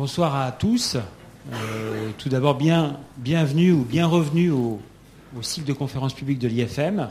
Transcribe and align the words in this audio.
bonsoir 0.00 0.34
à 0.34 0.50
tous. 0.50 0.96
Euh, 1.52 2.08
tout 2.16 2.30
d'abord, 2.30 2.54
bien, 2.54 2.96
bienvenue 3.18 3.72
ou 3.72 3.84
bien 3.84 4.06
revenu 4.06 4.50
au, 4.50 4.80
cycle 5.42 5.68
de 5.68 5.74
conférences 5.74 6.14
publiques 6.14 6.38
de 6.38 6.48
l'IFM, 6.48 7.10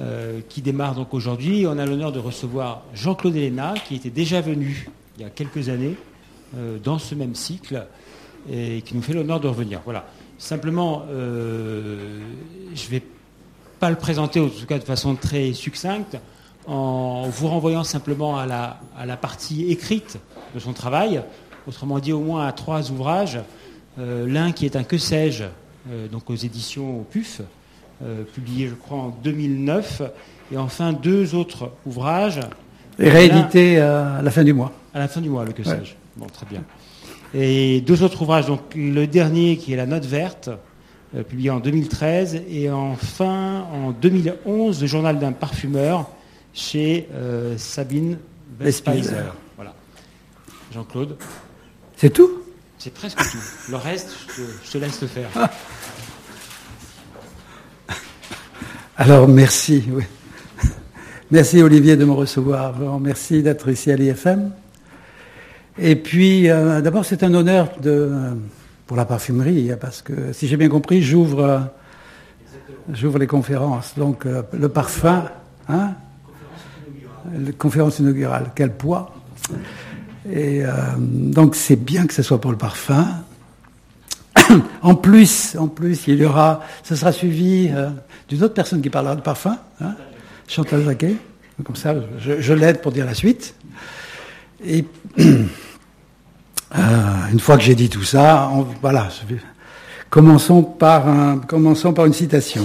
euh, 0.00 0.40
qui 0.48 0.60
démarre 0.60 0.96
donc 0.96 1.14
aujourd'hui. 1.14 1.64
On 1.68 1.78
a 1.78 1.86
l'honneur 1.86 2.10
de 2.10 2.18
recevoir 2.18 2.82
Jean-Claude 2.92 3.36
Héléna, 3.36 3.74
qui 3.86 3.94
était 3.94 4.10
déjà 4.10 4.40
venu 4.40 4.88
il 5.16 5.22
y 5.22 5.24
a 5.24 5.30
quelques 5.30 5.68
années 5.68 5.94
euh, 6.56 6.78
dans 6.82 6.98
ce 6.98 7.14
même 7.14 7.36
cycle 7.36 7.86
et 8.50 8.82
qui 8.82 8.96
nous 8.96 9.02
fait 9.02 9.12
l'honneur 9.12 9.38
de 9.38 9.46
revenir. 9.46 9.80
Voilà. 9.84 10.04
Simplement, 10.38 11.04
je 11.08 11.14
ne 11.14 12.90
vais 12.90 13.02
pas 13.78 13.90
le 13.90 13.96
présenter, 13.96 14.40
en 14.40 14.48
tout 14.48 14.66
cas 14.66 14.80
de 14.80 14.84
façon 14.84 15.14
très 15.14 15.52
succincte, 15.52 16.16
en 16.66 17.28
vous 17.28 17.46
renvoyant 17.46 17.84
simplement 17.84 18.38
à 18.38 18.46
la 19.06 19.16
partie 19.16 19.70
écrite 19.70 20.18
de 20.54 20.58
son 20.58 20.72
travail, 20.72 21.22
autrement 21.68 21.98
dit 21.98 22.12
au 22.12 22.20
moins 22.20 22.46
à 22.46 22.52
trois 22.52 22.90
ouvrages. 22.90 23.38
Euh, 23.98 24.26
l'un 24.26 24.52
qui 24.52 24.64
est 24.64 24.76
un 24.76 24.84
Que 24.84 24.96
sais-je, 24.96 25.44
euh, 25.90 26.08
donc 26.08 26.30
aux 26.30 26.34
éditions 26.34 27.04
PUF, 27.10 27.42
euh, 28.02 28.24
publié 28.24 28.68
je 28.68 28.74
crois 28.74 28.98
en 28.98 29.08
2009, 29.08 30.02
et 30.52 30.56
enfin 30.56 30.92
deux 30.92 31.34
autres 31.34 31.72
ouvrages. 31.84 32.40
Et 32.98 33.10
réédité 33.10 33.78
à 33.78 34.22
la 34.22 34.30
fin 34.30 34.42
du 34.42 34.52
mois. 34.52 34.72
À 34.94 34.98
la 34.98 35.08
fin 35.08 35.20
du 35.20 35.28
mois, 35.28 35.44
le 35.44 35.52
Que 35.52 35.62
sais-je. 35.62 35.92
Bon, 36.16 36.26
très 36.26 36.46
bien. 36.46 36.64
Et 37.32 37.80
deux 37.82 38.02
autres 38.02 38.22
ouvrages, 38.22 38.46
donc 38.46 38.60
le 38.74 39.06
dernier 39.06 39.56
qui 39.56 39.72
est 39.72 39.76
La 39.76 39.86
Note 39.86 40.04
Verte, 40.04 40.50
publié 41.28 41.50
en 41.50 41.60
2013, 41.60 42.42
et 42.50 42.70
enfin 42.70 43.66
en 43.72 43.92
2011, 43.92 44.80
le 44.80 44.86
journal 44.88 45.18
d'un 45.20 45.30
parfumeur 45.30 46.08
chez 46.54 47.08
Sabine 47.56 48.18
Westpeiser. 48.60 49.14
Voilà. 49.56 49.74
Jean-Claude. 50.72 51.16
C'est 51.98 52.10
tout? 52.10 52.30
C'est 52.78 52.94
presque 52.94 53.18
tout. 53.18 53.38
Le 53.70 53.76
reste, 53.76 54.16
je 54.64 54.70
te, 54.70 54.78
laisse 54.78 55.02
le 55.02 55.08
faire. 55.08 55.28
Alors, 58.96 59.26
merci. 59.26 59.82
Merci 61.32 61.60
Olivier 61.60 61.96
de 61.96 62.04
me 62.04 62.12
recevoir. 62.12 63.00
merci 63.00 63.42
d'être 63.42 63.68
ici 63.68 63.90
à 63.90 63.96
l'IFM. 63.96 64.52
Et 65.76 65.96
puis, 65.96 66.48
euh, 66.48 66.80
d'abord, 66.80 67.04
c'est 67.04 67.24
un 67.24 67.34
honneur 67.34 67.68
de, 67.82 68.12
pour 68.86 68.96
la 68.96 69.04
parfumerie, 69.04 69.72
hein, 69.72 69.78
parce 69.80 70.00
que 70.00 70.32
si 70.32 70.46
j'ai 70.46 70.56
bien 70.56 70.68
compris, 70.68 71.02
j'ouvre, 71.02 71.68
j'ouvre 72.92 73.18
les 73.18 73.26
conférences. 73.26 73.94
Donc, 73.96 74.24
euh, 74.24 74.42
le 74.52 74.68
parfum, 74.68 75.24
hein, 75.68 75.94
conférence 77.58 77.98
inaugurale, 77.98 78.52
quel 78.54 78.72
poids? 78.72 79.12
Et 80.30 80.64
euh, 80.64 80.70
donc 80.98 81.54
c'est 81.54 81.76
bien 81.76 82.06
que 82.06 82.14
ce 82.14 82.22
soit 82.22 82.40
pour 82.40 82.50
le 82.50 82.58
parfum. 82.58 83.06
en 84.82 84.94
plus, 84.94 85.56
en 85.58 85.68
plus, 85.68 86.06
il 86.06 86.16
y 86.16 86.24
aura, 86.24 86.60
ce 86.82 86.96
sera 86.96 87.12
suivi 87.12 87.70
euh, 87.72 87.90
d'une 88.28 88.42
autre 88.42 88.54
personne 88.54 88.82
qui 88.82 88.90
parlera 88.90 89.16
de 89.16 89.20
parfum, 89.20 89.56
hein, 89.80 89.94
Chantal 90.46 90.84
Jacquet. 90.84 91.16
Comme 91.64 91.76
ça, 91.76 91.94
je, 92.18 92.52
l'aide 92.52 92.80
pour 92.80 92.92
dire 92.92 93.04
la 93.04 93.14
suite. 93.14 93.54
Et 94.64 94.84
euh, 95.18 95.44
une 97.32 97.40
fois 97.40 97.56
que 97.56 97.64
j'ai 97.64 97.74
dit 97.74 97.88
tout 97.88 98.04
ça, 98.04 98.48
voilà, 98.80 99.08
commençons 100.08 100.62
par, 100.62 101.04
commençons 101.48 101.92
par 101.92 102.06
une 102.06 102.12
citation. 102.12 102.62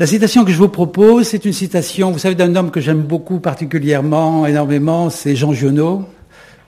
La 0.00 0.06
citation 0.06 0.46
que 0.46 0.50
je 0.50 0.56
vous 0.56 0.70
propose, 0.70 1.28
c'est 1.28 1.44
une 1.44 1.52
citation, 1.52 2.10
vous 2.10 2.18
savez, 2.18 2.34
d'un 2.34 2.56
homme 2.56 2.70
que 2.70 2.80
j'aime 2.80 3.02
beaucoup, 3.02 3.38
particulièrement, 3.38 4.46
énormément, 4.46 5.10
c'est 5.10 5.36
Jean 5.36 5.52
Giono. 5.52 6.06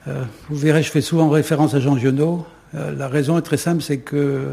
Euh, 0.07 0.21
vous 0.51 0.55
verrez, 0.55 0.83
je 0.83 0.91
fais 0.91 1.01
souvent 1.01 1.27
référence 1.29 1.73
à 1.73 1.79
Jean 1.79 1.97
Giono. 1.97 2.45
Euh, 2.75 2.93
la 2.95 3.07
raison 3.07 3.39
est 3.39 3.41
très 3.41 3.57
simple, 3.57 3.81
c'est 3.81 3.97
que 3.97 4.49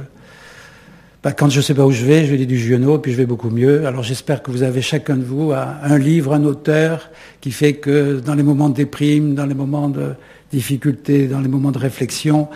bah, 1.23 1.33
quand 1.33 1.51
je 1.51 1.59
ne 1.59 1.63
sais 1.63 1.75
pas 1.75 1.85
où 1.85 1.91
je 1.91 2.07
vais, 2.07 2.25
je 2.25 2.35
lis 2.35 2.47
du 2.47 2.59
Giono, 2.59 2.97
puis 2.97 3.13
je 3.13 3.19
vais 3.19 3.27
beaucoup 3.27 3.51
mieux. 3.51 3.87
Alors 3.87 4.03
j'espère 4.03 4.43
que 4.43 4.51
vous 4.51 4.63
avez 4.63 4.81
chacun 4.81 5.19
de 5.19 5.25
vous 5.25 5.53
un 5.53 5.99
livre, 5.99 6.33
un 6.33 6.45
auteur, 6.45 7.11
qui 7.43 7.51
fait 7.51 7.75
que 7.75 8.19
dans 8.25 8.35
les 8.35 8.43
moments 8.43 8.71
de 8.71 8.77
déprime, 8.77 9.35
dans 9.35 9.45
les 9.45 9.53
moments 9.53 9.91
de 9.91 10.15
difficulté, 10.55 11.27
dans 11.27 11.41
les 11.41 11.49
moments 11.49 11.71
de 11.71 11.79
réflexion, 11.79 12.49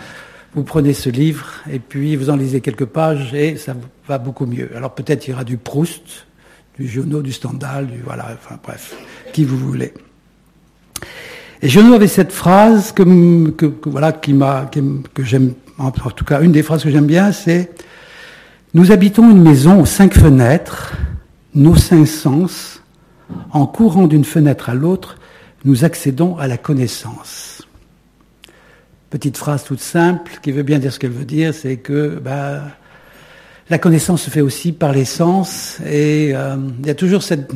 vous 0.55 0.63
prenez 0.63 0.93
ce 0.93 1.09
livre 1.09 1.45
et 1.69 1.79
puis 1.79 2.15
vous 2.15 2.29
en 2.29 2.37
lisez 2.37 2.61
quelques 2.61 2.85
pages 2.85 3.33
et 3.33 3.57
ça 3.57 3.75
va 4.07 4.17
beaucoup 4.17 4.45
mieux. 4.45 4.69
Alors 4.75 4.95
peut-être 4.95 5.27
il 5.27 5.31
y 5.31 5.33
aura 5.33 5.43
du 5.43 5.57
Proust, 5.57 6.25
du 6.79 6.87
Giono, 6.87 7.21
du 7.21 7.33
Stendhal, 7.33 7.87
du 7.87 8.01
voilà, 8.01 8.29
enfin 8.33 8.57
bref, 8.63 8.95
qui 9.33 9.43
vous 9.43 9.57
voulez. 9.57 9.93
Et 11.61 11.67
Giono 11.67 11.93
avait 11.93 12.07
cette 12.07 12.31
phrase 12.31 12.93
que, 12.93 13.03
voilà 13.85 14.13
qui 14.13 14.33
m'a 14.33 14.69
que, 14.71 15.23
j'aime 15.23 15.53
en 15.77 15.91
tout 15.91 16.23
cas 16.23 16.41
une 16.41 16.53
des 16.53 16.63
phrases 16.63 16.83
que 16.83 16.89
j'aime 16.89 17.07
bien, 17.07 17.33
c'est 17.33 17.71
nous 18.73 18.93
habitons 18.93 19.29
une 19.29 19.41
maison 19.41 19.81
aux 19.81 19.85
cinq 19.85 20.13
fenêtres, 20.13 20.93
nos 21.53 21.75
cinq 21.75 22.05
sens, 22.05 22.81
en 23.51 23.65
courant 23.67 24.07
d'une 24.07 24.25
fenêtre 24.25 24.69
à 24.69 24.73
l'autre, 24.73 25.17
nous 25.65 25.83
accédons 25.83 26.37
à 26.37 26.47
la 26.47 26.57
connaissance 26.57 27.54
petite 29.09 29.37
phrase 29.37 29.63
toute 29.63 29.79
simple 29.79 30.39
qui 30.41 30.51
veut 30.51 30.63
bien 30.63 30.79
dire 30.79 30.91
ce 30.91 30.99
qu'elle 30.99 31.11
veut 31.11 31.25
dire, 31.25 31.53
c'est 31.53 31.77
que 31.77 32.19
bah, 32.19 32.63
la 33.69 33.79
connaissance 33.79 34.23
se 34.23 34.29
fait 34.29 34.41
aussi 34.41 34.71
par 34.71 34.91
les 34.91 35.05
sens 35.05 35.79
et 35.85 36.31
euh, 36.35 36.55
il 36.79 36.85
y 36.85 36.89
a 36.89 36.95
toujours 36.95 37.23
cette, 37.23 37.51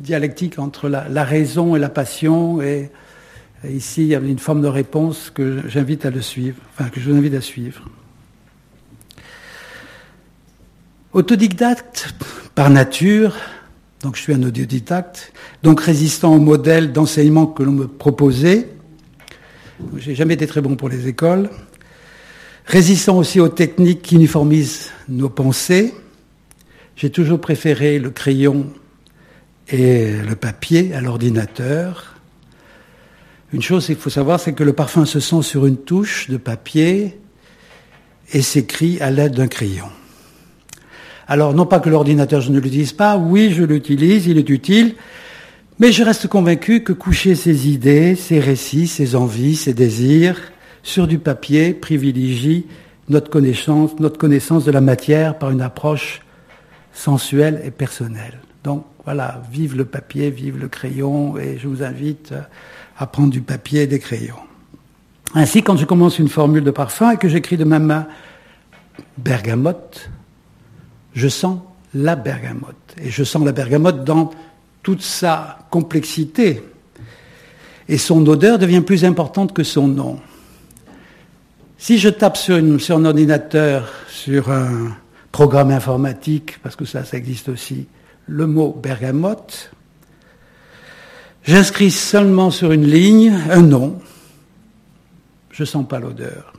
dialectique 0.00 0.58
entre 0.58 0.88
la, 0.88 1.24
raison 1.24 1.76
et 1.76 1.78
la 1.78 1.88
passion 1.88 2.60
et, 2.60 2.90
ici 3.68 4.02
il 4.02 4.08
y 4.08 4.14
a 4.14 4.18
une 4.18 4.38
forme 4.38 4.62
de 4.62 4.68
réponse 4.68 5.30
que 5.30 5.62
j'invite 5.68 6.04
à 6.04 6.10
le 6.10 6.20
suivre, 6.20 6.58
enfin 6.72 6.90
que 6.90 7.00
je 7.00 7.10
vous 7.10 7.16
invite 7.16 7.34
à 7.34 7.40
suivre. 7.40 7.82
Autodidacte 11.12 12.14
par 12.56 12.70
nature, 12.70 13.36
donc 14.02 14.16
je 14.16 14.22
suis 14.22 14.34
un 14.34 14.42
autodidacte, 14.42 15.32
donc 15.62 15.80
résistant 15.80 16.34
au 16.34 16.40
modèle 16.40 16.92
d'enseignement 16.92 17.46
que 17.46 17.62
l'on 17.62 17.72
me 17.72 17.86
proposait, 17.86 18.68
j'ai 19.96 20.14
jamais 20.14 20.34
été 20.34 20.46
très 20.46 20.60
bon 20.60 20.76
pour 20.76 20.88
les 20.88 21.08
écoles. 21.08 21.50
Résistant 22.66 23.18
aussi 23.18 23.40
aux 23.40 23.48
techniques 23.48 24.02
qui 24.02 24.14
uniformisent 24.14 24.90
nos 25.08 25.28
pensées. 25.28 25.94
J'ai 26.96 27.10
toujours 27.10 27.40
préféré 27.40 27.98
le 27.98 28.10
crayon 28.10 28.66
et 29.68 30.12
le 30.12 30.36
papier 30.36 30.94
à 30.94 31.00
l'ordinateur. 31.00 32.16
Une 33.52 33.62
chose 33.62 33.86
qu'il 33.86 33.96
faut 33.96 34.10
savoir, 34.10 34.40
c'est 34.40 34.52
que 34.52 34.64
le 34.64 34.72
parfum 34.72 35.04
se 35.04 35.20
sent 35.20 35.42
sur 35.42 35.66
une 35.66 35.76
touche 35.76 36.28
de 36.30 36.36
papier 36.36 37.18
et 38.32 38.42
s'écrit 38.42 39.00
à 39.00 39.10
l'aide 39.10 39.34
d'un 39.34 39.48
crayon. 39.48 39.86
Alors, 41.26 41.54
non 41.54 41.66
pas 41.66 41.80
que 41.80 41.88
l'ordinateur, 41.88 42.40
je 42.40 42.50
ne 42.50 42.58
l'utilise 42.58 42.92
pas, 42.92 43.16
oui, 43.16 43.52
je 43.52 43.62
l'utilise, 43.62 44.26
il 44.26 44.38
est 44.38 44.48
utile, 44.50 44.94
mais 45.78 45.92
je 45.92 46.02
reste 46.02 46.28
convaincu 46.28 46.82
que 46.82 46.92
coucher 46.92 47.34
ses 47.34 47.68
idées, 47.68 48.14
ses 48.14 48.40
récits, 48.40 48.86
ses 48.86 49.16
envies, 49.16 49.56
ses 49.56 49.74
désirs 49.74 50.40
sur 50.82 51.06
du 51.06 51.18
papier 51.18 51.74
privilégie 51.74 52.66
notre 53.08 53.30
connaissance, 53.30 53.98
notre 53.98 54.18
connaissance 54.18 54.64
de 54.64 54.70
la 54.70 54.80
matière 54.80 55.38
par 55.38 55.50
une 55.50 55.60
approche 55.60 56.20
sensuelle 56.92 57.60
et 57.64 57.70
personnelle. 57.70 58.40
Donc 58.62 58.84
voilà, 59.04 59.42
vive 59.50 59.76
le 59.76 59.84
papier, 59.84 60.30
vive 60.30 60.58
le 60.58 60.68
crayon, 60.68 61.36
et 61.36 61.58
je 61.58 61.68
vous 61.68 61.82
invite 61.82 62.32
à 62.96 63.06
prendre 63.06 63.30
du 63.30 63.42
papier 63.42 63.82
et 63.82 63.86
des 63.86 63.98
crayons. 63.98 64.36
Ainsi, 65.34 65.62
quand 65.62 65.76
je 65.76 65.84
commence 65.84 66.18
une 66.18 66.28
formule 66.28 66.64
de 66.64 66.70
parfum 66.70 67.10
et 67.10 67.16
que 67.16 67.28
j'écris 67.28 67.56
de 67.56 67.64
ma 67.64 67.78
main 67.78 68.06
bergamote, 69.18 70.10
je 71.12 71.28
sens 71.28 71.58
la 71.92 72.16
bergamote. 72.16 72.94
Et 73.02 73.10
je 73.10 73.24
sens 73.24 73.44
la 73.44 73.52
bergamote 73.52 74.04
dans 74.04 74.30
toute 74.84 75.02
sa 75.02 75.58
complexité. 75.70 76.62
Et 77.88 77.98
son 77.98 78.24
odeur 78.28 78.58
devient 78.58 78.82
plus 78.82 79.04
importante 79.04 79.52
que 79.52 79.64
son 79.64 79.88
nom. 79.88 80.20
Si 81.76 81.98
je 81.98 82.08
tape 82.08 82.36
sur, 82.36 82.54
un 82.56 83.04
ordinateur, 83.04 83.92
sur 84.08 84.50
un 84.50 84.96
programme 85.32 85.70
informatique, 85.70 86.58
parce 86.62 86.76
que 86.76 86.84
ça, 86.84 87.04
ça 87.04 87.16
existe 87.16 87.48
aussi, 87.48 87.88
le 88.26 88.46
mot 88.46 88.72
bergamote, 88.72 89.72
j'inscris 91.42 91.90
seulement 91.90 92.50
sur 92.50 92.72
une 92.72 92.86
ligne 92.86 93.34
un 93.50 93.60
nom, 93.60 93.98
je 95.50 95.64
sens 95.64 95.86
pas 95.86 95.98
l'odeur. 95.98 96.53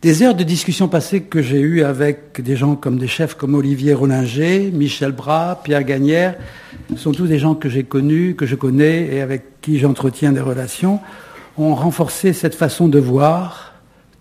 Des 0.00 0.22
heures 0.22 0.36
de 0.36 0.44
discussion 0.44 0.86
passées 0.86 1.22
que 1.22 1.42
j'ai 1.42 1.58
eues 1.58 1.82
avec 1.82 2.40
des 2.40 2.54
gens 2.54 2.76
comme 2.76 3.00
des 3.00 3.08
chefs 3.08 3.34
comme 3.34 3.56
Olivier 3.56 3.94
Rollinger, 3.94 4.70
Michel 4.70 5.10
Bras, 5.10 5.60
Pierre 5.64 5.82
Gagnère, 5.82 6.36
sont 6.94 7.10
tous 7.10 7.26
des 7.26 7.40
gens 7.40 7.56
que 7.56 7.68
j'ai 7.68 7.82
connus, 7.82 8.36
que 8.36 8.46
je 8.46 8.54
connais 8.54 9.12
et 9.12 9.20
avec 9.20 9.60
qui 9.60 9.80
j'entretiens 9.80 10.30
des 10.30 10.40
relations, 10.40 11.00
ont 11.56 11.74
renforcé 11.74 12.32
cette 12.32 12.54
façon 12.54 12.86
de 12.86 13.00
voir. 13.00 13.74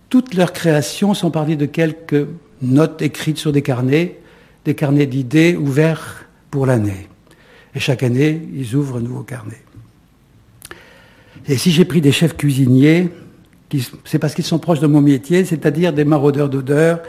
Toutes 0.09 0.33
leurs 0.33 0.51
créations 0.51 1.13
sont 1.13 1.29
parties 1.29 1.57
de 1.57 1.67
quelques 1.67 2.25
notes 2.63 3.03
écrites 3.03 3.37
sur 3.37 3.51
des 3.51 3.61
carnets, 3.61 4.17
des 4.65 4.73
carnets 4.73 5.05
d'idées 5.05 5.55
ouverts 5.55 6.25
pour 6.49 6.65
l'année. 6.65 7.07
Et 7.75 7.79
chaque 7.79 8.01
année, 8.01 8.41
ils 8.55 8.73
ouvrent 8.73 8.97
un 8.97 9.01
nouveau 9.01 9.21
carnet. 9.21 9.61
Et 11.47 11.55
si 11.55 11.69
j'ai 11.69 11.85
pris 11.85 12.01
des 12.01 12.11
chefs 12.11 12.35
cuisiniers, 12.35 13.11
c'est 14.05 14.19
parce 14.19 14.33
qu'ils 14.33 14.45
sont 14.45 14.59
proches 14.59 14.79
de 14.79 14.87
mon 14.87 15.01
métier, 15.01 15.43
c'est-à-dire 15.45 15.93
des 15.93 16.05
maraudeurs 16.05 16.49
d'odeur, 16.49 17.01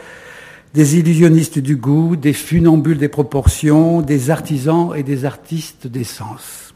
des 0.75 0.99
illusionnistes 0.99 1.59
du 1.59 1.77
goût, 1.77 2.17
des 2.17 2.33
funambules 2.33 2.99
des 2.99 3.09
proportions, 3.09 4.01
des 4.01 4.31
artisans 4.31 4.93
et 4.95 5.03
des 5.03 5.25
artistes 5.25 5.87
des 5.87 6.05
sens. 6.05 6.75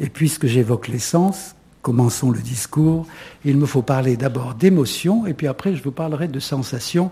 Et 0.00 0.08
puisque 0.08 0.46
j'évoque 0.46 0.88
les 0.88 1.00
sens, 1.00 1.54
commençons 1.82 2.30
le 2.30 2.40
discours, 2.40 3.06
il 3.44 3.56
me 3.56 3.66
faut 3.66 3.82
parler 3.82 4.16
d'abord 4.16 4.54
d'émotion, 4.54 5.26
et 5.26 5.34
puis 5.34 5.46
après 5.46 5.74
je 5.74 5.82
vous 5.82 5.90
parlerai 5.90 6.28
de 6.28 6.40
sensations 6.40 7.10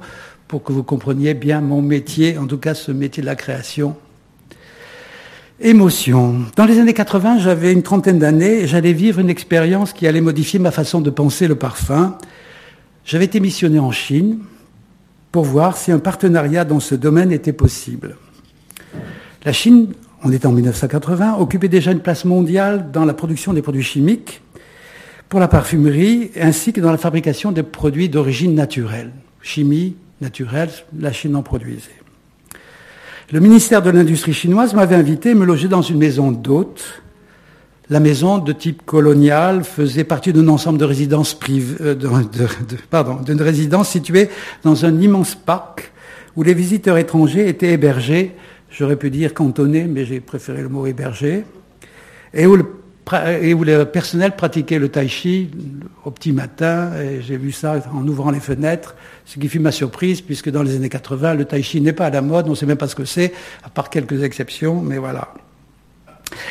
pour 0.49 0.63
que 0.63 0.73
vous 0.73 0.85
compreniez 0.85 1.35
bien 1.35 1.61
mon 1.61 1.83
métier, 1.83 2.39
en 2.39 2.47
tout 2.47 2.59
cas 2.59 2.75
ce 2.75 2.93
métier 2.93 3.21
de 3.21 3.27
la 3.27 3.37
création. 3.37 3.97
Émotion. 5.61 6.43
Dans 6.55 6.67
les 6.67 6.79
années 6.79 6.93
80, 6.93 7.39
j'avais 7.39 7.73
une 7.73 7.83
trentaine 7.83 8.19
d'années 8.19 8.61
et 8.61 8.67
j'allais 8.67 8.93
vivre 8.93 9.21
une 9.21 9.31
expérience 9.31 9.95
qui 9.95 10.07
allait 10.07 10.21
modifier 10.21 10.59
ma 10.59 10.71
façon 10.71 11.01
de 11.01 11.09
penser 11.09 11.49
le 11.49 11.55
parfum. 11.55 12.19
J'avais 13.07 13.25
été 13.25 13.41
missionné 13.41 13.79
en 13.79 13.91
Chine, 13.91 14.41
pour 15.33 15.45
voir 15.45 15.77
si 15.77 15.93
un 15.93 15.99
partenariat 15.99 16.65
dans 16.65 16.81
ce 16.81 16.95
domaine 16.95 17.33
était 17.33 17.53
possible. 17.53 18.17
La 19.45 19.53
Chine, 19.53 19.93
on 20.25 20.33
est 20.33 20.47
en 20.47 20.53
1980, 20.53 21.37
occupait 21.39 21.69
déjà 21.69 21.93
une 21.93 22.01
place 22.01 22.25
mondiale 22.25 22.91
dans 22.91 23.05
la 23.05 23.15
production 23.15 23.53
des 23.53 23.63
produits 23.63 23.83
chimiques 23.83 24.43
pour 25.29 25.41
la 25.41 25.49
parfumerie 25.49 26.31
ainsi 26.41 26.73
que 26.73 26.81
dans 26.81 26.91
la 26.91 26.99
fabrication 26.99 27.53
des 27.53 27.63
produits 27.63 28.09
d'origine 28.09 28.55
naturelle. 28.55 29.13
Chimie 29.43 29.97
naturelle, 30.21 30.71
la 30.99 31.13
Chine 31.13 31.37
en 31.37 31.43
produisait. 31.43 32.06
Le 33.33 33.41
ministère 33.41 33.83
de 33.83 33.91
l'Industrie 33.91 34.33
chinoise 34.33 34.73
m'avait 34.73 34.95
invité 34.95 35.33
à 35.33 35.35
me 35.35 35.45
loger 35.45 35.67
dans 35.67 35.83
une 35.83 35.99
maison 35.99 36.31
d'hôtes 36.31 37.03
la 37.89 38.01
maison 38.01 38.39
de 38.39 38.53
type 38.53 38.85
colonial 38.85 39.65
faisait 39.65 40.05
partie 40.05 40.33
d'un 40.33 40.49
ensemble 40.49 40.79
de 40.79 40.85
résidences 40.85 41.35
privées, 41.35 41.77
euh, 41.81 41.95
pardon, 42.91 43.17
d'une 43.17 43.41
résidence 43.41 43.89
située 43.89 44.29
dans 44.65 44.85
un 44.85 45.01
immense 45.01 45.35
parc 45.35 45.93
où 46.37 46.43
les 46.43 46.55
visiteurs 46.55 46.99
étrangers 46.99 47.49
étaient 47.49 47.73
hébergés, 47.73 48.35
j'aurais 48.71 48.97
pu 48.97 49.11
dire 49.11 49.35
cantonnés, 49.35 49.85
mais 49.85 50.05
j'ai 50.05 50.21
préféré 50.21 50.63
le 50.63 50.69
mot 50.69 50.87
hébergés, 50.87 51.45
et 52.35 52.47
où 52.47 52.57
le, 52.57 52.65
et 53.41 53.55
où 53.55 53.63
le 53.63 53.85
personnel 53.85 54.35
pratiquait 54.35 54.79
le 54.79 54.89
tai 54.89 55.07
chi 55.07 55.51
au 56.05 56.11
petit 56.11 56.33
matin, 56.33 56.91
et 57.01 57.23
j'ai 57.23 57.37
vu 57.37 57.53
ça 57.53 57.81
en 57.95 58.07
ouvrant 58.07 58.31
les 58.31 58.41
fenêtres, 58.41 58.97
ce 59.25 59.39
qui 59.39 59.49
fut 59.49 59.61
ma 59.61 59.71
surprise, 59.73 60.21
puisque 60.21 60.51
dans 60.51 60.63
les 60.63 60.75
années 60.75 60.89
80, 60.89 61.35
le 61.35 61.45
tai 61.45 61.63
chi 61.63 61.81
n'est 61.81 61.93
pas 61.93 62.07
à 62.07 62.11
la 62.11 62.23
mode, 62.23 62.47
on 62.47 62.51
ne 62.51 62.55
sait 62.57 62.67
même 62.67 62.77
pas 62.77 62.89
ce 62.89 62.97
que 62.97 63.05
c'est, 63.05 63.33
à 63.65 63.69
part 63.69 63.91
quelques 63.91 64.25
exceptions, 64.25 64.81
mais 64.81 64.99
voilà. 64.99 65.29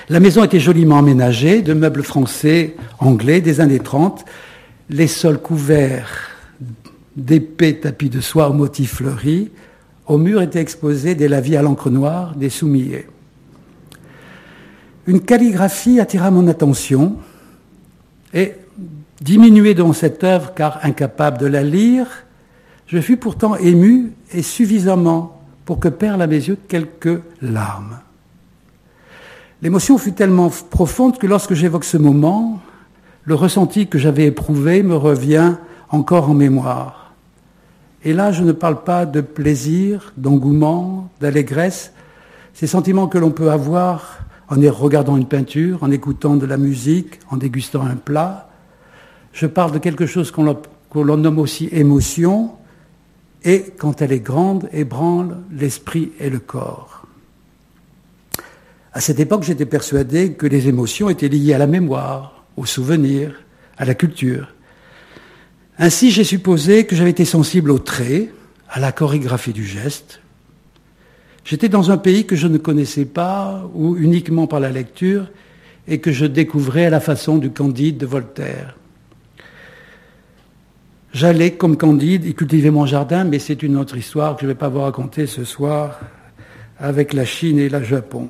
La 0.07 0.22
maison 0.22 0.44
était 0.44 0.60
joliment 0.60 1.00
aménagée 1.00 1.62
de 1.62 1.74
meubles 1.74 2.04
français, 2.04 2.75
anglais 3.00 3.42
des 3.42 3.60
années 3.60 3.80
30, 3.80 4.24
les 4.90 5.07
sols 5.07 5.40
couverts 5.40 6.30
d'épais 7.18 7.74
tapis 7.74 8.10
de 8.10 8.22
soie 8.22 8.50
aux 8.50 8.54
motifs 8.54 8.96
fleuris. 8.96 9.52
Au 10.07 10.18
mur 10.18 10.42
étaient 10.42 10.62
exposés 10.62 11.16
des 11.16 11.28
lavis 11.28 11.57
à 11.57 11.62
l'encre 11.62 11.90
noire, 11.90 12.36
des 12.36 12.50
soumillés. 12.50 13.07
Une 15.07 15.22
calligraphie 15.22 16.00
attira 16.00 16.31
mon 16.31 16.48
attention 16.48 17.18
et, 18.34 18.54
diminué 19.22 19.74
devant 19.74 19.94
cette 19.94 20.24
œuvre 20.24 20.54
car 20.54 20.80
incapable 20.84 21.38
de 21.38 21.46
la 21.46 21.63
lire, 21.63 22.07
je 22.88 23.00
fus 23.00 23.18
pourtant 23.18 23.56
ému 23.56 24.13
et 24.34 24.42
suffisamment 24.42 25.42
pour 25.66 25.80
que 25.80 25.88
perlent 25.88 26.22
à 26.22 26.28
mes 26.28 26.36
yeux 26.36 26.57
quelques 26.68 27.22
larmes. 27.42 28.00
L'émotion 29.62 29.98
fut 29.98 30.13
tellement 30.13 30.52
profonde 30.69 31.18
que 31.18 31.28
lorsque 31.28 31.54
j'évoque 31.54 31.86
ce 31.86 31.98
moment, 31.98 32.60
le 33.24 33.36
ressenti 33.36 33.88
que 33.88 33.98
j'avais 33.98 34.25
éprouvé 34.25 34.84
me 34.84 34.96
revient 34.96 35.56
encore 35.90 36.30
en 36.30 36.34
mémoire. 36.34 37.13
Et 38.04 38.13
là, 38.13 38.31
je 38.31 38.44
ne 38.44 38.52
parle 38.52 38.84
pas 38.84 39.07
de 39.07 39.22
plaisir, 39.22 40.13
d'engouement, 40.18 41.10
d'allégresse, 41.19 41.92
ces 42.54 42.68
sentiments 42.68 43.07
que 43.07 43.18
l'on 43.18 43.31
peut 43.31 43.50
avoir 43.50 44.19
en 44.50 44.56
regardant 44.71 45.18
une 45.18 45.27
peinture, 45.27 45.83
en 45.83 45.92
écoutant 45.92 46.36
de 46.36 46.45
la 46.45 46.57
musique, 46.57 47.19
en 47.30 47.38
dégustant 47.38 47.81
un 47.81 47.95
plat. 47.95 48.50
Je 49.33 49.47
parle 49.47 49.71
de 49.71 49.80
quelque 49.80 50.06
chose 50.06 50.31
qu'on 50.31 50.56
nomme 51.18 51.39
aussi 51.39 51.69
émotion, 51.71 52.51
et 53.44 53.74
quand 53.77 54.01
elle 54.01 54.12
est 54.12 54.19
grande, 54.19 54.69
ébranle 54.71 55.38
l'esprit 55.51 56.12
et 56.19 56.30
le 56.30 56.39
corps. 56.39 57.06
À 58.94 59.01
cette 59.01 59.19
époque, 59.19 59.44
j'étais 59.44 59.65
persuadé 59.65 60.33
que 60.33 60.47
les 60.47 60.68
émotions 60.68 61.09
étaient 61.09 61.27
liées 61.27 61.53
à 61.53 61.57
la 61.57 61.68
mémoire, 61.68 62.45
au 62.56 62.65
souvenir, 62.65 63.36
à 63.77 63.86
la 63.86 63.94
culture. 63.94 64.53
Ainsi, 65.77 66.12
j'ai 66.12 66.24
supposé 66.24 66.86
que 66.86 66.95
j'avais 66.95 67.09
été 67.09 67.25
sensible 67.25 67.71
au 67.71 67.80
trait, 67.80 68.31
à 68.69 68.80
la 68.80 68.94
chorégraphie 68.94 69.53
du 69.53 69.65
geste. 69.65 70.21
J'étais 71.45 71.69
dans 71.69 71.92
un 71.92 71.97
pays 71.97 72.25
que 72.25 72.36
je 72.36 72.47
ne 72.47 72.57
connaissais 72.57 73.06
pas, 73.06 73.69
ou 73.75 73.95
uniquement 73.95 74.47
par 74.47 74.59
la 74.59 74.71
lecture, 74.71 75.27
et 75.88 76.00
que 76.00 76.12
je 76.12 76.25
découvrais 76.25 76.88
à 76.88 76.89
la 76.89 77.00
façon 77.00 77.38
du 77.38 77.51
Candide 77.51 77.97
de 77.97 78.07
Voltaire. 78.07 78.75
J'allais, 81.13 81.51
comme 81.51 81.77
Candide, 81.77 82.25
y 82.25 82.33
cultiver 82.33 82.71
mon 82.71 82.88
jardin, 82.88 83.24
mais 83.24 83.38
c'est 83.38 83.62
une 83.62 83.77
autre 83.77 83.95
histoire 83.95 84.36
que 84.36 84.42
je 84.42 84.47
ne 84.47 84.51
vais 84.51 84.57
pas 84.57 84.69
vous 84.69 84.81
raconter 84.81 85.27
ce 85.27 85.44
soir 85.44 86.00
avec 86.80 87.13
la 87.13 87.25
Chine 87.25 87.59
et 87.59 87.69
le 87.69 87.83
Japon. 87.83 88.27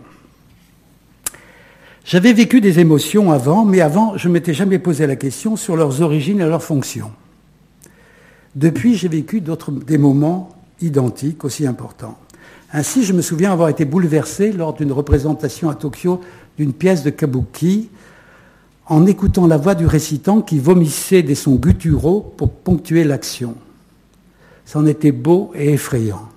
J'avais 2.03 2.33
vécu 2.33 2.59
des 2.59 2.79
émotions 2.79 3.31
avant, 3.31 3.63
mais 3.63 3.79
avant, 3.79 4.17
je 4.17 4.27
ne 4.27 4.33
m'étais 4.33 4.53
jamais 4.53 4.77
posé 4.77 5.07
la 5.07 5.15
question 5.15 5.55
sur 5.55 5.77
leurs 5.77 6.01
origines 6.01 6.41
et 6.41 6.45
leurs 6.45 6.61
fonctions. 6.61 7.11
Depuis, 8.55 8.95
j'ai 8.95 9.07
vécu 9.07 9.41
des 9.41 9.97
moments 9.97 10.49
identiques, 10.81 11.45
aussi 11.45 11.65
importants. 11.65 12.19
Ainsi, 12.77 13.05
je 13.05 13.13
me 13.13 13.21
souviens 13.21 13.53
avoir 13.53 13.69
été 13.69 13.85
bouleversé 13.85 14.51
lors 14.51 14.73
d'une 14.73 14.91
représentation 14.91 15.69
à 15.69 15.75
Tokyo 15.75 16.19
d'une 16.57 16.73
pièce 16.73 17.03
de 17.03 17.09
kabuki, 17.09 17.89
en 18.87 19.05
écoutant 19.05 19.47
la 19.47 19.55
voix 19.55 19.75
du 19.75 19.85
récitant 19.85 20.41
qui 20.41 20.59
vomissait 20.59 21.23
des 21.23 21.35
sons 21.35 21.55
gutturaux 21.55 22.19
pour 22.35 22.51
ponctuer 22.51 23.05
l'action. 23.05 23.55
C'en 24.65 24.85
était 24.87 25.13
beau 25.13 25.53
et 25.55 25.71
effrayant. 25.71 26.27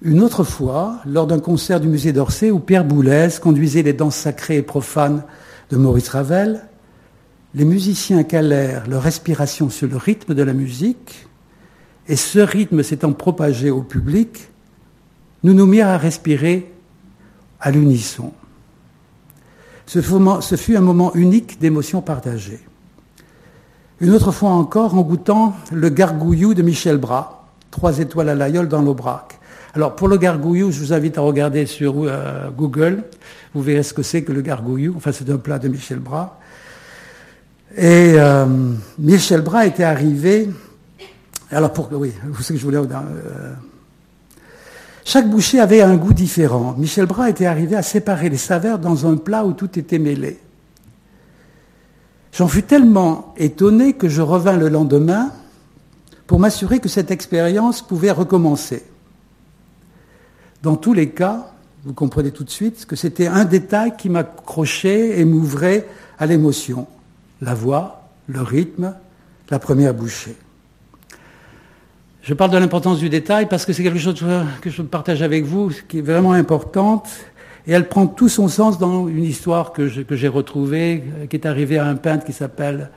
Une 0.00 0.20
autre 0.20 0.44
fois, 0.44 1.00
lors 1.04 1.26
d'un 1.26 1.40
concert 1.40 1.80
du 1.80 1.88
musée 1.88 2.12
d'Orsay 2.12 2.52
où 2.52 2.60
Pierre 2.60 2.84
Boulez 2.84 3.30
conduisait 3.42 3.82
les 3.82 3.92
danses 3.92 4.14
sacrées 4.14 4.58
et 4.58 4.62
profanes 4.62 5.24
de 5.70 5.76
Maurice 5.76 6.10
Ravel, 6.10 6.60
les 7.56 7.64
musiciens 7.64 8.22
calèrent 8.22 8.86
leur 8.88 9.02
respiration 9.02 9.70
sur 9.70 9.88
le 9.88 9.96
rythme 9.96 10.34
de 10.34 10.42
la 10.44 10.52
musique, 10.52 11.26
et 12.06 12.14
ce 12.14 12.38
rythme 12.38 12.84
s'étant 12.84 13.12
propagé 13.12 13.70
au 13.70 13.82
public, 13.82 14.50
nous 15.42 15.54
nous 15.54 15.66
mirent 15.66 15.88
à 15.88 15.98
respirer 15.98 16.72
à 17.60 17.70
l'unisson. 17.70 18.32
Ce 19.86 20.00
fut 20.00 20.76
un 20.76 20.80
moment 20.80 21.12
unique 21.14 21.60
d'émotions 21.60 22.00
partagées. 22.00 22.60
Une 24.00 24.10
autre 24.10 24.32
fois 24.32 24.50
encore, 24.50 24.94
en 24.94 25.02
goûtant 25.02 25.54
le 25.72 25.88
gargouillou 25.90 26.54
de 26.54 26.62
Michel 26.62 26.96
Bras, 26.96 27.48
trois 27.70 27.98
étoiles 27.98 28.30
à 28.30 28.34
l'aïeul 28.34 28.66
dans 28.68 28.80
l'Aubrac. 28.80 29.38
Alors 29.74 29.94
pour 29.94 30.08
le 30.08 30.16
gargouillou, 30.16 30.72
je 30.72 30.80
vous 30.80 30.92
invite 30.92 31.18
à 31.18 31.20
regarder 31.20 31.66
sur 31.66 31.94
euh, 31.98 32.50
Google. 32.50 33.04
Vous 33.54 33.62
verrez 33.62 33.82
ce 33.82 33.92
que 33.92 34.02
c'est 34.02 34.22
que 34.22 34.32
le 34.32 34.40
gargouillou. 34.40 34.94
Enfin, 34.96 35.12
c'est 35.12 35.28
un 35.30 35.36
plat 35.36 35.58
de 35.58 35.68
Michel 35.68 35.98
Bras. 35.98 36.40
Et 37.76 38.14
euh, 38.16 38.46
Michel 38.98 39.42
Bras 39.42 39.66
était 39.66 39.84
arrivé. 39.84 40.48
Alors 41.50 41.72
pour 41.72 41.88
oui, 41.92 42.12
vous 42.24 42.42
savez 42.42 42.58
que 42.58 42.60
je 42.60 42.64
voulais. 42.64 42.78
Euh, 42.78 43.54
chaque 45.10 45.28
boucher 45.28 45.58
avait 45.58 45.82
un 45.82 45.96
goût 45.96 46.12
différent. 46.12 46.76
Michel 46.78 47.06
Bras 47.06 47.28
était 47.28 47.46
arrivé 47.46 47.74
à 47.74 47.82
séparer 47.82 48.28
les 48.28 48.36
saveurs 48.36 48.78
dans 48.78 49.08
un 49.08 49.16
plat 49.16 49.44
où 49.44 49.54
tout 49.54 49.76
était 49.76 49.98
mêlé. 49.98 50.38
J'en 52.32 52.46
fus 52.46 52.62
tellement 52.62 53.34
étonné 53.36 53.94
que 53.94 54.08
je 54.08 54.22
revins 54.22 54.56
le 54.56 54.68
lendemain 54.68 55.32
pour 56.28 56.38
m'assurer 56.38 56.78
que 56.78 56.88
cette 56.88 57.10
expérience 57.10 57.82
pouvait 57.82 58.12
recommencer. 58.12 58.84
Dans 60.62 60.76
tous 60.76 60.92
les 60.92 61.10
cas, 61.10 61.54
vous 61.82 61.92
comprenez 61.92 62.30
tout 62.30 62.44
de 62.44 62.50
suite 62.50 62.86
que 62.86 62.94
c'était 62.94 63.26
un 63.26 63.44
détail 63.44 63.96
qui 63.96 64.10
m'accrochait 64.10 65.18
et 65.18 65.24
m'ouvrait 65.24 65.88
à 66.20 66.26
l'émotion. 66.26 66.86
La 67.40 67.54
voix, 67.54 68.08
le 68.28 68.42
rythme, 68.42 68.94
la 69.50 69.58
première 69.58 69.92
bouchée. 69.92 70.36
Je 72.22 72.34
parle 72.34 72.50
de 72.50 72.58
l'importance 72.58 72.98
du 72.98 73.08
détail 73.08 73.46
parce 73.48 73.64
que 73.64 73.72
c'est 73.72 73.82
quelque 73.82 73.98
chose 73.98 74.22
que 74.60 74.68
je 74.68 74.82
partage 74.82 75.22
avec 75.22 75.44
vous, 75.44 75.72
qui 75.88 75.98
est 75.98 76.02
vraiment 76.02 76.32
importante, 76.32 77.08
et 77.66 77.72
elle 77.72 77.88
prend 77.88 78.06
tout 78.06 78.28
son 78.28 78.48
sens 78.48 78.78
dans 78.78 79.08
une 79.08 79.24
histoire 79.24 79.72
que 79.72 79.88
j'ai 79.88 80.28
retrouvée, 80.28 81.02
qui 81.30 81.36
est 81.36 81.46
arrivée 81.46 81.78
à 81.78 81.86
un 81.86 81.96
peintre 81.96 82.26
qui 82.26 82.34
s'appelle 82.34 82.90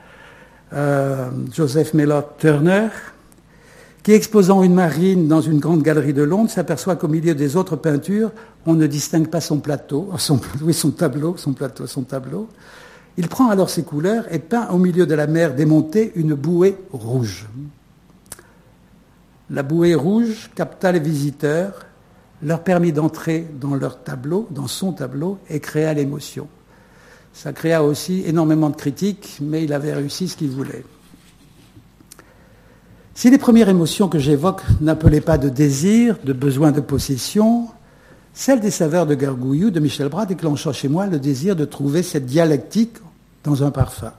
euh, 0.74 1.30
Joseph 1.54 1.94
Mellot 1.94 2.22
Turner, 2.38 2.88
qui, 4.02 4.12
exposant 4.12 4.62
une 4.62 4.74
marine 4.74 5.26
dans 5.26 5.40
une 5.40 5.58
grande 5.58 5.82
galerie 5.82 6.12
de 6.12 6.22
Londres, 6.22 6.50
s'aperçoit 6.50 6.96
qu'au 6.96 7.08
milieu 7.08 7.34
des 7.34 7.56
autres 7.56 7.76
peintures, 7.76 8.30
on 8.66 8.74
ne 8.74 8.86
distingue 8.86 9.28
pas 9.28 9.40
son 9.40 9.58
plateau, 9.58 10.10
oui, 10.62 10.74
son 10.74 10.90
tableau, 10.90 11.36
son 11.38 11.54
plateau, 11.54 11.86
son 11.86 12.02
tableau. 12.02 12.48
Il 13.16 13.28
prend 13.28 13.48
alors 13.48 13.70
ses 13.70 13.84
couleurs 13.84 14.24
et 14.30 14.38
peint 14.38 14.68
au 14.68 14.76
milieu 14.76 15.06
de 15.06 15.14
la 15.14 15.26
mer 15.26 15.54
démontée 15.54 16.12
une 16.14 16.34
bouée 16.34 16.76
rouge. 16.92 17.46
La 19.50 19.62
bouée 19.62 19.94
rouge 19.94 20.50
capta 20.54 20.90
les 20.92 21.00
visiteurs, 21.00 21.86
leur 22.42 22.62
permit 22.62 22.92
d'entrer 22.92 23.46
dans 23.60 23.74
leur 23.74 24.02
tableau, 24.02 24.46
dans 24.50 24.66
son 24.66 24.92
tableau, 24.92 25.38
et 25.48 25.60
créa 25.60 25.92
l'émotion. 25.92 26.48
Ça 27.32 27.52
créa 27.52 27.82
aussi 27.82 28.22
énormément 28.26 28.70
de 28.70 28.76
critiques, 28.76 29.38
mais 29.40 29.64
il 29.64 29.72
avait 29.72 29.92
réussi 29.92 30.28
ce 30.28 30.36
qu'il 30.36 30.50
voulait. 30.50 30.84
Si 33.14 33.30
les 33.30 33.38
premières 33.38 33.68
émotions 33.68 34.08
que 34.08 34.18
j'évoque 34.18 34.62
n'appelaient 34.80 35.20
pas 35.20 35.38
de 35.38 35.48
désir, 35.48 36.18
de 36.24 36.32
besoin 36.32 36.72
de 36.72 36.80
possession, 36.80 37.68
celle 38.32 38.60
des 38.60 38.72
saveurs 38.72 39.06
de 39.06 39.14
gargouillou 39.14 39.70
de 39.70 39.78
Michel 39.78 40.08
Bras 40.08 40.26
déclencha 40.26 40.72
chez 40.72 40.88
moi 40.88 41.06
le 41.06 41.20
désir 41.20 41.54
de 41.54 41.64
trouver 41.64 42.02
cette 42.02 42.26
dialectique 42.26 42.96
dans 43.44 43.62
un 43.62 43.70
parfum. 43.70 44.12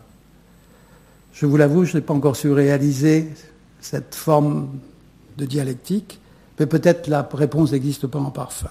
Je 1.34 1.46
vous 1.46 1.58
l'avoue, 1.58 1.84
je 1.84 1.98
n'ai 1.98 2.02
pas 2.02 2.14
encore 2.14 2.38
su 2.38 2.50
réaliser 2.52 3.30
cette 3.82 4.16
forme 4.16 4.70
de 5.38 5.46
dialectique, 5.46 6.20
mais 6.60 6.66
peut-être 6.66 7.08
la 7.08 7.28
réponse 7.34 7.72
n'existe 7.72 8.08
pas 8.08 8.20
en 8.20 8.32
parfum. 8.32 8.70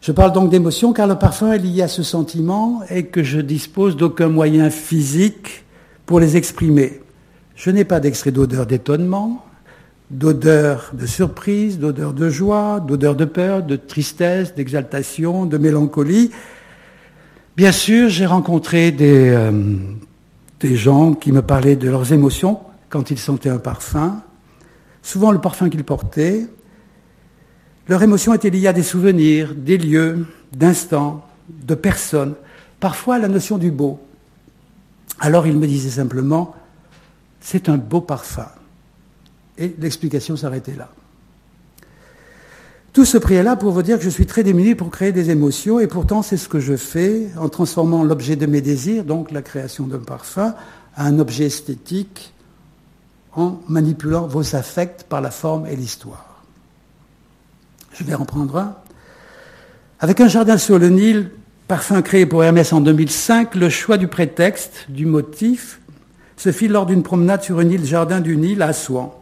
Je 0.00 0.12
parle 0.12 0.32
donc 0.32 0.50
d'émotion 0.50 0.92
car 0.92 1.06
le 1.06 1.16
parfum 1.16 1.52
est 1.52 1.58
lié 1.58 1.82
à 1.82 1.88
ce 1.88 2.02
sentiment 2.02 2.82
et 2.88 3.06
que 3.06 3.22
je 3.22 3.40
dispose 3.40 3.96
d'aucun 3.96 4.28
moyen 4.28 4.70
physique 4.70 5.64
pour 6.06 6.20
les 6.20 6.36
exprimer. 6.36 7.00
Je 7.56 7.70
n'ai 7.70 7.84
pas 7.84 7.98
d'extrait 7.98 8.30
d'odeur 8.30 8.66
d'étonnement, 8.66 9.44
d'odeur 10.10 10.92
de 10.94 11.04
surprise, 11.04 11.78
d'odeur 11.78 12.12
de 12.12 12.30
joie, 12.30 12.80
d'odeur 12.80 13.16
de 13.16 13.24
peur, 13.24 13.62
de 13.64 13.76
tristesse, 13.76 14.54
d'exaltation, 14.54 15.44
de 15.44 15.58
mélancolie. 15.58 16.30
Bien 17.56 17.72
sûr, 17.72 18.08
j'ai 18.08 18.24
rencontré 18.24 18.92
des, 18.92 19.30
euh, 19.30 19.50
des 20.60 20.76
gens 20.76 21.12
qui 21.12 21.32
me 21.32 21.42
parlaient 21.42 21.76
de 21.76 21.90
leurs 21.90 22.12
émotions 22.12 22.60
quand 22.88 23.10
ils 23.10 23.18
sentaient 23.18 23.50
un 23.50 23.58
parfum, 23.58 24.22
souvent 25.02 25.30
le 25.30 25.40
parfum 25.40 25.68
qu'ils 25.70 25.84
portaient. 25.84 26.46
Leur 27.88 28.02
émotion 28.02 28.34
était 28.34 28.50
liée 28.50 28.66
à 28.66 28.72
des 28.72 28.82
souvenirs, 28.82 29.54
des 29.54 29.78
lieux, 29.78 30.26
d'instants, 30.52 31.24
de 31.48 31.74
personnes, 31.74 32.34
parfois 32.80 33.18
la 33.18 33.28
notion 33.28 33.58
du 33.58 33.70
beau. 33.70 34.00
Alors 35.20 35.46
ils 35.46 35.56
me 35.56 35.66
disaient 35.66 35.90
simplement, 35.90 36.54
c'est 37.40 37.68
un 37.68 37.76
beau 37.76 38.00
parfum. 38.00 38.48
Et 39.56 39.74
l'explication 39.78 40.36
s'arrêtait 40.36 40.76
là. 40.76 40.90
Tout 42.92 43.04
ce 43.04 43.18
prix 43.18 43.42
là 43.42 43.56
pour 43.56 43.72
vous 43.72 43.82
dire 43.82 43.98
que 43.98 44.04
je 44.04 44.10
suis 44.10 44.26
très 44.26 44.42
démuni 44.42 44.74
pour 44.74 44.90
créer 44.90 45.12
des 45.12 45.30
émotions, 45.30 45.78
et 45.78 45.86
pourtant 45.86 46.22
c'est 46.22 46.36
ce 46.36 46.48
que 46.48 46.60
je 46.60 46.76
fais 46.76 47.28
en 47.38 47.48
transformant 47.48 48.02
l'objet 48.02 48.36
de 48.36 48.46
mes 48.46 48.60
désirs, 48.60 49.04
donc 49.04 49.30
la 49.30 49.42
création 49.42 49.86
d'un 49.86 49.98
parfum, 49.98 50.54
à 50.96 51.06
un 51.06 51.18
objet 51.18 51.44
esthétique, 51.44 52.32
en 53.38 53.60
manipulant 53.68 54.26
vos 54.26 54.56
affects 54.56 55.04
par 55.08 55.20
la 55.20 55.30
forme 55.30 55.66
et 55.66 55.76
l'histoire. 55.76 56.42
Je 57.92 58.02
vais 58.02 58.14
en 58.14 58.24
prendre 58.24 58.56
un. 58.56 58.76
Avec 60.00 60.20
un 60.20 60.28
jardin 60.28 60.58
sur 60.58 60.78
le 60.78 60.88
Nil, 60.88 61.30
parfum 61.68 62.02
créé 62.02 62.26
pour 62.26 62.42
Hermès 62.42 62.72
en 62.72 62.80
2005, 62.80 63.54
le 63.54 63.68
choix 63.68 63.96
du 63.96 64.08
prétexte, 64.08 64.86
du 64.88 65.06
motif, 65.06 65.80
se 66.36 66.52
fit 66.52 66.68
lors 66.68 66.86
d'une 66.86 67.02
promenade 67.02 67.42
sur 67.42 67.60
une 67.60 67.70
île 67.70 67.84
jardin 67.84 68.20
du 68.20 68.36
Nil 68.36 68.60
à 68.62 68.68
Assouan. 68.68 69.14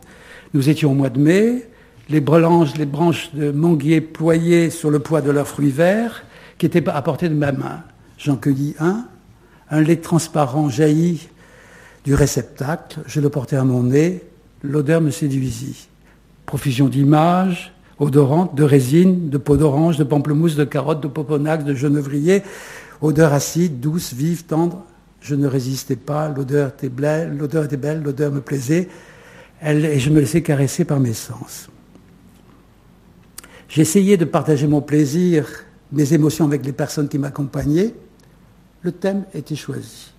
Nous 0.54 0.68
étions 0.68 0.92
au 0.92 0.94
mois 0.94 1.10
de 1.10 1.20
mai, 1.20 1.68
les 2.08 2.20
branches, 2.20 2.74
les 2.76 2.86
branches 2.86 3.34
de 3.34 3.50
manguier 3.50 4.00
ployaient 4.00 4.70
sur 4.70 4.90
le 4.90 4.98
poids 4.98 5.20
de 5.20 5.30
leurs 5.30 5.48
fruits 5.48 5.70
verts, 5.70 6.24
qui 6.56 6.64
étaient 6.64 6.86
à 6.88 7.02
portée 7.02 7.28
de 7.28 7.34
ma 7.34 7.52
main. 7.52 7.82
J'en 8.16 8.36
cueillis 8.36 8.74
un, 8.80 9.04
un 9.70 9.80
lait 9.82 9.96
transparent 9.96 10.70
jaillit 10.70 11.28
du 12.06 12.14
réceptacle, 12.14 13.00
je 13.06 13.20
le 13.20 13.28
portais 13.28 13.56
à 13.56 13.64
mon 13.64 13.82
nez, 13.82 14.22
l'odeur 14.62 15.00
me 15.00 15.10
séduisit. 15.10 15.88
Profusion 16.46 16.86
d'images, 16.86 17.74
odorantes, 17.98 18.54
de 18.54 18.62
résine, 18.62 19.28
de 19.28 19.38
peau 19.38 19.56
d'orange, 19.56 19.96
de 19.96 20.04
pamplemousse, 20.04 20.54
de 20.54 20.62
carotte, 20.62 21.02
de 21.02 21.08
poponax, 21.08 21.64
de 21.64 21.74
genevrier, 21.74 22.44
odeur 23.00 23.32
acide, 23.32 23.80
douce, 23.80 24.14
vive, 24.14 24.44
tendre. 24.44 24.84
Je 25.20 25.34
ne 25.34 25.48
résistais 25.48 25.96
pas, 25.96 26.28
l'odeur 26.28 26.68
était 26.68 26.88
belle, 26.88 27.36
l'odeur 27.36 27.64
était 27.64 27.76
belle, 27.76 28.00
l'odeur 28.04 28.30
me 28.30 28.40
plaisait, 28.40 28.88
et 29.64 29.98
je 29.98 30.10
me 30.10 30.20
laissais 30.20 30.42
caresser 30.42 30.84
par 30.84 31.00
mes 31.00 31.12
sens. 31.12 31.68
J'essayais 33.68 34.16
de 34.16 34.24
partager 34.24 34.68
mon 34.68 34.80
plaisir, 34.80 35.48
mes 35.90 36.14
émotions 36.14 36.44
avec 36.44 36.64
les 36.64 36.72
personnes 36.72 37.08
qui 37.08 37.18
m'accompagnaient. 37.18 37.94
Le 38.82 38.92
thème 38.92 39.24
était 39.34 39.56
choisi. 39.56 40.12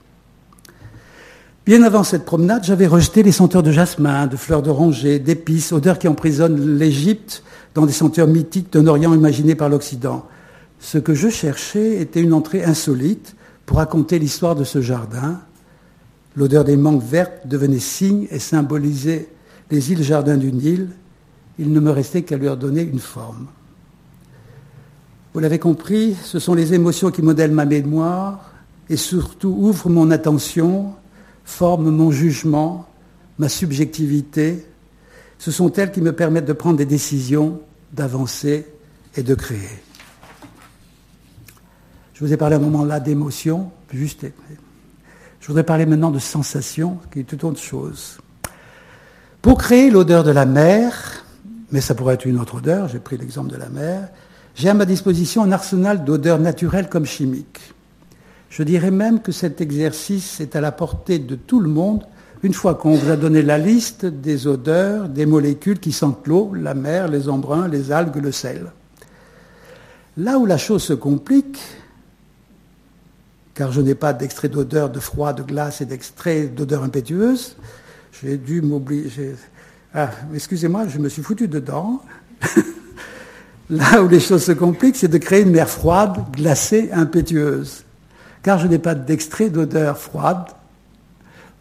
Bien 1.68 1.84
avant 1.84 2.06
cette 2.06 2.24
promenade, 2.24 2.64
j'avais 2.64 2.88
rejeté 2.88 3.24
les 3.24 3.34
senteurs 3.34 3.62
de 3.62 3.74
jasmin, 3.74 4.28
de 4.28 4.38
fleurs 4.38 4.62
d'oranger, 4.62 5.20
d'épices, 5.20 5.74
odeurs 5.74 6.00
qui 6.00 6.08
emprisonnent 6.08 6.78
l'Égypte 6.78 7.44
dans 7.76 7.86
des 7.86 7.92
senteurs 7.92 8.30
mythiques 8.30 8.72
d'un 8.72 8.88
Orient 8.88 9.14
imaginé 9.14 9.54
par 9.54 9.68
l'Occident. 9.68 10.26
Ce 10.80 10.98
que 10.98 11.14
je 11.14 11.28
cherchais 11.28 12.00
était 12.00 12.22
une 12.22 12.32
entrée 12.32 12.64
insolite 12.64 13.36
pour 13.66 13.80
raconter 13.80 14.18
l'histoire 14.18 14.56
de 14.56 14.64
ce 14.64 14.80
jardin. 14.80 15.42
L'odeur 16.38 16.64
des 16.64 16.78
mangues 16.78 17.04
vertes 17.04 17.46
devenait 17.46 17.80
signe 17.80 18.28
et 18.32 18.40
symbolisait 18.40 19.28
les 19.70 19.92
îles 19.92 20.04
jardins 20.04 20.38
du 20.38 20.54
Nil. 20.54 20.88
Il 21.60 21.74
ne 21.74 21.82
me 21.82 21.92
restait 21.92 22.22
qu'à 22.22 22.38
lui 22.38 22.48
donner 22.56 22.84
une 22.84 23.00
forme. 23.00 23.48
Vous 25.34 25.42
l'avez 25.42 25.60
compris, 25.60 26.16
ce 26.24 26.40
sont 26.40 26.54
les 26.54 26.74
émotions 26.74 27.12
qui 27.12 27.22
modèlent 27.22 27.52
ma 27.52 27.66
mémoire 27.66 28.54
et 28.90 28.96
surtout 28.96 29.50
ouvrent 29.50 29.90
mon 29.90 30.12
attention 30.12 30.94
forment 31.48 31.89
mon 31.89 32.12
jugement, 32.12 32.88
ma 33.39 33.48
subjectivité. 33.50 34.68
Ce 35.39 35.50
sont 35.50 35.72
elles 35.74 35.92
qui 35.92 36.01
me 36.01 36.12
permettent 36.12 36.46
de 36.46 36.54
prendre 36.54 36.77
des 36.77 36.86
décisions, 36.86 37.62
d'avancer 37.94 38.68
et 39.16 39.24
de 39.24 39.34
créer. 39.34 39.82
Je 42.13 42.25
vous 42.25 42.34
ai 42.34 42.38
parlé 42.38 42.56
à 42.56 42.58
un 42.60 42.62
moment 42.62 42.84
là 42.84 43.00
d'émotion, 43.00 43.72
juste. 43.92 44.25
Je 45.39 45.48
voudrais 45.48 45.63
parler 45.63 45.86
maintenant 45.86 46.12
de 46.12 46.20
sensation, 46.20 47.00
qui 47.13 47.22
est 47.22 47.24
tout 47.24 47.46
autre 47.46 47.62
chose. 47.62 48.18
Pour 49.42 49.58
créer 49.58 49.89
l'odeur 49.89 50.25
de 50.25 50.32
la 50.32 50.46
mer, 50.46 51.24
mais 51.72 51.80
ça 51.80 51.96
pourrait 51.96 52.16
être 52.16 52.25
une 52.25 52.39
autre 52.39 52.56
odeur, 52.56 52.89
j'ai 52.89 53.00
pris 53.00 53.18
l'exemple 53.18 53.50
de 53.50 53.58
la 53.58 53.70
mer, 53.70 54.10
j'ai 54.54 54.68
à 54.68 54.74
ma 54.74 54.86
disposition 54.86 55.44
un 55.44 55.51
arsenal 55.54 56.04
d'odeurs 56.04 56.39
naturelles 56.39 56.89
comme 56.89 57.06
chimiques. 57.06 57.74
Je 58.58 58.64
dirais 58.64 58.90
même 58.90 59.22
que 59.22 59.32
cet 59.32 59.62
exercice 59.62 60.40
est 60.40 60.56
à 60.56 60.62
la 60.62 60.72
portée 60.72 61.20
de 61.20 61.36
tout 61.36 61.60
le 61.60 61.70
monde 61.70 62.04
une 62.42 62.56
fois 62.56 62.74
qu'on 62.74 62.96
vous 62.96 63.12
a 63.12 63.16
donné 63.16 63.44
la 63.44 63.60
liste 63.60 64.08
des 64.08 64.48
odeurs, 64.48 65.10
des 65.10 65.28
molécules 65.28 65.80
qui 65.80 65.92
sentent 65.92 66.26
l'eau, 66.26 66.52
la 66.56 66.74
mer, 66.74 67.08
les 67.08 67.30
embruns, 67.30 67.68
les 67.68 67.92
algues, 67.92 68.16
le 68.16 68.32
sel. 68.32 68.72
Là 70.18 70.40
où 70.40 70.48
la 70.48 70.58
chose 70.58 70.82
se 70.82 70.94
complique, 70.94 71.60
car 73.54 73.72
je 73.72 73.80
n'ai 73.80 73.94
pas 73.94 74.12
d'extrait 74.14 74.50
d'odeur 74.50 74.90
de 74.90 75.00
froid, 75.00 75.34
de 75.34 75.44
glace 75.44 75.82
et 75.82 75.86
d'extrait 75.86 76.48
d'odeur 76.48 76.82
impétueuse, 76.82 77.58
j'ai 78.24 78.38
dû 78.38 78.64
m'obliger. 78.64 79.36
Ah, 79.94 80.10
excusez-moi, 80.34 80.88
je 80.88 80.98
me 80.98 81.10
suis 81.10 81.22
foutu 81.22 81.48
dedans. 81.48 82.02
Là 83.70 84.02
où 84.02 84.08
les 84.08 84.20
choses 84.20 84.46
se 84.46 84.54
compliquent, 84.54 84.96
c'est 84.96 85.10
de 85.10 85.20
créer 85.20 85.44
une 85.44 85.52
mer 85.52 85.70
froide, 85.70 86.26
glacée, 86.36 86.90
impétueuse 86.92 87.84
car 88.48 88.60
je 88.60 88.68
n'ai 88.68 88.80
pas 88.80 88.96
d'extrait 88.96 89.50
d'odeur 89.50 89.98
froide, 89.98 90.46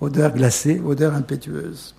odeur 0.00 0.32
glacée, 0.32 0.80
odeur 0.86 1.16
impétueuse. 1.16 1.96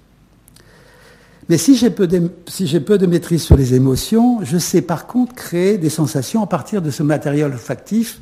Mais 1.49 1.57
si 1.57 1.75
j'ai 1.75 1.89
peu, 1.89 2.07
de 2.07 3.05
maîtrise 3.05 3.43
sur 3.43 3.57
les 3.57 3.73
émotions, 3.73 4.39
je 4.45 4.57
sais 4.57 4.81
par 4.81 5.05
contre 5.05 5.35
créer 5.35 5.77
des 5.77 5.89
sensations 5.89 6.41
à 6.41 6.47
partir 6.47 6.81
de 6.81 6.89
ce 6.89 7.03
matériel 7.03 7.51
olfactif 7.51 8.21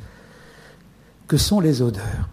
que 1.28 1.36
sont 1.36 1.60
les 1.60 1.82
odeurs. 1.82 2.28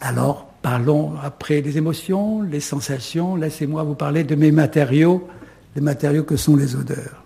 Alors, 0.00 0.46
parlons 0.62 1.12
après 1.22 1.60
les 1.60 1.76
émotions, 1.76 2.40
les 2.40 2.60
sensations. 2.60 3.36
Laissez-moi 3.36 3.82
vous 3.82 3.94
parler 3.94 4.24
de 4.24 4.34
mes 4.34 4.50
matériaux, 4.50 5.28
les 5.76 5.82
matériaux 5.82 6.24
que 6.24 6.36
sont 6.38 6.56
les 6.56 6.74
odeurs. 6.74 7.21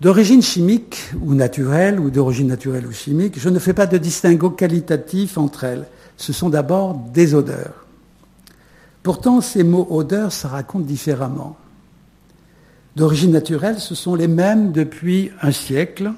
D'origine 0.00 0.42
chimique 0.42 1.10
ou 1.22 1.34
naturelle, 1.34 2.00
ou 2.00 2.10
d'origine 2.10 2.48
naturelle 2.48 2.86
ou 2.86 2.92
chimique, 2.92 3.38
je 3.38 3.48
ne 3.48 3.58
fais 3.58 3.72
pas 3.72 3.86
de 3.86 3.96
distinguo 3.96 4.50
qualitatif 4.50 5.38
entre 5.38 5.64
elles. 5.64 5.86
Ce 6.16 6.32
sont 6.32 6.50
d'abord 6.50 6.94
des 6.94 7.34
odeurs. 7.34 7.86
Pourtant, 9.02 9.40
ces 9.40 9.62
mots 9.62 9.86
odeurs 9.90 10.32
se 10.32 10.46
racontent 10.46 10.84
différemment. 10.84 11.56
D'origine 12.96 13.32
naturelle, 13.32 13.78
ce 13.78 13.94
sont 13.94 14.14
les 14.14 14.28
mêmes 14.28 14.72
depuis 14.72 15.30
un 15.42 15.52
siècle, 15.52 16.12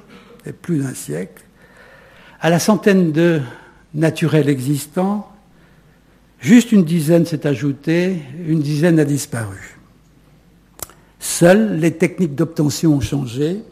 et 0.46 0.52
plus 0.52 0.78
d'un 0.78 0.94
siècle. 0.94 1.42
À 2.40 2.50
la 2.50 2.58
centaine 2.58 3.12
de 3.12 3.40
naturels 3.94 4.48
existants, 4.48 5.30
juste 6.38 6.72
une 6.72 6.84
dizaine 6.84 7.26
s'est 7.26 7.46
ajoutée, 7.46 8.22
une 8.46 8.60
dizaine 8.60 8.98
a 8.98 9.04
disparu. 9.04 9.75
Seules 11.18 11.78
les 11.78 11.96
techniques 11.96 12.34
d'obtention 12.34 12.94
ont 12.94 13.00
changé. 13.00 13.62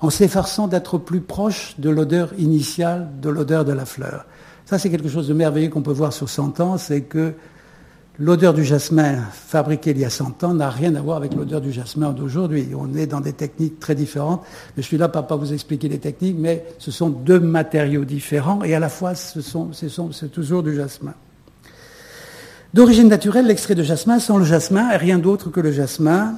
en 0.00 0.10
s'efforçant 0.10 0.68
d'être 0.68 0.98
plus 0.98 1.20
proche 1.20 1.74
de 1.78 1.90
l'odeur 1.90 2.32
initiale, 2.38 3.08
de 3.20 3.28
l'odeur 3.30 3.64
de 3.64 3.72
la 3.72 3.84
fleur. 3.84 4.26
Ça, 4.64 4.78
c'est 4.78 4.90
quelque 4.90 5.08
chose 5.08 5.28
de 5.28 5.34
merveilleux 5.34 5.70
qu'on 5.70 5.82
peut 5.82 5.92
voir 5.92 6.12
sur 6.12 6.28
100 6.28 6.60
ans, 6.60 6.78
c'est 6.78 7.02
que 7.02 7.32
l'odeur 8.18 8.52
du 8.52 8.64
jasmin 8.64 9.16
fabriqué 9.32 9.90
il 9.90 9.98
y 9.98 10.04
a 10.04 10.10
100 10.10 10.44
ans 10.44 10.54
n'a 10.54 10.70
rien 10.70 10.94
à 10.94 11.00
voir 11.00 11.16
avec 11.16 11.34
l'odeur 11.34 11.60
du 11.60 11.72
jasmin 11.72 12.12
d'aujourd'hui. 12.12 12.68
On 12.78 12.94
est 12.94 13.06
dans 13.06 13.20
des 13.20 13.32
techniques 13.32 13.80
très 13.80 13.94
différentes. 13.94 14.42
Je 14.76 14.82
suis 14.82 14.98
là 14.98 15.08
pour 15.08 15.38
vous 15.38 15.52
expliquer 15.52 15.88
les 15.88 15.98
techniques, 15.98 16.36
mais 16.38 16.64
ce 16.78 16.90
sont 16.90 17.08
deux 17.08 17.40
matériaux 17.40 18.04
différents 18.04 18.62
et 18.62 18.74
à 18.74 18.80
la 18.80 18.88
fois, 18.88 19.14
c'est 19.14 20.32
toujours 20.32 20.62
du 20.62 20.76
jasmin. 20.76 21.14
D'origine 22.74 23.08
naturelle, 23.08 23.46
l'extrait 23.46 23.74
de 23.74 23.82
jasmin 23.82 24.18
sans 24.18 24.36
le 24.36 24.44
jasmin 24.44 24.90
est 24.90 24.98
rien 24.98 25.18
d'autre 25.18 25.48
que 25.48 25.60
le 25.60 25.72
jasmin. 25.72 26.36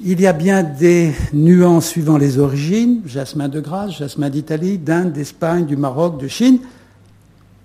Il 0.00 0.20
y 0.20 0.26
a 0.26 0.32
bien 0.32 0.64
des 0.64 1.12
nuances 1.32 1.86
suivant 1.86 2.18
les 2.18 2.40
origines, 2.40 3.02
jasmin 3.06 3.48
de 3.48 3.60
Grasse, 3.60 3.92
jasmin 3.92 4.28
d'Italie, 4.28 4.76
d'Inde, 4.76 5.12
d'Espagne, 5.12 5.66
du 5.66 5.76
Maroc, 5.76 6.20
de 6.20 6.26
Chine. 6.26 6.58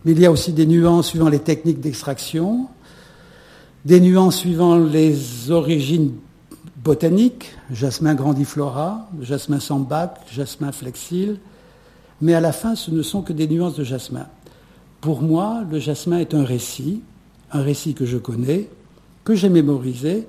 Mais 0.06 0.12
il 0.12 0.20
y 0.20 0.28
a 0.28 0.32
aussi 0.32 0.54
des 0.54 0.68
nuances 0.68 1.08
suivant 1.08 1.28
les 1.28 1.40
techniques 1.40 1.80
d'extraction, 1.80 2.68
des 3.84 4.00
nuances 4.00 4.36
suivant 4.38 4.78
les 4.78 5.50
origines 5.50 6.14
botaniques, 6.84 7.52
jasmin 7.72 8.14
grandiflora, 8.14 9.10
jasmin 9.22 9.60
sambac, 9.60 10.20
jasmin 10.32 10.72
flexile. 10.72 11.40
Mais 12.22 12.36
à 12.36 12.42
la 12.42 12.52
fin, 12.52 12.76
ce 12.76 12.92
ne 12.92 13.02
sont 13.02 13.24
que 13.24 13.34
des 13.34 13.48
nuances 13.48 13.76
de 13.76 13.84
jasmin. 13.84 14.28
Pour 15.02 15.24
moi, 15.24 15.64
le 15.70 15.80
jasmin 15.80 16.20
est 16.20 16.36
un 16.36 16.44
récit, 16.44 17.02
un 17.52 17.64
récit 17.64 17.96
que 17.96 18.06
je 18.06 18.18
connais, 18.18 18.70
que 19.24 19.34
j'ai 19.34 19.50
mémorisé, 19.50 20.28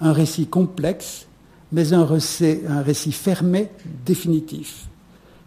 un 0.00 0.12
récit 0.12 0.46
complexe, 0.46 1.26
mais 1.72 1.92
un 1.92 2.04
récit, 2.04 3.12
fermé, 3.12 3.70
définitif. 4.04 4.86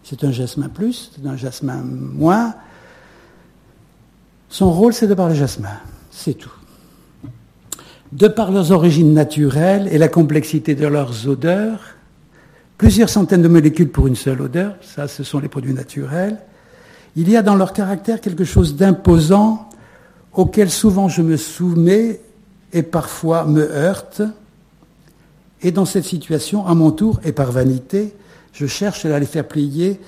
C'est 0.02 0.24
un 0.24 0.32
jasmin 0.32 0.68
plus, 0.68 1.12
c'est 1.14 1.26
un 1.26 1.36
jasmin 1.36 1.82
moins. 1.82 2.54
Son 4.48 4.70
rôle, 4.70 4.92
c'est 4.92 5.06
de 5.06 5.14
parler 5.14 5.34
jasmin. 5.34 5.78
C'est 6.10 6.34
tout. 6.34 6.52
De 8.12 8.28
par 8.28 8.50
leurs 8.52 8.72
origines 8.72 9.12
naturelles 9.14 9.88
et 9.90 9.98
la 9.98 10.08
complexité 10.08 10.74
de 10.74 10.86
leurs 10.86 11.28
odeurs, 11.28 11.80
plusieurs 12.78 13.08
centaines 13.08 13.42
de 13.42 13.48
molécules 13.48 13.90
pour 13.90 14.06
une 14.06 14.16
seule 14.16 14.40
odeur, 14.40 14.76
ça 14.80 15.08
ce 15.08 15.24
sont 15.24 15.38
les 15.38 15.48
produits 15.48 15.74
naturels, 15.74 16.38
il 17.16 17.30
y 17.30 17.36
a 17.36 17.42
dans 17.42 17.54
leur 17.54 17.72
caractère 17.72 18.20
quelque 18.20 18.44
chose 18.44 18.76
d'imposant 18.76 19.70
auquel 20.32 20.70
souvent 20.70 21.08
je 21.08 21.22
me 21.22 21.36
soumets 21.36 22.20
et 22.72 22.82
parfois 22.82 23.44
me 23.46 23.62
heurte. 23.62 24.22
Et 25.62 25.72
dans 25.72 25.84
cette 25.84 26.04
situation, 26.04 26.66
à 26.66 26.74
mon 26.74 26.90
tour, 26.90 27.20
et 27.24 27.32
par 27.32 27.50
vanité, 27.52 28.14
je 28.52 28.66
cherche 28.66 29.04
à 29.04 29.18
les 29.18 29.26
faire 29.26 29.46
plier, 29.46 30.00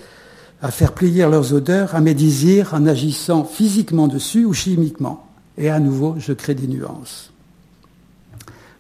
à 0.63 0.71
faire 0.71 0.93
plier 0.93 1.23
leurs 1.23 1.53
odeurs 1.53 1.95
à 1.95 2.01
mes 2.01 2.15
désirs 2.15 2.75
en 2.75 2.87
agissant 2.87 3.45
physiquement 3.45 4.09
dessus 4.09 4.45
ou 4.45 4.53
chimiquement. 4.53 5.27
Et 5.57 5.71
à 5.71 5.81
nouveau, 5.81 6.15
je 6.19 6.33
crée 6.33 6.55
des 6.55 6.67
nuances. 6.67 7.33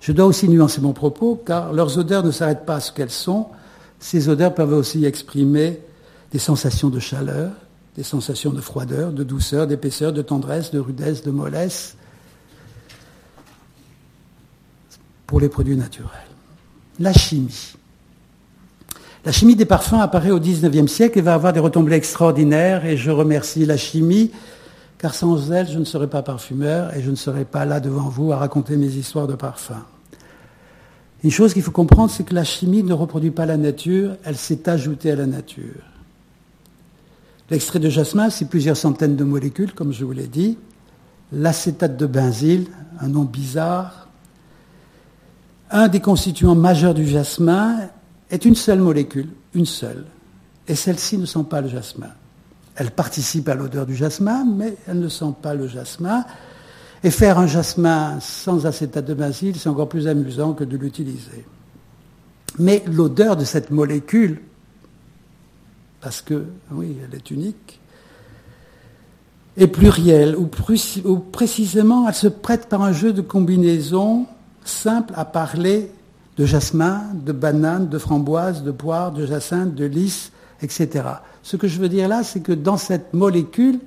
Je 0.01 0.13
dois 0.13 0.27
aussi 0.27 0.49
nuancer 0.49 0.81
mon 0.81 0.93
propos, 0.93 1.43
car 1.45 1.73
leurs 1.73 1.99
odeurs 1.99 2.25
ne 2.25 2.31
s'arrêtent 2.31 2.65
pas 2.65 2.77
à 2.77 2.81
ce 2.81 2.93
qu'elles 2.93 3.11
sont. 3.11 3.49
Ces 3.99 4.29
odeurs 4.29 4.55
peuvent 4.55 4.73
aussi 4.73 5.05
exprimer 5.05 5.81
des 6.31 6.39
sensations 6.39 6.89
de 6.89 7.01
chaleur, 7.01 7.51
des 7.97 8.05
sensations 8.05 8.53
de 8.53 8.61
froideur, 8.61 9.13
de 9.13 9.25
douceur, 9.25 9.67
d'épaisseur, 9.67 10.13
de 10.13 10.23
tendresse, 10.23 10.71
de 10.71 10.79
rudesse, 10.79 11.23
de 11.25 11.31
mollesse 11.31 11.97
pour 15.27 15.41
les 15.41 15.49
produits 15.49 15.77
naturels. 15.77 16.28
La 16.99 17.12
chimie. 17.12 17.75
La 19.25 19.33
chimie 19.33 19.57
des 19.57 19.64
parfums 19.64 20.00
apparaît 20.00 20.31
au 20.31 20.40
XIXe 20.40 20.90
siècle 20.90 21.19
et 21.19 21.23
va 21.23 21.35
avoir 21.35 21.52
des 21.52 21.61
retombées 21.61 21.93
extraordinaires 21.93 22.87
et 22.87 22.97
je 22.97 23.11
remercie 23.11 23.67
la 23.67 23.76
chimie 23.76 24.31
car 24.99 25.14
sans 25.14 25.52
elle, 25.52 25.69
je 25.69 25.78
ne 25.78 25.85
serais 25.85 26.09
pas 26.09 26.23
parfumeur 26.23 26.95
et 26.95 27.02
je 27.02 27.11
ne 27.11 27.17
serais 27.17 27.45
pas 27.45 27.64
là 27.64 27.78
devant 27.78 28.09
vous 28.09 28.33
à 28.33 28.37
raconter 28.37 28.76
mes 28.76 28.88
histoires 28.88 29.28
de 29.28 29.35
parfums. 29.35 29.85
Une 31.23 31.31
chose 31.31 31.53
qu'il 31.53 31.62
faut 31.62 31.70
comprendre, 31.70 32.11
c'est 32.11 32.25
que 32.25 32.35
la 32.35 32.44
chimie 32.44 32.83
ne 32.83 32.92
reproduit 32.92 33.31
pas 33.31 33.46
la 33.46 33.57
nature, 33.57 34.16
elle 34.25 34.37
s'est 34.37 34.68
ajoutée 34.68 35.12
à 35.12 35.16
la 35.16 35.27
nature. 35.27 35.83
L'extrait 37.51 37.79
de 37.79 37.88
jasmin, 37.88 38.29
c'est 38.31 38.49
plusieurs 38.49 38.77
centaines 38.77 39.16
de 39.16 39.25
molécules, 39.25 39.73
comme 39.73 39.92
je 39.92 40.05
vous 40.05 40.12
l'ai 40.12 40.27
dit. 40.27 40.59
L'acétate 41.33 41.96
de 41.96 42.07
benzyle, 42.07 42.66
un 43.01 43.09
nom 43.09 43.25
bizarre. 43.25 44.08
Un 45.70 45.88
des 45.88 46.00
constituants 46.00 46.54
majeurs 46.54 46.94
du 46.94 47.07
jasmin 47.07 47.88
est 48.31 48.44
une 48.44 48.54
seule 48.54 48.81
molécule, 48.81 49.28
une 49.54 49.66
seule. 49.66 50.04
Et 50.66 50.74
celle-ci 50.74 51.18
ne 51.18 51.26
sent 51.26 51.44
pas 51.48 51.61
le 51.61 51.68
jasmin. 51.68 52.11
Elle 52.76 52.90
participe 52.90 53.48
à 53.48 53.54
l'odeur 53.54 53.87
du 53.87 53.96
jasmin, 53.96 54.44
mais 54.44 54.76
elle 54.87 55.00
ne 55.00 55.09
sent 55.09 55.35
pas 55.42 55.54
le 55.54 55.66
jasmin. 55.66 56.24
Et 57.02 57.11
faire 57.11 57.38
un 57.38 57.46
jasmin 57.46 58.18
sans 58.20 58.66
acétate 58.66 59.04
de 59.04 59.14
benzyle, 59.14 59.57
c'est 59.57 59.68
encore 59.68 59.88
plus 59.88 60.09
amusant 60.09 60.52
que 60.52 60.64
de 60.64 60.76
l'utiliser. 60.76 61.44
Mais 62.59 62.83
l'odeur 62.87 63.37
de 63.37 63.44
cette 63.44 63.70
molécule 63.70 64.40
parce 66.00 66.22
que, 66.22 66.44
oui, 66.72 66.96
elle 67.04 67.14
est 67.16 67.31
unique, 67.31 67.81
et 69.57 69.66
plurielle, 69.66 70.37
ou, 70.37 70.46
précisément 70.46 72.09
elle 72.09 72.14
se 72.14 72.28
prête 72.28 72.68
par 72.68 72.83
un 72.83 72.92
jeu 72.92 73.12
de 73.12 73.22
combinaisons 73.22 74.26
simple 74.68 75.14
à 75.16 75.24
parler 75.24 75.90
de 76.37 76.44
jasmin, 76.44 77.02
de 77.14 77.33
banane, 77.33 77.88
de 77.88 77.98
framboise, 77.98 78.62
de 78.62 78.70
poire, 78.70 79.12
de 79.12 79.26
jacinthe, 79.26 79.74
de 79.74 79.85
lys, 79.85 80.31
etc. 80.62 81.04
Ce 81.42 81.57
que 81.57 81.66
je 81.66 81.78
veux 81.78 81.88
dire 81.88 82.09
là, 82.09 82.22
c'est 82.22 82.40
que 82.40 82.52
dans 82.52 82.76
cette 82.76 83.12
molécule, 83.12 83.81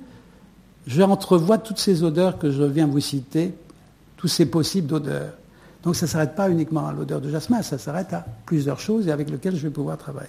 j'entrevois 0.86 1.58
toutes 1.58 1.78
ces 1.78 2.02
odeurs 2.02 2.38
que 2.38 2.50
je 2.50 2.62
viens 2.62 2.86
vous 2.86 3.00
citer, 3.00 3.54
tous 4.16 4.28
ces 4.28 4.46
possibles 4.46 4.86
d'odeurs. 4.86 5.32
Donc 5.82 5.96
ça 5.96 6.06
ne 6.06 6.10
s'arrête 6.10 6.34
pas 6.34 6.50
uniquement 6.50 6.86
à 6.86 6.92
l'odeur 6.92 7.20
de 7.20 7.30
jasmin, 7.30 7.62
ça 7.62 7.78
s'arrête 7.78 8.12
à 8.12 8.24
plusieurs 8.46 8.78
choses 8.78 9.08
et 9.08 9.12
avec 9.12 9.30
lesquelles 9.30 9.56
je 9.56 9.62
vais 9.62 9.70
pouvoir 9.70 9.96
travailler. 9.96 10.28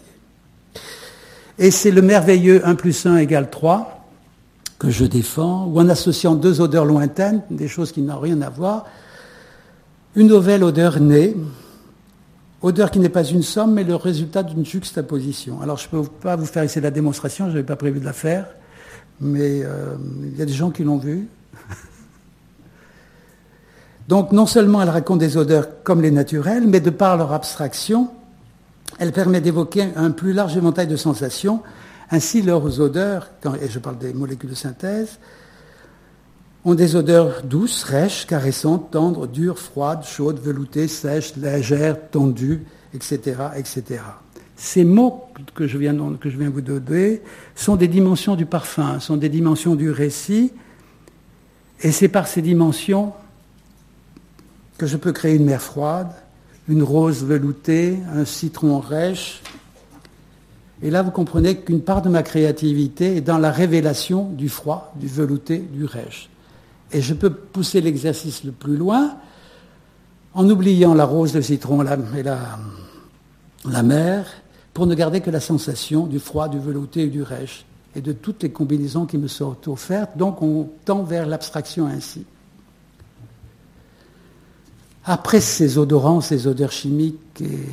Et 1.60 1.70
c'est 1.70 1.92
le 1.92 2.02
merveilleux 2.02 2.66
1 2.66 2.76
plus 2.76 3.06
1 3.06 3.18
égale 3.18 3.50
3 3.50 4.00
que 4.80 4.90
je 4.90 5.06
défends, 5.06 5.66
ou 5.68 5.80
en 5.80 5.88
associant 5.88 6.36
deux 6.36 6.60
odeurs 6.60 6.86
lointaines, 6.86 7.42
des 7.50 7.68
choses 7.68 7.92
qui 7.92 8.02
n'ont 8.02 8.20
rien 8.20 8.42
à 8.42 8.50
voir, 8.50 8.86
une 10.16 10.28
nouvelle 10.28 10.64
odeur 10.64 11.00
née, 11.00 11.36
odeur 12.62 12.92
qui 12.92 13.00
n'est 13.00 13.10
pas 13.10 13.24
une 13.24 13.44
somme, 13.44 13.74
mais 13.74 13.84
le 13.84 13.96
résultat 13.96 14.44
d'une 14.44 14.66
juxtaposition. 14.66 15.62
Alors 15.62 15.78
je 15.78 15.88
ne 15.92 16.02
peux 16.02 16.10
pas 16.10 16.36
vous 16.36 16.46
faire 16.46 16.64
ici 16.64 16.80
la 16.80 16.92
démonstration, 16.92 17.46
je 17.46 17.52
n'avais 17.52 17.64
pas 17.64 17.76
prévu 17.76 18.00
de 18.00 18.06
la 18.06 18.14
faire, 18.14 18.48
mais 19.20 19.64
euh, 19.64 19.96
il 20.24 20.38
y 20.38 20.42
a 20.42 20.46
des 20.46 20.54
gens 20.54 20.72
qui 20.72 20.84
l'ont 20.84 20.98
vu. 20.98 21.28
Donc 24.08 24.32
non 24.32 24.46
seulement 24.46 24.82
elle 24.82 24.90
raconte 24.90 25.20
des 25.20 25.38
odeurs 25.38 25.84
comme 25.84 26.02
les 26.02 26.12
naturelles, 26.12 26.68
mais 26.68 26.80
de 26.80 26.90
par 26.90 27.18
leur 27.18 27.34
abstraction, 27.34 28.10
elle 29.00 29.12
permet 29.12 29.42
d'évoquer 29.42 29.88
un 29.96 30.12
plus 30.12 30.34
large 30.34 30.56
éventail 30.56 30.88
de 30.88 30.96
sensations. 30.96 31.62
Ainsi, 32.12 32.42
leurs 32.44 32.80
odeurs, 32.80 33.32
et 33.60 33.70
je 33.70 33.80
parle 33.80 33.98
des 33.98 34.14
molécules 34.14 34.52
de 34.52 34.56
synthèse, 34.56 35.18
ont 36.66 36.76
des 36.76 36.96
odeurs 36.96 37.44
douces, 37.44 37.84
rêches, 37.84 38.26
caressantes, 38.26 38.92
tendres, 38.92 39.28
dures, 39.28 39.60
froides, 39.60 40.06
chaudes, 40.06 40.40
veloutées, 40.40 40.88
sèches, 40.88 41.36
légères, 41.36 42.10
tendues, 42.10 42.64
etc., 42.94 43.36
etc. 43.56 44.02
Ces 44.56 44.86
mots 44.86 45.26
que 45.56 45.68
je, 45.68 45.78
viens, 45.78 45.96
que 46.20 46.30
je 46.30 46.38
viens 46.38 46.50
vous 46.50 46.62
donner 46.62 47.22
sont 47.56 47.76
des 47.76 47.88
dimensions 47.88 48.36
du 48.36 48.46
parfum, 48.46 49.00
sont 49.00 49.18
des 49.18 49.30
dimensions 49.30 49.76
du 49.76 49.90
récit, 49.90 50.54
et 51.82 51.92
c'est 51.92 52.08
par 52.08 52.28
ces 52.28 52.42
dimensions 52.42 53.14
que 54.78 54.86
je 54.86 54.96
peux 54.96 55.12
créer 55.12 55.36
une 55.36 55.46
mer 55.46 55.62
froide, 55.62 56.12
une 56.70 56.84
rose 56.84 57.26
veloutée, 57.26 57.98
un 58.16 58.24
citron 58.24 58.80
rêche. 58.80 59.42
Et 60.82 60.90
là, 60.90 61.02
vous 61.02 61.12
comprenez 61.12 61.58
qu'une 61.58 61.82
part 61.82 62.02
de 62.02 62.10
ma 62.10 62.24
créativité 62.24 63.18
est 63.18 63.22
dans 63.22 63.38
la 63.38 63.52
révélation 63.52 64.30
du 64.30 64.48
froid, 64.48 64.94
du 64.96 65.08
velouté, 65.08 65.58
du 65.58 65.84
rêche. 65.84 66.30
Et 66.94 67.02
je 67.02 67.14
peux 67.14 67.32
pousser 67.32 67.82
l'exercice 67.82 68.44
le 68.44 68.52
plus 68.52 68.78
loin 68.78 69.18
en 70.34 70.50
oubliant 70.50 70.94
la 70.94 71.06
rose, 71.06 71.34
le 71.34 71.42
citron 71.42 71.82
et 71.82 72.24
la, 72.24 72.38
la 73.70 73.84
mer, 73.84 74.26
pour 74.74 74.88
ne 74.88 74.96
garder 74.96 75.22
que 75.22 75.30
la 75.30 75.40
sensation 75.40 76.08
du 76.08 76.20
froid, 76.20 76.48
du 76.48 76.60
velouté 76.60 77.04
et 77.04 77.10
du 77.10 77.22
rêche, 77.22 77.66
et 77.96 78.02
de 78.02 78.12
toutes 78.12 78.44
les 78.44 78.52
combinaisons 78.52 79.06
qui 79.06 79.18
me 79.18 79.28
sont 79.28 79.56
offertes. 79.68 80.18
Donc 80.18 80.42
on 80.42 80.70
tend 80.86 81.04
vers 81.04 81.26
l'abstraction 81.26 81.88
ainsi. 81.88 82.26
Après 85.06 85.42
ces 85.42 85.78
odorants, 85.78 86.22
ces 86.22 86.48
odeurs 86.48 86.72
chimiques 86.72 87.42
et 87.42 87.68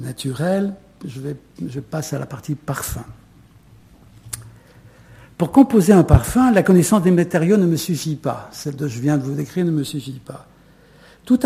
naturelles, 0.00 0.74
je 1.04 1.80
passe 1.80 2.12
à 2.12 2.18
la 2.18 2.26
partie 2.26 2.54
parfum. 2.54 3.04
Pour 5.42 5.50
composer 5.50 5.92
un 5.92 6.04
parfum, 6.04 6.52
la 6.52 6.62
connaissance 6.62 7.02
des 7.02 7.10
matériaux 7.10 7.56
ne 7.56 7.66
me 7.66 7.74
suffit 7.74 8.14
pas. 8.14 8.48
Celle 8.52 8.76
que 8.76 8.86
je 8.86 9.00
viens 9.00 9.18
de 9.18 9.24
vous 9.24 9.34
décrire 9.34 9.64
ne 9.64 9.72
me 9.72 9.82
suffit 9.82 10.20
pas. 10.24 10.46
Tout, 11.24 11.40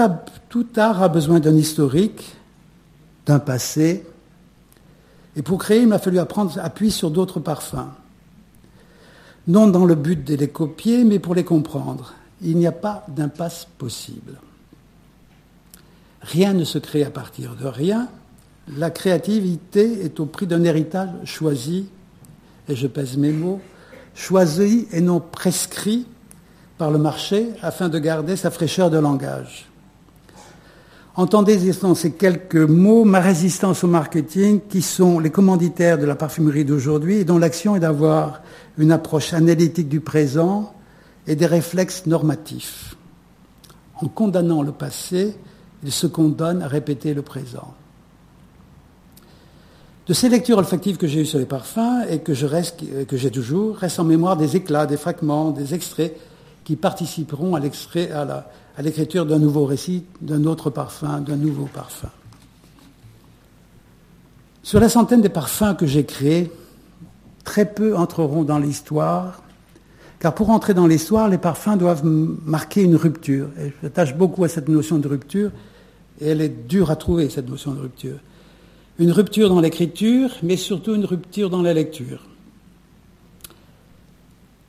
art 0.76 1.02
a 1.02 1.08
besoin 1.08 1.40
d'un 1.40 1.56
historique, 1.56 2.36
d'un 3.24 3.38
passé, 3.38 4.04
Et 5.34 5.40
pour 5.40 5.56
créer, 5.56 5.80
il 5.80 5.88
m'a 5.88 5.98
fallu 5.98 6.18
apprendre 6.18 6.58
appui 6.62 6.90
sur 6.90 7.10
d'autres 7.10 7.40
parfums. 7.40 7.88
Non 9.48 9.66
dans 9.66 9.86
le 9.86 9.94
but 9.94 10.22
de 10.22 10.34
les 10.34 10.48
copier, 10.48 11.02
mais 11.02 11.18
pour 11.18 11.34
les 11.34 11.44
comprendre. 11.44 12.12
Il 12.42 12.58
n'y 12.58 12.66
a 12.66 12.72
pas 12.72 13.06
d'impasse 13.08 13.66
possible. 13.78 14.38
Rien 16.20 16.52
ne 16.52 16.64
se 16.64 16.76
crée 16.76 17.02
à 17.02 17.10
partir 17.10 17.56
de 17.56 17.66
rien. 17.66 18.10
La 18.76 18.90
créativité 18.90 20.04
est 20.04 20.20
au 20.20 20.26
prix 20.26 20.46
d'un 20.46 20.64
héritage 20.64 21.08
choisi, 21.24 21.88
et 22.68 22.76
je 22.76 22.88
pèse 22.88 23.16
mes 23.16 23.32
mots, 23.32 23.62
choisi 24.16 24.88
et 24.90 25.00
non 25.00 25.20
prescrit 25.20 26.06
par 26.78 26.90
le 26.90 26.98
marché 26.98 27.50
afin 27.62 27.88
de 27.88 27.98
garder 27.98 28.34
sa 28.34 28.50
fraîcheur 28.50 28.90
de 28.90 28.98
langage. 28.98 29.68
Entendez 31.14 31.56
dans 31.80 31.94
ces 31.94 32.12
quelques 32.12 32.56
mots 32.56 33.04
ma 33.04 33.20
résistance 33.20 33.84
au 33.84 33.86
marketing 33.86 34.60
qui 34.68 34.82
sont 34.82 35.18
les 35.18 35.30
commanditaires 35.30 35.98
de 35.98 36.04
la 36.04 36.14
parfumerie 36.14 36.64
d'aujourd'hui 36.64 37.18
et 37.18 37.24
dont 37.24 37.38
l'action 37.38 37.76
est 37.76 37.80
d'avoir 37.80 38.42
une 38.76 38.92
approche 38.92 39.32
analytique 39.32 39.88
du 39.88 40.00
présent 40.00 40.74
et 41.26 41.36
des 41.36 41.46
réflexes 41.46 42.04
normatifs. 42.06 42.96
En 44.00 44.08
condamnant 44.08 44.62
le 44.62 44.72
passé, 44.72 45.36
ils 45.82 45.92
se 45.92 46.06
condamnent 46.06 46.62
à 46.62 46.68
répéter 46.68 47.14
le 47.14 47.22
présent. 47.22 47.74
De 50.06 50.12
ces 50.12 50.28
lectures 50.28 50.58
olfactives 50.58 50.98
que 50.98 51.08
j'ai 51.08 51.22
eues 51.22 51.26
sur 51.26 51.40
les 51.40 51.46
parfums 51.46 52.04
et 52.08 52.20
que 52.20 52.32
j'ai 52.32 53.30
toujours, 53.30 53.76
restent 53.76 53.98
en 53.98 54.04
mémoire 54.04 54.36
des 54.36 54.54
éclats, 54.54 54.86
des 54.86 54.96
fragments, 54.96 55.50
des 55.50 55.74
extraits 55.74 56.16
qui 56.62 56.76
participeront 56.76 57.56
à 57.56 57.60
l'écriture 57.60 59.26
d'un 59.26 59.40
nouveau 59.40 59.64
récit, 59.64 60.04
d'un 60.20 60.44
autre 60.44 60.70
parfum, 60.70 61.20
d'un 61.20 61.36
nouveau 61.36 61.66
parfum. 61.66 62.10
Sur 64.62 64.78
la 64.78 64.88
centaine 64.88 65.22
de 65.22 65.28
parfums 65.28 65.74
que 65.76 65.86
j'ai 65.86 66.04
créés, 66.04 66.52
très 67.42 67.64
peu 67.64 67.96
entreront 67.96 68.44
dans 68.44 68.58
l'histoire, 68.58 69.42
car 70.20 70.34
pour 70.34 70.50
entrer 70.50 70.72
dans 70.72 70.86
l'histoire, 70.86 71.28
les 71.28 71.38
parfums 71.38 71.76
doivent 71.76 72.04
marquer 72.04 72.82
une 72.82 72.96
rupture. 72.96 73.48
Et 73.60 73.72
j'attache 73.82 74.16
beaucoup 74.16 74.44
à 74.44 74.48
cette 74.48 74.68
notion 74.68 74.98
de 74.98 75.08
rupture, 75.08 75.50
et 76.20 76.28
elle 76.28 76.40
est 76.40 76.68
dure 76.68 76.92
à 76.92 76.96
trouver, 76.96 77.28
cette 77.28 77.48
notion 77.48 77.74
de 77.74 77.80
rupture. 77.80 78.18
Une 78.98 79.12
rupture 79.12 79.50
dans 79.50 79.60
l'écriture, 79.60 80.30
mais 80.42 80.56
surtout 80.56 80.94
une 80.94 81.04
rupture 81.04 81.50
dans 81.50 81.60
la 81.60 81.74
lecture. 81.74 82.26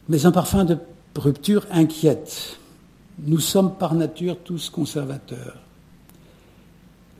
Mais 0.09 0.25
un 0.25 0.31
parfum 0.31 0.65
de 0.65 0.77
rupture 1.15 1.65
inquiète. 1.71 2.57
Nous 3.19 3.39
sommes 3.39 3.75
par 3.75 3.93
nature 3.95 4.37
tous 4.43 4.69
conservateurs. 4.69 5.57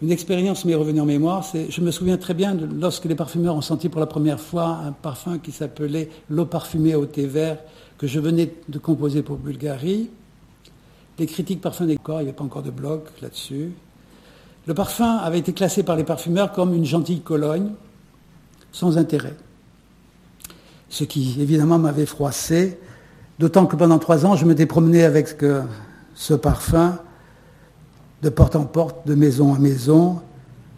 Une 0.02 0.12
expérience 0.12 0.66
m'est 0.66 0.76
revenue 0.76 1.00
en 1.00 1.06
mémoire, 1.06 1.44
c'est, 1.44 1.72
je 1.72 1.82
me 1.82 1.90
souviens 1.90 2.18
très 2.18 2.36
bien 2.36 2.54
lorsque 2.54 3.06
les 3.06 3.16
parfumeurs 3.16 3.56
ont 3.56 3.62
senti 3.62 3.90
pour 3.90 4.00
la 4.00 4.06
première 4.06 4.40
fois 4.40 4.82
un 4.86 4.92
parfum 4.92 5.40
qui 5.40 5.52
s'appelait 5.52 6.10
l'eau 6.30 6.46
parfumée 6.46 6.94
au 6.94 7.08
thé 7.08 7.26
vert 7.26 7.58
que 7.98 8.06
je 8.06 8.20
venais 8.20 8.54
de 8.68 8.78
composer 8.78 9.24
pour 9.24 9.38
Bulgarie. 9.38 10.10
Les 11.18 11.26
critiques 11.26 11.62
parfums 11.62 11.88
des 11.88 11.98
corps, 11.98 12.20
il 12.20 12.26
n'y 12.26 12.30
avait 12.30 12.38
pas 12.38 12.44
encore 12.44 12.62
de 12.62 12.70
blog 12.70 13.02
là-dessus. 13.24 13.72
Le 14.68 14.74
parfum 14.74 15.18
avait 15.18 15.40
été 15.40 15.54
classé 15.54 15.82
par 15.82 15.96
les 15.96 16.04
parfumeurs 16.04 16.52
comme 16.52 16.76
une 16.76 16.86
gentille 16.86 17.22
Cologne, 17.22 17.72
sans 18.72 18.98
intérêt. 18.98 19.36
Ce 20.90 21.04
qui 21.04 21.42
évidemment 21.42 21.80
m'avait 21.80 22.06
froissé, 22.06 22.78
D'autant 23.40 23.68
que 23.68 23.76
pendant 23.76 24.00
trois 24.00 24.26
ans, 24.26 24.36
je 24.36 24.46
m'étais 24.46 24.66
promené 24.66 25.04
avec 25.04 25.36
ce 26.16 26.34
parfum 26.34 26.98
de 28.24 28.30
porte 28.30 28.56
en 28.56 28.66
porte, 28.66 29.08
de 29.08 29.14
maison 29.14 29.54
à 29.54 29.60
maison, 29.60 30.22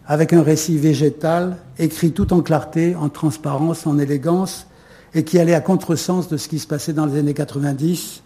avec 0.06 0.34
un 0.34 0.42
récit 0.42 0.76
végétal, 0.76 1.56
écrit 1.78 2.12
tout 2.12 2.34
en 2.34 2.42
clarté, 2.42 2.94
en 2.94 3.08
transparence, 3.08 3.86
en 3.86 3.98
élégance, 3.98 4.66
et 5.14 5.24
qui 5.24 5.38
allait 5.38 5.54
à 5.54 5.62
contresens 5.62 6.28
de 6.28 6.36
ce 6.36 6.48
qui 6.48 6.58
se 6.58 6.66
passait 6.66 6.92
dans 6.92 7.06
les 7.06 7.18
années 7.18 7.32
90, 7.32 8.22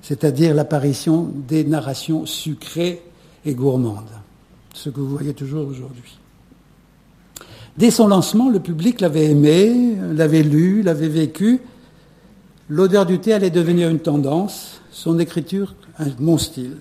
c'est-à-dire 0.00 0.54
l'apparition 0.54 1.30
des 1.46 1.64
narrations 1.64 2.24
sucrées 2.24 3.02
et 3.44 3.54
gourmandes, 3.54 4.10
ce 4.74 4.90
que 4.90 5.00
vous 5.00 5.08
voyez 5.08 5.32
toujours 5.32 5.66
aujourd'hui. 5.66 6.18
Dès 7.78 7.90
son 7.90 8.06
lancement, 8.06 8.50
le 8.50 8.60
public 8.60 9.00
l'avait 9.00 9.30
aimé, 9.30 9.96
l'avait 10.12 10.42
lu, 10.42 10.82
l'avait 10.82 11.08
vécu, 11.08 11.62
L'odeur 12.70 13.04
du 13.04 13.18
thé 13.18 13.34
allait 13.34 13.50
devenir 13.50 13.90
une 13.90 13.98
tendance, 13.98 14.80
son 14.90 15.18
écriture 15.18 15.74
mon 16.18 16.38
style. 16.38 16.78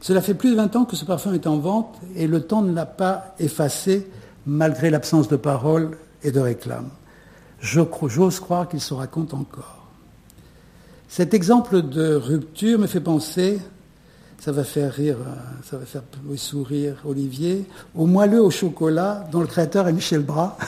Cela 0.00 0.22
fait 0.22 0.34
plus 0.34 0.50
de 0.50 0.56
20 0.56 0.76
ans 0.76 0.84
que 0.84 0.94
ce 0.94 1.04
parfum 1.04 1.32
est 1.32 1.46
en 1.46 1.58
vente 1.58 1.96
et 2.14 2.26
le 2.26 2.42
temps 2.42 2.62
ne 2.62 2.72
l'a 2.72 2.86
pas 2.86 3.34
effacé 3.40 4.06
malgré 4.46 4.90
l'absence 4.90 5.28
de 5.28 5.36
paroles 5.36 5.98
et 6.22 6.30
de 6.30 6.38
réclames. 6.38 6.90
J'ose 7.60 8.38
croire 8.38 8.68
qu'il 8.68 8.80
se 8.80 8.94
raconte 8.94 9.34
encore. 9.34 9.88
Cet 11.08 11.34
exemple 11.34 11.82
de 11.82 12.14
rupture 12.14 12.78
me 12.78 12.86
fait 12.86 13.00
penser, 13.00 13.58
ça 14.44 14.52
va 14.52 14.62
faire 14.62 14.92
rire, 14.92 15.16
ça 15.62 15.78
va 15.78 15.86
faire 15.86 16.02
sourire 16.36 16.96
Olivier, 17.06 17.64
au 17.94 18.04
moelleux 18.04 18.42
au 18.42 18.50
chocolat 18.50 19.26
dont 19.32 19.40
le 19.40 19.46
créateur 19.46 19.88
est 19.88 19.92
Michel 19.94 20.20
Bras. 20.20 20.58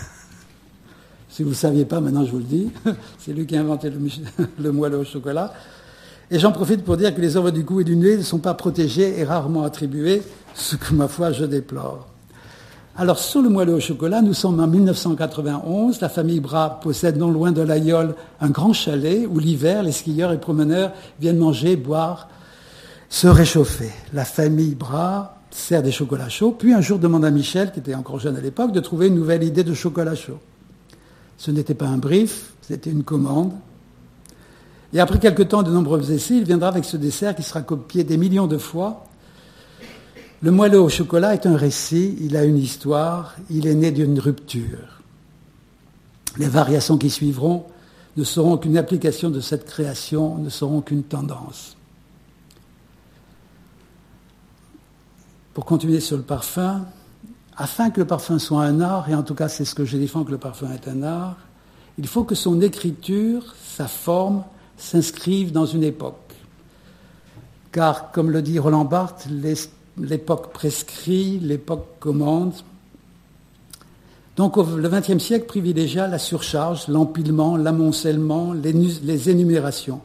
Si 1.28 1.42
vous 1.42 1.50
ne 1.50 1.54
saviez 1.54 1.84
pas, 1.84 2.00
maintenant 2.00 2.24
je 2.24 2.30
vous 2.30 2.38
le 2.38 2.44
dis, 2.44 2.70
c'est 3.18 3.34
lui 3.34 3.44
qui 3.44 3.54
a 3.54 3.60
inventé 3.60 3.90
le, 3.90 4.72
moelle 4.72 4.94
au 4.94 5.04
chocolat. 5.04 5.52
Et 6.30 6.38
j'en 6.38 6.52
profite 6.52 6.82
pour 6.82 6.96
dire 6.96 7.14
que 7.14 7.20
les 7.20 7.36
œuvres 7.36 7.50
du 7.50 7.64
goût 7.64 7.82
et 7.82 7.84
du 7.84 7.94
nez 7.94 8.16
ne 8.16 8.22
sont 8.22 8.38
pas 8.38 8.54
protégées 8.54 9.20
et 9.20 9.24
rarement 9.24 9.64
attribuées, 9.64 10.22
ce 10.54 10.76
que 10.76 10.94
ma 10.94 11.08
foi 11.08 11.32
je 11.32 11.44
déplore. 11.44 12.08
Alors 12.96 13.18
sur 13.18 13.42
le 13.42 13.50
moelleux 13.50 13.74
au 13.74 13.80
chocolat, 13.80 14.22
nous 14.22 14.32
sommes 14.32 14.58
en 14.58 14.66
1991. 14.66 16.00
La 16.00 16.08
famille 16.08 16.40
Bras 16.40 16.80
possède 16.80 17.18
non 17.18 17.30
loin 17.30 17.52
de 17.52 17.60
l'Aïol 17.60 18.14
un 18.40 18.48
grand 18.48 18.72
chalet 18.72 19.28
où 19.30 19.38
l'hiver, 19.38 19.82
les 19.82 19.92
skieurs 19.92 20.32
et 20.32 20.40
promeneurs 20.40 20.92
viennent 21.20 21.36
manger, 21.36 21.76
boire, 21.76 22.30
se 23.08 23.28
réchauffer. 23.28 23.90
La 24.12 24.24
famille 24.24 24.74
Bras 24.74 25.38
sert 25.50 25.82
des 25.82 25.92
chocolats 25.92 26.28
chauds, 26.28 26.52
puis 26.52 26.74
un 26.74 26.80
jour 26.80 26.98
demande 26.98 27.24
à 27.24 27.30
Michel, 27.30 27.72
qui 27.72 27.80
était 27.80 27.94
encore 27.94 28.20
jeune 28.20 28.36
à 28.36 28.40
l'époque, 28.40 28.72
de 28.72 28.80
trouver 28.80 29.06
une 29.08 29.14
nouvelle 29.14 29.42
idée 29.42 29.64
de 29.64 29.74
chocolat 29.74 30.14
chaud. 30.14 30.38
Ce 31.38 31.50
n'était 31.50 31.74
pas 31.74 31.86
un 31.86 31.98
brief, 31.98 32.52
c'était 32.62 32.90
une 32.90 33.04
commande. 33.04 33.52
Et 34.92 35.00
après 35.00 35.18
quelques 35.18 35.48
temps 35.48 35.62
de 35.62 35.70
nombreux 35.70 36.10
essais, 36.12 36.36
il 36.36 36.44
viendra 36.44 36.68
avec 36.68 36.84
ce 36.84 36.96
dessert 36.96 37.34
qui 37.34 37.42
sera 37.42 37.62
copié 37.62 38.04
des 38.04 38.16
millions 38.16 38.46
de 38.46 38.58
fois. 38.58 39.04
Le 40.42 40.50
moelleux 40.50 40.80
au 40.80 40.88
chocolat 40.88 41.34
est 41.34 41.46
un 41.46 41.56
récit, 41.56 42.16
il 42.20 42.36
a 42.36 42.44
une 42.44 42.58
histoire, 42.58 43.34
il 43.50 43.66
est 43.66 43.74
né 43.74 43.90
d'une 43.90 44.18
rupture. 44.18 45.02
Les 46.38 46.48
variations 46.48 46.98
qui 46.98 47.10
suivront 47.10 47.64
ne 48.16 48.24
seront 48.24 48.56
qu'une 48.56 48.76
application 48.76 49.30
de 49.30 49.40
cette 49.40 49.66
création, 49.66 50.36
ne 50.38 50.48
seront 50.48 50.80
qu'une 50.80 51.02
tendance. 51.02 51.75
Pour 55.56 55.64
continuer 55.64 56.00
sur 56.00 56.18
le 56.18 56.22
parfum, 56.22 56.84
afin 57.56 57.88
que 57.88 58.00
le 58.00 58.06
parfum 58.06 58.38
soit 58.38 58.64
un 58.64 58.82
art, 58.82 59.08
et 59.08 59.14
en 59.14 59.22
tout 59.22 59.34
cas 59.34 59.48
c'est 59.48 59.64
ce 59.64 59.74
que 59.74 59.86
je 59.86 59.96
défends 59.96 60.22
que 60.22 60.30
le 60.30 60.36
parfum 60.36 60.70
est 60.70 60.86
un 60.86 61.02
art, 61.02 61.38
il 61.96 62.06
faut 62.06 62.24
que 62.24 62.34
son 62.34 62.60
écriture, 62.60 63.54
sa 63.64 63.88
forme, 63.88 64.44
s'inscrivent 64.76 65.52
dans 65.52 65.64
une 65.64 65.82
époque. 65.82 66.34
Car, 67.72 68.12
comme 68.12 68.30
le 68.30 68.42
dit 68.42 68.58
Roland 68.58 68.84
Barthes, 68.84 69.28
l'époque 69.96 70.52
prescrit, 70.52 71.38
l'époque 71.38 71.86
commande. 72.00 72.52
Donc 74.36 74.58
le 74.58 74.88
XXe 74.90 75.24
siècle 75.24 75.46
privilégia 75.46 76.06
la 76.06 76.18
surcharge, 76.18 76.86
l'empilement, 76.86 77.56
l'amoncellement, 77.56 78.52
les, 78.52 79.30
énumérations. 79.30 80.02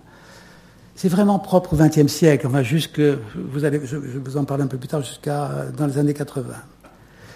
C'est 1.01 1.09
vraiment 1.09 1.39
propre 1.39 1.73
au 1.73 1.77
XXe 1.77 2.05
siècle, 2.05 2.45
enfin 2.45 2.61
jusque, 2.61 3.01
vous 3.35 3.65
allez, 3.65 3.81
je, 3.83 3.97
vous 3.97 4.37
en 4.37 4.45
parler 4.45 4.65
un 4.65 4.67
peu 4.67 4.77
plus 4.77 4.87
tard, 4.87 5.01
jusqu'à 5.01 5.65
dans 5.75 5.87
les 5.87 5.97
années 5.97 6.13
80. 6.13 6.53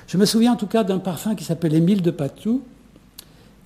Je 0.05 0.17
me 0.17 0.25
souviens 0.25 0.53
en 0.53 0.55
tout 0.55 0.67
cas 0.67 0.83
d'un 0.83 0.99
parfum 0.99 1.33
qui 1.33 1.43
s'appelle 1.43 1.73
Émile 1.73 2.03
de 2.03 2.11
Patou, 2.11 2.61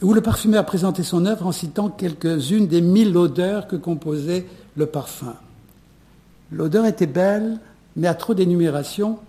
où 0.01 0.13
le 0.13 0.21
parfumeur 0.21 0.61
a 0.61 0.63
présenté 0.63 1.03
son 1.03 1.25
œuvre 1.25 1.45
en 1.45 1.51
citant 1.51 1.89
quelques-unes 1.89 2.67
des 2.67 2.79
mille 2.79 3.17
odeurs 3.17 3.67
que 3.67 3.75
composait 3.75 4.45
le 4.77 4.85
parfum. 4.85 5.35
L'odeur 6.49 6.85
était 6.85 7.05
belle, 7.05 7.59
mais 7.97 8.07
à 8.07 8.13
trop 8.13 8.33
d'énumération, 8.33 9.19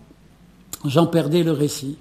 j'en 0.84 1.08
perdais 1.08 1.42
le 1.42 1.50
récit. 1.50 1.98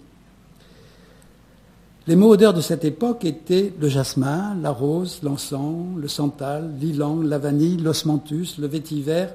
Les 2.07 2.15
mots 2.15 2.29
odeurs 2.29 2.53
de 2.53 2.62
cette 2.62 2.85
époque 2.85 3.25
étaient 3.25 3.73
le 3.79 3.88
jasmin, 3.88 4.55
la 4.62 4.71
rose, 4.71 5.19
l'encens, 5.21 5.85
le 5.97 6.07
santal, 6.07 6.71
l'ilang, 6.79 7.21
la 7.21 7.38
vanille, 7.38 7.77
l'osmanthus, 7.77 8.57
le 8.57 8.67
vétiver, 8.67 9.27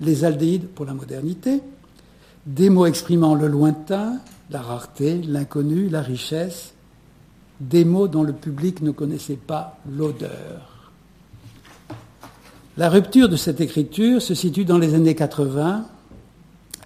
les 0.00 0.24
aldéhydes 0.24 0.68
pour 0.68 0.84
la 0.84 0.94
modernité, 0.94 1.62
des 2.46 2.70
mots 2.70 2.86
exprimant 2.86 3.34
le 3.34 3.46
lointain, 3.46 4.18
la 4.50 4.60
rareté, 4.60 5.22
l'inconnu, 5.22 5.88
la 5.88 6.02
richesse, 6.02 6.74
des 7.60 7.84
mots 7.84 8.08
dont 8.08 8.22
le 8.22 8.32
public 8.32 8.82
ne 8.82 8.90
connaissait 8.90 9.36
pas 9.36 9.78
l'odeur. 9.90 10.92
La 12.76 12.88
rupture 12.88 13.28
de 13.28 13.36
cette 13.36 13.60
écriture 13.60 14.22
se 14.22 14.34
situe 14.34 14.64
dans 14.64 14.78
les 14.78 14.94
années 14.94 15.14
80 15.14 15.84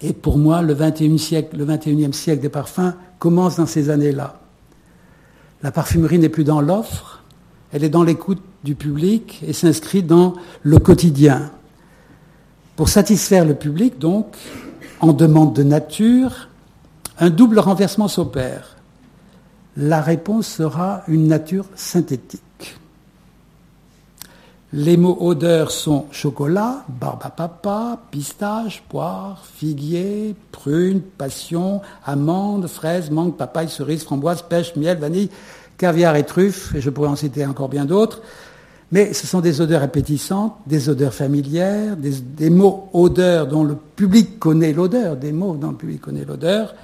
et 0.01 0.13
pour 0.13 0.37
moi 0.37 0.61
le 0.61 0.75
21e 0.75 1.17
siècle, 1.17 1.57
le 1.57 1.65
21e 1.65 2.11
siècle 2.11 2.41
des 2.41 2.49
parfums 2.49 2.93
commence 3.17 3.57
dans 3.57 3.65
ces 3.65 3.89
années-là. 3.89 4.41
La 5.65 5.71
parfumerie 5.71 6.19
n'est 6.19 6.29
plus 6.29 6.43
dans 6.43 6.61
l'offre, 6.61 7.23
elle 7.71 7.83
est 7.83 7.89
dans 7.89 8.03
l'écoute 8.03 8.43
du 8.63 8.75
public 8.75 9.41
et 9.47 9.51
s'inscrit 9.51 10.03
dans 10.03 10.35
le 10.61 10.77
quotidien. 10.77 11.49
Pour 12.75 12.87
satisfaire 12.87 13.45
le 13.45 13.55
public, 13.55 13.97
donc, 13.97 14.27
en 14.99 15.11
demande 15.11 15.55
de 15.55 15.63
nature, 15.63 16.49
un 17.17 17.31
double 17.31 17.57
renversement 17.57 18.07
s'opère. 18.07 18.75
La 19.75 20.01
réponse 20.01 20.45
sera 20.45 21.01
une 21.07 21.27
nature 21.27 21.65
synthétique. 21.73 22.43
Les 24.77 24.97
mots 24.97 25.17
odeurs 25.21 25.71
sont 25.71 26.07
chocolat, 26.11 26.83
barbe 26.99 27.21
à 27.23 27.29
papa, 27.29 27.97
pistache, 28.11 28.83
poire, 28.89 29.45
figuier, 29.55 30.35
prune, 30.51 30.99
passion, 30.99 31.79
amande, 32.05 32.67
fraise, 32.67 33.09
mangue, 33.09 33.37
papaye, 33.37 33.69
cerise, 33.69 34.03
framboise, 34.03 34.41
pêche, 34.41 34.75
miel, 34.75 34.97
vanille, 34.97 35.29
caviar 35.77 36.17
et 36.17 36.25
truffe, 36.25 36.75
et 36.75 36.81
je 36.81 36.89
pourrais 36.89 37.07
en 37.07 37.15
citer 37.15 37.45
encore 37.45 37.69
bien 37.69 37.85
d'autres. 37.85 38.21
Mais 38.91 39.13
ce 39.13 39.25
sont 39.25 39.39
des 39.39 39.61
odeurs 39.61 39.81
appétissantes, 39.81 40.57
des 40.67 40.89
odeurs 40.89 41.13
familières, 41.13 41.95
des, 41.95 42.49
mots 42.49 42.89
odeurs 42.91 43.47
dont 43.47 43.63
le 43.63 43.77
public 43.95 44.39
connaît 44.39 44.73
l'odeur, 44.73 45.15
des 45.15 45.31
mots 45.31 45.55
dont 45.55 45.69
le 45.69 45.77
public 45.77 46.01
connaît 46.01 46.25
l'odeur. 46.25 46.75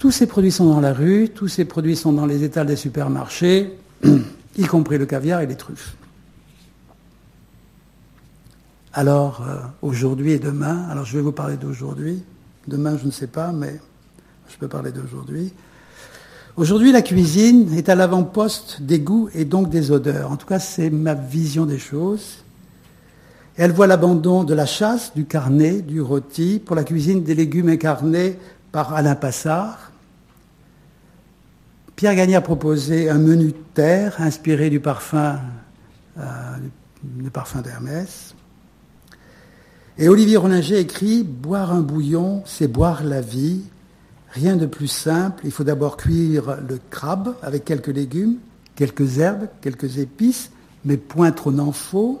Tous 0.00 0.10
ces 0.10 0.26
produits 0.26 0.50
sont 0.50 0.66
dans 0.66 0.80
la 0.80 0.92
rue, 0.92 1.28
tous 1.28 1.46
ces 1.46 1.64
produits 1.64 1.94
sont 1.94 2.12
dans 2.12 2.26
les 2.26 2.42
étals 2.42 2.66
des 2.66 2.74
supermarchés, 2.74 3.78
y 4.58 4.64
compris 4.64 4.98
le 4.98 5.06
caviar 5.06 5.40
et 5.40 5.46
les 5.46 5.54
truffes. 5.54 5.94
Alors, 8.96 9.42
euh, 9.42 9.56
aujourd'hui 9.82 10.30
et 10.30 10.38
demain, 10.38 10.86
alors 10.88 11.04
je 11.04 11.16
vais 11.16 11.22
vous 11.22 11.32
parler 11.32 11.56
d'aujourd'hui. 11.56 12.22
Demain, 12.68 12.96
je 12.96 13.06
ne 13.06 13.10
sais 13.10 13.26
pas, 13.26 13.50
mais 13.50 13.80
je 14.48 14.56
peux 14.56 14.68
parler 14.68 14.92
d'aujourd'hui. 14.92 15.52
Aujourd'hui, 16.56 16.92
la 16.92 17.02
cuisine 17.02 17.76
est 17.76 17.88
à 17.88 17.96
l'avant-poste 17.96 18.82
des 18.82 19.00
goûts 19.00 19.28
et 19.34 19.44
donc 19.44 19.68
des 19.68 19.90
odeurs. 19.90 20.30
En 20.30 20.36
tout 20.36 20.46
cas, 20.46 20.60
c'est 20.60 20.90
ma 20.90 21.14
vision 21.14 21.66
des 21.66 21.80
choses. 21.80 22.44
elle 23.56 23.72
voit 23.72 23.88
l'abandon 23.88 24.44
de 24.44 24.54
la 24.54 24.64
chasse, 24.64 25.12
du 25.16 25.24
carnet, 25.24 25.82
du 25.82 26.00
rôti, 26.00 26.62
pour 26.64 26.76
la 26.76 26.84
cuisine 26.84 27.24
des 27.24 27.34
légumes 27.34 27.70
incarnés 27.70 28.38
par 28.70 28.94
Alain 28.94 29.16
Passard. 29.16 29.90
Pierre 31.96 32.14
Gagnard 32.14 32.44
proposé 32.44 33.10
un 33.10 33.18
menu 33.18 33.46
de 33.46 33.56
terre 33.74 34.14
inspiré 34.20 34.70
du 34.70 34.78
parfum, 34.78 35.40
euh, 36.18 36.22
du 37.02 37.30
parfum 37.30 37.60
d'Hermès. 37.60 38.33
Et 39.96 40.08
Olivier 40.08 40.36
Rollinger 40.36 40.80
écrit 40.80 41.22
Boire 41.22 41.72
un 41.72 41.80
bouillon, 41.80 42.42
c'est 42.46 42.66
boire 42.66 43.04
la 43.04 43.20
vie. 43.20 43.60
Rien 44.30 44.56
de 44.56 44.66
plus 44.66 44.88
simple. 44.88 45.42
Il 45.44 45.52
faut 45.52 45.62
d'abord 45.62 45.96
cuire 45.96 46.58
le 46.68 46.80
crabe 46.90 47.36
avec 47.42 47.64
quelques 47.64 47.86
légumes, 47.86 48.38
quelques 48.74 49.18
herbes, 49.18 49.46
quelques 49.60 49.98
épices, 49.98 50.50
mais 50.84 50.96
point 50.96 51.30
trop 51.30 51.52
n'en 51.52 51.70
faut. 51.70 52.20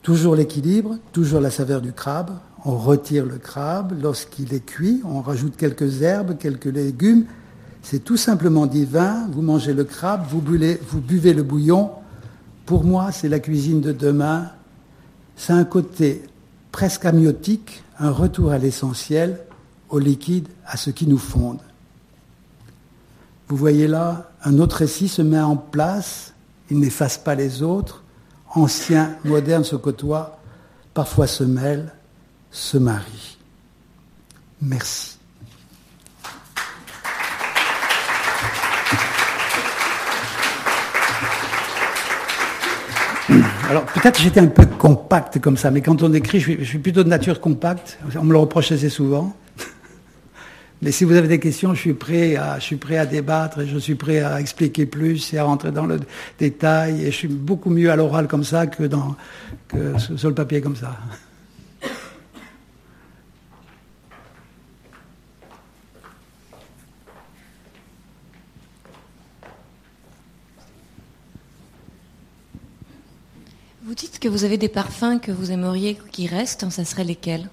Toujours 0.00 0.36
l'équilibre, 0.36 0.96
toujours 1.12 1.40
la 1.40 1.50
saveur 1.50 1.82
du 1.82 1.92
crabe. 1.92 2.30
On 2.64 2.78
retire 2.78 3.26
le 3.26 3.36
crabe. 3.36 3.92
Lorsqu'il 4.00 4.54
est 4.54 4.64
cuit, 4.64 5.02
on 5.04 5.20
rajoute 5.20 5.58
quelques 5.58 6.00
herbes, 6.00 6.38
quelques 6.38 6.64
légumes. 6.64 7.26
C'est 7.82 8.02
tout 8.02 8.16
simplement 8.16 8.64
divin. 8.64 9.28
Vous 9.32 9.42
mangez 9.42 9.74
le 9.74 9.84
crabe, 9.84 10.24
vous 10.30 10.40
vous 10.40 11.00
buvez 11.00 11.34
le 11.34 11.42
bouillon. 11.42 11.90
Pour 12.64 12.84
moi, 12.84 13.12
c'est 13.12 13.28
la 13.28 13.38
cuisine 13.38 13.82
de 13.82 13.92
demain 13.92 14.50
c'est 15.36 15.52
un 15.52 15.64
côté 15.64 16.22
presque 16.72 17.04
amniotique, 17.04 17.82
un 17.98 18.10
retour 18.10 18.50
à 18.50 18.58
l'essentiel, 18.58 19.40
au 19.88 19.98
liquide, 19.98 20.48
à 20.66 20.76
ce 20.76 20.90
qui 20.90 21.06
nous 21.06 21.18
fonde. 21.18 21.60
Vous 23.48 23.56
voyez 23.56 23.86
là, 23.86 24.30
un 24.42 24.58
autre 24.58 24.76
récit 24.76 25.08
se 25.08 25.22
met 25.22 25.40
en 25.40 25.56
place, 25.56 26.32
il 26.70 26.80
n'efface 26.80 27.18
pas 27.18 27.34
les 27.34 27.62
autres, 27.62 28.02
ancien, 28.54 29.16
moderne 29.24 29.62
se 29.62 29.76
côtoient, 29.76 30.40
parfois 30.94 31.26
se 31.26 31.44
mêlent, 31.44 31.92
se 32.50 32.78
marient. 32.78 33.38
Merci. 34.60 35.15
Alors 43.68 43.84
peut-être 43.86 44.20
j'étais 44.20 44.40
un 44.40 44.46
peu 44.46 44.66
compact 44.66 45.40
comme 45.40 45.56
ça, 45.56 45.70
mais 45.70 45.80
quand 45.80 46.02
on 46.02 46.12
écrit, 46.12 46.40
je 46.40 46.62
suis, 46.62 46.78
plutôt 46.78 47.02
de 47.02 47.08
nature 47.08 47.40
compacte. 47.40 47.98
On 48.16 48.24
me 48.24 48.32
le 48.32 48.38
reproche 48.38 48.72
assez 48.72 48.88
souvent. 48.88 49.34
Mais 50.82 50.92
si 50.92 51.04
vous 51.04 51.14
avez 51.14 51.26
des 51.26 51.40
questions, 51.40 51.74
je 51.74 51.80
suis 51.80 51.94
prêt 51.94 52.36
à, 52.36 52.58
je 52.58 52.64
suis 52.64 52.76
prêt 52.76 52.98
à 52.98 53.06
débattre 53.06 53.60
et 53.60 53.66
je 53.66 53.78
suis 53.78 53.94
prêt 53.94 54.20
à 54.20 54.40
expliquer 54.40 54.86
plus 54.86 55.32
et 55.32 55.38
à 55.38 55.44
rentrer 55.44 55.72
dans 55.72 55.86
le 55.86 55.98
détail. 56.38 57.02
Et 57.02 57.06
je 57.06 57.16
suis 57.16 57.28
beaucoup 57.28 57.70
mieux 57.70 57.90
à 57.90 57.96
l'oral 57.96 58.28
comme 58.28 58.44
ça 58.44 58.66
que, 58.66 58.84
dans, 58.84 59.16
que 59.68 59.98
sur 59.98 60.28
le 60.28 60.34
papier 60.34 60.60
comme 60.60 60.76
ça. 60.76 60.96
dites 73.96 74.18
que 74.18 74.28
vous 74.28 74.44
avez 74.44 74.58
des 74.58 74.68
parfums 74.68 75.18
que 75.20 75.32
vous 75.32 75.50
aimeriez 75.50 75.98
qui 76.12 76.26
restent, 76.26 76.68
ça 76.70 76.84
serait 76.84 77.04
lesquels? 77.04 77.48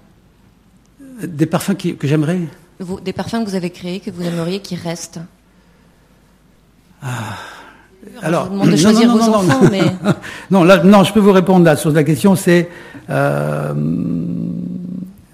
Des 1.22 1.46
parfums 1.46 1.74
que 1.74 2.06
j'aimerais? 2.06 2.40
Des 3.04 3.12
parfums 3.12 3.44
que 3.44 3.50
vous 3.50 3.54
avez 3.54 3.70
créés, 3.70 4.00
que 4.00 4.10
vous 4.10 4.22
aimeriez 4.22 4.60
qui 4.60 4.76
restent? 4.76 5.20
Ah. 7.02 7.36
Alors, 8.22 8.44
je 8.44 8.48
vous 8.50 8.54
demande 8.54 8.70
de 8.70 8.76
choisir 8.76 9.08
non, 9.08 9.16
vos 9.16 9.34
enfants, 9.34 9.62
non, 9.62 9.70
mais... 9.70 9.82
non, 10.50 10.64
là, 10.64 10.82
non, 10.84 11.04
je 11.04 11.12
peux 11.12 11.20
vous 11.20 11.32
répondre 11.32 11.64
là 11.64 11.76
sur 11.76 11.90
la 11.90 12.04
question. 12.04 12.36
C'est 12.36 12.68
euh, 13.08 13.72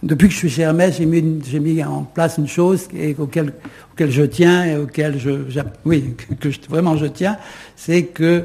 depuis 0.02 0.28
que 0.28 0.34
je 0.34 0.38
suis 0.38 0.50
chez 0.50 0.62
Hermès, 0.62 0.96
j'ai 0.96 1.06
mis, 1.06 1.22
mis, 1.22 1.84
en 1.84 2.02
place 2.02 2.38
une 2.38 2.48
chose 2.48 2.88
et 2.94 3.16
auquel, 3.18 3.52
auquel 3.92 4.10
je 4.10 4.22
tiens 4.22 4.64
et 4.64 4.76
auquel 4.76 5.18
je, 5.18 5.30
oui, 5.84 6.14
que 6.40 6.48
vraiment 6.68 6.96
je 6.96 7.06
tiens, 7.06 7.36
c'est 7.76 8.04
que 8.04 8.44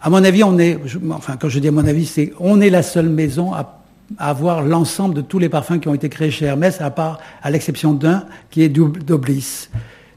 à 0.00 0.10
mon 0.10 0.22
avis, 0.22 0.44
on 0.44 0.58
est, 0.58 0.78
enfin, 1.10 1.36
quand 1.36 1.48
je 1.48 1.58
dis 1.58 1.68
à 1.68 1.72
mon 1.72 1.86
avis, 1.86 2.06
c'est, 2.06 2.32
on 2.38 2.60
est 2.60 2.70
la 2.70 2.82
seule 2.82 3.08
maison 3.08 3.52
à, 3.52 3.74
avoir 4.16 4.62
l'ensemble 4.62 5.14
de 5.14 5.20
tous 5.20 5.38
les 5.38 5.50
parfums 5.50 5.80
qui 5.80 5.88
ont 5.88 5.94
été 5.94 6.08
créés 6.08 6.30
chez 6.30 6.46
Hermès, 6.46 6.80
à 6.80 6.90
part, 6.90 7.18
à 7.42 7.50
l'exception 7.50 7.92
d'un, 7.92 8.24
qui 8.50 8.62
est 8.62 8.70
d'Oblis. 8.70 9.68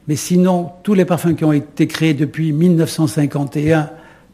Mais 0.08 0.16
sinon, 0.16 0.72
tous 0.84 0.94
les 0.94 1.04
parfums 1.04 1.36
qui 1.36 1.44
ont 1.44 1.52
été 1.52 1.88
créés 1.88 2.14
depuis 2.14 2.54
1951 2.54 3.90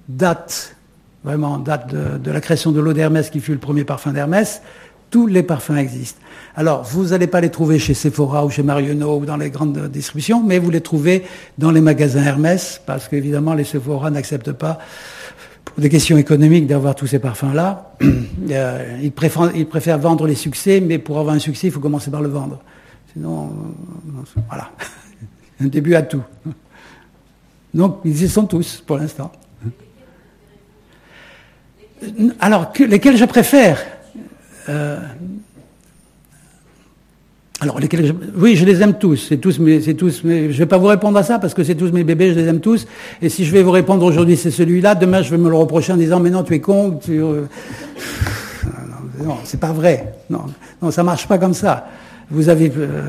datent, 0.09 0.75
vraiment, 1.23 1.57
datent 1.57 1.93
de, 1.93 2.31
la 2.31 2.41
création 2.41 2.71
de 2.71 2.79
l'eau 2.79 2.93
d'Hermès, 2.93 3.29
qui 3.29 3.39
fut 3.39 3.53
le 3.53 3.57
premier 3.57 3.83
parfum 3.83 4.11
d'Hermès. 4.11 4.61
Tous 5.09 5.25
les 5.25 5.41
parfums 5.41 5.77
existent. 5.77 6.19
Alors, 6.55 6.83
vous 6.83 7.05
n'allez 7.05 7.27
pas 7.27 7.41
les 7.41 7.49
trouver 7.49 7.79
chez 7.79 7.93
Sephora 7.93 8.45
ou 8.45 8.49
chez 8.49 8.63
Marionneau 8.63 9.19
ou 9.19 9.25
dans 9.25 9.37
les 9.37 9.49
grandes 9.49 9.89
distributions, 9.89 10.43
mais 10.43 10.59
vous 10.59 10.69
les 10.69 10.81
trouvez 10.81 11.23
dans 11.57 11.71
les 11.71 11.81
magasins 11.81 12.23
Hermès, 12.23 12.81
parce 12.85 13.07
qu'évidemment, 13.07 13.53
les 13.53 13.63
Sephora 13.63 14.11
n'acceptent 14.11 14.51
pas 14.51 14.79
pour 15.73 15.81
des 15.81 15.89
questions 15.89 16.17
économiques 16.17 16.67
d'avoir 16.67 16.95
tous 16.95 17.07
ces 17.07 17.19
parfums-là. 17.19 17.93
Euh, 18.49 18.99
ils, 19.03 19.11
préfèrent, 19.11 19.99
vendre 19.99 20.25
les 20.25 20.35
succès, 20.35 20.79
mais 20.79 20.99
pour 20.99 21.19
avoir 21.19 21.35
un 21.35 21.39
succès, 21.39 21.67
il 21.67 21.73
faut 21.73 21.81
commencer 21.81 22.09
par 22.09 22.21
le 22.21 22.29
vendre. 22.29 22.61
Sinon, 23.11 23.47
euh, 23.47 24.39
voilà. 24.47 24.71
un 25.59 25.65
début 25.65 25.95
à 25.95 26.01
tout. 26.01 26.23
Donc, 27.73 27.99
ils 28.05 28.23
y 28.23 28.29
sont 28.29 28.45
tous, 28.45 28.81
pour 28.87 28.97
l'instant. 28.97 29.33
Alors, 32.39 32.71
lesquels 32.79 33.17
je 33.17 33.25
préfère? 33.25 33.83
Euh, 34.69 34.99
alors, 37.59 37.79
lesquels 37.79 38.13
oui, 38.35 38.55
je 38.55 38.65
les 38.65 38.83
aime 38.83 38.99
tous. 38.99 39.27
C'est 39.29 39.37
tous 39.37 39.57
mes, 39.57 39.81
c'est 39.81 39.95
tous 39.95 40.23
mes, 40.23 40.51
je 40.51 40.57
vais 40.59 40.67
pas 40.67 40.77
vous 40.77 40.85
répondre 40.85 41.17
à 41.17 41.23
ça 41.23 41.39
parce 41.39 41.55
que 41.55 41.63
c'est 41.63 41.73
tous 41.73 41.91
mes 41.91 42.03
bébés, 42.03 42.29
je 42.29 42.39
les 42.39 42.45
aime 42.45 42.59
tous. 42.59 42.85
Et 43.19 43.29
si 43.29 43.45
je 43.45 43.51
vais 43.51 43.63
vous 43.63 43.71
répondre 43.71 44.05
aujourd'hui, 44.05 44.37
c'est 44.37 44.51
celui-là. 44.51 44.93
Demain, 44.93 45.23
je 45.23 45.31
vais 45.31 45.37
me 45.37 45.49
le 45.49 45.55
reprocher 45.55 45.93
en 45.93 45.97
disant, 45.97 46.19
mais 46.19 46.29
non, 46.29 46.43
tu 46.43 46.53
es 46.53 46.59
con. 46.59 46.99
Tu, 47.03 47.19
euh, 47.19 47.45
non, 49.23 49.37
c'est 49.43 49.59
pas 49.59 49.71
vrai. 49.71 50.13
Non, 50.29 50.41
non, 50.83 50.91
ça 50.91 51.01
marche 51.01 51.27
pas 51.27 51.39
comme 51.39 51.55
ça. 51.55 51.87
Vous 52.29 52.49
avez, 52.49 52.71
euh, 52.77 53.01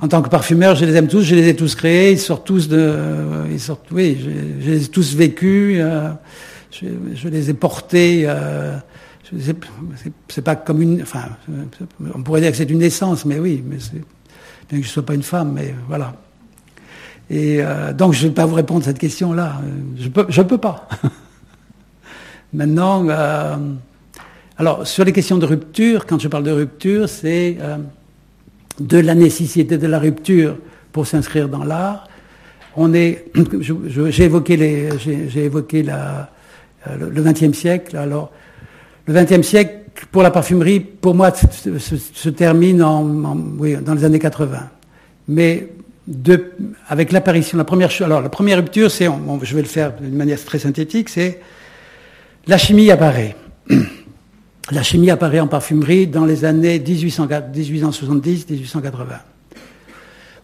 en 0.00 0.08
tant 0.08 0.22
que 0.22 0.30
parfumeur, 0.30 0.74
je 0.74 0.86
les 0.86 0.94
aime 0.94 1.08
tous, 1.08 1.20
je 1.20 1.34
les 1.34 1.48
ai 1.48 1.54
tous 1.54 1.74
créés. 1.74 2.12
Ils 2.12 2.18
sortent 2.18 2.46
tous 2.46 2.68
de, 2.68 2.94
ils 3.52 3.60
sortent, 3.60 3.90
oui, 3.92 4.24
je, 4.62 4.70
les 4.70 4.84
ai 4.84 4.88
tous 4.88 5.14
vécus. 5.14 5.80
Euh, 5.80 6.08
je, 6.70 6.86
je, 7.14 7.28
les 7.28 7.50
ai 7.50 7.54
portés. 7.54 8.26
C'est 10.28 10.42
pas 10.42 10.56
comme 10.56 10.82
une. 10.82 11.02
Enfin, 11.02 11.24
on 12.14 12.22
pourrait 12.22 12.40
dire 12.40 12.50
que 12.50 12.56
c'est 12.56 12.70
une 12.70 12.78
naissance, 12.78 13.24
mais 13.24 13.38
oui, 13.38 13.62
mais 13.66 13.76
c'est. 13.78 14.02
Bien 14.68 14.78
que 14.78 14.84
je 14.84 14.88
ne 14.88 14.92
sois 14.92 15.04
pas 15.04 15.14
une 15.14 15.22
femme, 15.22 15.52
mais 15.52 15.74
voilà. 15.88 16.14
Et 17.30 17.58
euh, 17.60 17.92
donc, 17.92 18.12
je 18.12 18.24
ne 18.24 18.28
vais 18.28 18.34
pas 18.34 18.46
vous 18.46 18.54
répondre 18.54 18.82
à 18.82 18.84
cette 18.84 18.98
question-là. 18.98 19.60
Je 19.98 20.08
peux, 20.08 20.26
je 20.28 20.42
peux 20.42 20.58
pas. 20.58 20.88
Maintenant, 22.52 23.06
euh, 23.08 23.56
alors, 24.58 24.86
sur 24.86 25.04
les 25.04 25.12
questions 25.12 25.38
de 25.38 25.46
rupture, 25.46 26.06
quand 26.06 26.18
je 26.20 26.28
parle 26.28 26.44
de 26.44 26.50
rupture, 26.50 27.08
c'est 27.08 27.56
euh, 27.60 27.78
de 28.80 28.98
la 28.98 29.14
nécessité 29.14 29.78
de 29.78 29.86
la 29.86 29.98
rupture 29.98 30.56
pour 30.92 31.06
s'inscrire 31.06 31.48
dans 31.48 31.64
l'art, 31.64 32.08
On 32.76 32.94
est, 32.94 33.24
j'ai 33.60 34.24
évoqué 34.24 34.56
les, 34.56 34.90
j'ai 34.98 35.44
évoqué 35.44 35.82
la, 35.82 36.30
le 36.98 37.22
XXe 37.22 37.56
siècle. 37.56 37.96
Alors, 37.96 38.30
le 39.06 39.14
XXe 39.14 39.46
siècle, 39.46 39.80
pour 40.10 40.22
la 40.22 40.30
parfumerie, 40.30 40.80
pour 40.80 41.14
moi, 41.14 41.30
se, 41.34 42.28
termine 42.30 42.78
dans 42.78 43.94
les 43.94 44.04
années 44.04 44.18
80. 44.18 44.70
Mais 45.28 45.68
avec 46.88 47.12
l'apparition, 47.12 47.56
la 47.56 47.64
première 47.64 47.90
alors 48.02 48.20
la 48.20 48.28
première 48.28 48.58
rupture, 48.58 48.90
c'est, 48.90 49.08
je 49.42 49.54
vais 49.54 49.62
le 49.62 49.68
faire 49.68 49.94
d'une 49.94 50.16
manière 50.16 50.42
très 50.42 50.58
synthétique, 50.58 51.08
c'est 51.08 51.40
la 52.46 52.58
chimie 52.58 52.90
apparaît. 52.90 53.36
La 54.70 54.82
chimie 54.82 55.10
apparaît 55.10 55.40
en 55.40 55.46
parfumerie 55.46 56.06
dans 56.06 56.24
les 56.24 56.46
années 56.46 56.78
1870-1880. 56.78 58.80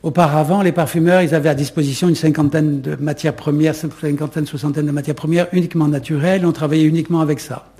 Auparavant, 0.02 0.62
les 0.62 0.72
parfumeurs, 0.72 1.22
ils 1.22 1.34
avaient 1.34 1.48
à 1.48 1.54
disposition 1.54 2.08
une 2.08 2.14
cinquantaine 2.14 2.82
de 2.82 2.96
matières 2.96 3.34
premières, 3.34 3.74
cinquantaine, 3.74 4.46
soixantaine 4.46 4.86
de 4.86 4.92
matières 4.92 5.14
premières 5.14 5.46
uniquement 5.52 5.88
naturelles. 5.88 6.44
On 6.44 6.52
travaillait 6.52 6.84
uniquement 6.84 7.20
avec 7.20 7.40
ça. 7.40 7.72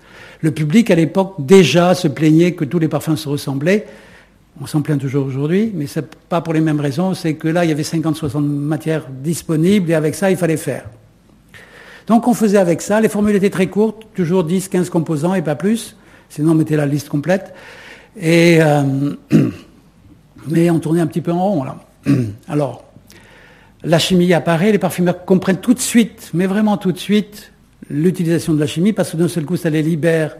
Le 0.43 0.51
public, 0.51 0.91
à 0.91 0.95
l'époque, 0.95 1.35
déjà 1.39 1.95
se 1.95 2.09
plaignait 2.09 2.53
que 2.53 2.65
tous 2.65 2.79
les 2.79 2.89
parfums 2.89 3.17
se 3.17 3.29
ressemblaient. 3.29 3.87
On 4.61 4.67
s'en 4.67 4.83
plaint 4.83 5.01
toujours 5.01 5.27
aujourd'hui, 5.27 5.73
mais 5.75 5.87
c'est 5.87 6.15
pas 6.29 6.41
pour 6.41 6.55
les 6.55 6.61
mêmes 6.61 6.81
raisons. 6.81 7.15
C'est 7.15 7.35
que 7.35 7.49
là, 7.49 7.65
il 7.65 7.69
y 7.69 7.73
avait 7.73 7.83
50-60 7.83 8.43
matières 8.43 9.07
disponibles 9.09 9.91
et 9.91 9.95
avec 9.95 10.15
ça, 10.15 10.31
il 10.31 10.37
fallait 10.37 10.57
faire. 10.57 10.85
Donc 12.07 12.27
on 12.27 12.35
faisait 12.35 12.59
avec 12.59 12.83
ça. 12.83 13.01
Les 13.01 13.09
formules 13.09 13.37
étaient 13.37 13.51
très 13.51 13.69
courtes, 13.69 14.03
toujours 14.15 14.45
10, 14.45 14.69
15 14.69 14.91
composants 14.91 15.35
et 15.35 15.43
pas 15.43 15.55
plus. 15.55 15.97
Sinon 16.29 16.53
on 16.53 16.55
mettait 16.55 16.77
la 16.77 16.87
liste 16.87 17.09
complète. 17.09 17.55
Et, 18.19 18.59
euh, 18.61 19.15
mais 20.49 20.71
on 20.71 20.81
tournait 20.81 21.01
un 21.01 21.07
petit 21.07 21.21
peu 21.21 21.33
en 21.33 21.45
rond 21.45 21.65
là. 21.65 21.77
Alors, 22.49 22.85
la 23.85 23.99
chimie 23.99 24.33
apparaît, 24.35 24.73
les 24.73 24.79
parfumeurs 24.79 25.25
comprennent 25.25 25.61
tout 25.61 25.75
de 25.75 25.81
suite, 25.81 26.31
mais 26.35 26.47
vraiment 26.47 26.77
tout 26.77 26.93
de 26.93 26.99
suite, 26.99 27.50
l'utilisation 27.91 28.55
de 28.55 28.61
la 28.61 28.67
chimie, 28.67 28.93
parce 28.93 29.11
que 29.11 29.17
d'un 29.17 29.29
seul 29.29 29.45
coup, 29.45 29.57
ça 29.57 29.69
les 29.69 29.83
libère 29.83 30.37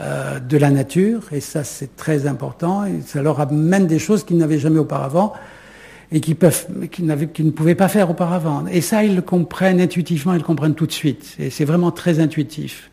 euh, 0.00 0.38
de 0.38 0.56
la 0.56 0.70
nature, 0.70 1.24
et 1.32 1.40
ça 1.40 1.64
c'est 1.64 1.96
très 1.96 2.26
important, 2.26 2.84
et 2.84 3.00
ça 3.04 3.20
leur 3.22 3.40
amène 3.40 3.86
des 3.86 3.98
choses 3.98 4.24
qu'ils 4.24 4.38
n'avaient 4.38 4.58
jamais 4.58 4.78
auparavant 4.78 5.34
et 6.12 6.20
qui, 6.20 6.34
peuvent, 6.34 6.66
qui, 6.90 7.04
qui, 7.32 7.44
ne 7.44 7.50
pouvaient 7.50 7.74
pas 7.74 7.88
faire 7.88 8.10
auparavant. 8.10 8.64
Et 8.70 8.80
ça, 8.80 9.04
ils 9.04 9.14
le 9.14 9.22
comprennent 9.22 9.80
intuitivement, 9.80 10.32
ils 10.32 10.38
le 10.38 10.44
comprennent 10.44 10.74
tout 10.74 10.86
de 10.86 10.92
suite. 10.92 11.36
Et 11.38 11.50
c'est 11.50 11.64
vraiment 11.64 11.92
très 11.92 12.18
intuitif. 12.18 12.90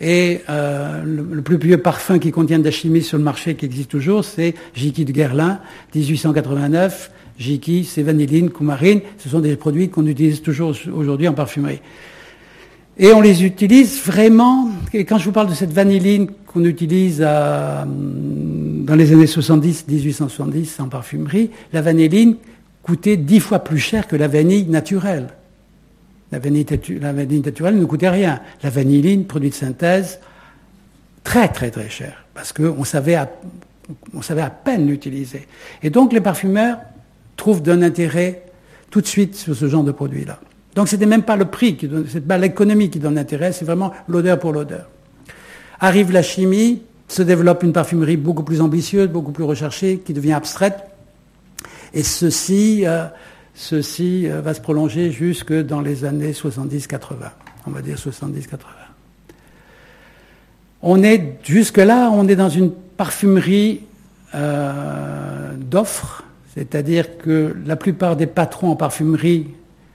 Et 0.00 0.40
euh, 0.48 1.02
le, 1.04 1.42
plus 1.42 1.58
vieux 1.58 1.78
parfum 1.78 2.18
qui 2.18 2.30
contient 2.30 2.58
de 2.58 2.64
la 2.64 2.70
chimie 2.70 3.02
sur 3.02 3.18
le 3.18 3.24
marché 3.24 3.54
qui 3.54 3.66
existe 3.66 3.90
toujours, 3.90 4.24
c'est 4.24 4.54
Jiki 4.74 5.04
de 5.04 5.12
Guerlain, 5.12 5.60
1889. 5.94 7.10
Jiki, 7.38 7.84
c'est 7.84 8.02
vanilline, 8.02 8.50
coumarine. 8.50 9.00
Ce 9.18 9.28
sont 9.28 9.40
des 9.40 9.56
produits 9.56 9.88
qu'on 9.90 10.06
utilise 10.06 10.42
toujours 10.42 10.74
aujourd'hui 10.94 11.28
en 11.28 11.34
parfumerie. 11.34 11.80
Et 13.02 13.14
on 13.14 13.22
les 13.22 13.44
utilise 13.44 14.02
vraiment, 14.02 14.68
et 14.92 15.06
quand 15.06 15.16
je 15.16 15.24
vous 15.24 15.32
parle 15.32 15.48
de 15.48 15.54
cette 15.54 15.72
vanilline 15.72 16.30
qu'on 16.46 16.66
utilise 16.66 17.22
à, 17.22 17.86
dans 17.86 18.94
les 18.94 19.12
années 19.14 19.26
70, 19.26 19.86
1870 19.88 20.80
en 20.80 20.88
parfumerie, 20.88 21.50
la 21.72 21.80
vanilline 21.80 22.36
coûtait 22.82 23.16
dix 23.16 23.40
fois 23.40 23.60
plus 23.60 23.78
cher 23.78 24.06
que 24.06 24.16
la 24.16 24.28
vanille 24.28 24.66
naturelle. 24.66 25.28
La 26.30 26.40
vanille, 26.40 26.66
naturelle 27.42 27.78
ne 27.78 27.84
coûtait 27.86 28.10
rien. 28.10 28.42
La 28.62 28.68
vanilline, 28.68 29.24
produit 29.24 29.48
de 29.48 29.54
synthèse, 29.54 30.20
très 31.24 31.48
très 31.48 31.70
très 31.70 31.88
cher, 31.88 32.26
parce 32.34 32.52
qu'on 32.52 32.84
savait, 32.84 33.16
savait 34.20 34.42
à 34.42 34.50
peine 34.50 34.86
l'utiliser. 34.86 35.48
Et 35.82 35.88
donc 35.88 36.12
les 36.12 36.20
parfumeurs 36.20 36.76
trouvent 37.38 37.62
d'un 37.62 37.80
intérêt 37.80 38.42
tout 38.90 39.00
de 39.00 39.06
suite 39.06 39.36
sur 39.36 39.56
ce 39.56 39.68
genre 39.68 39.84
de 39.84 39.92
produit-là. 39.92 40.38
Donc 40.74 40.88
ce 40.88 40.94
n'était 40.94 41.06
même 41.06 41.22
pas 41.22 41.36
le 41.36 41.46
prix, 41.46 41.76
qui 41.76 41.88
donne, 41.88 42.04
pas 42.04 42.38
l'économie 42.38 42.90
qui 42.90 42.98
donne 42.98 43.14
l'intérêt, 43.14 43.52
c'est 43.52 43.64
vraiment 43.64 43.92
l'odeur 44.08 44.38
pour 44.38 44.52
l'odeur. 44.52 44.88
Arrive 45.80 46.12
la 46.12 46.22
chimie, 46.22 46.82
se 47.08 47.22
développe 47.22 47.62
une 47.62 47.72
parfumerie 47.72 48.16
beaucoup 48.16 48.44
plus 48.44 48.60
ambitieuse, 48.60 49.08
beaucoup 49.08 49.32
plus 49.32 49.44
recherchée, 49.44 49.98
qui 50.04 50.12
devient 50.12 50.34
abstraite, 50.34 50.78
et 51.92 52.02
ceci, 52.02 52.86
euh, 52.86 53.06
euh, 53.72 54.40
va 54.42 54.54
se 54.54 54.60
prolonger 54.60 55.10
jusque 55.10 55.52
dans 55.52 55.80
les 55.80 56.04
années 56.04 56.32
70-80. 56.32 57.14
On 57.66 57.70
va 57.70 57.82
dire 57.82 57.96
70-80. 57.96 58.58
On 60.82 61.02
est, 61.02 61.38
jusque-là, 61.42 62.10
on 62.12 62.26
est 62.28 62.36
dans 62.36 62.48
une 62.48 62.70
parfumerie 62.72 63.82
euh, 64.34 65.52
d'offres, 65.56 66.24
c'est-à-dire 66.54 67.18
que 67.18 67.54
la 67.66 67.76
plupart 67.76 68.16
des 68.16 68.26
patrons 68.26 68.70
en 68.70 68.76
parfumerie, 68.76 69.48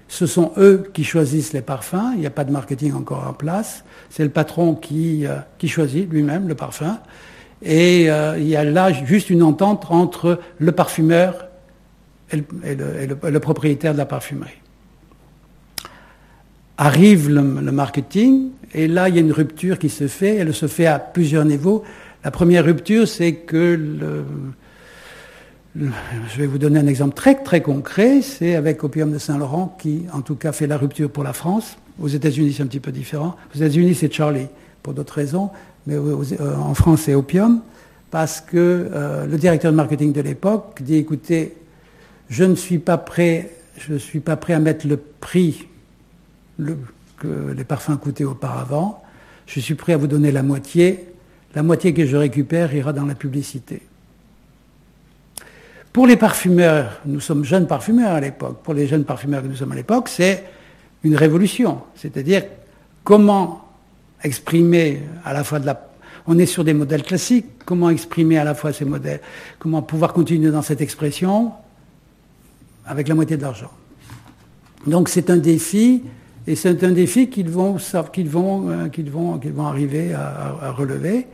ce 0.08 0.26
sont 0.26 0.52
eux 0.58 0.90
qui 0.94 1.04
choisissent 1.04 1.54
les 1.54 1.62
parfums, 1.62 2.12
il 2.14 2.20
n'y 2.20 2.28
a 2.28 2.32
pas 2.32 2.44
de 2.44 2.52
marketing 2.52 2.94
encore 2.94 3.28
en 3.28 3.34
place, 3.34 3.84
c'est 4.10 4.24
le 4.24 4.30
patron 4.30 4.76
qui, 4.76 5.26
qui 5.58 5.68
choisit 5.68 6.10
lui-même 6.10 6.48
le 6.48 6.56
parfum, 6.56 7.00
et 7.64 8.06
il 8.06 8.48
y 8.48 8.56
a 8.56 8.64
là 8.64 8.94
juste 8.94 9.30
une 9.30 9.42
entente 9.42 9.88
entre 9.90 10.40
le 10.60 10.72
parfumeur 10.72 11.46
et 12.32 12.76
le, 12.76 13.40
propriétaire 13.40 13.94
de 13.94 13.98
la 13.98 14.06
parfumerie. 14.06 14.52
Arrive 16.78 17.30
le, 17.30 17.42
marketing, 17.42 18.50
et 18.74 18.88
là, 18.88 19.08
il 19.10 19.16
y 19.16 19.18
a 19.18 19.22
une 19.22 19.32
rupture 19.32 19.80
qui 19.80 19.90
se 19.90 20.08
fait. 20.08 20.36
Elle 20.36 20.54
se 20.54 20.68
fait 20.68 20.88
à 20.88 21.00
plusieurs 21.00 21.46
niveaux. 21.46 21.84
La 22.24 22.32
première 22.32 22.66
rupture, 22.66 23.08
c'est 23.08 23.34
que 23.34 23.80
je 25.78 26.38
vais 26.38 26.48
vous 26.48 26.58
donner 26.58 26.80
un 26.80 26.88
exemple 26.88 27.16
très 27.16 27.36
très 27.36 27.62
concret. 27.62 28.22
C'est 28.22 28.56
avec 28.56 28.84
Opium 28.84 29.12
de 29.12 29.18
Saint-Laurent 29.18 29.76
qui, 29.80 30.06
en 30.14 30.22
tout 30.22 30.36
cas, 30.36 30.52
fait 30.52 30.68
la 30.68 30.78
rupture 30.78 31.10
pour 31.10 31.24
la 31.24 31.34
France. 31.34 31.78
Aux 32.00 32.08
États-Unis, 32.08 32.54
c'est 32.54 32.64
un 32.64 32.68
petit 32.68 32.80
peu 32.80 32.92
différent. 32.92 33.36
Aux 33.54 33.58
États-Unis, 33.58 33.96
c'est 33.96 34.12
Charlie, 34.12 34.48
pour 34.84 34.94
d'autres 34.94 35.14
raisons. 35.14 35.50
Mais 35.88 35.96
euh, 35.96 36.56
en 36.58 36.74
France, 36.74 37.02
c'est 37.06 37.14
Opium. 37.14 37.62
Parce 38.12 38.40
que 38.40 38.90
euh, 38.94 39.26
le 39.26 39.38
directeur 39.38 39.72
de 39.72 39.78
marketing 39.78 40.14
de 40.14 40.22
l'époque 40.22 40.82
dit, 40.82 40.96
écoutez, 40.96 41.56
je 42.30 42.46
ne 42.46 42.56
suis 42.56 42.80
pas 42.80 42.98
prêt, 42.98 43.52
je 43.78 43.96
suis 43.96 44.22
pas 44.22 44.38
prêt 44.38 44.54
à 44.54 44.60
mettre 44.60 44.88
le 44.88 44.98
prix 44.98 45.68
que 46.58 47.54
les 47.56 47.64
parfums 47.66 47.98
coûtaient 48.02 48.24
auparavant. 48.24 49.04
Je 49.46 49.60
suis 49.60 49.76
prêt 49.76 49.94
à 49.94 49.98
vous 49.98 50.08
donner 50.08 50.32
la 50.32 50.44
moitié. 50.44 51.06
La 51.54 51.64
moitié 51.64 51.94
que 51.94 52.06
je 52.06 52.16
récupère 52.16 52.74
ira 52.74 52.94
dans 52.94 53.06
la 53.06 53.16
publicité. 53.16 53.82
Pour 55.96 56.08
les 56.08 56.18
parfumeurs, 56.18 57.00
nous 57.06 57.22
sommes 57.22 57.46
jeunes 57.46 57.68
parfumeurs 57.68 58.16
à 58.16 58.20
l'époque, 58.20 58.62
pour 58.64 58.74
les 58.74 58.86
jeunes 58.86 59.06
parfumeurs 59.06 59.42
que 59.42 59.48
nous 59.48 59.56
sommes 59.56 59.72
à 59.72 59.76
l'époque, 59.76 60.10
c'est 60.10 60.44
une 61.06 61.16
révolution. 61.16 61.84
C'est-à-dire 61.96 62.44
comment 63.06 63.64
exprimer 64.22 65.04
à 65.24 65.32
la 65.32 65.46
fois 65.46 65.60
de 65.60 65.66
la... 65.68 65.90
On 66.28 66.38
est 66.38 66.48
sur 66.48 66.66
des 66.66 66.74
modèles 66.74 67.04
classiques, 67.04 67.46
comment 67.64 67.90
exprimer 67.90 68.38
à 68.38 68.44
la 68.44 68.56
fois 68.56 68.74
ces 68.74 68.84
modèles, 68.84 69.22
comment 69.58 69.82
pouvoir 69.84 70.12
continuer 70.12 70.52
dans 70.52 70.62
cette 70.62 70.82
expression, 70.82 71.54
avec 72.86 73.08
la 73.08 73.16
moitié 73.16 73.38
de 73.38 73.44
l'argent. 73.44 73.72
Donc 74.88 75.08
c'est 75.08 75.30
un 75.30 75.38
défi, 75.38 76.04
et 76.46 76.56
c'est 76.56 76.84
un 76.84 76.92
défi 76.92 77.30
qu'ils 77.30 77.50
vont, 77.50 77.78
vont, 77.78 78.70
euh, 78.70 78.90
vont, 79.10 79.40
vont 79.42 79.66
arriver 79.66 80.14
à, 80.14 80.72
relever. 80.72 81.26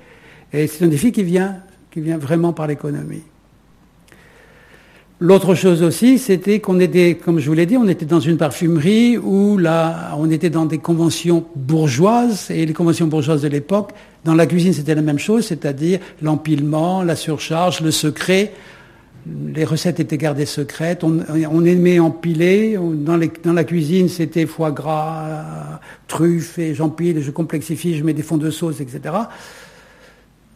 Et 0.54 0.67
c'est 0.67 0.86
un 0.86 0.89
défi 0.89 1.12
qui 1.12 1.24
vient, 1.24 1.63
qui 1.89 2.00
vient 2.02 2.19
vraiment 2.19 2.54
par 2.54 2.67
l'économie. 2.67 3.24
L'autre 5.24 5.54
chose 5.54 5.84
aussi, 5.84 6.18
c'était 6.18 6.60
qu'on 6.60 6.80
était, 6.80 7.14
comme 7.14 7.38
je 7.38 7.48
vous 7.48 7.54
l'ai 7.54 7.68
dit, 7.68 7.78
on 7.78 7.88
était 7.88 8.08
dans 8.08 8.20
une 8.20 8.38
parfumerie 8.38 9.20
où 9.20 9.60
là, 9.60 10.16
on 10.18 10.32
était 10.32 10.50
dans 10.50 10.66
des 10.66 10.80
conventions 10.80 11.46
bourgeoises, 11.56 12.50
et 12.50 12.66
les 12.66 12.74
conventions 12.74 13.06
bourgeoises 13.06 13.44
de 13.44 13.48
l'époque, 13.48 13.92
dans 14.26 14.34
la 14.34 14.48
cuisine, 14.48 14.74
c'était 14.74 14.96
la 14.96 15.04
même 15.04 15.20
chose, 15.20 15.46
c'est-à-dire 15.46 16.00
l'empilement, 16.24 17.04
la 17.04 17.16
surcharge, 17.16 17.82
le 17.82 17.92
secret. 17.92 18.52
Les 19.54 19.64
recettes 19.64 20.00
étaient 20.00 20.18
gardées 20.18 20.48
secrètes, 20.48 21.04
on, 21.04 21.66
aimait 21.66 22.00
empiler, 22.00 22.76
dans, 22.76 23.20
dans 23.44 23.54
la 23.54 23.64
cuisine 23.64 24.10
c'était 24.10 24.48
foie 24.48 24.72
gras, 24.72 25.80
truffes, 26.08 26.58
et 26.58 26.74
j'empile, 26.74 27.22
je 27.22 27.30
complexifie, 27.30 27.95
je 27.95 28.04
mets 28.04 28.14
des 28.14 28.24
fonds 28.24 28.38
de 28.38 28.50
sauce, 28.50 28.82
etc. 28.82 29.14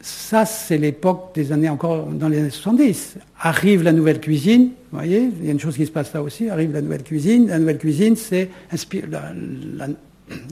Ça, 0.07 0.45
c'est 0.45 0.77
l'époque 0.77 1.31
des 1.33 1.51
années 1.51 1.67
encore 1.67 2.05
dans 2.05 2.29
les 2.29 2.37
années 2.37 2.51
70. 2.51 3.17
Arrive 3.39 3.81
la 3.81 3.91
nouvelle 3.91 4.19
cuisine, 4.19 4.69
vous 4.91 4.99
voyez, 4.99 5.31
il 5.39 5.45
y 5.45 5.49
a 5.49 5.51
une 5.51 5.59
chose 5.59 5.75
qui 5.75 5.85
se 5.87 5.91
passe 5.91 6.13
là 6.13 6.21
aussi, 6.21 6.47
arrive 6.47 6.73
la 6.73 6.83
nouvelle 6.83 7.01
cuisine. 7.01 7.47
La 7.47 7.57
nouvelle 7.57 7.79
cuisine, 7.79 8.15
c'est 8.15 8.51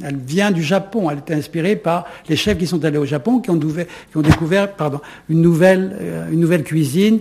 elle 0.04 0.18
vient 0.26 0.50
du 0.50 0.64
Japon, 0.64 1.08
elle 1.12 1.20
est 1.20 1.32
inspirée 1.32 1.76
par 1.76 2.08
les 2.30 2.36
chefs 2.36 2.58
qui 2.58 2.66
sont 2.66 2.84
allés 2.84 2.98
au 2.98 3.06
Japon, 3.06 3.42
qui 3.42 3.52
ont, 3.52 4.22
découvert 4.24 4.72
pardon, 4.72 5.00
une, 5.30 5.44
nouvelle, 5.44 5.98
euh, 6.02 6.32
une 6.32 6.40
nouvelle 6.40 6.64
cuisine 6.64 7.20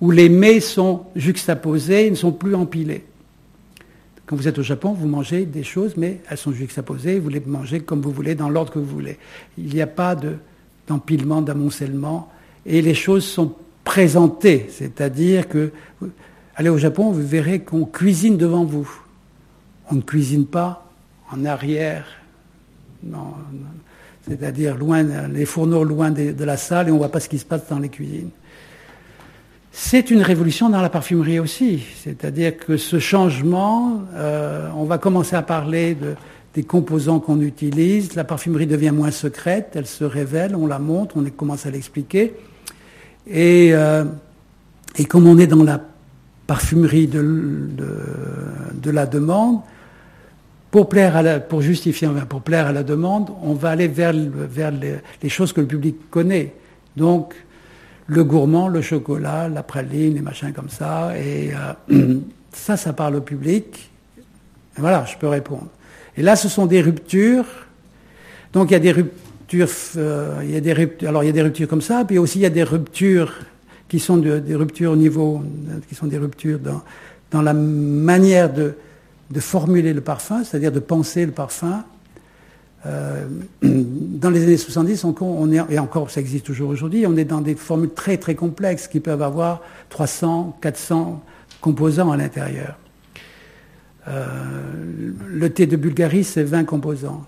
où 0.00 0.10
les 0.10 0.30
mets 0.30 0.60
sont 0.60 1.04
juxtaposés, 1.14 2.06
ils 2.06 2.12
ne 2.12 2.16
sont 2.16 2.32
plus 2.32 2.54
empilés. 2.54 3.04
Quand 4.24 4.36
vous 4.36 4.48
êtes 4.48 4.58
au 4.58 4.62
Japon, 4.62 4.94
vous 4.94 5.06
mangez 5.06 5.44
des 5.44 5.62
choses, 5.62 5.98
mais 5.98 6.22
elles 6.30 6.38
sont 6.38 6.52
juxtaposées, 6.52 7.20
vous 7.20 7.28
les 7.28 7.42
mangez 7.44 7.80
comme 7.80 8.00
vous 8.00 8.10
voulez, 8.10 8.34
dans 8.34 8.48
l'ordre 8.48 8.72
que 8.72 8.78
vous 8.78 8.86
voulez. 8.86 9.18
Il 9.58 9.66
n'y 9.66 9.82
a 9.82 9.86
pas 9.86 10.16
d'empilement, 10.86 11.42
d'amoncellement, 11.42 12.30
et 12.66 12.82
les 12.82 12.94
choses 12.94 13.24
sont 13.24 13.54
présentées, 13.84 14.66
c'est-à-dire 14.70 15.48
que, 15.48 15.70
allez 16.56 16.70
au 16.70 16.78
Japon, 16.78 17.10
vous 17.10 17.26
verrez 17.26 17.60
qu'on 17.60 17.84
cuisine 17.84 18.36
devant 18.36 18.64
vous. 18.64 18.90
on 19.90 19.96
ne 19.96 20.00
cuisine 20.00 20.46
pas 20.46 20.90
en 21.30 21.44
arrière, 21.44 22.06
c'est-à-dire 24.26 24.76
loin, 24.76 25.02
les 25.02 25.44
fourneaux 25.44 25.84
loin 25.84 26.10
de, 26.10 26.44
la 26.44 26.56
salle 26.56 26.88
et 26.88 26.90
on 26.90 26.94
ne 26.94 26.98
voit 26.98 27.10
pas 27.10 27.20
ce 27.20 27.28
qui 27.28 27.38
se 27.38 27.44
passe 27.44 27.68
dans 27.68 27.78
les 27.78 27.90
cuisines. 27.90 28.30
C'est 29.72 30.10
une 30.10 30.22
révolution 30.22 30.70
dans 30.70 30.80
la 30.80 30.88
parfumerie 30.88 31.40
aussi, 31.40 31.82
c'est-à-dire 32.02 32.56
que 32.56 32.76
ce 32.76 33.00
changement, 33.00 34.02
euh, 34.14 34.70
on 34.76 34.84
va 34.84 34.98
commencer 34.98 35.34
à 35.34 35.42
parler 35.42 35.96
de, 35.96 36.14
des 36.54 36.62
composants 36.62 37.18
qu'on 37.18 37.40
utilise, 37.40 38.14
la 38.14 38.22
parfumerie 38.22 38.66
devient 38.66 38.92
moins 38.92 39.10
secrète, 39.10 39.72
elle 39.74 39.86
se 39.86 40.04
révèle, 40.04 40.54
on 40.54 40.66
la 40.66 40.78
montre, 40.78 41.16
on 41.16 41.24
commence 41.24 41.66
à 41.66 41.70
l'expliquer. 41.70 42.34
Et, 43.26 43.70
euh, 43.72 44.04
comme 45.08 45.26
on 45.26 45.36
est 45.38 45.48
dans 45.48 45.64
la 45.64 45.80
parfumerie 46.46 47.08
de, 47.08 48.90
la 48.90 49.06
demande, 49.06 49.60
pour, 50.70 50.88
plaire 50.88 51.16
à 51.16 51.40
pour 51.40 51.60
justifier, 51.60 52.08
pour 52.28 52.42
plaire 52.42 52.68
à 52.68 52.72
la 52.72 52.84
demande, 52.84 53.30
on 53.42 53.54
va 53.54 53.70
aller 53.70 53.88
vers, 53.88 54.12
vers 54.14 54.70
les, 54.70 55.28
choses 55.28 55.52
que 55.52 55.60
le 55.60 55.66
public 55.66 55.96
connaît. 56.10 56.54
Donc, 56.96 57.34
le 58.06 58.22
gourmand, 58.22 58.68
le 58.68 58.82
chocolat, 58.82 59.48
la 59.48 59.64
praline, 59.64 60.14
les 60.14 60.20
machins 60.20 60.52
comme 60.52 60.68
ça. 60.68 61.18
Et 61.18 61.50
euh, 61.90 62.20
ça, 62.52 62.76
ça 62.76 62.92
parle 62.92 63.16
au 63.16 63.22
public. 63.22 63.90
Et 64.76 64.80
voilà, 64.80 65.04
je 65.06 65.16
peux 65.16 65.28
répondre. 65.28 65.68
Et 66.16 66.22
là, 66.22 66.36
ce 66.36 66.48
sont 66.48 66.66
des 66.66 66.80
ruptures. 66.80 67.46
Donc, 68.52 68.70
il 68.70 68.74
y 68.74 68.76
a 68.76 68.80
des 68.80 68.92
ruptures, 68.92 69.68
euh, 69.96 70.60
alors 71.06 71.24
il 71.24 71.26
y 71.26 71.30
a 71.30 71.32
des 71.32 71.42
ruptures 71.42 71.68
comme 71.68 71.82
ça, 71.82 72.04
puis 72.04 72.18
aussi 72.18 72.38
il 72.38 72.42
y 72.42 72.46
a 72.46 72.50
des 72.50 72.62
ruptures 72.62 73.32
qui 73.88 73.98
sont 73.98 74.16
des 74.16 74.54
ruptures 74.54 74.92
au 74.92 74.96
niveau, 74.96 75.42
qui 75.88 75.94
sont 75.94 76.06
des 76.06 76.18
ruptures 76.18 76.58
dans, 76.58 77.42
la 77.42 77.52
manière 77.52 78.52
de, 78.52 78.74
formuler 79.38 79.92
le 79.92 80.00
parfum, 80.00 80.42
c'est-à-dire 80.44 80.72
de 80.72 80.80
penser 80.80 81.26
le 81.26 81.32
parfum. 81.32 81.84
Euh, 82.86 83.26
dans 83.62 84.30
les 84.30 84.44
années 84.44 84.56
70, 84.56 85.04
on, 85.04 85.14
on 85.20 85.52
est, 85.52 85.60
et 85.70 85.78
encore 85.78 86.10
ça 86.10 86.20
existe 86.20 86.46
toujours 86.46 86.70
aujourd'hui, 86.70 87.06
on 87.06 87.16
est 87.16 87.24
dans 87.24 87.40
des 87.40 87.54
formules 87.54 87.92
très 87.92 88.16
très 88.16 88.34
complexes 88.34 88.88
qui 88.88 89.00
peuvent 89.00 89.22
avoir 89.22 89.60
300, 89.90 90.58
400 90.60 91.22
composants 91.60 92.10
à 92.10 92.16
l'intérieur. 92.16 92.76
Euh, 94.08 95.12
le 95.26 95.50
thé 95.50 95.66
de 95.66 95.76
Bulgarie, 95.76 96.24
c'est 96.24 96.42
20 96.42 96.64
composants. 96.64 97.24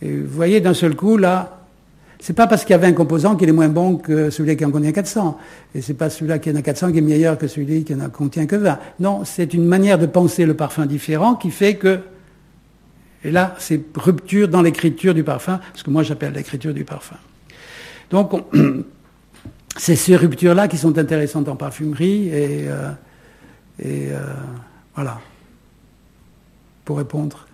Et 0.00 0.16
vous 0.16 0.34
voyez 0.34 0.60
d'un 0.60 0.74
seul 0.74 0.94
coup, 0.96 1.16
là, 1.16 1.62
c'est 2.20 2.34
pas 2.34 2.46
parce 2.46 2.64
qu'il 2.64 2.70
y 2.70 2.74
a 2.74 2.78
20 2.78 2.92
composants 2.92 3.34
qu'il 3.34 3.48
est 3.48 3.52
moins 3.52 3.68
bon 3.68 3.96
que 3.96 4.30
celui 4.30 4.56
qui 4.56 4.64
en 4.64 4.70
contient 4.70 4.92
400. 4.92 5.38
Et 5.74 5.82
c'est 5.82 5.94
pas 5.94 6.08
celui-là 6.08 6.38
qui 6.38 6.50
en 6.50 6.54
a 6.54 6.62
400 6.62 6.92
qui 6.92 6.98
est 6.98 7.02
meilleur 7.02 7.36
que 7.36 7.48
celui 7.48 7.82
qui 7.82 7.94
en 7.94 8.10
contient 8.10 8.46
que 8.46 8.54
20. 8.54 8.78
Non, 9.00 9.24
c'est 9.24 9.54
une 9.54 9.66
manière 9.66 9.98
de 9.98 10.06
penser 10.06 10.46
le 10.46 10.54
parfum 10.54 10.86
différent 10.86 11.34
qui 11.34 11.50
fait 11.50 11.74
que, 11.74 11.98
et 13.24 13.32
là, 13.32 13.56
c'est 13.58 13.80
rupture 13.96 14.46
dans 14.48 14.62
l'écriture 14.62 15.14
du 15.14 15.24
parfum, 15.24 15.58
ce 15.74 15.82
que 15.82 15.90
moi 15.90 16.04
j'appelle 16.04 16.32
l'écriture 16.32 16.72
du 16.72 16.84
parfum. 16.84 17.16
Donc, 18.10 18.30
c'est 19.76 19.96
ces 19.96 20.14
ruptures-là 20.14 20.68
qui 20.68 20.78
sont 20.78 20.96
intéressantes 20.98 21.48
en 21.48 21.56
parfumerie 21.56 22.28
et, 22.28 22.68
euh, 22.68 22.90
euh, 23.84 24.20
voilà. 24.94 25.20
Pour 26.84 26.98
répondre 26.98 27.46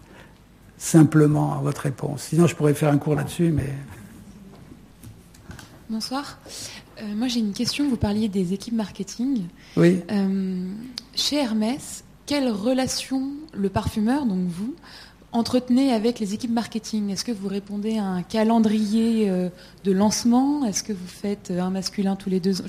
simplement 0.78 1.58
à 1.58 1.60
votre 1.60 1.82
réponse. 1.82 2.22
Sinon, 2.22 2.46
je 2.46 2.54
pourrais 2.54 2.74
faire 2.74 2.90
un 2.90 2.98
cours 2.98 3.14
là-dessus, 3.14 3.50
mais 3.50 3.74
Bonsoir. 5.90 6.38
Euh, 7.00 7.14
moi, 7.14 7.28
j'ai 7.28 7.40
une 7.40 7.54
question. 7.54 7.88
Vous 7.88 7.96
parliez 7.96 8.28
des 8.28 8.52
équipes 8.52 8.74
marketing. 8.74 9.44
Oui. 9.76 10.02
Euh, 10.10 10.70
chez 11.14 11.36
Hermès, 11.36 12.04
quelle 12.26 12.50
relation 12.50 13.30
le 13.54 13.70
parfumeur, 13.70 14.26
donc 14.26 14.46
vous, 14.48 14.74
entretenez 15.32 15.92
avec 15.92 16.20
les 16.20 16.34
équipes 16.34 16.52
marketing 16.52 17.10
Est-ce 17.10 17.24
que 17.24 17.32
vous 17.32 17.48
répondez 17.48 17.98
à 17.98 18.04
un 18.04 18.22
calendrier 18.22 19.28
euh, 19.28 19.48
de 19.84 19.92
lancement? 19.92 20.64
Est-ce 20.64 20.82
que 20.82 20.92
vous 20.92 21.06
faites 21.06 21.52
un 21.56 21.70
masculin 21.70 22.16
tous 22.16 22.30
les 22.30 22.40
deux 22.40 22.60
ans? 22.60 22.64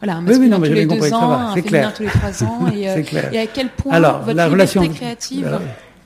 Voilà, 0.00 0.16
un 0.16 0.20
masculin 0.20 0.56
tous 0.58 0.64
les 0.64 0.86
deux 0.86 1.12
ans, 1.12 1.32
un 1.32 1.54
féminin 1.54 1.92
tous 1.94 2.02
les 2.02 2.08
trois 2.08 2.42
ans. 2.44 2.66
Et, 2.68 3.02
clair. 3.02 3.32
et, 3.32 3.38
à 3.38 3.46
quel 3.46 3.68
point 3.70 3.92
Alors, 3.92 4.20
votre 4.22 4.36
la 4.36 4.48
relation 4.48 4.86
créative 4.88 5.58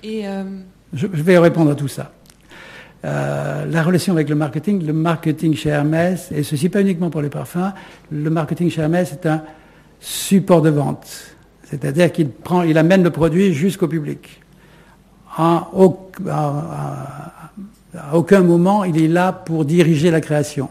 et, 0.02 0.24
je 0.92 1.06
vais 1.06 1.38
répondre 1.38 1.70
à 1.70 1.74
tout 1.74 1.88
ça. 1.88 2.12
Euh, 3.04 3.64
la 3.66 3.82
relation 3.82 4.12
avec 4.12 4.28
le 4.28 4.36
marketing, 4.36 4.86
le 4.86 4.92
marketing 4.92 5.54
chez 5.54 5.70
Hermès, 5.70 6.30
et 6.30 6.42
ceci 6.42 6.68
pas 6.68 6.82
uniquement 6.82 7.10
pour 7.10 7.22
les 7.22 7.30
parfums, 7.30 7.72
le 8.10 8.30
marketing 8.30 8.70
chez 8.70 8.82
Hermès 8.82 9.12
est 9.12 9.26
un 9.26 9.42
support 9.98 10.62
de 10.62 10.70
vente. 10.70 11.34
C'est-à-dire 11.64 12.12
qu'il 12.12 12.28
prend, 12.28 12.62
il 12.62 12.78
amène 12.78 13.02
le 13.02 13.10
produit 13.10 13.54
jusqu'au 13.54 13.88
public. 13.88 14.41
À, 15.36 15.70
aucun 18.12 18.40
moment, 18.40 18.84
il 18.84 19.02
est 19.02 19.08
là 19.08 19.32
pour 19.32 19.64
diriger 19.64 20.10
la 20.10 20.20
création. 20.20 20.68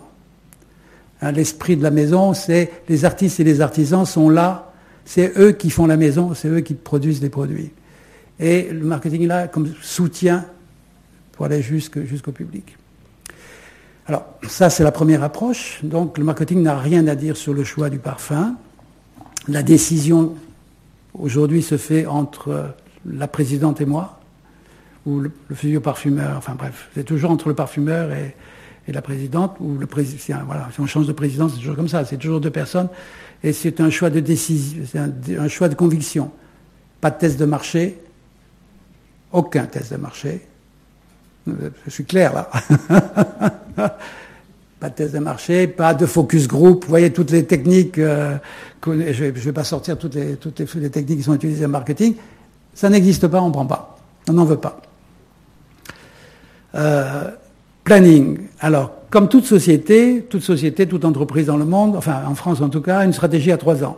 Hein, 1.21 1.31
l'esprit 1.31 1.77
de 1.77 1.83
la 1.83 1.91
maison, 1.91 2.33
c'est 2.33 2.71
les 2.87 3.05
artistes 3.05 3.39
et 3.39 3.43
les 3.43 3.61
artisans 3.61 4.05
sont 4.05 4.29
là, 4.29 4.71
c'est 5.05 5.37
eux 5.37 5.51
qui 5.51 5.69
font 5.69 5.87
la 5.87 5.97
maison, 5.97 6.33
c'est 6.33 6.47
eux 6.47 6.61
qui 6.61 6.73
produisent 6.73 7.21
les 7.21 7.29
produits. 7.29 7.71
Et 8.39 8.69
le 8.71 8.83
marketing 8.83 9.23
est 9.23 9.27
là 9.27 9.47
comme 9.47 9.71
soutien 9.81 10.45
pour 11.31 11.45
aller 11.45 11.61
jusqu'au 11.61 12.31
public. 12.31 12.77
Alors, 14.07 14.25
ça, 14.47 14.69
c'est 14.69 14.83
la 14.83 14.91
première 14.91 15.23
approche. 15.23 15.79
Donc, 15.83 16.17
le 16.17 16.23
marketing 16.23 16.61
n'a 16.63 16.77
rien 16.77 17.07
à 17.07 17.15
dire 17.15 17.37
sur 17.37 17.53
le 17.53 17.63
choix 17.63 17.89
du 17.89 17.99
parfum. 17.99 18.55
La 19.47 19.63
décision, 19.63 20.35
aujourd'hui, 21.13 21.61
se 21.61 21.77
fait 21.77 22.05
entre 22.05 22.73
la 23.05 23.27
présidente 23.27 23.79
et 23.79 23.85
moi, 23.85 24.20
ou 25.05 25.19
le, 25.19 25.31
futur 25.53 25.81
parfumeur, 25.81 26.37
enfin 26.37 26.55
bref, 26.55 26.89
c'est 26.93 27.03
toujours 27.03 27.31
entre 27.31 27.49
le 27.49 27.55
parfumeur 27.55 28.11
et, 28.11 28.35
la 28.87 29.01
présidente, 29.01 29.55
ou 29.61 29.77
le 29.77 29.85
président, 29.85 30.39
voilà, 30.45 30.67
si 30.73 30.81
on 30.81 30.85
change 30.85 31.07
de 31.07 31.13
président, 31.13 31.47
c'est 31.47 31.59
toujours 31.59 31.77
comme 31.77 31.87
ça, 31.87 32.03
c'est 32.03 32.17
toujours 32.17 32.41
deux 32.41 32.49
personnes, 32.49 32.89
et 33.41 33.53
c'est 33.53 33.79
un 33.79 33.89
choix 33.89 34.09
de 34.09 34.19
décision, 34.19 34.83
c'est 34.85 35.37
un 35.37 35.47
choix 35.47 35.69
de 35.69 35.75
conviction. 35.75 36.29
Pas 36.99 37.09
de 37.09 37.17
test 37.17 37.39
de 37.39 37.45
marché, 37.45 38.01
aucun 39.31 39.63
test 39.63 39.93
de 39.93 39.97
marché, 39.97 40.41
je 41.47 41.89
suis 41.89 42.05
clair 42.05 42.33
là. 42.33 42.49
pas 44.79 44.89
de 44.89 44.95
test 44.95 45.13
de 45.13 45.19
marché, 45.19 45.67
pas 45.67 45.93
de 45.93 46.05
focus 46.05 46.47
group. 46.47 46.83
Vous 46.83 46.89
voyez 46.89 47.11
toutes 47.11 47.31
les 47.31 47.45
techniques, 47.45 47.97
euh, 47.97 48.37
je 48.85 48.91
ne 48.91 49.31
vais 49.31 49.53
pas 49.53 49.63
sortir 49.63 49.97
toutes 49.97 50.15
les, 50.15 50.35
toutes 50.35 50.59
les, 50.59 50.89
techniques 50.89 51.19
qui 51.19 51.23
sont 51.23 51.35
utilisées 51.35 51.65
en 51.65 51.69
marketing. 51.69 52.15
Ça 52.73 52.89
n'existe 52.89 53.27
pas, 53.27 53.41
on 53.41 53.47
ne 53.47 53.53
prend 53.53 53.65
pas. 53.65 53.97
On 54.29 54.33
n'en 54.33 54.45
veut 54.45 54.57
pas. 54.57 54.81
Euh, 56.75 57.31
planning. 57.83 58.47
Alors, 58.59 58.91
comme 59.09 59.27
toute 59.27 59.45
société, 59.45 60.25
toute 60.29 60.43
société, 60.43 60.87
toute 60.87 61.03
entreprise 61.03 61.47
dans 61.47 61.57
le 61.57 61.65
monde, 61.65 61.95
enfin 61.95 62.23
en 62.27 62.35
France 62.35 62.61
en 62.61 62.69
tout 62.69 62.81
cas, 62.81 63.03
une 63.03 63.13
stratégie 63.13 63.51
à 63.51 63.57
trois 63.57 63.83
ans. 63.83 63.97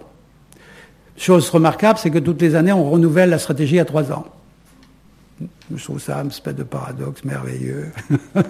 Chose 1.17 1.49
remarquable, 1.49 1.99
c'est 1.99 2.09
que 2.09 2.19
toutes 2.19 2.41
les 2.41 2.55
années, 2.55 2.71
on 2.71 2.89
renouvelle 2.89 3.29
la 3.29 3.37
stratégie 3.37 3.79
à 3.79 3.85
trois 3.85 4.11
ans. 4.11 4.25
Je 5.75 5.83
trouve 5.83 5.99
ça 5.99 6.19
un 6.19 6.27
espèce 6.27 6.55
de 6.55 6.63
paradoxe 6.63 7.23
merveilleux. 7.23 7.91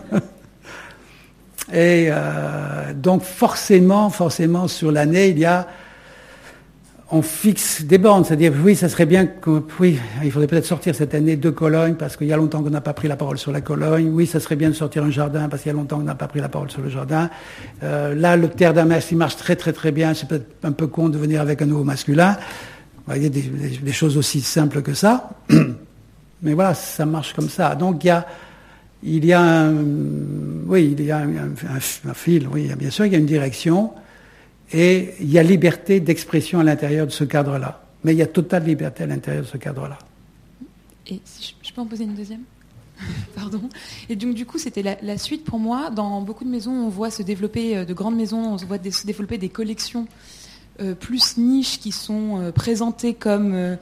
Et 1.71 2.07
euh, 2.09 2.93
donc 2.93 3.23
forcément, 3.23 4.09
forcément, 4.09 4.67
sur 4.67 4.91
l'année, 4.91 5.29
il 5.29 5.39
y 5.39 5.45
a, 5.45 5.67
on 7.13 7.21
fixe 7.21 7.83
des 7.83 7.99
bornes, 7.99 8.25
c'est-à-dire 8.25 8.51
oui, 8.63 8.75
ça 8.75 8.89
serait 8.89 9.05
bien 9.05 9.27
que, 9.27 9.61
oui, 9.79 9.99
il 10.23 10.31
faudrait 10.31 10.47
peut-être 10.47 10.65
sortir 10.65 10.95
cette 10.95 11.13
année 11.13 11.35
deux 11.35 11.51
Cologne 11.51 11.93
parce 11.93 12.17
qu'il 12.17 12.27
y 12.27 12.33
a 12.33 12.37
longtemps 12.37 12.63
qu'on 12.63 12.71
n'a 12.71 12.81
pas 12.81 12.93
pris 12.93 13.07
la 13.07 13.15
parole 13.15 13.37
sur 13.37 13.51
la 13.51 13.61
Cologne. 13.61 14.09
Oui, 14.11 14.25
ça 14.25 14.39
serait 14.39 14.55
bien 14.55 14.69
de 14.69 14.73
sortir 14.73 15.03
un 15.03 15.11
jardin 15.11 15.47
parce 15.47 15.61
qu'il 15.61 15.71
y 15.71 15.75
a 15.75 15.77
longtemps 15.77 15.97
qu'on 15.97 16.03
n'a 16.03 16.15
pas 16.15 16.27
pris 16.27 16.39
la 16.39 16.49
parole 16.49 16.71
sur 16.71 16.81
le 16.81 16.89
jardin. 16.89 17.29
Euh, 17.83 18.15
là, 18.15 18.35
le 18.35 18.49
terre 18.49 18.73
d'Amas, 18.73 19.07
il 19.11 19.17
marche 19.17 19.35
très 19.35 19.55
très 19.55 19.73
très 19.73 19.91
bien. 19.91 20.15
C'est 20.15 20.27
peut-être 20.27 20.47
un 20.63 20.71
peu 20.71 20.87
con 20.87 21.09
de 21.09 21.17
venir 21.19 21.39
avec 21.39 21.61
un 21.61 21.67
nouveau 21.67 21.83
masculin. 21.83 22.35
Il 23.15 23.21
y 23.21 23.27
a 23.27 23.29
des, 23.29 23.41
des 23.41 23.91
choses 23.91 24.17
aussi 24.17 24.41
simples 24.41 24.81
que 24.81 24.95
ça. 24.95 25.29
Mais 26.41 26.53
voilà, 26.53 26.73
ça 26.73 27.05
marche 27.05 27.33
comme 27.33 27.49
ça. 27.49 27.75
Donc 27.75 28.03
il 28.03 28.07
y 28.07 28.09
a, 28.09 28.25
il 29.03 29.25
y 29.25 29.33
a 29.33 29.41
un, 29.41 29.73
oui, 30.65 30.95
il 30.97 31.05
y 31.05 31.11
a 31.11 31.19
un, 31.19 32.13
fil, 32.13 32.47
oui, 32.51 32.71
bien 32.77 32.89
sûr, 32.89 33.05
il 33.05 33.11
y 33.11 33.15
a 33.15 33.19
une 33.19 33.25
direction, 33.25 33.91
et 34.73 35.13
il 35.19 35.29
y 35.29 35.37
a 35.37 35.43
liberté 35.43 35.99
d'expression 35.99 36.59
à 36.59 36.63
l'intérieur 36.63 37.05
de 37.05 37.11
ce 37.11 37.23
cadre-là. 37.23 37.83
Mais 38.03 38.13
il 38.13 38.17
y 38.17 38.21
a 38.21 38.27
totale 38.27 38.65
liberté 38.65 39.03
à 39.03 39.07
l'intérieur 39.07 39.43
de 39.43 39.47
ce 39.47 39.57
cadre-là. 39.57 39.99
Et 41.07 41.21
si 41.25 41.55
je, 41.61 41.73
peux 41.73 41.81
en 41.81 41.85
poser 41.85 42.05
une 42.05 42.15
deuxième? 42.15 42.41
Pardon. 43.35 43.69
Et 44.09 44.15
donc 44.15 44.33
du 44.33 44.45
coup, 44.45 44.57
c'était 44.57 44.97
la, 45.01 45.17
suite 45.17 45.43
pour 45.43 45.59
moi. 45.59 45.89
Dans 45.89 46.21
beaucoup 46.21 46.43
de 46.43 46.49
maisons, 46.49 46.71
on 46.71 46.89
voit 46.89 47.11
se 47.11 47.23
développer, 47.23 47.77
euh, 47.77 47.85
de 47.85 47.93
grandes 47.93 48.15
maisons, 48.15 48.53
on 48.53 48.55
voit 48.55 48.79
se 48.79 49.05
développer 49.05 49.37
des 49.37 49.49
collections 49.49 50.07
euh, 50.81 50.95
plus 50.95 51.37
niches 51.37 51.79
qui 51.79 51.91
sont 51.91 52.39
euh, 52.39 52.51
présentées 52.51 53.13
comme 53.13 53.77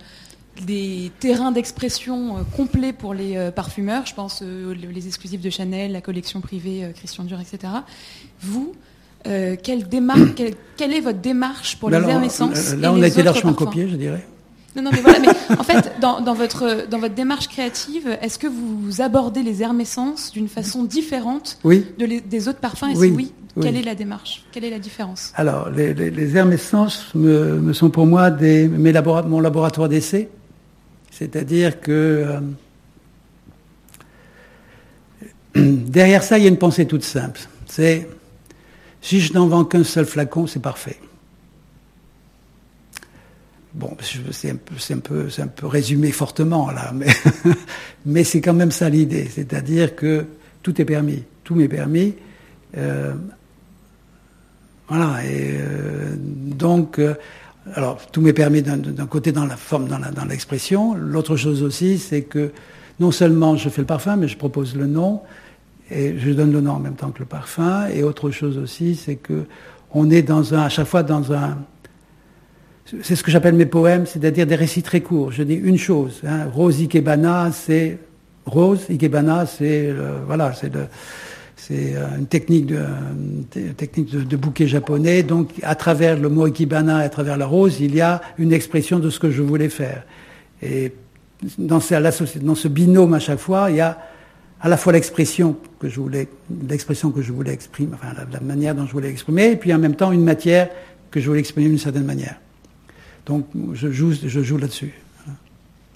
des 0.65 1.11
terrains 1.19 1.51
d'expression 1.51 2.45
complets 2.55 2.91
pour 2.91 3.13
les 3.13 3.49
parfumeurs. 3.55 4.05
Je 4.05 4.13
pense 4.13 4.41
les 4.43 5.07
exclusifs 5.07 5.41
de 5.41 5.49
Chanel, 5.49 5.93
la 5.93 6.01
collection 6.01 6.41
privée 6.41 6.91
Christian 6.93 7.23
Dior, 7.23 7.39
etc. 7.39 7.71
Vous, 8.41 8.75
quelle, 9.23 9.87
démarche, 9.87 10.19
quelle, 10.77 10.93
est 10.93 10.99
votre 11.01 11.19
démarche 11.19 11.77
pour 11.77 11.89
les 11.89 11.97
Hermessances 11.97 12.73
Là, 12.75 12.91
on 12.93 13.01
a 13.01 13.07
été 13.07 13.23
largement 13.23 13.53
copié, 13.53 13.87
je 13.89 13.95
dirais. 13.95 14.25
Non, 14.73 14.83
non, 14.83 14.91
mais 14.93 15.01
voilà, 15.01 15.19
mais 15.19 15.27
en 15.57 15.63
fait, 15.63 15.91
dans, 15.99 16.21
dans 16.21 16.33
votre, 16.33 16.87
dans 16.89 16.97
votre 16.99 17.13
démarche 17.13 17.49
créative, 17.49 18.17
est-ce 18.21 18.39
que 18.39 18.47
vous 18.47 19.01
abordez 19.01 19.43
les 19.43 19.61
hermescences 19.61 20.31
d'une 20.31 20.47
façon 20.47 20.85
différente 20.85 21.59
Oui. 21.65 21.85
de 21.99 22.05
les- 22.05 22.21
des 22.21 22.47
autres 22.47 22.59
parfums? 22.61 22.85
Et 22.93 22.97
Oui, 22.97 23.07
si 23.09 23.13
oui, 23.13 23.33
oui. 23.57 23.63
quelle 23.63 23.75
est 23.75 23.81
la 23.81 23.95
démarche? 23.95 24.45
Quelle 24.53 24.63
est 24.63 24.69
la 24.69 24.79
différence? 24.79 25.33
Alors, 25.35 25.69
les, 25.71 25.93
les, 25.93 26.09
les 26.09 26.37
hermescences 26.37 27.13
me, 27.15 27.59
me 27.59 27.73
sont 27.73 27.89
pour 27.89 28.05
moi 28.05 28.31
des, 28.31 28.69
mes 28.69 28.93
labora- 28.93 29.27
mon 29.27 29.41
laboratoire 29.41 29.89
d'essai. 29.89 30.29
C'est-à-dire 31.11 31.81
que 31.81 31.91
euh, 31.91 32.39
derrière 35.55 36.23
ça, 36.23 36.37
il 36.37 36.43
y 36.43 36.47
a 36.47 36.49
une 36.49 36.57
pensée 36.57 36.85
toute 36.85 37.03
simple. 37.03 37.41
C'est 37.67 38.07
si 39.01 39.19
je 39.19 39.33
n'en 39.33 39.47
vends 39.47 39.65
qu'un 39.65 39.83
seul 39.83 40.05
flacon, 40.05 40.47
c'est 40.47 40.61
parfait. 40.61 40.99
Bon, 43.73 43.95
c'est 44.31 44.51
un, 44.51 44.97
peu- 44.97 45.27
résumé 45.65 46.11
fortement 46.11 46.71
là, 46.71 46.93
mais, 48.05 48.23
c'est 48.25 48.41
quand 48.41 48.53
même 48.53 48.71
ça 48.71 48.89
l'idée. 48.89 49.27
C'est-à-dire 49.33 49.95
que 49.95 50.25
tout 50.61 50.79
est 50.81 50.85
permis, 50.85 51.23
tout 51.45 51.55
m'est 51.55 51.69
permis. 51.69 52.13
Euh, 52.77 53.13
voilà, 54.89 55.23
et 55.23 55.55
euh, 55.57 56.15
donc, 56.17 56.99
euh, 56.99 57.15
alors 57.75 58.05
tout 58.11 58.19
m'est 58.19 58.33
permis 58.33 58.61
d'un- 58.61 59.05
côté 59.07 59.31
dans 59.31 59.45
la 59.45 59.55
forme, 59.55 59.87
dans 59.87 60.25
l'expression. 60.25 60.93
L'autre 60.95 61.37
chose 61.37 61.63
aussi, 61.63 61.97
c'est 61.97 62.23
que 62.23 62.51
non 62.99 63.11
seulement 63.11 63.55
je 63.55 63.69
fais 63.69 63.81
le 63.81 63.87
parfum, 63.87 64.17
mais 64.17 64.27
je 64.27 64.37
propose 64.37 64.75
le 64.75 64.85
nom 64.87 65.21
et 65.91 66.17
je 66.17 66.31
donne 66.31 66.51
le 66.51 66.61
nom 66.61 66.73
en 66.73 66.79
même 66.79 66.95
temps 66.95 67.11
que 67.11 67.19
le 67.19 67.25
parfum. 67.25 67.87
Et 67.93 68.03
autre 68.03 68.31
chose 68.31 68.57
aussi, 68.57 68.95
c'est 68.95 69.15
que 69.15 69.45
on 69.93 70.09
est 70.09 70.21
dans 70.21 70.53
un, 70.53 70.61
à 70.61 70.69
chaque 70.69 70.87
fois 70.87 71.03
dans 71.03 71.33
un, 71.33 71.57
c'est 73.01 73.15
ce 73.15 73.23
que 73.23 73.31
j'appelle 73.31 73.55
mes 73.55 73.65
poèmes, 73.65 74.05
c'est-à-dire 74.05 74.45
des 74.47 74.55
récits 74.55 74.83
très 74.83 75.01
courts. 75.01 75.31
Je 75.31 75.43
dis 75.43 75.55
une 75.55 75.77
chose. 75.77 76.21
Hein, 76.25 76.45
Rose 76.53 76.79
Ikebana, 76.79 77.51
c'est 77.51 77.99
Rose 78.45 78.85
Ikebana, 78.89 79.45
c'est 79.45 79.93
voilà, 80.25 80.53
c'est 80.53 80.73
le- 80.73 80.87
c'est 81.61 81.95
euh, 81.95 82.17
une 82.17 82.25
technique 82.25 82.65
de 82.65 82.83
technique 83.77 84.11
de, 84.11 84.35
bouquet 84.35 84.67
japonais. 84.67 85.21
Donc, 85.21 85.51
à 85.61 85.75
travers 85.75 86.17
le 86.17 86.27
mot 86.27 86.45
Ikebana 86.45 87.03
et 87.03 87.05
à 87.05 87.09
travers 87.09 87.37
la 87.37 87.45
rose, 87.45 87.79
il 87.79 87.95
y 87.95 88.01
a 88.01 88.19
une 88.39 88.51
expression 88.51 88.97
de 88.97 89.11
ce 89.11 89.19
que 89.19 89.29
je 89.29 89.43
voulais 89.43 89.69
faire. 89.69 90.03
Et 90.63 90.91
dans 91.59 91.79
ce 91.79 92.67
binôme 92.67 93.13
à 93.13 93.19
chaque 93.19 93.39
fois, 93.39 93.69
il 93.69 93.75
y 93.77 93.81
a 93.81 93.97
à 94.61 94.69
la 94.69 94.77
fois 94.77 94.93
l'expression 94.93 95.57
que 95.79 95.89
je 95.89 95.99
voulais, 95.99 96.27
l'expression 96.69 97.11
que 97.11 97.21
je 97.21 97.31
voulais 97.31 97.51
exprimer, 97.51 97.93
enfin 97.95 98.13
la, 98.13 98.25
la 98.31 98.39
manière 98.39 98.75
dont 98.75 98.85
je 98.85 98.91
voulais 98.91 99.09
exprimer, 99.09 99.51
et 99.51 99.55
puis 99.55 99.73
en 99.73 99.79
même 99.79 99.95
temps 99.95 100.11
une 100.11 100.23
matière 100.23 100.69
que 101.09 101.19
je 101.19 101.27
voulais 101.27 101.39
exprimer 101.39 101.67
d'une 101.67 101.79
certaine 101.79 102.05
manière. 102.05 102.39
Donc 103.25 103.47
je 103.73 103.91
joue, 103.91 104.13
je 104.13 104.41
joue 104.41 104.57
là-dessus 104.57 104.93
voilà, 105.23 105.37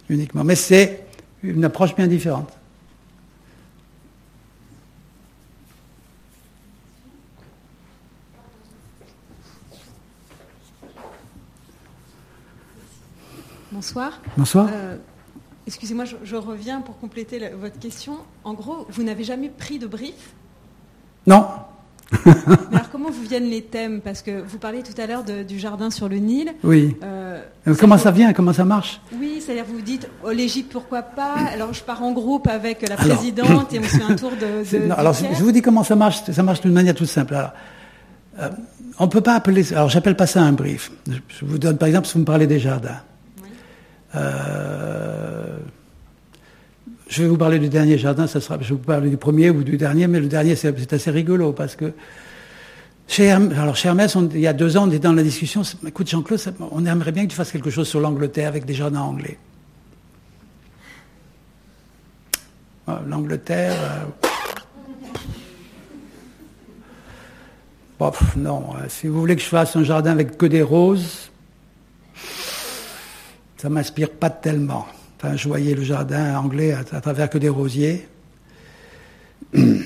uniquement. 0.09 0.43
Mais 0.43 0.55
c'est 0.55 1.05
une 1.43 1.63
approche 1.63 1.95
bien 1.95 2.07
différente. 2.07 2.51
Bonsoir. 13.71 14.21
Bonsoir. 14.37 14.69
Euh, 14.71 14.97
Excusez-moi, 15.67 16.05
je, 16.05 16.15
je 16.23 16.35
reviens 16.35 16.81
pour 16.81 16.97
compléter 16.99 17.39
la- 17.39 17.55
votre 17.55 17.79
question. 17.79 18.13
En 18.43 18.53
gros, 18.53 18.85
vous 18.89 19.03
n'avez 19.03 19.23
jamais 19.23 19.49
pris 19.49 19.79
de 19.79 19.87
brief. 19.87 20.33
Non. 21.25 21.47
Mais 22.25 22.31
alors, 22.71 22.91
comment 22.91 23.09
vous 23.09 23.23
viennent 23.23 23.49
les 23.49 23.63
thèmes? 23.63 23.99
Parce 23.99 24.21
que 24.21 24.39
vous 24.43 24.59
parliez 24.59 24.83
tout 24.83 24.93
à 25.01 25.07
l'heure 25.07 25.23
du 25.23 25.57
jardin 25.57 25.89
sur 25.89 26.07
le 26.07 26.17
Nil. 26.17 26.53
Oui. 26.63 26.95
Euh, 27.03 27.41
Euh, 27.67 27.73
Comment 27.79 27.97
ça 27.97 28.11
vient? 28.11 28.31
Comment 28.31 28.53
ça 28.53 28.63
marche? 28.63 29.01
Oui, 29.19 29.41
c'est-à-dire 29.43 29.65
vous 29.67 29.77
vous 29.77 29.81
dites 29.81 30.07
oh, 30.23 30.29
l'Égypte, 30.29 30.71
pourquoi 30.71 31.01
pas? 31.01 31.33
Alors, 31.51 31.73
je 31.73 31.81
pars 31.81 32.03
en 32.03 32.11
groupe 32.11 32.47
avec 32.47 32.87
la 32.87 32.93
Alors- 32.95 33.17
présidente 33.17 33.73
et 33.73 33.79
on 33.79 33.83
se 33.83 33.87
fait 33.97 34.03
un 34.03 34.15
tour 34.15 34.31
de. 34.31 34.63
C'est- 34.63 34.81
de 34.81 34.85
non, 34.85 34.95
alors, 34.95 35.13
je 35.13 35.43
vous 35.43 35.51
dis 35.51 35.63
comment 35.63 35.83
ça 35.83 35.95
marche. 35.95 36.23
Ça 36.31 36.43
marche 36.43 36.61
d'une 36.61 36.73
manière 36.73 36.93
toute 36.93 37.07
simple. 37.07 37.33
Alors, 37.33 37.53
euh, 38.39 38.49
on 38.99 39.07
peut 39.07 39.21
pas 39.21 39.33
appeler. 39.33 39.73
Alors, 39.73 39.89
j'appelle 39.89 40.15
pas 40.15 40.27
ça 40.27 40.43
un 40.43 40.51
brief. 40.51 40.91
Je 41.09 41.17
je 41.39 41.43
vous 41.45 41.57
donne, 41.57 41.79
par 41.79 41.87
exemple, 41.87 42.05
si 42.05 42.13
vous 42.13 42.19
me 42.19 42.25
parlez 42.25 42.45
des 42.45 42.59
jardins. 42.59 43.01
Euh, 44.15 45.57
je 47.07 47.23
vais 47.23 47.29
vous 47.29 47.37
parler 47.37 47.59
du 47.59 47.69
dernier 47.69 47.97
jardin. 47.97 48.27
Ça 48.27 48.41
sera. 48.41 48.57
Je 48.61 48.69
vais 48.69 48.75
vous 48.75 48.77
parler 48.77 49.09
du 49.09 49.17
premier 49.17 49.49
ou 49.49 49.63
du 49.63 49.77
dernier, 49.77 50.07
mais 50.07 50.19
le 50.19 50.27
dernier, 50.27 50.55
c'est 50.55 50.93
assez 50.93 51.11
rigolo 51.11 51.53
parce 51.53 51.75
que. 51.75 51.93
Alors 53.55 53.75
chez 53.75 53.87
Hermès, 53.87 54.17
il 54.33 54.39
y 54.39 54.47
a 54.47 54.53
deux 54.53 54.77
ans, 54.77 54.87
on 54.87 54.89
était 54.89 54.99
dans 54.99 55.13
la 55.13 55.23
discussion. 55.23 55.61
Écoute, 55.87 56.09
Jean-Claude, 56.09 56.41
on 56.71 56.85
aimerait 56.85 57.11
bien 57.11 57.25
que 57.25 57.29
tu 57.29 57.35
fasses 57.35 57.51
quelque 57.51 57.69
chose 57.69 57.87
sur 57.87 57.99
l'Angleterre 57.99 58.47
avec 58.47 58.65
des 58.65 58.73
jardins 58.73 59.01
anglais. 59.01 59.37
Ah, 62.87 63.01
L'Angleterre. 63.07 63.73
euh, 68.01 68.11
non, 68.35 68.73
euh, 68.75 68.85
si 68.89 69.07
vous 69.07 69.19
voulez 69.19 69.35
que 69.35 69.41
je 69.41 69.47
fasse 69.47 69.75
un 69.75 69.83
jardin 69.83 70.11
avec 70.11 70.37
que 70.37 70.45
des 70.45 70.61
roses, 70.61 71.31
ça 73.57 73.69
m'inspire 73.69 74.11
pas 74.11 74.29
tellement. 74.29 74.85
Je 75.35 75.47
voyais 75.47 75.73
le 75.73 75.83
jardin 75.83 76.37
anglais 76.37 76.73
à, 76.73 76.83
travers 76.83 77.29
que 77.29 77.37
des 77.37 77.49
rosiers. 77.49 78.07
Je 79.53 79.81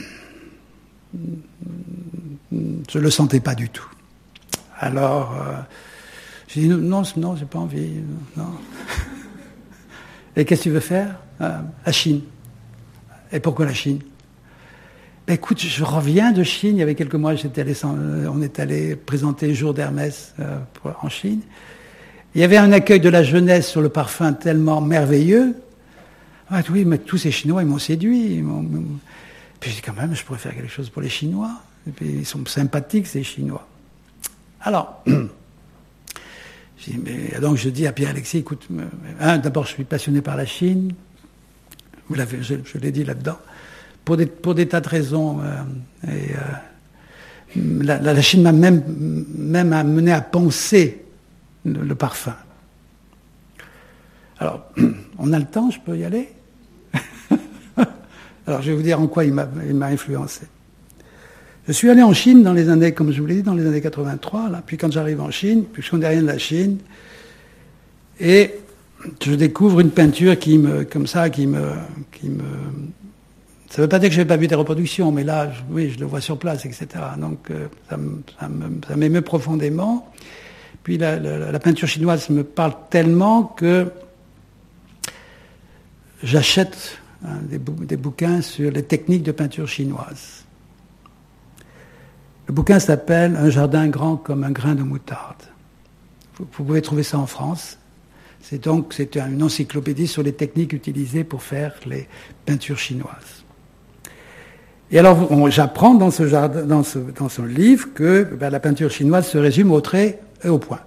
le 2.93 3.09
sentais 3.09 3.39
pas 3.39 3.55
du 3.55 3.69
tout. 3.69 3.87
Alors, 4.79 5.33
euh, 5.33 5.55
j'ai 6.47 6.61
dit 6.61 6.67
non, 6.69 7.03
non, 7.15 7.35
j'ai 7.35 7.45
pas 7.45 7.59
envie. 7.59 8.01
Non. 8.35 8.51
Et 10.35 10.45
qu'est-ce 10.45 10.61
que 10.61 10.69
tu 10.69 10.71
veux 10.71 10.79
faire? 10.79 11.15
Euh, 11.41 11.59
La 11.85 11.91
Chine. 11.91 12.21
Et 13.31 13.39
pourquoi 13.39 13.65
la 13.65 13.73
Chine? 13.73 13.99
Ben 15.27 15.35
écoute, 15.35 15.59
je 15.59 15.83
reviens 15.83 16.31
de 16.31 16.41
Chine. 16.41 16.77
Il 16.77 16.79
y 16.79 16.81
avait 16.81 16.95
quelques 16.95 17.13
mois, 17.13 17.33
euh, 17.33 18.27
on 18.33 18.41
est 18.41 18.59
allé 18.59 18.95
présenter 18.95 19.53
jour 19.53 19.75
d'Hermès 19.75 20.33
euh, 20.39 20.57
en 21.03 21.09
Chine. 21.09 21.41
Il 22.35 22.41
y 22.41 22.43
avait 22.43 22.57
un 22.57 22.71
accueil 22.71 22.99
de 22.99 23.09
la 23.09 23.23
jeunesse 23.23 23.67
sur 23.67 23.81
le 23.81 23.89
parfum 23.89 24.33
tellement 24.33 24.81
merveilleux. 24.81 25.55
Ah, 26.51 26.61
oui, 26.69 26.85
mais 26.85 26.97
tous 26.99 27.17
ces 27.17 27.31
Chinois, 27.31 27.63
ils 27.63 27.67
m'ont 27.67 27.79
séduit. 27.79 28.43
Puis 29.59 29.71
j'ai 29.71 29.75
dit, 29.77 29.81
quand 29.81 29.93
même, 29.99 30.15
je 30.15 30.23
pourrais 30.23 30.39
faire 30.39 30.53
quelque 30.55 30.71
chose 30.71 30.89
pour 30.89 31.01
les 31.01 31.09
Chinois. 31.09 31.51
Et 31.87 31.91
puis, 31.91 32.07
ils 32.19 32.25
sont 32.25 32.45
sympathiques, 32.45 33.07
ces 33.07 33.23
Chinois. 33.23 33.67
Alors, 34.61 35.03
dit, 35.07 36.99
mais- 37.03 37.39
donc 37.39 37.57
je 37.57 37.69
dis 37.69 37.87
à 37.87 37.91
Pierre-Alexis, 37.91 38.39
écoute, 38.39 38.67
euh, 38.71 38.85
un, 39.19 39.37
d'abord, 39.37 39.65
je 39.65 39.73
suis 39.73 39.83
passionné 39.83 40.21
par 40.21 40.35
la 40.37 40.45
Chine. 40.45 40.93
Vous 42.07 42.15
l'avez, 42.15 42.41
je, 42.41 42.55
je 42.63 42.77
l'ai 42.77 42.91
dit 42.91 43.03
là-dedans 43.03 43.37
pour 44.05 44.17
des, 44.55 44.67
tas 44.67 44.81
de 44.81 44.87
raisons. 44.89 45.39
euh, 45.41 45.61
euh, 46.07 46.13
la, 47.55 48.21
Chine 48.21 48.41
m'a 48.43 48.51
même 48.51 49.73
amené 49.73 50.11
à 50.11 50.21
penser 50.21 51.03
le, 51.65 51.95
parfum. 51.95 52.35
Alors, 54.39 54.65
on 55.17 55.33
a 55.33 55.39
le 55.39 55.45
temps, 55.45 55.69
je 55.71 55.79
peux 55.79 55.97
y 55.97 56.03
aller? 56.03 56.29
Alors, 58.47 58.61
je 58.61 58.71
vais 58.71 58.77
vous 58.77 58.83
dire 58.83 58.99
en 58.99 59.07
quoi 59.07 59.25
il 59.25 59.33
m'a 59.33 59.85
influencé. 59.87 60.47
Je 61.69 61.73
suis 61.73 61.87
allé 61.87 62.01
en 62.01 62.13
Chine 62.13 62.41
dans 62.41 62.53
les 62.53 62.67
années, 62.67 62.93
comme 62.93 63.11
je 63.11 63.21
vous 63.21 63.27
l'ai 63.27 63.35
dit, 63.35 63.43
dans 63.43 63.53
les 63.53 63.67
années 63.67 63.79
83. 63.79 64.49
Là. 64.49 64.63
Puis 64.65 64.77
quand 64.77 64.91
j'arrive 64.91 65.21
en 65.21 65.29
Chine, 65.29 65.65
puis 65.71 65.83
je 65.83 65.91
connais 65.91 66.07
rien 66.07 66.23
de 66.23 66.25
la 66.25 66.39
Chine, 66.39 66.79
et 68.19 68.55
je 69.23 69.33
découvre 69.35 69.79
une 69.79 69.91
peinture 69.91 70.39
qui 70.39 70.57
me, 70.57 70.83
comme 70.83 71.05
ça, 71.05 71.29
qui 71.29 71.45
me, 71.45 71.73
qui 72.11 72.27
me, 72.27 72.43
ça 73.69 73.77
ne 73.77 73.83
veut 73.83 73.87
pas 73.87 73.99
dire 73.99 74.09
que 74.09 74.15
je 74.15 74.21
n'ai 74.21 74.25
pas 74.25 74.35
vu 74.35 74.47
des 74.47 74.55
reproductions, 74.55 75.11
mais 75.11 75.23
là, 75.23 75.51
oui, 75.69 75.91
je 75.91 75.99
le 75.99 76.07
vois 76.07 76.21
sur 76.21 76.39
place, 76.39 76.65
etc. 76.65 76.87
Donc, 77.19 77.51
euh, 77.51 77.67
ça 77.87 78.95
m'émeut 78.95 79.21
profondément. 79.21 80.11
Puis 80.89 80.97
la, 80.97 81.59
peinture 81.59 81.87
chinoise 81.87 82.31
me 82.31 82.43
parle 82.43 82.73
tellement 82.89 83.43
que 83.43 83.91
j'achète 86.23 86.97
hein, 87.23 87.37
des, 87.43 87.59
bou- 87.59 87.85
des 87.85 87.95
bouquins 87.95 88.41
sur 88.41 88.71
les 88.71 88.81
techniques 88.81 89.21
de 89.21 89.31
peinture 89.31 89.67
chinoise. 89.67 90.45
Le 92.47 92.55
bouquin 92.55 92.79
s'appelle 92.79 93.35
Un 93.35 93.51
jardin 93.51 93.87
grand 93.87 94.17
comme 94.17 94.43
un 94.43 94.49
grain 94.49 94.73
de 94.73 94.81
moutarde. 94.81 95.43
Vous, 96.39 96.45
pouvez 96.45 96.81
trouver 96.81 97.03
ça 97.03 97.19
en 97.19 97.27
France. 97.27 97.77
C'est 98.41 98.63
donc 98.63 98.91
c'est 98.95 99.15
une 99.15 99.43
encyclopédie 99.43 100.07
sur 100.07 100.23
les 100.23 100.33
techniques 100.33 100.73
utilisées 100.73 101.23
pour 101.23 101.43
faire 101.43 101.75
les 101.85 102.07
peintures 102.47 102.79
chinoises. 102.79 103.43
Et 104.89 104.97
alors, 104.97 105.51
j'apprends 105.51 105.93
dans 105.93 106.09
ce, 106.09 106.23
dans, 106.23 106.81
ce, 106.81 106.97
dans 106.97 107.45
livre 107.45 107.89
que 107.93 108.23
ben, 108.23 108.49
la 108.49 108.59
peinture 108.59 108.89
chinoise 108.89 109.27
se 109.27 109.37
résume 109.37 109.71
au 109.71 109.81
trait 109.81 110.19
au 110.47 110.57
point. 110.57 110.79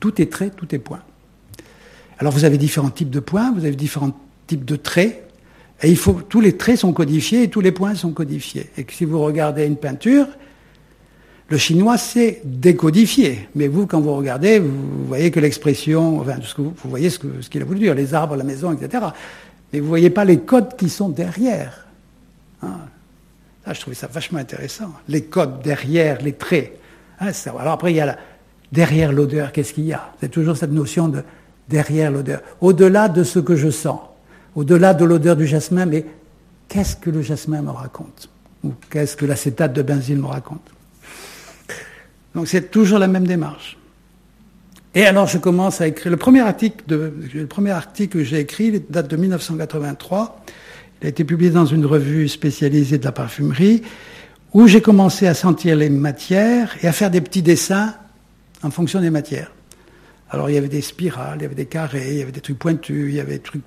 Tout 0.00 0.20
est 0.20 0.30
trait, 0.30 0.50
tout 0.50 0.72
est 0.74 0.78
point. 0.78 1.00
Alors, 2.18 2.32
vous 2.32 2.44
avez 2.44 2.58
différents 2.58 2.90
types 2.90 3.10
de 3.10 3.20
points, 3.20 3.52
vous 3.52 3.64
avez 3.64 3.76
différents 3.76 4.16
types 4.46 4.64
de 4.64 4.76
traits, 4.76 5.28
et 5.82 5.90
il 5.90 5.96
faut, 5.96 6.14
tous 6.14 6.40
les 6.40 6.56
traits 6.56 6.78
sont 6.78 6.92
codifiés 6.92 7.42
et 7.42 7.50
tous 7.50 7.60
les 7.60 7.72
points 7.72 7.94
sont 7.94 8.12
codifiés. 8.12 8.70
Et 8.78 8.86
si 8.90 9.04
vous 9.04 9.22
regardez 9.22 9.66
une 9.66 9.76
peinture, 9.76 10.26
Le 11.48 11.58
chinois, 11.58 11.96
c'est 11.96 12.40
décodifié. 12.44 13.48
Mais 13.54 13.68
vous, 13.68 13.86
quand 13.86 14.00
vous 14.00 14.14
regardez, 14.14 14.58
vous 14.58 15.06
voyez 15.06 15.30
que 15.30 15.38
l'expression, 15.38 16.20
enfin, 16.20 16.38
vous, 16.58 16.74
voyez 16.84 17.08
ce 17.08 17.18
qu'il 17.48 17.62
a 17.62 17.64
voulu 17.64 17.78
dire, 17.78 17.94
les 17.94 18.14
arbres, 18.14 18.34
la 18.34 18.42
maison, 18.42 18.72
etc. 18.72 19.04
Mais 19.72 19.78
vous 19.78 19.84
ne 19.84 19.88
voyez 19.90 20.10
pas 20.10 20.24
les 20.24 20.40
codes 20.40 20.76
qui 20.76 20.88
sont 20.88 21.08
derrière. 21.08 21.86
Hein. 22.62 22.78
Ah, 23.64 23.74
je 23.74 23.80
trouvais 23.80 23.94
ça 23.94 24.08
vachement 24.08 24.38
intéressant. 24.38 24.92
Les 25.08 25.22
codes 25.22 25.62
derrière 25.62 26.20
les 26.20 26.32
traits. 26.32 26.78
Ça- 27.32 27.50
alors 27.58 27.72
après, 27.72 27.92
il 27.92 27.96
y 27.96 28.00
a 28.00 28.16
derrière 28.72 29.12
l'odeur, 29.12 29.52
qu'est-ce 29.52 29.72
qu'il 29.72 29.84
y 29.84 29.92
a? 29.92 30.12
C'est 30.20 30.30
toujours 30.30 30.56
cette 30.56 30.72
notion 30.72 31.08
de 31.08 31.22
derrière 31.68 32.10
l'odeur. 32.10 32.40
Au-delà 32.60 33.08
de 33.08 33.24
ce 33.24 33.38
que 33.38 33.56
je 33.56 33.70
sens, 33.70 34.00
au-delà 34.54 34.94
de 34.94 35.04
l'odeur 35.04 35.36
du 35.36 35.46
jasmin, 35.46 35.86
mais 35.86 36.04
qu'est-ce 36.68 36.96
que 36.96 37.10
le 37.10 37.22
jasmin 37.22 37.62
me 37.62 37.70
raconte? 37.70 38.28
Ou 38.64 38.72
qu'est-ce 38.90 39.16
que 39.16 39.24
l'acétate 39.26 39.72
de 39.72 39.82
benzyle 39.82 40.18
me 40.18 40.26
raconte? 40.26 40.68
Donc 42.34 42.48
c'est 42.48 42.70
toujours 42.70 42.98
la 42.98 43.08
même 43.08 43.26
démarche. 43.26 43.78
Et 44.94 45.04
alors 45.06 45.26
je 45.26 45.38
commence 45.38 45.80
à 45.80 45.86
écrire. 45.88 46.10
Le 46.10 46.16
premier 46.16 46.40
article, 46.40 46.84
le 47.34 47.46
premier 47.46 47.70
article 47.70 48.18
que 48.18 48.24
j'ai 48.24 48.40
écrit 48.40 48.82
date 48.90 49.08
de 49.08 49.16
1983. 49.16 50.44
Il 51.02 51.06
a 51.06 51.10
été 51.10 51.24
publié 51.24 51.50
dans 51.50 51.66
une 51.66 51.84
revue 51.84 52.28
spécialisée 52.28 52.96
de 52.96 53.04
la 53.04 53.12
parfumerie, 53.12 53.82
où 54.56 54.66
j'ai 54.66 54.80
commencé 54.80 55.26
à 55.26 55.34
sentir 55.34 55.76
les 55.76 55.90
matières 55.90 56.82
et 56.82 56.88
à 56.88 56.92
faire 56.92 57.10
des 57.10 57.20
petits 57.20 57.42
dessins 57.42 57.94
en 58.62 58.70
fonction 58.70 59.02
des 59.02 59.10
matières. 59.10 59.52
Alors 60.30 60.48
il 60.48 60.54
y 60.54 60.56
avait 60.56 60.70
des 60.70 60.80
spirales, 60.80 61.40
il 61.40 61.42
y 61.42 61.44
avait 61.44 61.54
des 61.54 61.66
carrés, 61.66 62.12
il 62.12 62.18
y 62.20 62.22
avait 62.22 62.32
des 62.32 62.40
trucs 62.40 62.58
pointus, 62.58 63.10
il 63.10 63.16
y 63.16 63.20
avait 63.20 63.34
des 63.34 63.40
trucs 63.40 63.62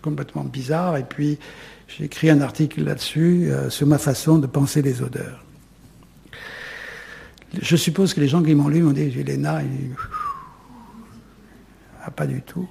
complètement 0.00 0.44
bizarres. 0.44 0.96
Et 0.96 1.02
puis 1.02 1.40
j'ai 1.88 2.04
écrit 2.04 2.30
un 2.30 2.40
article 2.40 2.84
là-dessus 2.84 3.50
euh, 3.50 3.68
sur 3.68 3.88
ma 3.88 3.98
façon 3.98 4.38
de 4.38 4.46
penser 4.46 4.80
les 4.80 5.02
odeurs. 5.02 5.44
Je 7.60 7.74
suppose 7.74 8.14
que 8.14 8.20
les 8.20 8.28
gens 8.28 8.40
qui 8.40 8.54
m'ont 8.54 8.68
lu 8.68 8.80
m'ont 8.80 8.92
dit, 8.92 9.12
Elena, 9.18 9.60
il... 9.60 9.90
ah, 12.04 12.12
pas 12.12 12.28
du 12.28 12.42
tout. 12.42 12.68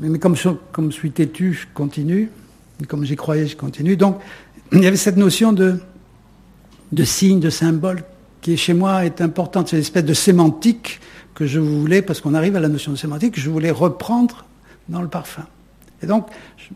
Mais, 0.00 0.18
comme, 0.18 0.34
je, 0.34 0.50
suis 0.90 1.12
têtu, 1.12 1.52
je 1.52 1.66
continue. 1.72 2.30
Comme 2.88 3.04
j'y 3.04 3.14
croyais, 3.14 3.46
je 3.46 3.56
continue. 3.56 3.96
Donc, 3.96 4.20
il 4.72 4.82
y 4.82 4.86
avait 4.86 4.96
cette 4.96 5.16
notion 5.16 5.52
de, 5.52 5.78
signe, 7.04 7.40
de 7.40 7.50
symbole, 7.50 8.04
qui 8.40 8.56
chez 8.56 8.74
moi 8.74 9.04
est 9.04 9.20
importante. 9.20 9.68
C'est 9.68 9.76
une 9.76 9.82
espèce 9.82 10.04
de 10.04 10.14
sémantique 10.14 11.00
que 11.34 11.46
je 11.46 11.60
voulais, 11.60 12.02
parce 12.02 12.20
qu'on 12.20 12.34
arrive 12.34 12.56
à 12.56 12.60
la 12.60 12.68
notion 12.68 12.92
de 12.92 12.96
sémantique, 12.96 13.34
que 13.34 13.40
je 13.40 13.50
voulais 13.50 13.70
reprendre 13.70 14.44
dans 14.88 15.02
le 15.02 15.08
parfum. 15.08 15.46
Et 16.02 16.06
donc, 16.06 16.26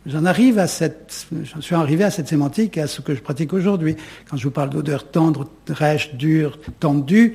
j'en 0.07 0.24
arrive 0.24 0.59
à 0.59 0.66
cette, 0.66 1.26
j'en 1.42 1.61
suis 1.61 1.74
arrivé 1.74 2.05
à 2.05 2.11
cette 2.11 2.28
sémantique 2.28 2.76
et 2.76 2.82
à 2.82 2.86
ce 2.86 3.01
que 3.01 3.14
je 3.14 3.20
pratique 3.20 3.53
aujourd'hui. 3.53 3.97
Quand 4.30 4.36
je 4.36 4.44
vous 4.44 4.53
parle 4.53 4.70
d'odeur 4.70 5.11
tendre, 5.11 5.49
rêche, 5.68 6.14
dure, 6.14 6.59
tendue, 6.78 7.34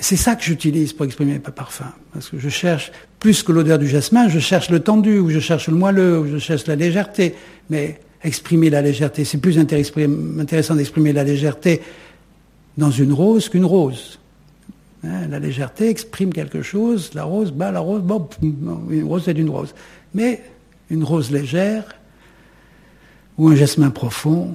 c'est 0.00 0.16
ça 0.16 0.36
que 0.36 0.44
j'utilise 0.44 0.92
pour 0.92 1.06
exprimer 1.06 1.32
mes 1.32 1.38
parfums. 1.38 1.84
Parce 2.12 2.28
que 2.28 2.38
je 2.38 2.48
cherche, 2.48 2.92
plus 3.18 3.42
que 3.42 3.52
l'odeur 3.52 3.78
du 3.78 3.88
jasmin, 3.88 4.28
je 4.28 4.38
cherche 4.38 4.70
le 4.70 4.80
tendu, 4.80 5.18
ou 5.18 5.30
je 5.30 5.40
cherche 5.40 5.68
le 5.68 5.74
moelleux, 5.74 6.20
ou 6.20 6.26
je 6.26 6.38
cherche 6.38 6.66
la 6.66 6.76
légèreté. 6.76 7.34
Mais 7.70 8.00
exprimer 8.22 8.70
la 8.70 8.82
légèreté, 8.82 9.24
c'est 9.24 9.38
plus 9.38 9.58
intéressant 9.58 10.74
d'exprimer 10.74 11.12
la 11.12 11.24
légèreté 11.24 11.82
dans 12.76 12.90
une 12.90 13.12
rose 13.12 13.48
qu'une 13.48 13.64
rose. 13.64 14.18
Hein, 15.04 15.28
la 15.28 15.38
légèreté 15.38 15.88
exprime 15.88 16.32
quelque 16.32 16.62
chose, 16.62 17.12
la 17.14 17.24
rose, 17.24 17.52
bah, 17.52 17.70
la 17.70 17.80
rose, 17.80 18.02
bon, 18.02 18.28
une 18.42 19.04
rose 19.04 19.22
c'est 19.24 19.38
une 19.38 19.50
rose. 19.50 19.74
Mais 20.14 20.42
une 20.90 21.04
rose 21.04 21.30
légère, 21.30 21.84
ou 23.38 23.48
un 23.48 23.54
jasmin 23.54 23.90
profond, 23.90 24.54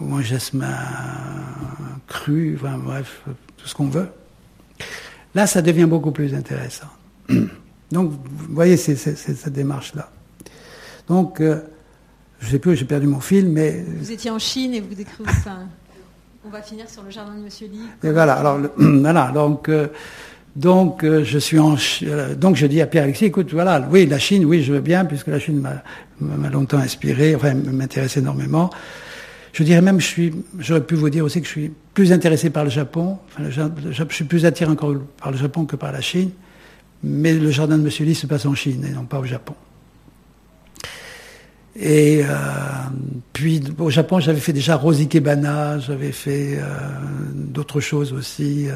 ou 0.00 0.14
un 0.14 0.22
jasmin 0.22 0.76
cru, 2.06 2.56
enfin, 2.56 2.78
bref, 2.78 3.22
tout 3.56 3.66
ce 3.66 3.74
qu'on 3.74 3.88
veut. 3.88 4.08
Là, 5.34 5.46
ça 5.46 5.62
devient 5.62 5.86
beaucoup 5.86 6.12
plus 6.12 6.34
intéressant. 6.34 6.86
Donc, 7.90 8.10
vous 8.10 8.54
voyez, 8.54 8.76
c'est 8.76 8.96
cette 8.96 9.52
démarche-là. 9.52 10.10
Donc, 11.08 11.40
euh, 11.40 11.60
je 12.40 12.46
ne 12.46 12.50
sais 12.52 12.58
plus, 12.58 12.76
j'ai 12.76 12.84
perdu 12.84 13.06
mon 13.06 13.20
fil, 13.20 13.48
mais... 13.48 13.84
Vous 13.98 14.12
étiez 14.12 14.30
en 14.30 14.38
Chine 14.38 14.74
et 14.74 14.80
vous 14.80 14.94
décrivez 14.94 15.30
ça. 15.42 15.58
On 16.44 16.50
va 16.50 16.62
finir 16.62 16.88
sur 16.88 17.02
le 17.02 17.10
jardin 17.10 17.34
de 17.34 17.42
Monsieur 17.42 17.68
Lee. 17.68 17.80
Et 18.02 18.10
voilà, 18.10 18.34
alors, 18.34 18.58
le, 18.58 18.70
voilà, 18.76 19.30
donc... 19.32 19.68
Euh, 19.68 19.88
donc, 20.56 21.02
euh, 21.02 21.24
je 21.24 21.38
suis 21.38 21.58
en, 21.58 21.74
euh, 22.04 22.36
donc 22.36 22.54
je 22.54 22.66
dis 22.66 22.80
à 22.80 22.86
Pierre-Alexis, 22.86 23.24
écoute, 23.24 23.52
voilà, 23.52 23.84
oui, 23.90 24.06
la 24.06 24.20
Chine, 24.20 24.44
oui, 24.44 24.62
je 24.62 24.72
veux 24.72 24.80
bien, 24.80 25.04
puisque 25.04 25.26
la 25.26 25.40
Chine 25.40 25.60
m'a 26.20 26.48
longtemps 26.48 26.78
inspiré, 26.78 27.34
enfin, 27.34 27.54
m'intéresse 27.54 28.16
énormément. 28.16 28.70
Je 29.52 29.64
dirais 29.64 29.80
même, 29.80 30.00
je 30.00 30.06
suis, 30.06 30.32
j'aurais 30.60 30.84
pu 30.84 30.94
vous 30.94 31.10
dire 31.10 31.24
aussi 31.24 31.40
que 31.40 31.46
je 31.46 31.52
suis 31.52 31.72
plus 31.94 32.12
intéressé 32.12 32.50
par 32.50 32.64
le 32.64 32.70
Japon. 32.70 33.18
Je 33.38 34.04
suis 34.10 34.24
plus 34.24 34.44
attiré 34.44 34.70
encore 34.70 34.94
par 35.20 35.30
le 35.30 35.38
Japon 35.38 35.64
que 35.64 35.76
par 35.76 35.92
la 35.92 36.00
Chine. 36.00 36.30
Mais 37.02 37.34
le 37.34 37.50
jardin 37.50 37.78
de 37.78 37.82
Monsieur 37.82 38.04
Lee 38.04 38.14
se 38.14 38.26
passe 38.26 38.46
en 38.46 38.54
Chine 38.54 38.84
et 38.84 38.90
non 38.90 39.04
pas 39.04 39.20
au 39.20 39.24
Japon. 39.24 39.54
Et 41.76 42.22
euh, 42.22 42.34
puis 43.32 43.62
au 43.78 43.90
Japon, 43.90 44.20
j'avais 44.20 44.40
fait 44.40 44.52
déjà 44.52 44.76
Rosikebana, 44.76 45.78
j'avais 45.78 46.12
fait 46.12 46.58
euh, 46.58 46.62
d'autres 47.34 47.80
choses 47.80 48.12
aussi. 48.12 48.68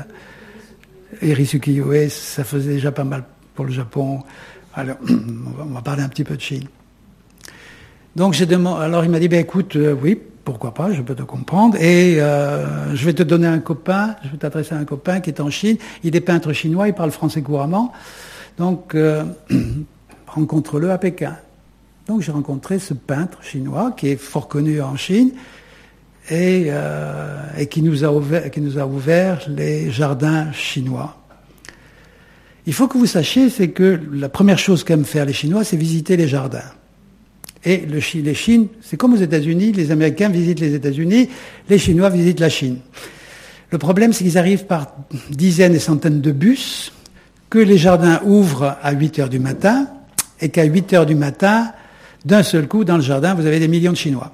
Erisuki 1.22 1.72
Yoe, 1.72 2.08
ça 2.08 2.44
faisait 2.44 2.74
déjà 2.74 2.92
pas 2.92 3.04
mal 3.04 3.24
pour 3.54 3.64
le 3.64 3.72
Japon. 3.72 4.22
Alors, 4.74 4.96
on 5.60 5.74
va 5.74 5.80
parler 5.80 6.02
un 6.02 6.08
petit 6.08 6.24
peu 6.24 6.36
de 6.36 6.40
Chine. 6.40 6.64
Donc 8.16 8.34
j'ai 8.34 8.46
demandé, 8.46 8.84
alors 8.84 9.04
il 9.04 9.10
m'a 9.10 9.20
dit, 9.20 9.28
ben 9.28 9.40
écoute, 9.40 9.76
euh, 9.76 9.92
oui, 9.92 10.20
pourquoi 10.48 10.72
pas, 10.72 10.90
je 10.94 11.02
peux 11.02 11.14
te 11.14 11.22
comprendre. 11.22 11.76
Et 11.76 12.22
euh, 12.22 12.96
je 12.96 13.04
vais 13.04 13.12
te 13.12 13.22
donner 13.22 13.46
un 13.46 13.58
copain, 13.58 14.16
je 14.24 14.30
vais 14.30 14.38
t'adresser 14.38 14.74
à 14.74 14.78
un 14.78 14.86
copain 14.86 15.20
qui 15.20 15.28
est 15.28 15.40
en 15.42 15.50
Chine. 15.50 15.76
Il 16.04 16.16
est 16.16 16.22
peintre 16.22 16.54
chinois, 16.54 16.88
il 16.88 16.94
parle 16.94 17.10
français 17.10 17.42
couramment. 17.42 17.92
Donc 18.56 18.94
euh, 18.94 19.24
rencontre-le 20.26 20.90
à 20.90 20.96
Pékin. 20.96 21.36
Donc 22.06 22.22
j'ai 22.22 22.32
rencontré 22.32 22.78
ce 22.78 22.94
peintre 22.94 23.42
chinois 23.42 23.92
qui 23.94 24.08
est 24.08 24.16
fort 24.16 24.48
connu 24.48 24.80
en 24.80 24.96
Chine 24.96 25.32
et, 26.30 26.68
euh, 26.68 27.42
et 27.58 27.66
qui, 27.66 27.82
nous 27.82 28.06
a 28.06 28.10
ouvert, 28.10 28.50
qui 28.50 28.62
nous 28.62 28.78
a 28.78 28.86
ouvert 28.86 29.42
les 29.48 29.90
jardins 29.90 30.50
chinois. 30.52 31.18
Il 32.66 32.72
faut 32.72 32.88
que 32.88 32.96
vous 32.96 33.04
sachiez, 33.04 33.50
c'est 33.50 33.68
que 33.68 34.00
la 34.12 34.30
première 34.30 34.58
chose 34.58 34.82
qu'aiment 34.82 35.04
faire 35.04 35.26
les 35.26 35.34
Chinois, 35.34 35.62
c'est 35.62 35.76
visiter 35.76 36.16
les 36.16 36.28
jardins. 36.28 36.70
Et 37.64 37.78
le, 37.78 38.00
les 38.22 38.34
Chines, 38.34 38.68
c'est 38.80 38.96
comme 38.96 39.14
aux 39.14 39.18
États-Unis, 39.18 39.72
les 39.72 39.90
Américains 39.90 40.28
visitent 40.28 40.60
les 40.60 40.74
États-Unis, 40.74 41.28
les 41.68 41.78
Chinois 41.78 42.08
visitent 42.08 42.40
la 42.40 42.48
Chine. 42.48 42.78
Le 43.70 43.78
problème, 43.78 44.12
c'est 44.12 44.24
qu'ils 44.24 44.38
arrivent 44.38 44.66
par 44.66 44.94
dizaines 45.30 45.74
et 45.74 45.80
centaines 45.80 46.20
de 46.20 46.32
bus, 46.32 46.92
que 47.50 47.58
les 47.58 47.78
jardins 47.78 48.20
ouvrent 48.24 48.76
à 48.82 48.92
8 48.92 49.18
heures 49.18 49.28
du 49.28 49.38
matin, 49.38 49.88
et 50.40 50.50
qu'à 50.50 50.64
8 50.64 50.92
heures 50.94 51.06
du 51.06 51.14
matin, 51.14 51.72
d'un 52.24 52.42
seul 52.42 52.68
coup, 52.68 52.84
dans 52.84 52.96
le 52.96 53.02
jardin, 53.02 53.34
vous 53.34 53.46
avez 53.46 53.58
des 53.58 53.68
millions 53.68 53.92
de 53.92 53.96
Chinois. 53.96 54.32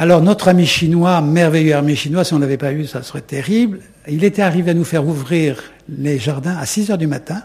Alors 0.00 0.22
notre 0.22 0.46
ami 0.46 0.64
chinois, 0.64 1.20
merveilleux 1.20 1.74
ami 1.74 1.96
chinois, 1.96 2.22
si 2.22 2.32
on 2.32 2.36
ne 2.36 2.42
l'avait 2.42 2.56
pas 2.56 2.72
eu, 2.72 2.86
ça 2.86 3.02
serait 3.02 3.20
terrible, 3.20 3.80
il 4.06 4.22
était 4.22 4.42
arrivé 4.42 4.70
à 4.70 4.74
nous 4.74 4.84
faire 4.84 5.04
ouvrir 5.04 5.60
les 5.88 6.20
jardins 6.20 6.56
à 6.56 6.66
6 6.66 6.92
heures 6.92 6.98
du 6.98 7.08
matin, 7.08 7.42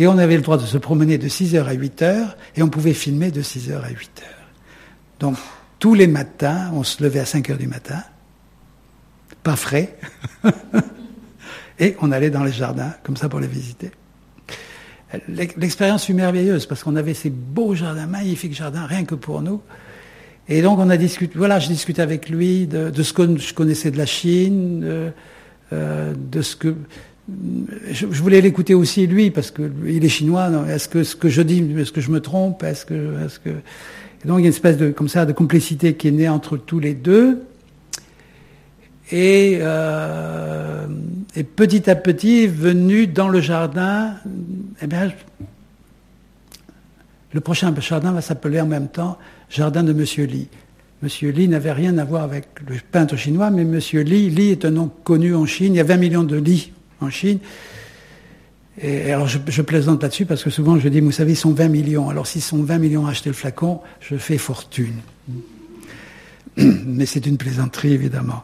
et 0.00 0.06
on 0.06 0.16
avait 0.16 0.36
le 0.36 0.40
droit 0.40 0.56
de 0.56 0.64
se 0.64 0.78
promener 0.78 1.18
de 1.18 1.28
6h 1.28 1.62
à 1.62 1.74
8h, 1.74 2.28
et 2.56 2.62
on 2.62 2.70
pouvait 2.70 2.94
filmer 2.94 3.30
de 3.30 3.42
6h 3.42 3.82
à 3.82 3.90
8h. 3.90 4.22
Donc, 5.20 5.36
tous 5.78 5.92
les 5.92 6.06
matins, 6.06 6.70
on 6.72 6.84
se 6.84 7.02
levait 7.02 7.20
à 7.20 7.24
5h 7.24 7.58
du 7.58 7.66
matin, 7.66 8.02
pas 9.42 9.56
frais, 9.56 9.98
et 11.78 11.96
on 12.00 12.12
allait 12.12 12.30
dans 12.30 12.44
les 12.44 12.50
jardins, 12.50 12.94
comme 13.02 13.18
ça 13.18 13.28
pour 13.28 13.40
les 13.40 13.46
visiter. 13.46 13.90
L'expérience 15.28 16.06
fut 16.06 16.14
merveilleuse, 16.14 16.64
parce 16.64 16.82
qu'on 16.82 16.96
avait 16.96 17.12
ces 17.12 17.28
beaux 17.28 17.74
jardins, 17.74 18.06
magnifiques 18.06 18.54
jardins, 18.54 18.86
rien 18.86 19.04
que 19.04 19.14
pour 19.14 19.42
nous. 19.42 19.60
Et 20.48 20.62
donc, 20.62 20.78
on 20.78 20.88
a 20.88 20.96
discuté, 20.96 21.34
voilà, 21.36 21.58
je 21.58 21.68
discutais 21.68 22.00
avec 22.00 22.30
lui 22.30 22.66
de, 22.66 23.02
ce 23.02 23.12
que 23.12 23.36
je 23.36 23.52
connaissais 23.52 23.90
de 23.90 23.98
la 23.98 24.06
Chine, 24.06 24.80
de, 24.80 25.12
euh, 25.74 26.14
de 26.16 26.40
ce 26.40 26.56
que, 26.56 26.74
je, 27.90 28.06
voulais 28.06 28.40
l'écouter 28.40 28.74
aussi 28.74 29.06
lui 29.06 29.30
parce 29.30 29.50
que 29.50 29.70
il 29.86 30.04
est 30.04 30.08
chinois. 30.08 30.50
Est-ce 30.68 30.88
que 30.88 31.04
ce 31.04 31.16
que 31.16 31.28
je 31.28 31.42
dis, 31.42 31.64
est-ce 31.78 31.92
que 31.92 32.00
je 32.00 32.10
me 32.10 32.20
trompe 32.20 32.62
Est-ce 32.62 32.86
que, 32.86 32.94
donc 34.24 34.24
il 34.24 34.28
y 34.28 34.32
a 34.32 34.38
une 34.38 34.46
espèce 34.46 34.76
de 34.76 34.90
comme 34.90 35.08
ça 35.08 35.26
de 35.26 35.32
complicité 35.32 35.94
qui 35.94 36.08
est 36.08 36.12
née 36.12 36.28
entre 36.28 36.56
tous 36.56 36.80
les 36.80 36.94
deux. 36.94 37.42
Et, 39.12 39.58
euh, 39.60 40.86
et 41.34 41.42
petit 41.42 41.90
à 41.90 41.96
petit, 41.96 42.46
venu 42.46 43.08
dans 43.08 43.28
le 43.28 43.40
jardin, 43.40 44.14
eh 44.80 44.86
bien, 44.86 45.10
le 47.32 47.40
prochain 47.40 47.74
jardin 47.80 48.12
va 48.12 48.20
s'appeler 48.20 48.60
en 48.60 48.66
même 48.66 48.88
temps 48.88 49.18
Jardin 49.48 49.82
de 49.82 49.92
Monsieur 49.92 50.26
Li. 50.26 50.48
Monsieur 51.02 51.30
Li 51.30 51.48
n'avait 51.48 51.72
rien 51.72 51.98
à 51.98 52.04
voir 52.04 52.22
avec 52.22 52.46
le 52.68 52.76
peintre 52.92 53.16
chinois, 53.16 53.50
mais 53.50 53.64
Monsieur 53.64 54.02
Li, 54.02 54.30
Li 54.30 54.50
est 54.50 54.64
un 54.64 54.70
nom 54.70 54.90
connu 55.02 55.34
en 55.34 55.44
Chine. 55.44 55.74
Il 55.74 55.78
y 55.78 55.80
a 55.80 55.84
20 55.84 55.96
millions 55.96 56.24
de 56.24 56.36
Li 56.36 56.72
en 57.00 57.10
Chine. 57.10 57.38
Et 58.82 59.12
alors 59.12 59.26
je, 59.26 59.62
plaisante 59.62 60.02
là-dessus 60.02 60.24
parce 60.24 60.42
que 60.42 60.50
souvent 60.50 60.78
je 60.78 60.88
dis, 60.88 61.00
vous 61.00 61.12
savez, 61.12 61.32
ils 61.32 61.36
sont 61.36 61.52
20 61.52 61.68
millions. 61.68 62.08
Alors 62.08 62.26
s'ils 62.26 62.42
sont 62.42 62.62
20 62.62 62.78
millions 62.78 63.06
à 63.06 63.10
acheter 63.10 63.28
le 63.28 63.34
flacon, 63.34 63.80
je 64.00 64.16
fais 64.16 64.38
fortune. 64.38 64.96
Mais 66.56 67.06
c'est 67.06 67.26
une 67.26 67.36
plaisanterie, 67.36 67.92
évidemment. 67.92 68.42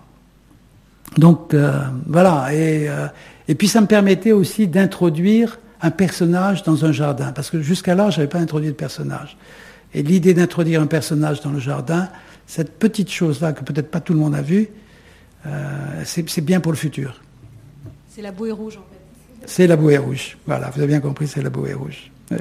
Donc 1.16 1.54
euh, 1.54 1.80
voilà. 2.07 2.52
Et, 2.52 2.88
euh, 2.88 3.07
et 3.48 3.54
puis 3.54 3.68
ça 3.68 3.80
me 3.80 3.86
permettait 3.86 4.32
aussi 4.32 4.66
d'introduire 4.68 5.59
un 5.80 5.90
personnage 5.90 6.62
dans 6.64 6.84
un 6.84 6.92
jardin. 6.92 7.32
Parce 7.32 7.50
que 7.50 7.62
jusqu'à 7.62 7.94
là, 7.94 8.11
je 8.11 8.18
n'avais 8.18 8.28
pas 8.28 8.38
introduit 8.38 8.68
de 8.68 8.74
personnage. 8.74 9.36
Et 9.94 10.02
l'idée 10.02 10.34
d'introduire 10.34 10.82
un 10.82 10.86
personnage 10.86 11.40
dans 11.40 11.50
le 11.50 11.59
jardin, 11.59 12.09
cette 12.46 12.78
petite 12.78 13.11
chose-là 13.11 13.52
que 13.52 13.64
peut-être 13.64 13.90
pas 13.90 14.00
tout 14.00 14.12
le 14.12 14.18
monde 14.18 14.34
a 14.34 14.42
vue, 14.42 14.68
euh, 15.46 16.02
c'est 16.04 16.44
bien 16.44 16.61
pour 16.61 16.72
le 16.72 16.76
futur. 16.76 17.20
C'est 18.16 18.22
la 18.22 18.32
bouée 18.32 18.50
rouge 18.50 18.78
en 18.78 18.86
fait. 18.90 19.46
C'est 19.46 19.66
la 19.66 19.76
bouée 19.76 19.98
rouge. 19.98 20.38
Voilà, 20.46 20.70
vous 20.70 20.78
avez 20.78 20.86
bien 20.86 21.00
compris, 21.00 21.28
c'est 21.28 21.42
la 21.42 21.50
bouée 21.50 21.74
rouge. 21.74 22.10
du 22.30 22.36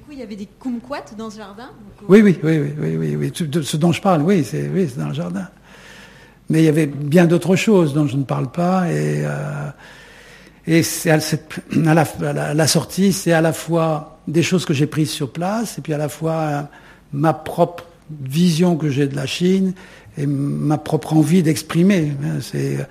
coup, 0.00 0.10
il 0.10 0.18
y 0.18 0.22
avait 0.22 0.34
des 0.34 0.48
kumquats 0.60 1.14
dans 1.16 1.30
ce 1.30 1.36
jardin 1.36 1.70
oui, 2.08 2.22
oui, 2.22 2.40
oui, 2.42 2.72
oui, 2.76 2.96
oui, 2.96 3.14
oui, 3.14 3.32
Ce 3.62 3.76
dont 3.76 3.92
je 3.92 4.02
parle, 4.02 4.22
oui, 4.22 4.42
c'est 4.42 4.68
oui, 4.68 4.90
dans 4.96 5.06
le 5.06 5.14
jardin. 5.14 5.46
Mais 6.50 6.62
il 6.62 6.64
y 6.64 6.68
avait 6.68 6.88
bien 6.88 7.26
d'autres 7.26 7.54
choses 7.54 7.94
dont 7.94 8.08
je 8.08 8.16
ne 8.16 8.24
parle 8.24 8.50
pas. 8.50 8.90
Et, 8.90 9.24
euh, 9.24 9.70
et 10.66 10.82
c'est 10.82 11.10
à, 11.10 11.20
à, 11.20 11.94
la, 11.94 12.54
la, 12.54 12.66
sortie, 12.66 13.12
c'est 13.12 13.32
à 13.32 13.40
la 13.40 13.52
fois 13.52 14.18
des 14.26 14.42
choses 14.42 14.64
que 14.64 14.74
j'ai 14.74 14.88
prises 14.88 15.10
sur 15.10 15.30
place, 15.30 15.78
et 15.78 15.82
puis 15.82 15.94
à 15.94 15.98
la 15.98 16.08
fois 16.08 16.32
euh, 16.32 16.62
ma 17.12 17.32
propre 17.32 17.84
vision 18.10 18.76
que 18.76 18.90
j'ai 18.90 19.06
de 19.06 19.14
la 19.14 19.26
Chine 19.26 19.72
et 20.18 20.26
ma 20.26 20.78
propre 20.78 21.12
envie 21.12 21.44
d'exprimer. 21.44 22.12
C'est 22.40 22.84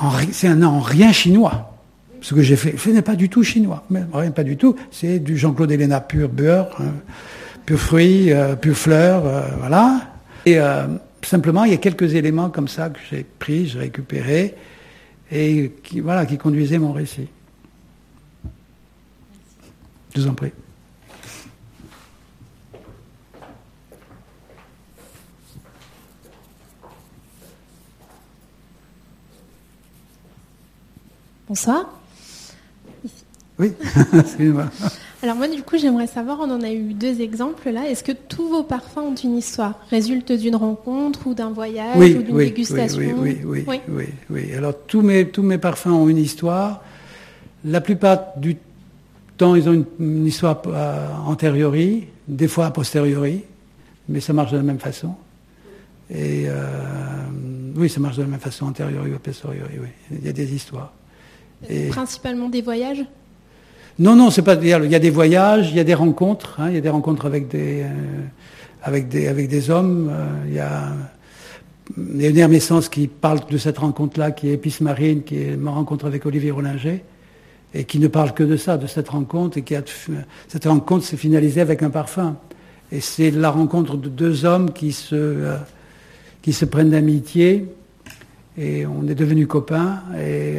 en, 0.00 0.62
en 0.62 0.80
rien 0.80 1.12
chinois. 1.12 1.72
Ce 2.20 2.34
que 2.34 2.42
j'ai 2.42 2.56
fait, 2.56 2.76
ce 2.76 2.90
n'est 2.90 3.02
pas 3.02 3.14
du 3.14 3.28
tout 3.28 3.42
chinois, 3.42 3.84
mais 3.90 4.02
rien 4.12 4.30
pas 4.30 4.42
du 4.42 4.56
tout. 4.56 4.74
C'est 4.90 5.18
du 5.18 5.36
Jean-Claude 5.36 5.70
Héléna 5.70 6.00
pur 6.00 6.28
beurre, 6.28 6.74
hein, 6.80 6.94
pur 7.66 7.78
fruit, 7.78 8.32
euh, 8.32 8.56
pur 8.56 8.76
fleur, 8.76 9.26
euh, 9.26 9.42
voilà. 9.58 10.00
Et 10.44 10.58
euh, 10.58 10.86
simplement, 11.22 11.64
il 11.64 11.72
y 11.72 11.74
a 11.74 11.78
quelques 11.78 12.14
éléments 12.14 12.48
comme 12.48 12.68
ça 12.68 12.90
que 12.90 12.98
j'ai 13.10 13.24
pris, 13.38 13.68
j'ai 13.68 13.78
récupéré, 13.78 14.54
et 15.30 15.72
voilà, 16.02 16.26
qui 16.26 16.38
conduisaient 16.38 16.78
mon 16.78 16.92
récit. 16.92 17.28
Je 20.14 20.20
vous 20.20 20.28
en 20.28 20.34
prie. 20.34 20.52
Bonsoir. 31.48 31.86
Oui, 33.58 33.72
excusez-moi. 34.12 34.66
Alors 35.22 35.36
moi, 35.36 35.46
du 35.48 35.62
coup, 35.62 35.78
j'aimerais 35.78 36.08
savoir, 36.08 36.40
on 36.40 36.50
en 36.50 36.60
a 36.60 36.70
eu 36.70 36.92
deux 36.92 37.20
exemples 37.20 37.70
là. 37.70 37.88
Est-ce 37.88 38.02
que 38.02 38.12
tous 38.12 38.48
vos 38.48 38.64
parfums 38.64 38.98
ont 38.98 39.14
une 39.14 39.36
histoire? 39.36 39.78
Résulte 39.88 40.32
d'une 40.32 40.56
rencontre 40.56 41.26
ou 41.26 41.34
d'un 41.34 41.50
voyage 41.50 41.96
ou 41.96 42.22
d'une 42.22 42.36
dégustation? 42.36 43.14
oui 43.18 43.38
oui, 43.44 43.64
oui, 43.66 43.80
oui, 43.88 44.04
oui, 44.28 44.54
Alors 44.54 44.74
tous 44.86 45.02
mes, 45.02 45.28
tous 45.28 45.42
mes 45.42 45.58
parfums 45.58 45.92
ont 45.92 46.08
une 46.08 46.18
histoire. 46.18 46.82
La 47.64 47.80
plupart 47.80 48.36
du 48.36 48.56
temps, 49.36 49.54
ils 49.54 49.68
ont 49.68 49.86
une, 50.00 50.26
histoire 50.26 50.60
euh, 50.66 51.08
antériori, 51.26 52.08
des 52.26 52.48
fois 52.48 52.66
a 52.66 52.70
posteriori, 52.72 53.42
mais 54.08 54.20
ça 54.20 54.32
marche 54.32 54.50
de 54.50 54.56
la 54.56 54.62
même 54.62 54.78
façon. 54.80 55.14
Et 56.10 56.44
euh, 56.46 56.64
oui, 57.76 57.88
ça 57.88 58.00
marche 58.00 58.16
de 58.16 58.22
la 58.22 58.28
même 58.28 58.40
façon, 58.40 58.66
antériori 58.66 59.12
ou 59.12 59.18
posteriori, 59.18 59.74
oui. 59.80 59.88
Il 60.10 60.26
y 60.26 60.28
a 60.28 60.32
des 60.32 60.52
histoires. 60.54 60.92
Principalement 61.90 62.48
des 62.48 62.62
voyages 62.62 63.04
Non, 63.98 64.14
non, 64.14 64.30
c'est 64.30 64.42
pas. 64.42 64.54
Il 64.54 64.68
y 64.68 64.72
a 64.94 64.98
des 64.98 65.10
voyages, 65.10 65.70
il 65.70 65.76
y 65.76 65.80
a 65.80 65.84
des 65.84 65.94
rencontres. 65.94 66.56
Hein, 66.60 66.68
il 66.68 66.74
y 66.74 66.78
a 66.78 66.82
des 66.82 66.90
rencontres 66.90 67.26
avec 67.26 67.48
des, 67.48 67.82
euh, 67.82 67.88
avec 68.82 69.08
des, 69.08 69.26
avec 69.28 69.48
des 69.48 69.70
hommes. 69.70 70.10
Euh, 70.12 70.26
il, 70.46 70.54
y 70.54 70.60
a, 70.60 70.92
il, 71.96 72.20
y 72.20 72.42
a, 72.42 72.46
une 72.46 72.82
qui 72.90 73.08
parle 73.08 73.40
de 73.48 73.58
cette 73.58 73.78
rencontre-là, 73.78 74.32
qui 74.32 74.48
est 74.48 74.54
Épice 74.54 74.80
Marine, 74.80 75.22
qui 75.22 75.42
est 75.42 75.56
ma 75.56 75.70
rencontre 75.70 76.06
avec 76.06 76.26
Olivier 76.26 76.50
Rollinger, 76.50 77.02
et 77.74 77.84
qui 77.84 77.98
ne 77.98 78.08
parle 78.08 78.34
que 78.34 78.44
de 78.44 78.56
ça, 78.56 78.76
de 78.76 78.86
cette 78.86 79.08
rencontre, 79.08 79.58
et 79.58 79.62
qui 79.62 79.74
a, 79.74 79.82
cette 80.48 80.64
rencontre 80.66 81.04
s'est 81.04 81.16
finalisée 81.16 81.60
avec 81.60 81.82
un 81.82 81.90
parfum. 81.90 82.36
Et 82.92 83.00
c'est 83.00 83.30
la 83.30 83.50
rencontre 83.50 83.96
de 83.96 84.08
deux 84.08 84.44
hommes 84.44 84.72
qui 84.72 84.92
se, 84.92 85.14
euh, 85.14 85.56
qui 86.42 86.52
se 86.52 86.66
prennent 86.66 86.90
d'amitié, 86.90 87.66
et 88.58 88.86
on 88.86 89.08
est 89.08 89.14
devenus 89.14 89.46
copains, 89.46 90.02
et 90.18 90.58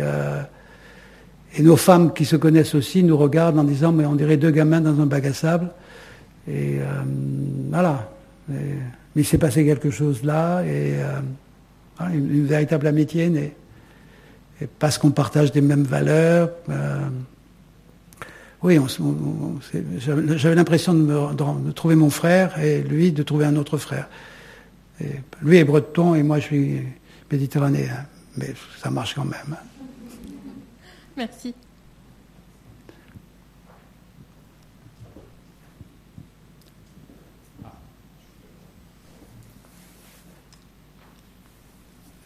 et 1.58 1.64
nos 1.64 1.76
femmes 1.76 2.14
qui 2.14 2.26
se 2.26 2.36
connaissent 2.36 2.76
aussi 2.76 3.04
nous 3.04 3.18
regardent 3.18 3.58
en 3.58 3.64
disant, 3.64 3.92
mais 3.92 4.06
on 4.06 4.14
dirait 4.14 4.38
deux 4.38 4.52
gamins 4.52 4.80
dans 4.80 5.02
un 5.02 5.08
bac 5.08 5.26
à 5.26 5.34
sable. 5.34 5.70
Et 6.48 6.78
euh, 6.80 6.86
voilà. 7.72 8.12
mais 8.48 8.78
il 9.16 9.26
s'est 9.26 9.40
passé 9.40 9.66
quelque 9.66 9.90
chose 9.90 10.24
là, 10.24 10.62
et 10.62 10.98
euh, 11.00 11.20
une, 12.14 12.46
véritable 12.46 12.86
amitié 12.86 13.30
née. 13.30 13.54
Et 14.62 14.68
parce 14.68 15.00
qu'on 15.00 15.10
partage 15.10 15.52
des 15.52 15.62
mêmes 15.62 15.84
valeurs. 15.84 16.52
Euh, 16.70 17.00
oui, 18.62 18.80
j'avais 20.36 20.56
l'impression 20.56 20.94
de, 20.94 21.72
trouver 21.72 21.96
mon 21.96 22.10
frère 22.10 22.60
et 22.60 22.82
lui 22.82 23.12
de 23.12 23.24
trouver 23.24 23.46
un 23.46 23.56
autre 23.56 23.78
frère. 23.78 24.10
Lui 25.44 25.58
est 25.58 25.64
breton 25.64 26.16
et 26.16 26.24
moi 26.24 26.40
je 26.40 26.46
suis 26.46 26.82
méditerranéen. 27.32 28.06
Mais 28.36 28.54
ça 28.82 28.90
marche 28.90 29.14
quand 29.14 29.26
même. 29.26 29.56
Merci. 31.18 31.56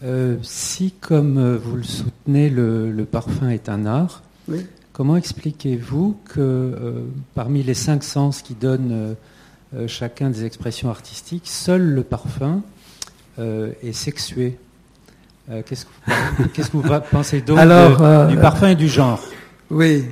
Euh, 0.04 0.38
si, 0.42 0.92
comme 0.92 1.38
euh, 1.38 1.58
vous 1.58 1.78
le 1.78 1.84
soutenez, 1.84 2.50
le, 2.50 3.06
parfum 3.10 3.50
est 3.50 3.70
un 3.70 3.86
art, 3.86 4.24
comment 4.92 5.16
expliquez-vous 5.16 6.18
que 6.26 6.40
euh, 6.40 7.06
parmi 7.34 7.64
les 7.64 7.74
cinq 7.74 8.04
sens 8.04 8.42
qui 8.42 8.56
donnent 8.56 9.16
chacun 9.88 10.30
des 10.30 10.44
expressions 10.44 10.90
artistiques, 10.90 11.48
seul 11.48 11.82
le 11.82 12.04
parfum 12.04 12.62
est 13.38 13.94
sexué? 13.94 14.58
Euh, 15.50 15.62
qu'est-ce, 15.66 15.86
que 15.86 16.78
vous, 16.78 16.84
pensez 17.10 17.42
donc 17.42 17.58
euh, 17.58 18.28
du 18.28 18.38
parfum 18.38 18.70
et 18.70 18.76
du 18.76 18.88
genre 18.88 19.20
Oui. 19.70 20.06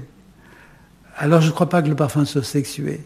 Alors, 1.18 1.42
je 1.42 1.48
ne 1.48 1.52
crois 1.52 1.70
pas 1.70 1.82
que 1.82 1.88
le 1.88 1.96
parfum 1.96 2.26
soit 2.26 2.44
sexué. 2.44 3.02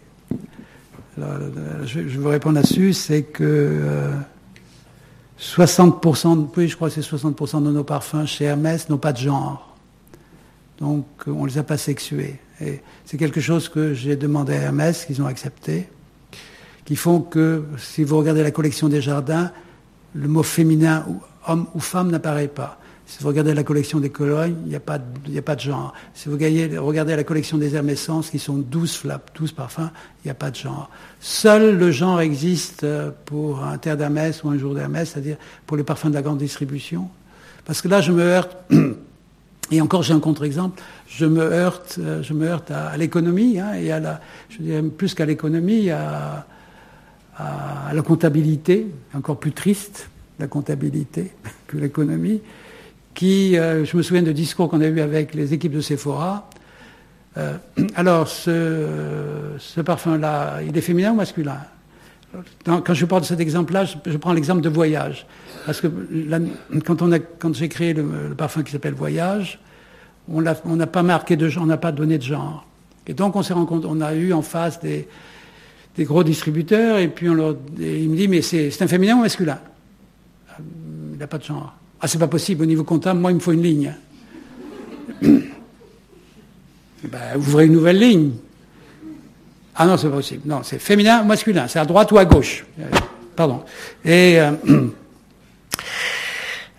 je, 1.18 2.00
vais 2.00 2.18
vous 2.18 2.30
répondre 2.30 2.56
là-dessus, 2.56 2.94
c'est 2.94 3.24
que 3.24 4.14
60%, 5.40 6.38
euh, 6.38 6.46
oui, 6.56 6.68
je 6.68 6.76
crois 6.76 6.90
que 6.90 7.02
c'est 7.02 7.16
60% 7.16 7.64
de 7.64 7.72
nos 7.72 7.84
parfums 7.84 8.26
chez 8.26 8.46
Hermès 8.46 8.90
n'ont 8.90 8.98
pas 8.98 9.12
de 9.12 9.18
genre. 9.18 9.76
Donc, 10.80 11.06
on 11.28 11.44
ne 11.44 11.48
les 11.48 11.58
a 11.58 11.64
pas 11.64 11.78
sexués. 11.78 12.40
Et 12.62 12.82
c'est 13.06 13.18
quelque 13.18 13.42
chose 13.42 13.68
que 13.68 13.94
j'ai 13.94 14.16
demandé 14.16 14.54
à 14.54 14.62
Hermès, 14.62 15.06
qu'ils 15.06 15.22
ont 15.22 15.28
accepté, 15.28 15.90
qui 16.86 16.96
font 16.96 17.20
que, 17.20 17.66
si 17.78 18.04
vous 18.04 18.18
regardez 18.18 18.44
la 18.44 18.52
collection 18.52 18.88
des 18.90 19.02
jardins, 19.02 19.52
le 20.14 20.28
mot 20.28 20.44
féminin 20.44 21.06
homme 21.48 21.68
ou 21.74 21.80
femme 21.80 22.12
n'apparaît 22.12 22.48
pas. 22.48 22.80
Si 23.06 23.22
vous 23.22 23.28
regardez 23.28 23.54
la 23.54 23.64
collection 23.64 24.00
des 24.00 24.10
colognes, 24.10 24.56
il 24.66 24.70
n'y 24.70 24.76
a, 24.76 24.80
pas 24.80 24.98
de, 24.98 25.60
genre. 25.60 25.94
Si 26.14 26.30
vous 26.30 26.38
regardez 26.38 27.16
la 27.16 27.24
collection 27.24 27.58
des 27.58 27.76
hermescences, 27.76 28.30
qui 28.30 28.40
sont 28.40 28.56
12 28.56 28.96
flaps, 28.96 29.34
12 29.36 29.52
parfums, 29.52 29.92
il 30.24 30.28
n'y 30.28 30.32
a 30.32 30.36
pas 30.36 30.52
de 30.52 30.56
genre. 30.56 30.90
Seul 31.20 31.78
le 31.78 31.92
genre 31.92 32.22
existe 32.22 32.86
pour 33.26 33.64
un 33.64 33.78
terre 33.78 33.98
d'Hermès 33.98 34.42
ou 34.44 34.50
un 34.50 34.58
jour 34.58 34.74
d'Hermès, 34.74 35.10
c'est-à-dire 35.10 35.36
pour 35.68 35.76
les 35.76 35.84
parfums 35.84 36.10
de 36.10 36.14
la 36.14 36.22
grande 36.22 36.38
distribution. 36.38 37.10
Parce 37.66 37.82
que 37.82 37.90
là, 37.90 38.00
je 38.00 38.14
me 38.14 38.24
heurte, 38.24 38.56
et 39.72 39.82
encore 39.82 40.04
j'ai 40.04 40.14
un 40.14 40.20
contre-exemple, 40.20 40.82
je 41.08 41.26
me 41.26 41.44
heurte, 41.44 42.00
je 42.22 42.34
me 42.34 42.48
heurte 42.48 42.72
à, 42.72 42.96
l'économie, 42.96 43.60
hein, 43.60 43.74
et 43.74 43.92
à 43.92 44.00
la, 44.00 44.22
je 44.50 44.60
dirais 44.60 44.82
plus 44.82 45.14
qu'à 45.14 45.26
l'économie, 45.26 45.90
à 45.92 46.46
la 47.38 48.02
comptabilité, 48.02 48.88
encore 49.14 49.40
plus 49.40 49.52
triste, 49.52 50.10
la 50.44 50.48
comptabilité 50.48 51.32
que 51.68 51.78
l'économie, 51.78 52.42
qui, 53.14 53.58
euh, 53.58 53.86
je 53.86 53.96
me 53.96 54.02
souviens 54.02 54.24
de 54.24 54.32
discours 54.32 54.70
qu'on 54.70 54.82
a 54.82 54.88
eu 54.88 55.00
avec 55.00 55.34
les 55.34 55.54
équipes 55.54 55.74
de 55.74 55.82
Sephora. 55.82 56.50
Euh, 57.38 57.58
alors, 57.96 58.28
ce, 58.28 59.82
parfum-là, 59.86 60.62
il 60.68 60.78
est 60.78 60.82
féminin 60.82 61.12
ou 61.12 61.16
masculin? 61.16 61.60
Quand 62.66 62.94
je 62.96 63.06
parle 63.06 63.22
de 63.22 63.28
cet 63.28 63.40
exemple-là, 63.40 63.86
je, 63.86 64.18
prends 64.18 64.34
l'exemple 64.34 64.62
de 64.62 64.70
voyage. 64.70 65.28
Parce 65.68 65.80
que 65.80 65.88
quand, 66.84 66.98
quand 67.40 67.56
j'ai 67.56 67.70
créé 67.70 67.94
le, 67.94 68.34
parfum 68.36 68.64
qui 68.64 68.72
s'appelle 68.72 68.96
Voyage, 68.96 69.60
on 70.28 70.42
n'a 70.42 70.88
pas 70.88 71.04
marqué 71.04 71.36
de 71.36 71.48
genre, 71.48 71.64
on 71.64 71.68
n'a 71.68 71.78
pas 71.78 71.92
donné 71.92 72.18
de 72.18 72.24
genre. 72.24 72.66
Et 73.06 73.14
donc, 73.14 73.36
on 73.36 73.44
s'est 73.44 73.54
rencontré, 73.54 73.88
on 73.92 74.02
a 74.02 74.16
eu 74.16 74.34
en 74.34 74.42
face 74.42 74.80
des, 74.80 75.08
gros 76.00 76.24
distributeurs, 76.24 76.98
et 76.98 77.08
puis 77.08 77.30
on 77.30 77.36
leur, 77.36 77.56
il 77.78 78.10
me 78.10 78.16
dit, 78.16 78.28
mais 78.28 78.42
c'est 78.42 78.82
un 78.82 78.88
féminin 78.88 79.16
ou 79.16 79.22
masculin? 79.22 79.60
Il 81.14 81.18
n'y 81.18 81.24
a 81.24 81.28
pas 81.28 81.38
de 81.38 81.44
genre. 81.44 81.74
Ah, 82.02 82.08
c'est 82.08 82.18
pas 82.18 82.28
possible 82.28 82.64
au 82.64 82.66
niveau 82.66 82.84
comptable, 82.84 83.20
moi, 83.20 83.32
il 83.32 83.36
me 83.36 83.40
faut 83.40 83.52
une 83.54 83.62
ligne. 83.62 83.94
ben, 85.22 85.44
ouvrez 87.38 87.68
une 87.68 87.74
nouvelle 87.74 88.00
ligne. 88.00 88.32
Ah 89.76 89.86
non, 89.86 89.96
c'est 89.98 90.10
pas 90.10 90.16
possible. 90.16 90.42
Non, 90.46 90.64
c'est 90.64 90.80
féminin 90.80 91.22
ou 91.24 91.26
masculin. 91.26 91.68
C'est 91.68 91.80
à 91.80 91.86
droite 91.86 92.12
ou 92.12 92.18
à 92.18 92.26
gauche. 92.26 92.66
Euh, 92.80 92.90
pardon. 93.36 93.64
Et 94.04 94.40
euh, 94.40 94.52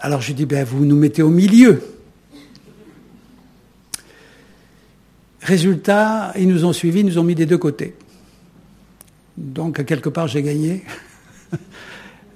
alors 0.00 0.20
je 0.20 0.32
dis, 0.32 0.46
ben, 0.46 0.64
vous 0.64 0.84
nous 0.84 0.96
mettez 0.96 1.22
au 1.22 1.30
milieu. 1.30 1.82
Résultat, 5.42 6.32
ils 6.36 6.48
nous 6.48 6.64
ont 6.64 6.72
suivis, 6.72 7.00
ils 7.00 7.06
nous 7.06 7.18
ont 7.18 7.24
mis 7.24 7.34
des 7.34 7.46
deux 7.46 7.58
côtés. 7.58 7.94
Donc, 9.36 9.84
quelque 9.84 10.08
part, 10.08 10.26
j'ai 10.26 10.42
gagné. 10.42 10.84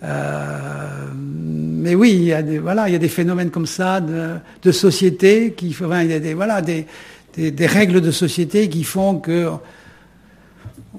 Euh, 0.03 0.59
mais 1.15 1.95
oui, 1.95 2.13
il 2.13 2.25
y 2.25 2.33
a 2.33 2.43
des, 2.43 2.59
voilà, 2.59 2.89
il 2.89 2.93
y 2.93 2.97
a 2.97 3.01
des 3.01 3.09
phénomènes 3.09 3.51
comme 3.51 3.67
ça 3.67 4.01
de, 4.01 4.73
société 4.73 5.55
qui, 5.57 5.75
il 5.79 6.21
des, 6.21 6.35
voilà, 6.35 6.61
des, 6.61 6.87
des, 7.37 7.67
règles 7.67 8.01
de 8.01 8.11
société 8.11 8.69
qui 8.69 8.85
font 8.85 9.19
que 9.19 9.49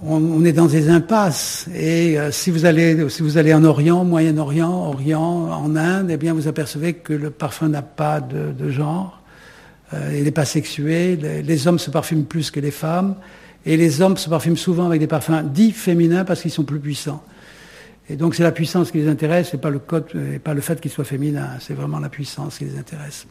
on, 0.01 0.45
est 0.45 0.53
dans 0.53 0.67
des 0.67 0.89
impasses. 0.89 1.67
Et 1.75 2.17
euh, 2.17 2.31
si 2.31 2.51
vous 2.51 2.65
allez, 2.65 3.09
si 3.09 3.21
vous 3.21 3.37
allez 3.37 3.53
en 3.53 3.63
Orient, 3.63 4.05
Moyen-Orient, 4.05 4.71
Orient, 4.71 5.49
en 5.51 5.75
Inde, 5.75 6.09
eh 6.11 6.17
bien, 6.17 6.33
vous 6.33 6.47
apercevez 6.47 6.93
que 6.93 7.13
le 7.13 7.29
parfum 7.29 7.69
n'a 7.69 7.81
pas 7.81 8.21
de, 8.21 8.51
de 8.51 8.69
genre. 8.69 9.21
Euh, 9.93 10.15
il 10.17 10.23
n'est 10.23 10.31
pas 10.31 10.45
sexué. 10.45 11.17
Les, 11.17 11.41
les, 11.41 11.67
hommes 11.67 11.79
se 11.79 11.89
parfument 11.89 12.25
plus 12.25 12.51
que 12.51 12.59
les 12.59 12.71
femmes. 12.71 13.15
Et 13.65 13.75
les 13.75 14.01
hommes 14.01 14.15
se 14.15 14.29
parfument 14.29 14.57
souvent 14.57 14.85
avec 14.85 15.01
des 15.01 15.07
parfums 15.07 15.43
dits 15.43 15.73
féminins 15.73 16.23
parce 16.23 16.41
qu'ils 16.41 16.51
sont 16.51 16.63
plus 16.63 16.79
puissants. 16.79 17.21
Et 18.09 18.15
donc 18.15 18.35
c'est 18.35 18.43
la 18.43 18.51
puissance 18.51 18.91
qui 18.91 18.97
les 18.97 19.07
intéresse, 19.07 19.53
et 19.53 19.57
pas 19.57 19.69
le 19.69 19.79
et 20.33 20.39
pas 20.39 20.53
le 20.53 20.61
fait 20.61 20.81
qu'ils 20.81 20.91
soient 20.91 21.05
féminins. 21.05 21.57
C'est 21.59 21.75
vraiment 21.75 21.99
la 21.99 22.09
puissance 22.09 22.57
qui 22.57 22.65
les 22.65 22.77
intéresse. 22.77 23.27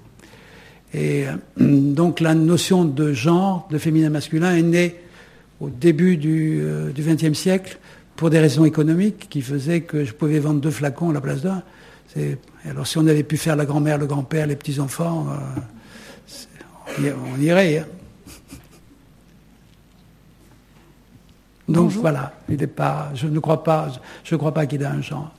Et 0.94 1.26
euh, 1.26 1.32
donc 1.58 2.20
la 2.20 2.34
notion 2.34 2.84
de 2.84 3.12
genre, 3.12 3.66
de 3.70 3.78
féminin-masculin, 3.78 4.54
est 4.54 4.62
née 4.62 4.96
au 5.60 5.68
début 5.68 6.16
du 6.16 6.62
XXe 6.96 7.24
euh, 7.24 7.34
siècle 7.34 7.78
pour 8.14 8.30
des 8.30 8.38
raisons 8.38 8.64
économiques 8.64 9.28
qui 9.28 9.42
faisaient 9.42 9.80
que 9.80 10.04
je 10.04 10.12
pouvais 10.12 10.38
vendre 10.38 10.60
deux 10.60 10.70
flacons 10.70 11.10
à 11.10 11.12
la 11.12 11.20
place 11.20 11.42
d'un. 11.42 11.62
Alors 12.68 12.86
si 12.86 12.98
on 12.98 13.06
avait 13.06 13.22
pu 13.22 13.36
faire 13.36 13.54
la 13.54 13.64
grand-mère, 13.64 13.98
le 13.98 14.06
grand-père, 14.06 14.46
les 14.46 14.56
petits-enfants, 14.56 15.28
euh, 16.98 17.12
on 17.36 17.40
irait. 17.40 17.78
Hein. 17.78 17.86
Donc 21.68 21.90
voilà, 21.90 22.32
il 22.48 22.66
pas, 22.66 23.10
je 23.14 23.26
ne 23.26 23.38
crois 23.40 23.62
pas, 23.62 23.92
je 24.24 24.36
crois 24.36 24.54
pas 24.54 24.66
qu'il 24.66 24.80
ait 24.80 24.86
un 24.86 25.02
genre. 25.02 25.30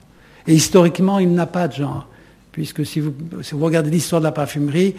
Et 0.47 0.53
historiquement, 0.53 1.19
il 1.19 1.33
n'a 1.33 1.47
pas 1.47 1.67
de 1.67 1.73
genre, 1.73 2.07
puisque 2.51 2.85
si 2.85 2.99
vous, 2.99 3.13
regardez 3.53 3.89
l'histoire 3.89 4.21
de 4.21 4.25
la 4.25 4.31
parfumerie, 4.31 4.95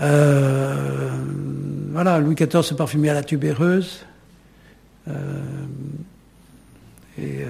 euh, 0.00 1.10
voilà, 1.90 2.18
Louis 2.18 2.34
XIV 2.34 2.62
se 2.62 2.74
parfumait 2.74 3.10
à 3.10 3.14
la 3.14 3.22
tubéreuse. 3.22 4.04
Euh, 5.08 5.12
et 7.18 7.42
euh, 7.42 7.46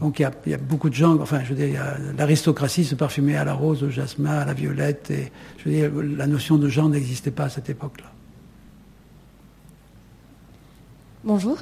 donc 0.00 0.20
il 0.20 0.30
y, 0.46 0.54
a, 0.54 0.58
beaucoup 0.58 0.90
de 0.90 0.94
gens, 0.94 1.18
enfin 1.20 1.40
je 1.44 1.54
veux 1.54 1.66
dire, 1.66 1.80
l'aristocratie 2.16 2.84
se 2.84 2.94
parfumait 2.94 3.36
à 3.36 3.44
la 3.44 3.54
rose, 3.54 3.82
au 3.82 3.90
jasmin, 3.90 4.38
à 4.38 4.44
la 4.44 4.52
violette, 4.52 5.10
et 5.10 5.32
je 5.58 5.68
veux 5.68 5.74
dire, 5.74 5.90
la 6.16 6.26
notion 6.26 6.56
de 6.56 6.68
genre 6.68 6.88
n'existait 6.88 7.30
pas 7.30 7.44
à 7.44 7.48
cette 7.48 7.70
époque-là. 7.70 8.12
Bonjour. 11.24 11.56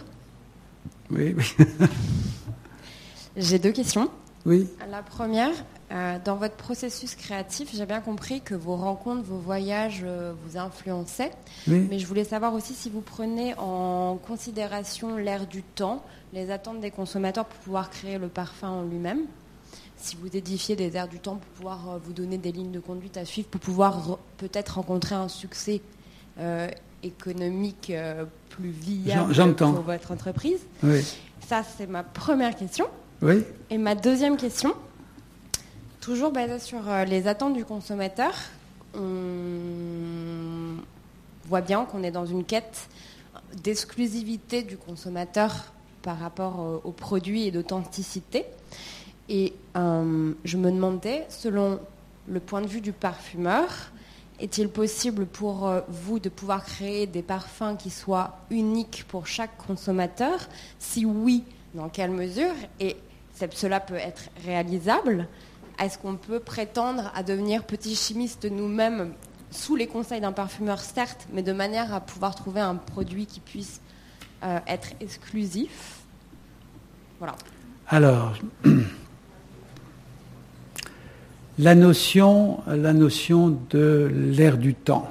Oui, 1.11 1.35
oui. 1.37 1.67
J'ai 3.37 3.59
deux 3.59 3.73
questions. 3.73 4.11
Oui. 4.47 4.67
La 4.91 5.03
première, 5.03 5.53
euh, 5.93 6.17
dans 6.25 6.37
votre 6.37 6.57
processus 6.57 7.15
créatif, 7.15 7.69
j'ai 7.75 7.85
bien 7.85 8.01
compris 8.01 8.41
que 8.41 8.55
vos 8.55 8.77
rencontres, 8.77 9.23
vos 9.23 9.37
voyages 9.37 10.01
euh, 10.03 10.33
vous 10.43 10.57
influençaient. 10.57 11.33
Oui. 11.69 11.87
Mais 11.91 11.99
je 11.99 12.07
voulais 12.07 12.25
savoir 12.25 12.55
aussi 12.55 12.73
si 12.73 12.89
vous 12.89 13.03
prenez 13.03 13.55
en 13.59 14.17
considération 14.27 15.17
l'ère 15.17 15.47
du 15.47 15.63
temps, 15.63 16.03
les 16.33 16.51
attentes 16.51 16.81
des 16.81 16.91
consommateurs 16.91 17.45
pour 17.45 17.59
pouvoir 17.59 17.91
créer 17.91 18.17
le 18.17 18.29
parfum 18.29 18.69
en 18.69 18.83
lui-même. 18.83 19.27
Si 19.99 20.17
vous 20.17 20.35
édifiez 20.35 20.75
des 20.75 20.97
airs 20.97 21.09
du 21.09 21.19
temps 21.19 21.37
pour 21.37 21.51
pouvoir 21.51 21.91
euh, 21.91 21.99
vous 22.03 22.15
donner 22.15 22.39
des 22.39 22.53
lignes 22.53 22.73
de 22.73 22.81
conduite 22.81 23.19
à 23.19 23.27
suivre, 23.27 23.49
pour 23.49 23.61
pouvoir 23.61 24.19
peut-être 24.39 24.77
rencontrer 24.77 25.17
un 25.17 25.29
succès 25.29 25.83
économique 27.03 27.93
plus 28.51 28.71
viable 28.71 29.57
pour 29.57 29.83
votre 29.83 30.13
entreprise 30.13 30.61
oui. 30.83 31.05
Ça, 31.51 31.65
c'est 31.65 31.89
ma 31.89 32.05
première 32.05 32.55
question. 32.55 32.87
Oui. 33.23 33.43
Et 33.71 33.79
ma 33.79 33.97
deuxième 33.97 34.37
question, 34.37 34.73
toujours 36.01 36.31
basée 36.31 36.61
sur 36.61 36.89
euh, 36.89 37.05
les 37.05 37.27
attentes 37.27 37.55
du 37.55 37.65
consommateur, 37.65 38.33
on 38.95 40.77
voit 41.49 41.61
bien 41.61 41.85
qu'on 41.87 42.05
est 42.05 42.13
dans 42.13 42.25
une 42.25 42.45
quête 42.45 42.89
d'exclusivité 43.65 44.63
du 44.63 44.77
consommateur 44.77 45.73
par 46.03 46.21
rapport 46.21 46.61
euh, 46.61 46.79
aux 46.85 46.93
produits 46.93 47.47
et 47.47 47.51
d'authenticité. 47.51 48.47
Et 49.29 49.53
euh, 49.77 50.33
je 50.45 50.57
me 50.57 50.71
demandais, 50.71 51.27
selon 51.29 51.81
le 52.29 52.41
point 52.41 52.63
de 52.63 52.69
vue 52.69 52.81
du 52.81 52.93
parfumeur, 52.93 53.91
est-il 54.41 54.69
possible 54.69 55.27
pour 55.27 55.69
euh, 55.69 55.81
vous 55.89 56.19
de 56.19 56.29
pouvoir 56.29 56.65
créer 56.65 57.07
des 57.07 57.23
parfums 57.23 57.77
qui 57.79 57.91
soient 57.91 58.39
uniques 58.51 59.05
pour 59.09 59.27
chaque 59.27 59.57
consommateur? 59.59 60.49
Si 60.79 61.05
oui, 61.05 61.45
dans 61.75 61.89
quelle 61.89 62.11
mesure? 62.11 62.55
Et 62.81 62.97
cela 63.55 63.81
peut 63.81 63.95
être 63.95 64.31
réalisable. 64.45 65.29
Est-ce 65.79 65.99
qu'on 65.99 66.17
peut 66.17 66.41
prétendre 66.41 67.11
à 67.15 67.23
devenir 67.23 67.65
petit 67.65 67.95
chimiste 67.95 68.45
nous-mêmes 68.45 69.13
sous 69.51 69.77
les 69.77 69.87
conseils 69.87 70.21
d'un 70.21 70.33
parfumeur, 70.33 70.79
certes, 70.79 71.27
mais 71.33 71.43
de 71.43 71.53
manière 71.53 71.93
à 71.95 72.01
pouvoir 72.01 72.35
trouver 72.35 72.61
un 72.61 72.77
produit 72.77 73.27
qui 73.27 73.41
puisse 73.41 73.81
euh, 74.43 74.59
être 74.67 74.89
exclusif? 75.01 76.01
Voilà. 77.19 77.35
Alors, 77.89 78.35
la 81.59 81.75
notion, 81.75 82.61
la 82.67 82.93
notion 82.93 83.59
de 83.71 84.11
l'ère 84.13 84.57
du 84.57 84.75
temps. 84.75 85.11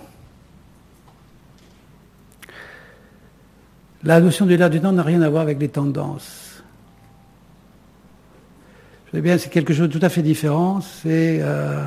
La 4.04 4.22
notion 4.22 4.46
de 4.46 4.56
l'ère 4.56 4.70
du 4.70 4.80
temps 4.80 4.94
n'a 4.94 5.04
rien 5.04 5.22
à 5.22 5.30
voir 5.30 5.42
avec 5.42 5.60
les 5.60 5.70
tendances. 5.70 6.64
Je 9.14 9.20
bien, 9.20 9.38
c'est 9.38 9.50
quelque 9.50 9.74
chose 9.74 9.90
de 9.90 10.00
tout 10.00 10.06
à 10.06 10.10
fait 10.10 10.22
différent. 10.22 10.82
C'est 10.82 11.40
euh, 11.42 11.84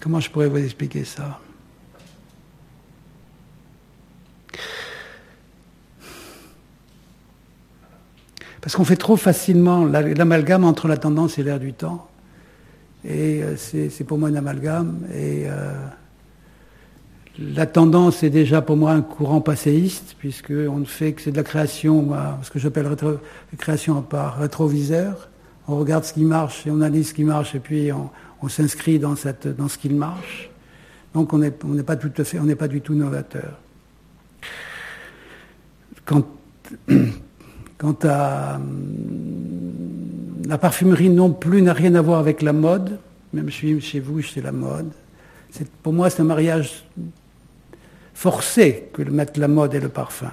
comment 0.00 0.20
je 0.20 0.30
pourrais 0.30 0.48
vous 0.48 0.58
expliquer 0.58 1.04
ça? 1.04 1.40
Parce 8.62 8.76
qu'on 8.76 8.84
fait 8.84 8.96
trop 8.96 9.16
facilement 9.16 9.84
l'amalgame 9.84 10.64
entre 10.64 10.86
la 10.86 10.96
tendance 10.96 11.36
et 11.36 11.42
l'air 11.42 11.58
du 11.58 11.72
temps. 11.72 12.08
Et 13.04 13.42
euh, 13.42 13.56
c'est 13.56 14.04
pour 14.04 14.18
moi 14.18 14.28
un 14.28 14.36
amalgame. 14.36 15.00
Et 15.12 15.46
euh, 15.46 15.74
la 17.40 17.66
tendance 17.66 18.22
est 18.22 18.30
déjà 18.30 18.62
pour 18.62 18.76
moi 18.76 18.92
un 18.92 19.02
courant 19.02 19.40
passéiste, 19.40 20.14
puisqu'on 20.16 20.78
ne 20.78 20.84
fait 20.84 21.12
que 21.12 21.22
c'est 21.22 21.32
de 21.32 21.36
la 21.36 21.42
création, 21.42 22.10
ce 22.42 22.50
que 22.50 22.60
j'appelle 22.60 22.86
création 23.58 24.00
par 24.00 24.38
rétroviseur. 24.38 25.28
On 25.66 25.76
regarde 25.76 26.04
ce 26.04 26.12
qui 26.12 26.24
marche 26.24 26.64
et 26.64 26.70
on 26.70 26.76
analyse 26.76 27.08
ce 27.08 27.14
qui 27.14 27.24
marche 27.24 27.56
et 27.56 27.60
puis 27.60 27.90
on, 27.92 28.48
s'inscrit 28.48 29.00
dans, 29.00 29.16
ce 29.16 29.78
qui 29.78 29.88
marche. 29.88 30.50
Donc 31.14 31.32
on 31.32 31.38
n'est 31.38 31.50
pas 31.50 31.96
pas 31.96 32.68
du 32.68 32.80
tout 32.80 32.94
novateur. 32.94 33.58
Quand 36.04 36.24
Quant 37.82 37.98
à 38.04 38.54
hum, 38.54 40.44
la 40.46 40.56
parfumerie 40.56 41.10
non 41.10 41.32
plus 41.32 41.62
n'a 41.62 41.72
rien 41.72 41.96
à 41.96 42.00
voir 42.00 42.20
avec 42.20 42.40
la 42.40 42.52
mode, 42.52 43.00
même 43.32 43.50
chez, 43.50 43.80
chez 43.80 43.98
vous, 43.98 44.22
c'est 44.22 44.40
la 44.40 44.52
mode. 44.52 44.92
Pour 45.82 45.92
moi, 45.92 46.08
c'est 46.08 46.22
un 46.22 46.26
mariage 46.26 46.84
forcé 48.14 48.88
que 48.92 49.02
de 49.02 49.10
mettre 49.10 49.40
la 49.40 49.48
mode 49.48 49.74
et 49.74 49.80
le 49.80 49.88
parfum. 49.88 50.30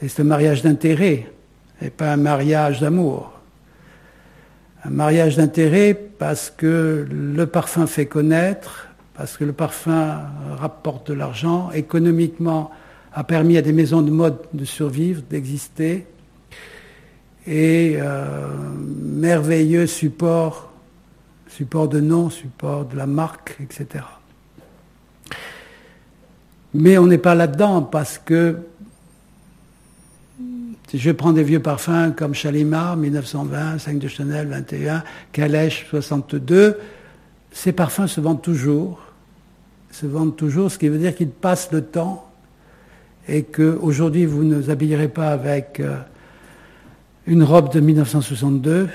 Et 0.00 0.06
c'est 0.06 0.22
un 0.22 0.26
mariage 0.26 0.62
d'intérêt, 0.62 1.28
et 1.82 1.90
pas 1.90 2.12
un 2.12 2.18
mariage 2.18 2.80
d'amour. 2.80 3.32
Un 4.84 4.90
mariage 4.90 5.36
d'intérêt 5.36 5.94
parce 5.94 6.50
que 6.56 7.04
le 7.10 7.46
parfum 7.46 7.88
fait 7.88 8.06
connaître, 8.06 8.86
parce 9.14 9.36
que 9.36 9.42
le 9.42 9.52
parfum 9.52 10.20
rapporte 10.56 11.08
de 11.08 11.14
l'argent, 11.14 11.72
économiquement 11.72 12.70
a 13.16 13.24
permis 13.24 13.56
à 13.56 13.62
des 13.62 13.72
maisons 13.72 14.02
de 14.02 14.10
mode 14.10 14.36
de 14.52 14.64
survivre, 14.64 15.22
d'exister, 15.28 16.06
et 17.46 17.96
euh, 17.96 18.46
merveilleux 18.76 19.86
support, 19.86 20.70
support 21.48 21.88
de 21.88 21.98
nom, 21.98 22.28
support 22.28 22.84
de 22.84 22.94
la 22.94 23.06
marque, 23.06 23.56
etc. 23.60 24.04
Mais 26.74 26.98
on 26.98 27.06
n'est 27.06 27.16
pas 27.16 27.34
là-dedans 27.34 27.82
parce 27.82 28.18
que 28.18 28.58
si 30.88 30.98
je 30.98 31.10
prends 31.10 31.32
des 31.32 31.42
vieux 31.42 31.60
parfums 31.60 32.12
comme 32.14 32.34
Chalimar, 32.34 32.96
1920, 32.96 33.78
5 33.78 33.98
de 33.98 34.08
Chanel, 34.08 34.46
21, 34.48 35.02
Calèche, 35.32 35.86
62, 35.88 36.78
ces 37.50 37.72
parfums 37.72 38.06
se 38.06 38.20
vendent 38.20 38.42
toujours 38.42 39.00
se 39.96 40.06
vendent 40.06 40.36
toujours, 40.36 40.70
ce 40.70 40.78
qui 40.78 40.88
veut 40.88 40.98
dire 40.98 41.14
qu'ils 41.14 41.30
passent 41.30 41.72
le 41.72 41.82
temps 41.82 42.25
et 43.28 43.42
qu'aujourd'hui 43.42 44.26
vous 44.26 44.44
ne 44.44 44.56
vous 44.56 44.70
habillerez 44.70 45.08
pas 45.08 45.28
avec 45.28 45.80
euh, 45.80 45.96
une 47.26 47.42
robe 47.42 47.72
de 47.72 47.80
1962, 47.80 48.88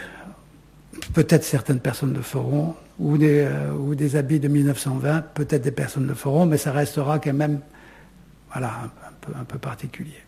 peut-être 1.14 1.44
certaines 1.44 1.80
personnes 1.80 2.14
le 2.14 2.22
feront, 2.22 2.76
ou 3.00 3.18
des, 3.18 3.48
euh, 3.50 4.18
habits 4.18 4.40
de 4.40 4.48
1920, 4.48 5.22
peut-être 5.34 5.64
des 5.64 5.72
personnes 5.72 6.08
le 6.08 6.14
feront, 6.14 6.46
mais 6.46 6.58
ça 6.58 6.72
restera 6.72 7.20
quand 7.20 7.34
même 7.34 7.60
voilà, 8.52 8.72
un, 9.36 9.44
peu, 9.44 9.58
particulier. 9.58 10.20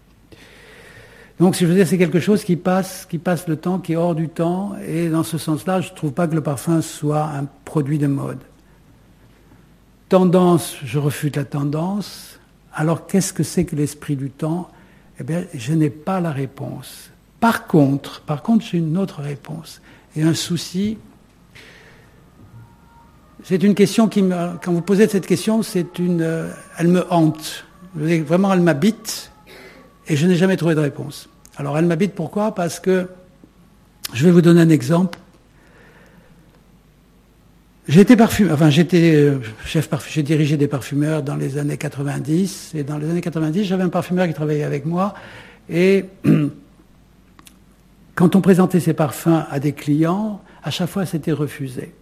Donc, 1.39 1.55
si 1.55 1.63
je 1.63 1.69
veux 1.69 1.75
dire, 1.75 1.87
c'est 1.87 1.97
quelque 1.97 2.19
chose 2.19 2.43
qui 2.43 2.55
passe, 2.55 3.05
qui 3.09 3.17
passe 3.17 3.47
le 3.47 3.57
temps, 3.57 3.79
qui 3.79 3.93
est 3.93 3.95
hors 3.95 4.15
du 4.15 4.29
temps, 4.29 4.73
et 4.85 5.09
dans 5.09 5.23
ce 5.23 5.37
sens-là, 5.37 5.81
je 5.81 5.91
ne 5.91 5.95
trouve 5.95 6.13
pas 6.13 6.27
que 6.27 6.35
le 6.35 6.41
parfum 6.41 6.81
soit 6.81 7.25
un 7.25 7.45
produit 7.65 7.97
de 7.97 8.07
mode. 8.07 8.39
Tendance, 10.09 10.77
je 10.83 10.99
refute 10.99 11.35
la 11.35 11.45
tendance. 11.45 12.32
Alors, 12.73 13.05
qu'est-ce 13.07 13.33
que 13.33 13.43
c'est 13.43 13.65
que 13.65 13.75
l'esprit 13.75 14.15
du 14.15 14.29
temps? 14.29 14.69
Eh 15.19 15.23
bien, 15.23 15.45
je 15.53 15.73
n'ai 15.73 15.89
pas 15.89 16.19
la 16.19 16.31
réponse. 16.31 17.11
Par 17.39 17.67
contre, 17.67 18.21
par 18.21 18.41
contre, 18.41 18.65
j'ai 18.65 18.77
une 18.77 18.97
autre 18.97 19.21
réponse 19.21 19.81
et 20.15 20.23
un 20.23 20.33
souci. 20.33 20.97
C'est 23.43 23.61
une 23.61 23.75
question 23.75 24.07
qui 24.07 24.21
me, 24.21 24.57
quand 24.63 24.71
vous 24.71 24.81
posez 24.81 25.07
cette 25.07 25.27
question, 25.27 25.61
c'est 25.61 25.99
une, 25.99 26.21
euh, 26.21 26.49
elle 26.77 26.87
me 26.87 27.05
hante. 27.13 27.65
Vraiment, 27.93 28.51
elle 28.53 28.61
m'habite 28.61 29.31
et 30.07 30.15
je 30.15 30.25
n'ai 30.25 30.35
jamais 30.35 30.57
trouvé 30.57 30.73
de 30.73 30.79
réponse. 30.79 31.29
Alors, 31.57 31.77
elle 31.77 31.85
m'habite 31.85 32.15
pourquoi? 32.15 32.55
Parce 32.55 32.79
que 32.79 33.07
je 34.13 34.25
vais 34.25 34.31
vous 34.31 34.41
donner 34.41 34.61
un 34.61 34.69
exemple. 34.69 35.19
J'étais 37.87 38.15
parfumeur, 38.15 38.53
enfin 38.53 38.69
j'étais 38.69 39.15
euh, 39.15 39.39
chef 39.65 39.89
parfumeur, 39.89 40.13
j'ai 40.13 40.23
dirigé 40.23 40.55
des 40.55 40.67
parfumeurs 40.67 41.21
dans 41.21 41.35
les 41.35 41.57
années 41.57 41.77
90 41.77 42.71
et 42.75 42.83
dans 42.83 42.97
les 42.97 43.09
années 43.09 43.19
90 43.19 43.65
j'avais 43.65 43.83
un 43.83 43.89
parfumeur 43.89 44.25
qui 44.25 44.33
travaillait 44.33 44.63
avec 44.63 44.85
moi 44.85 45.13
et 45.69 46.05
Quand 48.15 48.35
on 48.35 48.41
présentait 48.41 48.79
ces 48.79 48.93
parfums 48.93 49.45
à 49.49 49.59
des 49.59 49.73
clients, 49.73 50.41
à 50.63 50.69
chaque 50.69 50.89
fois 50.89 51.05
c'était 51.05 51.31
refusé. 51.31 51.93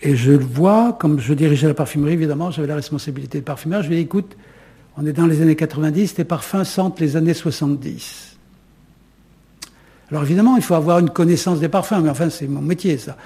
Et 0.00 0.16
je 0.16 0.32
le 0.32 0.44
vois, 0.44 0.96
comme 0.98 1.20
je 1.20 1.32
dirigeais 1.34 1.68
la 1.68 1.74
parfumerie, 1.74 2.12
évidemment, 2.14 2.50
j'avais 2.50 2.66
la 2.66 2.74
responsabilité 2.74 3.38
de 3.38 3.44
parfumeur, 3.44 3.82
je 3.82 3.88
lui 3.88 3.94
ai 3.94 3.98
dit, 3.98 4.04
écoute, 4.04 4.36
on 4.96 5.06
est 5.06 5.12
dans 5.12 5.26
les 5.26 5.40
années 5.42 5.56
90, 5.56 6.14
tes 6.14 6.24
parfums 6.24 6.64
sentent 6.64 6.98
les 6.98 7.16
années 7.16 7.34
70. 7.34 8.31
Alors 10.12 10.24
évidemment, 10.24 10.56
il 10.56 10.62
faut 10.62 10.74
avoir 10.74 10.98
une 10.98 11.08
connaissance 11.08 11.58
des 11.58 11.70
parfums, 11.70 12.02
mais 12.02 12.10
enfin 12.10 12.28
c'est 12.28 12.46
mon 12.46 12.60
métier 12.60 12.98
ça, 12.98 13.16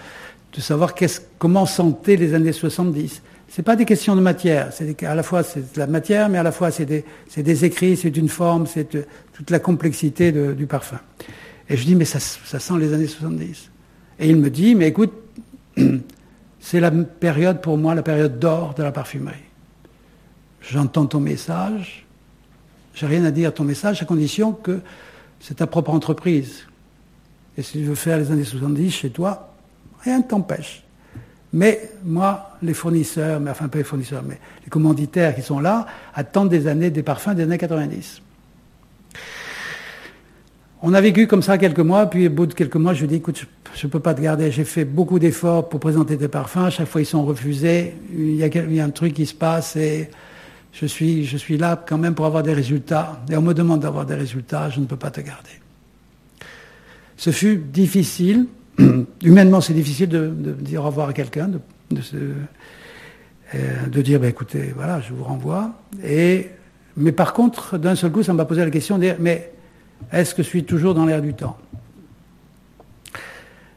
de 0.52 0.60
savoir 0.60 0.94
comment 1.36 1.66
sentaient 1.66 2.14
les 2.14 2.32
années 2.32 2.52
70. 2.52 3.22
Ce 3.48 3.60
n'est 3.60 3.64
pas 3.64 3.74
des 3.74 3.84
questions 3.84 4.14
de 4.14 4.20
matière. 4.20 4.68
C'est 4.72 5.02
à 5.02 5.16
la 5.16 5.24
fois 5.24 5.42
c'est 5.42 5.74
de 5.74 5.78
la 5.80 5.88
matière, 5.88 6.28
mais 6.28 6.38
à 6.38 6.44
la 6.44 6.52
fois 6.52 6.70
c'est 6.70 6.86
des, 6.86 7.64
écrits, 7.64 7.96
c'est 7.96 8.16
une 8.16 8.28
forme, 8.28 8.68
c'est 8.68 9.04
toute 9.32 9.50
la 9.50 9.58
complexité 9.58 10.30
du 10.30 10.66
parfum. 10.66 11.00
Et 11.68 11.76
je 11.76 11.84
dis, 11.84 11.96
mais 11.96 12.04
ça, 12.04 12.20
ça, 12.20 12.60
sent 12.60 12.74
les 12.78 12.92
années 12.92 13.08
70. 13.08 13.68
Et 14.20 14.28
il 14.28 14.36
me 14.36 14.48
dit, 14.48 14.76
mais 14.76 14.86
écoute, 14.86 15.12
c'est 16.60 16.78
la 16.78 16.92
période 16.92 17.60
pour 17.60 17.78
moi, 17.78 17.96
la 17.96 18.04
période 18.04 18.38
d'or 18.38 18.74
de 18.74 18.84
la 18.84 18.92
parfumerie. 18.92 19.34
J'entends 20.60 21.06
ton 21.06 21.18
message, 21.18 22.06
j'ai 22.94 23.06
rien 23.06 23.24
à 23.24 23.32
dire 23.32 23.48
à 23.48 23.52
ton 23.52 23.64
message, 23.64 24.00
à 24.02 24.04
condition 24.04 24.52
que 24.52 24.78
c'est 25.40 25.54
ta 25.54 25.66
propre 25.66 25.90
entreprise. 25.90 26.62
Et 27.56 27.62
si 27.62 27.78
tu 27.78 27.84
veux 27.84 27.94
faire 27.94 28.18
les 28.18 28.30
années 28.30 28.44
70 28.44 28.90
chez 28.90 29.10
toi, 29.10 29.52
rien 30.02 30.18
ne 30.18 30.24
t'empêche. 30.24 30.82
Mais 31.52 31.90
moi, 32.04 32.50
les 32.62 32.74
fournisseurs, 32.74 33.40
mais 33.40 33.50
enfin 33.50 33.68
pas 33.68 33.78
les 33.78 33.84
fournisseurs, 33.84 34.22
mais 34.26 34.38
les 34.64 34.68
commanditaires 34.68 35.34
qui 35.34 35.42
sont 35.42 35.58
là, 35.58 35.86
attendent 36.14 36.50
des 36.50 36.66
années, 36.66 36.90
des 36.90 37.02
parfums 37.02 37.34
des 37.34 37.44
années 37.44 37.58
90. 37.58 38.20
On 40.82 40.92
a 40.92 41.00
vécu 41.00 41.26
comme 41.26 41.42
ça 41.42 41.56
quelques 41.56 41.80
mois, 41.80 42.06
puis 42.06 42.26
au 42.26 42.30
bout 42.30 42.46
de 42.46 42.52
quelques 42.52 42.76
mois, 42.76 42.92
je 42.92 43.00
lui 43.00 43.08
dit, 43.08 43.14
écoute, 43.16 43.46
je 43.74 43.86
ne 43.86 43.90
peux 43.90 44.00
pas 44.00 44.14
te 44.14 44.20
garder, 44.20 44.50
j'ai 44.50 44.64
fait 44.64 44.84
beaucoup 44.84 45.18
d'efforts 45.18 45.68
pour 45.68 45.80
présenter 45.80 46.16
tes 46.18 46.28
parfums, 46.28 46.58
à 46.58 46.70
chaque 46.70 46.88
fois 46.88 47.00
ils 47.00 47.06
sont 47.06 47.24
refusés, 47.24 47.94
il 48.12 48.36
y, 48.36 48.44
a, 48.44 48.46
il 48.46 48.74
y 48.74 48.80
a 48.80 48.84
un 48.84 48.90
truc 48.90 49.14
qui 49.14 49.26
se 49.26 49.34
passe 49.34 49.76
et 49.76 50.10
je 50.72 50.86
suis, 50.86 51.24
je 51.24 51.36
suis 51.36 51.56
là 51.56 51.82
quand 51.86 51.98
même 51.98 52.14
pour 52.14 52.26
avoir 52.26 52.42
des 52.42 52.52
résultats, 52.52 53.22
et 53.30 53.36
on 53.36 53.42
me 53.42 53.54
demande 53.54 53.80
d'avoir 53.80 54.04
des 54.04 54.14
résultats, 54.14 54.68
je 54.68 54.80
ne 54.80 54.86
peux 54.86 54.96
pas 54.96 55.10
te 55.10 55.20
garder. 55.20 55.50
Ce 57.16 57.30
fut 57.30 57.56
difficile, 57.56 58.46
humainement, 59.22 59.60
c'est 59.60 59.74
difficile 59.74 60.08
de, 60.08 60.28
dire 60.60 60.82
au 60.82 60.86
revoir 60.86 61.08
à 61.08 61.12
quelqu'un, 61.12 61.48
de, 61.48 61.60
euh, 63.54 63.86
de, 63.86 64.02
dire, 64.02 64.20
bah, 64.20 64.28
écoutez, 64.28 64.72
voilà, 64.74 65.00
je 65.00 65.12
vous 65.12 65.24
renvoie. 65.24 65.72
Mais 66.02 67.12
par 67.12 67.32
contre, 67.32 67.78
d'un 67.78 67.94
seul 67.94 68.10
coup, 68.10 68.22
ça 68.22 68.32
m'a 68.32 68.44
posé 68.44 68.64
la 68.64 68.70
question 68.70 68.96
de 68.96 69.02
dire, 69.02 69.16
mais 69.18 69.52
est-ce 70.12 70.34
que 70.34 70.42
je 70.42 70.48
suis 70.48 70.64
toujours 70.64 70.94
dans 70.94 71.06
l'air 71.06 71.22
du 71.22 71.34
temps? 71.34 71.56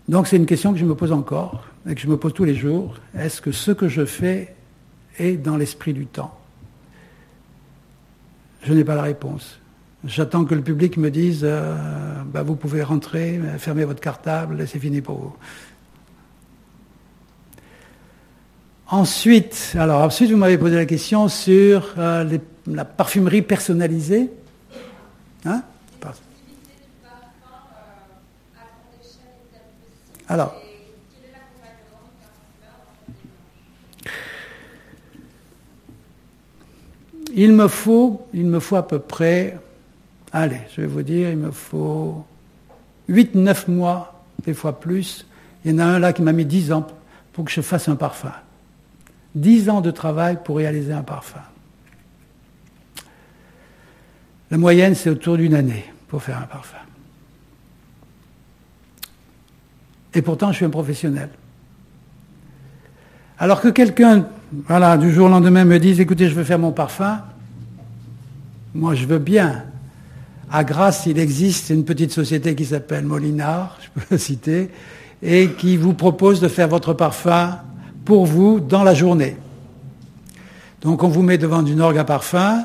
Donc 0.07 0.27
c'est 0.27 0.37
une 0.37 0.47
question 0.47 0.73
que 0.73 0.79
je 0.79 0.85
me 0.85 0.95
pose 0.95 1.11
encore 1.11 1.65
et 1.87 1.93
que 1.93 2.01
je 2.01 2.07
me 2.07 2.17
pose 2.17 2.33
tous 2.33 2.43
les 2.43 2.55
jours. 2.55 2.95
Est-ce 3.17 3.41
que 3.41 3.51
ce 3.51 3.71
que 3.71 3.87
je 3.87 4.05
fais 4.05 4.55
est 5.19 5.37
dans 5.37 5.55
l'esprit 5.55 5.93
du 5.93 6.07
temps? 6.07 6.35
Je 8.63 8.73
n'ai 8.73 8.83
pas 8.83 8.95
la 8.95 9.03
réponse. 9.03 9.59
J'attends 10.05 10.45
que 10.45 10.55
le 10.55 10.61
public 10.61 10.95
me 10.97 11.11
dise 11.11 11.41
euh, 11.43 11.75
bah, 12.25 12.41
vous 12.41 12.55
pouvez 12.55 12.83
rentrer, 12.83 13.39
fermer 13.57 13.83
votre 13.83 13.99
cartable, 13.99 14.65
c'est 14.67 14.79
fini 14.79 15.01
pour 15.01 15.17
vous. 15.17 15.35
Ensuite, 18.87 19.75
alors 19.77 20.01
ensuite 20.01 20.31
vous 20.31 20.37
m'avez 20.37 20.57
posé 20.57 20.75
la 20.75 20.85
question 20.85 21.27
sur 21.27 21.95
euh, 21.97 22.39
la 22.65 22.85
parfumerie 22.85 23.41
personnalisée. 23.41 24.31
Hein? 25.45 25.63
Alors, 30.31 30.55
il 37.33 37.51
me 37.53 37.67
faut, 37.67 38.27
il 38.31 38.45
me 38.45 38.59
faut 38.59 38.75
à 38.75 38.87
peu 38.87 38.99
près 38.99 39.57
Allez, 40.31 40.61
je 40.75 40.81
vais 40.81 40.87
vous 40.87 41.01
dire, 41.01 41.29
il 41.29 41.37
me 41.37 41.51
faut 41.51 42.25
8-9 43.09 43.71
mois, 43.71 44.23
des 44.45 44.53
fois 44.53 44.79
plus. 44.79 45.25
Il 45.65 45.71
y 45.71 45.75
en 45.75 45.79
a 45.79 45.85
un 45.85 45.99
là 45.99 46.13
qui 46.13 46.21
m'a 46.21 46.31
mis 46.31 46.45
10 46.45 46.71
ans 46.71 46.87
pour 47.33 47.45
que 47.45 47.51
je 47.51 47.61
fasse 47.61 47.89
un 47.89 47.95
parfum. 47.95 48.31
10 49.35 49.69
ans 49.69 49.81
de 49.81 49.91
travail 49.91 50.37
pour 50.43 50.57
réaliser 50.57 50.93
un 50.93 51.01
parfum. 51.01 51.41
La 54.51 54.57
moyenne, 54.57 54.95
c'est 54.95 55.09
autour 55.09 55.37
d'une 55.37 55.53
année 55.53 55.85
pour 56.07 56.23
faire 56.23 56.37
un 56.37 56.47
parfum. 56.47 56.77
Et 60.13 60.21
pourtant, 60.21 60.51
je 60.51 60.57
suis 60.57 60.65
un 60.65 60.71
professionnel. 60.71 61.29
Alors 63.37 63.61
que 63.61 63.69
quelqu'un, 63.69 64.27
voilà, 64.67 64.97
du 64.97 65.11
jour 65.11 65.27
au 65.27 65.29
lendemain 65.29 65.65
me 65.65 65.79
dise, 65.79 65.99
écoutez, 65.99 66.27
je 66.27 66.35
veux 66.35 66.43
faire 66.43 66.59
mon 66.59 66.71
parfum, 66.71 67.21
moi 68.73 68.95
je 68.95 69.05
veux 69.05 69.19
bien, 69.19 69.63
à 70.51 70.63
Grasse, 70.63 71.05
il 71.05 71.19
existe 71.19 71.69
une 71.69 71.85
petite 71.85 72.11
société 72.11 72.55
qui 72.55 72.65
s'appelle 72.65 73.05
Molinard, 73.05 73.77
je 73.95 74.01
peux 74.01 74.07
la 74.11 74.17
citer, 74.17 74.69
et 75.21 75.49
qui 75.51 75.77
vous 75.77 75.93
propose 75.93 76.39
de 76.39 76.47
faire 76.47 76.67
votre 76.67 76.93
parfum 76.93 77.59
pour 78.05 78.25
vous 78.25 78.59
dans 78.59 78.83
la 78.83 78.93
journée. 78.93 79.37
Donc 80.81 81.03
on 81.03 81.09
vous 81.09 81.21
met 81.21 81.37
devant 81.37 81.65
une 81.65 81.81
orgue 81.81 81.97
à 81.97 82.03
parfum, 82.03 82.63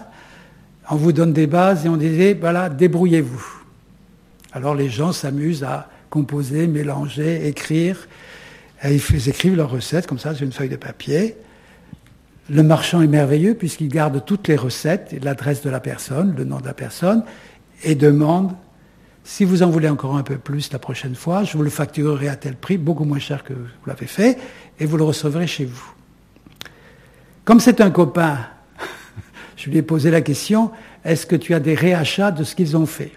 on 0.90 0.96
vous 0.96 1.12
donne 1.12 1.32
des 1.32 1.46
bases 1.46 1.84
et 1.84 1.88
on 1.88 1.96
dit, 1.96 2.34
voilà, 2.34 2.68
débrouillez-vous. 2.68 3.44
Alors 4.52 4.74
les 4.74 4.88
gens 4.88 5.12
s'amusent 5.12 5.64
à 5.64 5.88
composer, 6.10 6.66
mélanger, 6.66 7.48
écrire. 7.48 8.06
Ils 8.84 9.28
écrivent 9.28 9.56
leurs 9.56 9.70
recettes 9.70 10.06
comme 10.06 10.18
ça 10.18 10.34
sur 10.34 10.44
une 10.44 10.52
feuille 10.52 10.68
de 10.68 10.76
papier. 10.76 11.36
Le 12.50 12.62
marchand 12.62 13.00
est 13.00 13.08
merveilleux 13.08 13.54
puisqu'il 13.54 13.88
garde 13.88 14.24
toutes 14.24 14.48
les 14.48 14.56
recettes, 14.56 15.16
l'adresse 15.22 15.62
de 15.62 15.70
la 15.70 15.80
personne, 15.80 16.34
le 16.36 16.44
nom 16.44 16.60
de 16.60 16.66
la 16.66 16.74
personne, 16.74 17.24
et 17.84 17.94
demande 17.94 18.54
si 19.24 19.44
vous 19.44 19.62
en 19.62 19.70
voulez 19.70 19.88
encore 19.88 20.16
un 20.16 20.22
peu 20.22 20.36
plus 20.36 20.70
la 20.70 20.78
prochaine 20.78 21.14
fois, 21.14 21.44
je 21.44 21.56
vous 21.56 21.62
le 21.62 21.70
facturerai 21.70 22.28
à 22.28 22.36
tel 22.36 22.56
prix, 22.56 22.76
beaucoup 22.76 23.04
moins 23.04 23.18
cher 23.18 23.42
que 23.42 23.54
vous 23.54 23.86
l'avez 23.86 24.06
fait, 24.06 24.38
et 24.78 24.84
vous 24.84 24.98
le 24.98 25.04
recevrez 25.04 25.46
chez 25.46 25.64
vous. 25.64 25.92
Comme 27.44 27.58
c'est 27.58 27.80
un 27.80 27.90
copain, 27.90 28.38
je 29.56 29.70
lui 29.70 29.78
ai 29.78 29.82
posé 29.82 30.10
la 30.10 30.20
question, 30.20 30.70
est-ce 31.04 31.24
que 31.24 31.36
tu 31.36 31.54
as 31.54 31.60
des 31.60 31.74
réachats 31.74 32.30
de 32.30 32.44
ce 32.44 32.54
qu'ils 32.54 32.76
ont 32.76 32.86
fait? 32.86 33.12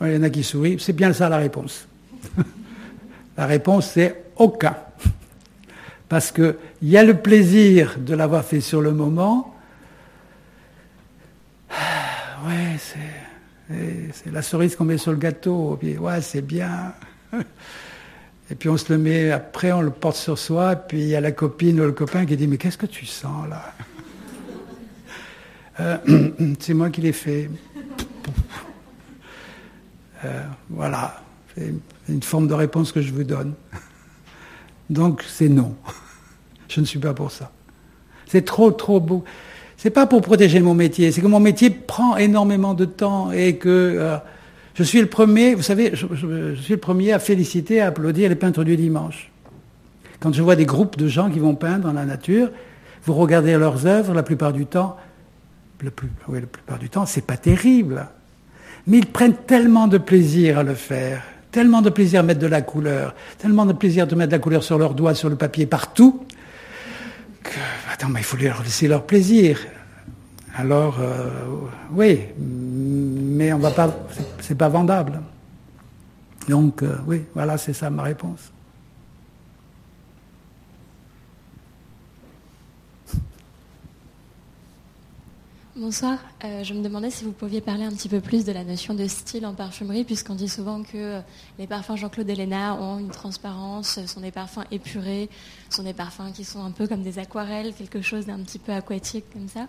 Il 0.00 0.12
y 0.12 0.16
en 0.16 0.22
a 0.22 0.30
qui 0.30 0.44
sourient, 0.44 0.76
c'est 0.78 0.92
bien 0.92 1.12
ça 1.12 1.28
la 1.28 1.38
réponse. 1.38 1.88
la 3.36 3.46
réponse 3.46 3.90
c'est 3.92 4.24
aucun. 4.36 4.76
Parce 6.08 6.30
qu'il 6.30 6.56
y 6.82 6.96
a 6.96 7.02
le 7.02 7.14
plaisir 7.14 7.96
de 7.98 8.14
l'avoir 8.14 8.44
fait 8.44 8.60
sur 8.60 8.80
le 8.80 8.92
moment, 8.92 9.53
ouais, 12.46 12.78
c'est 14.12 14.30
la 14.30 14.42
cerise 14.42 14.76
qu'on 14.76 14.84
met 14.84 14.98
sur 14.98 15.12
le 15.12 15.18
gâteau. 15.18 15.78
ouais, 15.82 16.20
c'est 16.20 16.42
bien. 16.42 16.94
Et 18.50 18.54
puis 18.54 18.68
on 18.68 18.76
se 18.76 18.92
le 18.92 18.98
met, 18.98 19.30
après 19.30 19.72
on 19.72 19.80
le 19.80 19.90
porte 19.90 20.16
sur 20.16 20.38
soi, 20.38 20.76
puis 20.76 21.00
il 21.00 21.08
y 21.08 21.16
a 21.16 21.20
la 21.20 21.32
copine 21.32 21.80
ou 21.80 21.84
le 21.84 21.92
copain 21.92 22.26
qui 22.26 22.36
dit 22.36 22.46
Mais 22.46 22.58
qu'est-ce 22.58 22.76
que 22.76 22.86
tu 22.86 23.06
sens 23.06 23.48
là? 23.48 23.72
Euh, 25.80 25.98
C'est 26.60 26.72
moi 26.72 26.88
qui 26.90 27.00
l'ai 27.00 27.12
fait. 27.12 27.50
Euh, 30.24 30.42
voilà, 30.70 31.22
c'est 31.54 31.74
une 32.08 32.22
forme 32.22 32.48
de 32.48 32.54
réponse 32.54 32.92
que 32.92 33.02
je 33.02 33.12
vous 33.12 33.24
donne. 33.24 33.52
Donc 34.88 35.22
c'est 35.28 35.50
non. 35.50 35.76
Je 36.68 36.80
ne 36.80 36.86
suis 36.86 36.98
pas 36.98 37.12
pour 37.12 37.30
ça. 37.30 37.52
C'est 38.26 38.44
trop, 38.44 38.70
trop 38.70 39.00
beau. 39.00 39.24
C'est 39.84 39.90
pas 39.90 40.06
pour 40.06 40.22
protéger 40.22 40.60
mon 40.60 40.72
métier, 40.72 41.12
c'est 41.12 41.20
que 41.20 41.26
mon 41.26 41.40
métier 41.40 41.68
prend 41.68 42.16
énormément 42.16 42.72
de 42.72 42.86
temps 42.86 43.30
et 43.32 43.56
que 43.56 43.68
euh, 43.68 44.16
je 44.72 44.82
suis 44.82 44.98
le 44.98 45.08
premier, 45.08 45.54
vous 45.54 45.60
savez, 45.60 45.90
je, 45.92 46.54
suis 46.58 46.72
le 46.72 46.80
premier 46.80 47.12
à 47.12 47.18
féliciter, 47.18 47.82
à 47.82 47.88
applaudir 47.88 48.30
les 48.30 48.34
peintres 48.34 48.64
du 48.64 48.78
dimanche. 48.78 49.30
Quand 50.20 50.32
je 50.32 50.40
vois 50.40 50.56
des 50.56 50.64
groupes 50.64 50.96
de 50.96 51.06
gens 51.06 51.28
qui 51.28 51.38
vont 51.38 51.54
peindre 51.54 51.84
dans 51.84 51.92
la 51.92 52.06
nature, 52.06 52.48
vous 53.04 53.12
regardez 53.12 53.58
leurs 53.58 53.84
œuvres, 53.84 54.14
la 54.14 54.22
plupart 54.22 54.54
du 54.54 54.64
temps, 54.64 54.96
le 55.82 55.90
plus, 55.90 56.08
oui, 56.28 56.40
la 56.40 56.46
plupart 56.46 56.78
du 56.78 56.88
temps, 56.88 57.04
c'est 57.04 57.26
pas 57.26 57.36
terrible. 57.36 58.06
Mais 58.86 58.96
ils 58.96 59.06
prennent 59.06 59.36
tellement 59.36 59.86
de 59.86 59.98
plaisir 59.98 60.60
à 60.60 60.62
le 60.62 60.72
faire, 60.72 61.22
tellement 61.52 61.82
de 61.82 61.90
plaisir 61.90 62.20
à 62.20 62.22
mettre 62.22 62.40
de 62.40 62.46
la 62.46 62.62
couleur, 62.62 63.14
tellement 63.36 63.66
de 63.66 63.74
plaisir 63.74 64.06
de 64.06 64.14
mettre 64.14 64.30
de 64.30 64.36
la 64.36 64.40
couleur 64.40 64.64
sur 64.64 64.78
leurs 64.78 64.94
doigts, 64.94 65.14
sur 65.14 65.28
le 65.28 65.36
papier, 65.36 65.66
partout, 65.66 66.24
que, 67.42 67.50
attends, 67.92 68.08
mais 68.08 68.20
il 68.20 68.24
faut 68.24 68.38
leur 68.38 68.62
laisser 68.62 68.88
leur 68.88 69.04
plaisir. 69.04 69.58
Alors, 70.56 70.96
euh, 71.00 71.30
oui, 71.90 72.20
mais 72.38 73.52
on 73.52 73.58
va 73.58 73.72
pas, 73.72 73.92
c'est 74.40 74.56
pas 74.56 74.68
vendable. 74.68 75.20
Donc, 76.48 76.82
euh, 76.82 76.96
oui, 77.06 77.24
voilà, 77.34 77.58
c'est 77.58 77.72
ça 77.72 77.90
ma 77.90 78.04
réponse. 78.04 78.53
Bonsoir. 85.76 86.20
Euh, 86.44 86.62
je 86.62 86.72
me 86.72 86.84
demandais 86.84 87.10
si 87.10 87.24
vous 87.24 87.32
pouviez 87.32 87.60
parler 87.60 87.82
un 87.82 87.90
petit 87.90 88.08
peu 88.08 88.20
plus 88.20 88.44
de 88.44 88.52
la 88.52 88.62
notion 88.62 88.94
de 88.94 89.08
style 89.08 89.44
en 89.44 89.54
parfumerie, 89.54 90.04
puisqu'on 90.04 90.36
dit 90.36 90.48
souvent 90.48 90.84
que 90.84 90.90
euh, 90.94 91.20
les 91.58 91.66
parfums 91.66 91.96
Jean-Claude 91.96 92.30
Helena 92.30 92.76
ont 92.76 93.00
une 93.00 93.10
transparence, 93.10 93.98
sont 94.06 94.20
des 94.20 94.30
parfums 94.30 94.62
épurés, 94.70 95.28
sont 95.70 95.82
des 95.82 95.92
parfums 95.92 96.30
qui 96.32 96.44
sont 96.44 96.62
un 96.62 96.70
peu 96.70 96.86
comme 96.86 97.02
des 97.02 97.18
aquarelles, 97.18 97.74
quelque 97.74 98.02
chose 98.02 98.26
d'un 98.26 98.38
petit 98.38 98.60
peu 98.60 98.70
aquatique 98.70 99.24
comme 99.32 99.48
ça. 99.48 99.66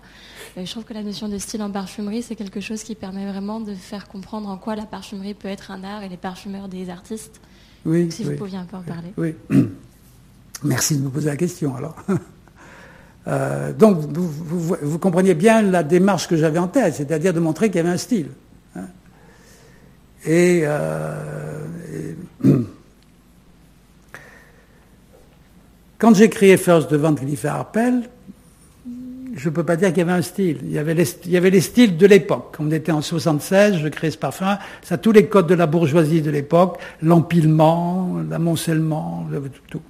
Euh, 0.59 0.65
je 0.65 0.69
trouve 0.69 0.83
que 0.83 0.93
la 0.93 1.01
notion 1.01 1.27
de 1.27 1.39
style 1.39 1.63
en 1.63 1.71
parfumerie, 1.71 2.21
c'est 2.21 2.35
quelque 2.35 2.61
chose 2.61 2.83
qui 2.83 2.93
permet 2.93 3.25
vraiment 3.27 3.59
de 3.59 3.73
faire 3.73 4.07
comprendre 4.07 4.47
en 4.47 4.57
quoi 4.57 4.75
la 4.75 4.85
parfumerie 4.85 5.33
peut 5.33 5.47
être 5.47 5.71
un 5.71 5.83
art 5.83 6.03
et 6.03 6.09
les 6.09 6.17
parfumeurs 6.17 6.67
des 6.67 6.91
artistes. 6.91 7.41
Oui. 7.83 8.11
si 8.11 8.23
vous 8.23 8.35
pouviez 8.35 8.59
un 8.59 8.65
peu 8.65 8.77
en 8.77 8.83
parler. 8.83 9.11
Oui. 9.17 9.33
Merci 10.63 10.97
de 10.97 11.01
me 11.01 11.09
poser 11.09 11.29
la 11.29 11.37
question 11.37 11.75
alors. 11.75 11.95
Euh, 13.28 13.73
donc, 13.73 13.97
vous, 14.11 14.99
compreniez 14.99 15.34
bien 15.34 15.61
la 15.63 15.84
démarche 15.84 16.28
que 16.28 16.36
j'avais 16.36 16.59
en 16.59 16.67
tête, 16.67 16.93
c'est-à-dire 16.95 17.34
de 17.34 17.39
montrer 17.39 17.69
qu'il 17.69 17.78
y 17.78 17.80
avait 17.80 17.89
un 17.89 17.97
style. 17.97 18.28
Hein. 18.76 18.86
Et, 20.26 20.61
euh, 20.63 22.13
quand 25.97 26.13
j'ai 26.13 26.30
créé 26.30 26.57
First 26.57 26.91
de 26.91 26.97
Van 26.97 27.15
Cleef 27.15 27.45
Arpels, 27.45 28.09
je 29.36 29.49
ne 29.49 29.53
peux 29.53 29.63
pas 29.63 29.76
dire 29.76 29.89
qu'il 29.89 29.97
y 29.97 30.01
avait 30.01 30.13
un 30.13 30.21
style. 30.21 30.59
Il 30.63 30.71
y 30.71 30.78
avait, 30.78 30.93
les, 30.93 31.05
il 31.26 31.32
y 31.32 31.38
avait 31.38 31.49
les 31.49 31.61
styles 31.61 31.97
de 31.97 32.05
l'époque. 32.07 32.55
On 32.59 32.71
était 32.71 32.91
en 32.91 33.01
76, 33.01 33.80
je 33.80 33.88
crée 33.89 34.11
ce 34.11 34.17
parfum. 34.17 34.57
Ça 34.82 34.95
a 34.95 34.97
tous 34.97 35.11
les 35.11 35.26
codes 35.26 35.47
de 35.47 35.55
la 35.55 35.65
bourgeoisie 35.65 36.21
de 36.21 36.32
l'époque. 36.32 36.78
L'empilement, 37.01 38.21
l'amoncellement, 38.30 39.28
tout 39.69 39.82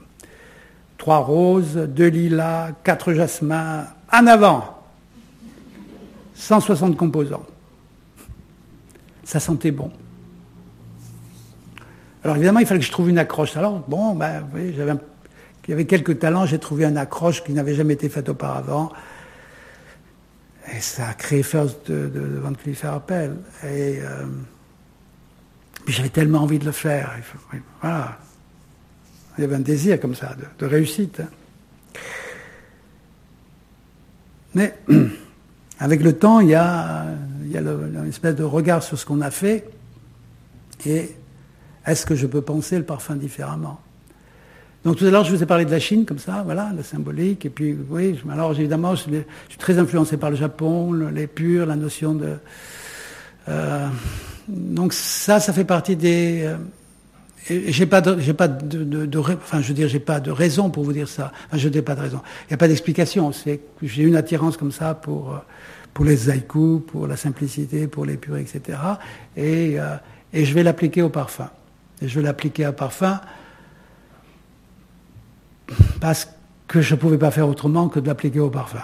trois 1.05 1.19
roses, 1.19 1.75
deux 1.75 2.07
lilas, 2.07 2.71
quatre 2.83 3.13
jasmins, 3.13 3.85
en 4.11 4.25
avant. 4.25 4.75
160 6.33 6.97
composants. 6.97 7.45
Ça 9.23 9.39
sentait 9.39 9.69
bon. 9.69 9.91
Alors 12.23 12.37
évidemment, 12.37 12.59
il 12.59 12.65
fallait 12.65 12.79
que 12.79 12.87
je 12.87 12.91
trouve 12.91 13.11
une 13.11 13.19
accroche. 13.19 13.55
Alors, 13.55 13.81
bon, 13.87 14.15
ben, 14.15 14.47
j'avais 14.75 14.93
il 15.67 15.69
y 15.69 15.73
avait 15.73 15.85
quelques 15.85 16.17
talents, 16.17 16.47
j'ai 16.47 16.57
trouvé 16.57 16.85
une 16.85 16.97
accroche 16.97 17.43
qui 17.43 17.53
n'avait 17.53 17.75
jamais 17.75 17.93
été 17.93 18.09
faite 18.09 18.29
auparavant. 18.29 18.91
Et 20.75 20.79
ça 20.79 21.09
a 21.09 21.13
créé 21.13 21.43
First 21.43 21.91
de, 21.91 22.07
de, 22.07 22.19
de 22.19 22.39
Van 22.39 22.53
Cleef. 22.53 22.83
Et 22.83 23.99
euh, 24.01 24.25
j'avais 25.85 26.09
tellement 26.09 26.39
envie 26.39 26.57
de 26.57 26.65
le 26.65 26.71
faire. 26.71 27.11
Voilà. 27.79 28.17
Il 29.37 29.41
y 29.41 29.43
avait 29.43 29.55
un 29.55 29.59
désir 29.59 29.99
comme 29.99 30.15
ça, 30.15 30.35
de, 30.59 30.65
réussite. 30.65 31.21
Mais 34.53 34.73
avec 35.79 36.01
le 36.01 36.13
temps, 36.13 36.39
il 36.39 36.49
y 36.49 36.55
a, 36.55 37.05
une 37.43 38.07
espèce 38.07 38.35
de 38.35 38.43
regard 38.43 38.81
sur 38.81 38.97
ce 38.97 39.05
qu'on 39.05 39.21
a 39.21 39.31
fait 39.31 39.65
et 40.85 41.11
est-ce 41.85 42.05
que 42.05 42.15
je 42.15 42.27
peux 42.27 42.41
penser 42.41 42.77
le 42.77 42.83
parfum 42.83 43.15
différemment 43.15 43.79
Donc 44.83 44.97
tout 44.97 45.05
à 45.05 45.11
l'heure, 45.11 45.23
je 45.23 45.35
vous 45.35 45.43
ai 45.43 45.45
parlé 45.45 45.65
de 45.65 45.71
la 45.71 45.79
Chine, 45.79 46.05
comme 46.05 46.19
ça, 46.19 46.41
voilà, 46.43 46.71
la 46.75 46.83
symbolique. 46.83 47.45
Et 47.45 47.49
puis, 47.49 47.77
oui, 47.89 48.19
alors 48.31 48.53
évidemment, 48.53 48.95
je 48.95 49.01
suis, 49.01 49.25
très 49.57 49.77
influencé 49.77 50.17
par 50.17 50.29
le 50.29 50.35
Japon, 50.35 50.93
les 50.93 51.27
purs, 51.27 51.65
la 51.65 51.75
notion 51.75 52.13
de... 52.13 52.35
Euh, 53.47 53.87
donc 54.47 54.93
ça, 54.93 55.39
ça 55.39 55.53
fait 55.53 55.65
partie 55.65 55.95
des, 55.95 56.43
euh, 56.45 56.57
j'ai 57.47 57.85
pas 57.85 58.01
pas 58.01 58.47
de, 58.47 59.17
enfin, 59.19 59.61
je 59.61 59.67
veux 59.67 59.73
dire, 59.73 59.87
j'ai 59.87 59.99
pas 59.99 60.19
de 60.19 60.31
raison 60.31 60.71
pour 60.71 60.83
vous 60.83 60.93
dire 60.93 61.07
ça. 61.07 61.31
Je 61.53 61.69
n'ai 61.69 61.81
pas 61.81 61.93
de 61.93 62.01
raison. 62.01 62.21
Il 62.43 62.47
n'y 62.49 62.53
a 62.55 62.57
pas 62.57 62.67
d'explication. 62.67 63.31
C'est 63.31 63.57
que 63.79 63.87
j'ai 63.87 64.03
une 64.03 64.15
attirance 64.15 64.57
comme 64.57 64.71
ça 64.71 64.95
pour, 64.95 65.33
euh, 65.33 65.37
pour 65.93 66.05
les 66.05 66.29
haïkus, 66.29 66.81
pour 66.87 67.05
la 67.07 67.17
simplicité, 67.17 67.87
pour 67.87 68.05
les 68.05 68.17
purs, 68.17 68.37
etc. 68.37 68.79
Et, 69.37 69.79
euh, 69.79 69.95
et 70.33 70.43
je 70.43 70.53
vais 70.55 70.63
l'appliquer 70.63 71.03
au 71.03 71.09
parfum. 71.09 71.49
Et 72.01 72.07
je 72.07 72.19
vais 72.19 72.25
l'appliquer 72.25 72.65
au 72.67 72.73
parfum 72.73 73.21
parce 76.01 76.27
que 76.67 76.81
je 76.81 76.95
ne 76.95 76.99
pouvais 76.99 77.17
pas 77.17 77.31
faire 77.31 77.47
autrement 77.47 77.89
que 77.89 77.99
de 77.99 78.07
l'appliquer 78.07 78.39
au 78.39 78.49
parfum. 78.49 78.79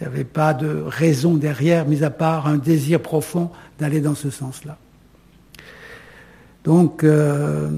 Il 0.00 0.06
n'y 0.06 0.14
avait 0.14 0.24
pas 0.24 0.52
de 0.52 0.84
raison 0.86 1.34
derrière, 1.34 1.86
mis 1.86 2.04
à 2.04 2.10
part 2.10 2.46
un 2.46 2.56
désir 2.56 3.00
profond 3.00 3.50
d'aller 3.78 4.00
dans 4.00 4.14
ce 4.14 4.28
sens-là. 4.28 4.76
Donc, 6.64 7.04
euh, 7.04 7.68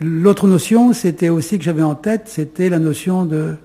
l'autre 0.00 0.48
notion, 0.48 0.92
c'était 0.92 1.28
aussi 1.28 1.58
que 1.58 1.64
j'avais 1.64 1.82
en 1.82 1.94
tête, 1.94 2.22
c'était 2.26 2.68
la 2.68 2.78
notion 2.78 3.24
de 3.24 3.56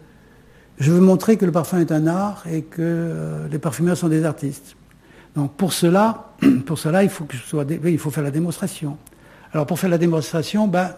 je 0.77 0.91
veux 0.91 0.99
montrer 0.99 1.37
que 1.37 1.45
le 1.45 1.51
parfum 1.51 1.79
est 1.79 1.91
un 1.91 2.05
art 2.05 2.43
et 2.51 2.61
que 2.63 2.81
euh, 2.81 3.47
les 3.49 3.59
parfumeurs 3.59 3.95
sont 3.95 4.09
des 4.09 4.25
artistes. 4.25 4.75
Donc 5.35 5.53
pour 5.53 5.73
cela, 5.73 6.33
pour 6.65 6.79
cela, 6.79 7.03
il 7.03 7.09
faut 7.09 8.11
faire 8.11 8.23
la 8.23 8.31
démonstration. 8.31 8.97
Alors 9.53 9.65
pour 9.65 9.79
faire 9.79 9.89
la 9.89 9.97
démonstration, 9.97 10.67
ben, 10.67 10.91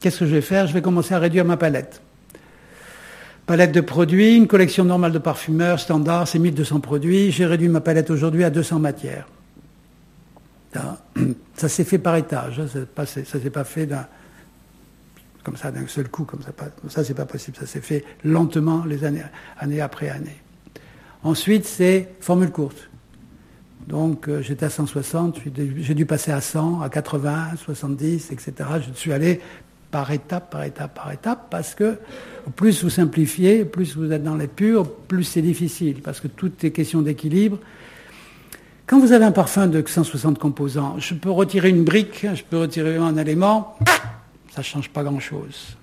qu'est-ce 0.00 0.20
que 0.20 0.26
je 0.26 0.34
vais 0.34 0.42
faire? 0.42 0.66
Je 0.66 0.74
vais 0.74 0.82
commencer 0.82 1.14
à 1.14 1.18
réduire 1.18 1.44
ma 1.44 1.56
palette. 1.56 2.02
Palette 3.46 3.72
de 3.72 3.80
produits, 3.80 4.36
une 4.36 4.46
collection 4.46 4.84
normale 4.84 5.12
de 5.12 5.18
parfumeurs 5.18 5.80
standard, 5.80 6.28
c'est 6.28 6.38
1200 6.38 6.80
produits. 6.80 7.32
J'ai 7.32 7.46
réduit 7.46 7.68
ma 7.68 7.80
palette 7.80 8.10
aujourd'hui 8.10 8.44
à 8.44 8.50
200 8.50 8.78
matières. 8.78 9.26
Ça 11.54 11.68
s'est 11.68 11.84
fait 11.84 11.98
par 11.98 12.16
étage, 12.16 12.60
hein, 12.60 12.66
ça 12.66 12.80
ne 12.80 13.42
s'est 13.42 13.50
pas 13.50 13.64
fait 13.64 13.88
comme 15.42 15.56
ça 15.56 15.70
d'un 15.70 15.86
seul 15.86 16.08
coup, 16.08 16.24
comme 16.24 16.42
ça. 16.42 16.52
Ça, 16.88 17.04
c'est 17.04 17.14
pas 17.14 17.26
possible. 17.26 17.56
Ça 17.56 17.66
s'est 17.66 17.80
fait 17.80 18.04
lentement, 18.24 18.84
les 18.84 19.04
années, 19.04 19.22
année 19.58 19.80
après 19.80 20.08
année. 20.08 20.36
Ensuite, 21.22 21.66
c'est 21.66 22.14
formule 22.20 22.50
courte. 22.50 22.88
Donc, 23.86 24.28
euh, 24.28 24.42
j'étais 24.42 24.66
à 24.66 24.70
160, 24.70 25.40
j'ai 25.76 25.94
dû 25.94 26.06
passer 26.06 26.30
à 26.30 26.40
100, 26.40 26.82
à 26.82 26.88
80, 26.88 27.56
70, 27.56 28.30
etc. 28.30 28.52
Je 28.86 28.92
suis 28.94 29.12
allé 29.12 29.40
par 29.90 30.10
étape, 30.12 30.50
par 30.50 30.62
étape, 30.62 30.94
par 30.94 31.12
étape, 31.12 31.48
parce 31.50 31.74
que 31.74 31.98
plus 32.56 32.82
vous 32.82 32.90
simplifiez, 32.90 33.64
plus 33.64 33.96
vous 33.96 34.10
êtes 34.12 34.22
dans 34.22 34.36
les 34.36 34.46
purs, 34.46 34.88
plus 34.88 35.24
c'est 35.24 35.42
difficile, 35.42 36.00
parce 36.02 36.20
que 36.20 36.28
tout 36.28 36.52
est 36.62 36.70
question 36.70 37.02
d'équilibre. 37.02 37.58
Quand 38.92 38.98
vous 38.98 39.12
avez 39.12 39.24
un 39.24 39.32
parfum 39.32 39.68
de 39.68 39.82
160 39.82 40.38
composants, 40.38 40.96
je 40.98 41.14
peux 41.14 41.30
retirer 41.30 41.70
une 41.70 41.82
brique, 41.82 42.26
je 42.34 42.42
peux 42.42 42.58
retirer 42.58 42.96
un 42.96 43.16
élément, 43.16 43.78
ça 44.50 44.58
ne 44.60 44.62
change 44.62 44.90
pas 44.90 45.02
grand-chose. 45.02 45.78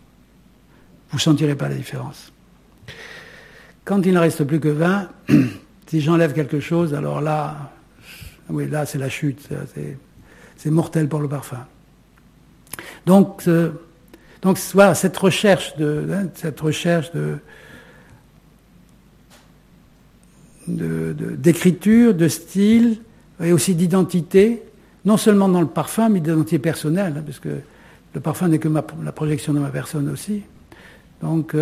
Vous 1.10 1.18
ne 1.18 1.20
sentirez 1.20 1.56
pas 1.56 1.70
la 1.70 1.74
différence. 1.74 2.32
Quand 3.84 4.06
il 4.06 4.14
ne 4.14 4.20
reste 4.20 4.44
plus 4.44 4.60
que 4.60 4.68
20, 4.68 5.10
si 5.88 6.02
j'enlève 6.02 6.34
quelque 6.34 6.60
chose, 6.60 6.94
alors 6.94 7.20
là, 7.20 7.72
oui, 8.48 8.70
là 8.70 8.86
c'est 8.86 9.00
la 9.00 9.10
chute, 9.10 9.50
c'est 10.58 10.70
mortel 10.70 11.10
pour 11.10 11.20
le 11.20 11.28
parfum. 11.28 11.66
Donc, 13.08 13.42
euh, 13.48 13.72
donc 14.44 14.60
voilà, 14.76 14.94
cette 14.94 15.18
recherche 15.18 15.76
de, 15.78 16.08
hein, 16.14 16.28
cette 16.36 16.60
recherche 16.60 17.12
de, 17.14 17.40
d'écriture, 20.70 22.14
de, 22.14 22.28
style 22.28 22.98
et 23.44 23.54
aussi 23.54 23.76
d'identité, 23.76 24.64
non 25.06 25.18
seulement 25.18 25.50
dans 25.50 25.62
le 25.62 25.68
parfum, 25.68 26.10
mais 26.10 26.20
d'identité 26.20 26.60
personnelle, 26.60 27.16
hein, 27.18 27.24
parce 27.26 27.40
que 27.40 27.50
Le 28.14 28.22
parfum 28.22 28.48
n'est 28.48 28.60
que 28.60 28.70
la 28.70 29.12
projection 29.12 29.54
de 29.54 29.60
ma 29.60 29.70
personne 29.70 30.10
aussi. 30.10 30.42
Donc, 31.22 31.56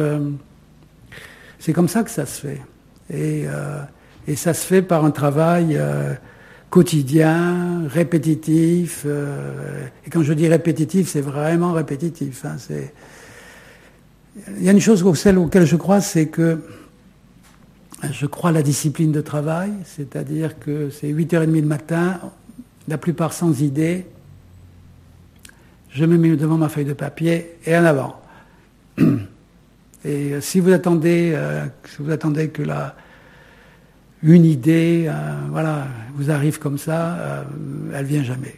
c'est 1.60 1.74
comme 1.74 1.90
ça 1.90 2.04
que 2.04 2.10
ça 2.10 2.26
se 2.26 2.40
fait. 2.40 2.62
Et, 3.14 3.46
et, 4.28 4.36
ça 4.38 4.54
se 4.54 4.66
fait 4.66 4.82
par 4.82 5.04
un 5.04 5.12
travail 5.12 5.78
quotidien, 6.70 7.84
répétitif. 7.90 9.06
et 9.06 10.10
quand 10.10 10.24
je 10.24 10.32
dis 10.32 10.48
répétitif, 10.48 11.10
c'est 11.10 11.22
vraiment 11.22 11.74
répétitif. 11.74 12.46
Hein, 12.46 12.56
il 14.58 14.64
y 14.64 14.70
a 14.70 14.72
une 14.72 14.82
chose 14.82 15.04
celle 15.16 15.38
auquel 15.38 15.66
je 15.66 15.76
crois, 15.76 16.02
c'est 16.02 16.28
que 16.28 16.62
je 18.04 18.26
crois 18.26 18.52
la 18.52 18.62
discipline 18.62 19.12
de 19.12 19.22
travail, 19.22 19.72
c'est-à-dire 19.86 20.60
que 20.60 20.90
c'est 20.90 21.12
8h30 21.12 21.62
le 21.62 21.62
matin, 21.68 22.20
la 22.88 22.98
plupart 22.98 23.34
sans 23.34 23.62
idée. 23.62 24.06
Je 25.90 26.06
me 26.06 26.18
mets 26.18 26.36
devant 26.36 26.58
ma 26.58 26.70
feuille 26.70 26.86
de 26.86 26.94
papier 26.94 27.58
et 27.66 27.76
en 27.76 27.86
avant. 27.86 28.22
Et 30.06 30.40
si 30.42 30.60
vous 30.60 30.72
attendez, 30.72 31.34
euh, 31.36 31.66
si 31.84 31.98
vous 32.02 32.12
attendez 32.12 32.50
que 32.50 32.62
la, 32.62 32.96
une 34.24 34.46
idée, 34.46 35.06
euh, 35.10 35.36
voilà, 35.50 35.88
vous 36.14 36.32
arrive 36.32 36.60
comme 36.60 36.78
ça, 36.78 37.16
euh, 37.16 37.44
elle 37.94 38.06
vient 38.06 38.24
jamais. 38.24 38.56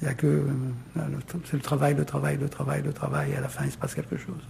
Il 0.00 0.06
y 0.06 0.08
a 0.08 0.14
que 0.14 0.44
c'est 1.44 1.54
le 1.54 1.60
travail, 1.60 1.94
le 1.94 2.04
travail, 2.04 2.38
le 2.40 2.48
travail, 2.48 2.82
le 2.82 2.92
travail, 2.92 3.32
et 3.32 3.36
à 3.36 3.40
la 3.40 3.48
fin 3.48 3.64
il 3.64 3.72
se 3.72 3.78
passe 3.78 3.94
quelque 3.94 4.16
chose. 4.16 4.42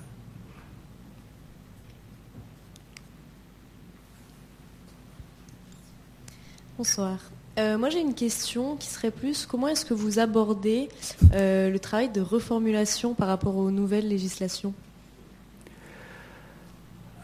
Bonsoir. 6.80 7.18
Euh, 7.58 7.76
moi 7.76 7.90
j'ai 7.90 8.00
une 8.00 8.14
question 8.14 8.74
qui 8.76 8.88
serait 8.88 9.10
plus 9.10 9.44
comment 9.44 9.68
est-ce 9.68 9.84
que 9.84 9.92
vous 9.92 10.18
abordez 10.18 10.88
euh, 11.34 11.68
le 11.68 11.78
travail 11.78 12.08
de 12.08 12.22
reformulation 12.22 13.12
par 13.12 13.28
rapport 13.28 13.54
aux 13.54 13.70
nouvelles 13.70 14.08
législations? 14.08 14.72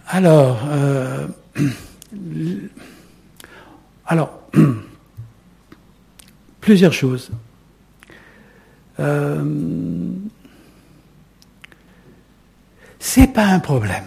Alors, 0.08 0.58
euh, 0.68 1.26
alors 4.06 4.38
plusieurs 6.60 6.92
choses. 6.92 7.30
c'est 12.98 13.32
pas 13.32 13.46
un 13.46 13.60
problème. 13.60 14.04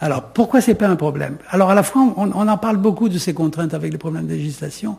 Alors, 0.00 0.22
pourquoi 0.22 0.60
c'est 0.60 0.74
pas 0.74 0.88
un 0.88 0.96
problème? 0.96 1.38
Alors, 1.50 1.70
à 1.70 1.74
la 1.74 1.82
fois, 1.82 2.02
on, 2.16 2.30
en 2.30 2.58
parle 2.58 2.76
beaucoup 2.76 3.08
de 3.08 3.18
ces 3.18 3.34
contraintes 3.34 3.74
avec 3.74 3.90
les 3.90 3.98
problèmes 3.98 4.26
de 4.26 4.34
législation, 4.34 4.96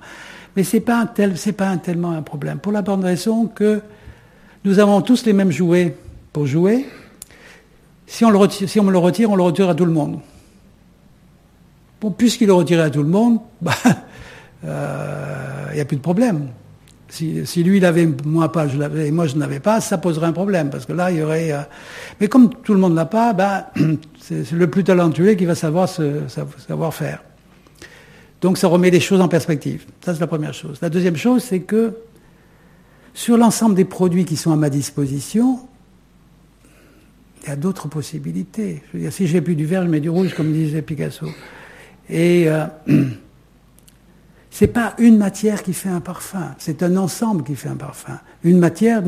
mais 0.55 0.63
c'est 0.63 0.81
pas 0.81 1.05
pas 1.05 1.77
tellement 1.77 2.11
un 2.11 2.21
problème. 2.21 2.59
Pour 2.59 2.71
la 2.71 2.81
bonne 2.81 3.03
raison 3.03 3.47
que 3.47 3.81
nous 4.65 4.79
avons 4.79 5.01
tous 5.01 5.25
les 5.25 5.33
mêmes 5.33 5.51
jouets 5.51 5.95
pour 6.33 6.45
jouer. 6.45 6.85
Si 8.07 8.25
on, 8.25 8.29
le 8.29 8.37
retire, 8.37 8.67
si 8.67 8.79
on 8.79 8.83
me 8.83 8.91
le 8.91 8.97
retire, 8.97 9.31
on 9.31 9.35
le 9.35 9.43
retire 9.43 9.69
à 9.69 9.75
tout 9.75 9.85
le 9.85 9.91
monde. 9.91 10.19
Bon, 12.01 12.11
puisqu'il 12.11 12.47
le 12.47 12.53
retire 12.53 12.81
à 12.81 12.89
tout 12.89 13.03
le 13.03 13.09
monde, 13.09 13.39
il 13.61 13.65
bah, 13.65 13.73
n'y 14.63 14.69
euh, 14.69 15.81
a 15.81 15.85
plus 15.85 15.97
de 15.97 16.01
problème. 16.01 16.49
Si, 17.09 17.63
lui, 17.63 17.77
il 17.77 17.85
avait, 17.85 18.07
moi 18.23 18.51
pas, 18.51 18.67
je 18.67 18.77
l'avais, 18.77 19.07
et 19.07 19.11
moi 19.11 19.25
je 19.25 19.35
n'avais 19.35 19.59
pas, 19.59 19.81
ça 19.81 19.97
poserait 19.97 20.27
un 20.27 20.31
problème, 20.31 20.69
parce 20.69 20.85
que 20.85 20.93
là, 20.93 21.09
il 21.11 21.17
y 21.17 21.23
aurait... 21.23 21.51
Euh, 21.51 21.61
mais 22.21 22.27
comme 22.27 22.53
tout 22.53 22.73
le 22.73 22.79
monde 22.79 22.93
n'a 22.93 23.05
pas, 23.05 23.33
ben, 23.33 23.65
c'est 24.19 24.51
le 24.51 24.69
plus 24.69 24.83
talentueux 24.83 25.33
qui 25.33 25.45
va 25.45 25.55
savoir, 25.55 25.89
savoir 25.89 26.93
faire. 26.93 27.23
Donc 28.41 28.59
ça 28.59 28.67
remet 28.67 28.91
les 28.91 28.99
choses 28.99 29.21
en 29.21 29.27
perspective. 29.27 29.85
Ça, 30.05 30.13
c'est 30.13 30.19
la 30.19 30.27
première 30.27 30.53
chose. 30.53 30.77
La 30.81 30.89
deuxième 30.89 31.17
chose, 31.17 31.43
c'est 31.43 31.61
que 31.61 31.93
sur 33.15 33.37
l'ensemble 33.37 33.73
des 33.73 33.85
produits 33.85 34.25
qui 34.25 34.35
sont 34.35 34.53
à 34.53 34.55
ma 34.55 34.69
disposition, 34.69 35.59
il 37.41 37.49
y 37.49 37.51
a 37.51 37.55
d'autres 37.55 37.87
possibilités. 37.87 38.83
Je 38.87 38.97
veux 38.97 39.03
dire, 39.03 39.11
si 39.11 39.25
j'ai 39.25 39.41
plus 39.41 39.55
du 39.55 39.65
vert, 39.65 39.83
je 39.83 39.89
mets 39.89 39.99
du 39.99 40.09
rouge, 40.09 40.35
comme 40.35 40.53
disait 40.53 40.83
Picasso. 40.83 41.27
Et... 42.07 42.47
Euh, 42.47 42.65
c'est 44.51 44.67
pas 44.67 44.93
une 44.97 45.17
matière 45.17 45.63
qui 45.63 45.73
fait 45.73 45.89
un 45.89 46.01
parfum, 46.01 46.55
c'est 46.57 46.83
un 46.83 46.97
ensemble 46.97 47.43
qui 47.43 47.55
fait 47.55 47.69
un 47.69 47.75
parfum. 47.75 48.19
Une 48.43 48.59
matière 48.59 49.03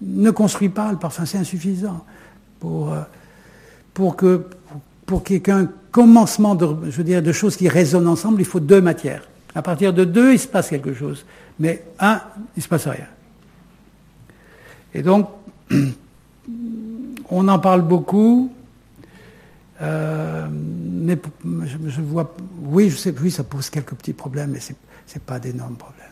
ne 0.00 0.30
construit 0.30 0.70
pas 0.70 0.90
le 0.90 0.98
parfum, 0.98 1.26
c'est 1.26 1.38
insuffisant. 1.38 2.04
Pour, 2.58 2.92
euh, 2.92 3.00
pour 3.94 4.16
que 4.16 4.44
pour 5.10 5.24
qu'il 5.24 5.34
y 5.34 5.36
ait 5.38 5.42
qu'un 5.42 5.68
commencement 5.90 6.54
de, 6.54 6.88
je 6.88 7.02
de 7.02 7.32
choses 7.32 7.56
qui 7.56 7.68
résonnent 7.68 8.06
ensemble, 8.06 8.40
il 8.40 8.44
faut 8.44 8.60
deux 8.60 8.80
matières. 8.80 9.28
À 9.56 9.60
partir 9.60 9.92
de 9.92 10.04
deux, 10.04 10.34
il 10.34 10.38
se 10.38 10.46
passe 10.46 10.68
quelque 10.68 10.94
chose. 10.94 11.24
Mais 11.58 11.82
un, 11.98 12.20
il 12.56 12.60
ne 12.60 12.62
se 12.62 12.68
passe 12.68 12.86
rien. 12.86 13.08
Et 14.94 15.02
donc, 15.02 15.28
on 17.28 17.48
en 17.48 17.58
parle 17.58 17.82
beaucoup, 17.82 18.52
euh, 19.82 20.46
mais 20.50 21.18
je, 21.64 22.00
vois, 22.00 22.34
oui, 22.62 22.90
je 22.90 22.96
sais, 22.96 23.14
oui, 23.20 23.30
ça 23.30 23.44
pose 23.44 23.70
quelques 23.70 23.94
petits 23.94 24.12
problèmes, 24.12 24.50
mais 24.50 24.60
ce 24.60 24.72
n'est 24.72 25.20
pas 25.24 25.38
d'énormes 25.38 25.76
problèmes. 25.76 26.06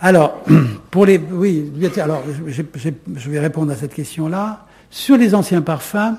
Alors, 0.00 0.42
pour 0.90 1.06
les, 1.06 1.16
oui, 1.18 1.72
alors, 1.98 2.24
je, 2.46 3.30
vais 3.30 3.38
répondre 3.38 3.70
à 3.70 3.76
cette 3.76 3.94
question-là. 3.94 4.66
Sur 4.90 5.16
les 5.16 5.34
anciens 5.34 5.62
parfums, 5.62 6.16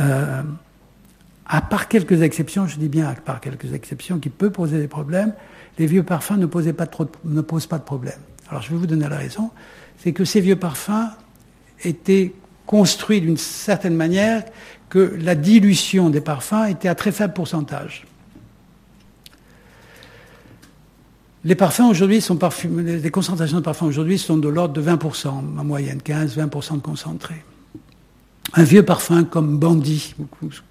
euh, 0.00 0.42
à 1.44 1.60
part 1.60 1.88
quelques 1.88 2.22
exceptions, 2.22 2.68
je 2.68 2.78
dis 2.78 2.88
bien 2.88 3.08
à 3.08 3.14
part 3.14 3.40
quelques 3.40 3.74
exceptions 3.74 4.20
qui 4.20 4.28
peuvent 4.28 4.52
poser 4.52 4.78
des 4.78 4.86
problèmes, 4.86 5.34
les 5.78 5.86
vieux 5.86 6.04
parfums 6.04 6.36
ne, 6.36 6.46
posaient 6.46 6.72
pas 6.72 6.86
trop, 6.86 7.08
ne 7.24 7.40
posent 7.40 7.66
pas 7.66 7.78
de 7.78 7.84
problème. 7.84 8.18
Alors, 8.48 8.62
je 8.62 8.70
vais 8.70 8.76
vous 8.76 8.86
donner 8.86 9.08
la 9.08 9.18
raison. 9.18 9.50
C'est 9.98 10.12
que 10.12 10.24
ces 10.24 10.40
vieux 10.40 10.56
parfums 10.56 11.10
étaient 11.82 12.32
construit 12.68 13.22
d'une 13.22 13.38
certaine 13.38 13.96
manière 13.96 14.44
que 14.90 15.16
la 15.20 15.34
dilution 15.34 16.10
des 16.10 16.20
parfums 16.20 16.66
était 16.68 16.88
à 16.88 16.94
très 16.94 17.12
faible 17.12 17.32
pourcentage. 17.32 18.06
Les 21.44 21.54
parfums 21.54 21.88
aujourd'hui 21.88 22.20
sont 22.20 22.36
parfumés, 22.36 22.98
les 22.98 23.10
concentrations 23.10 23.56
de 23.56 23.62
parfums 23.62 23.84
aujourd'hui 23.84 24.18
sont 24.18 24.36
de 24.36 24.48
l'ordre 24.48 24.74
de 24.74 24.82
20% 24.82 25.28
en 25.28 25.64
moyenne, 25.64 26.00
15-20% 26.04 26.76
de 26.76 26.80
concentré. 26.80 27.36
Un 28.52 28.64
vieux 28.64 28.84
parfum 28.84 29.24
comme 29.24 29.58
Bandit, 29.58 30.14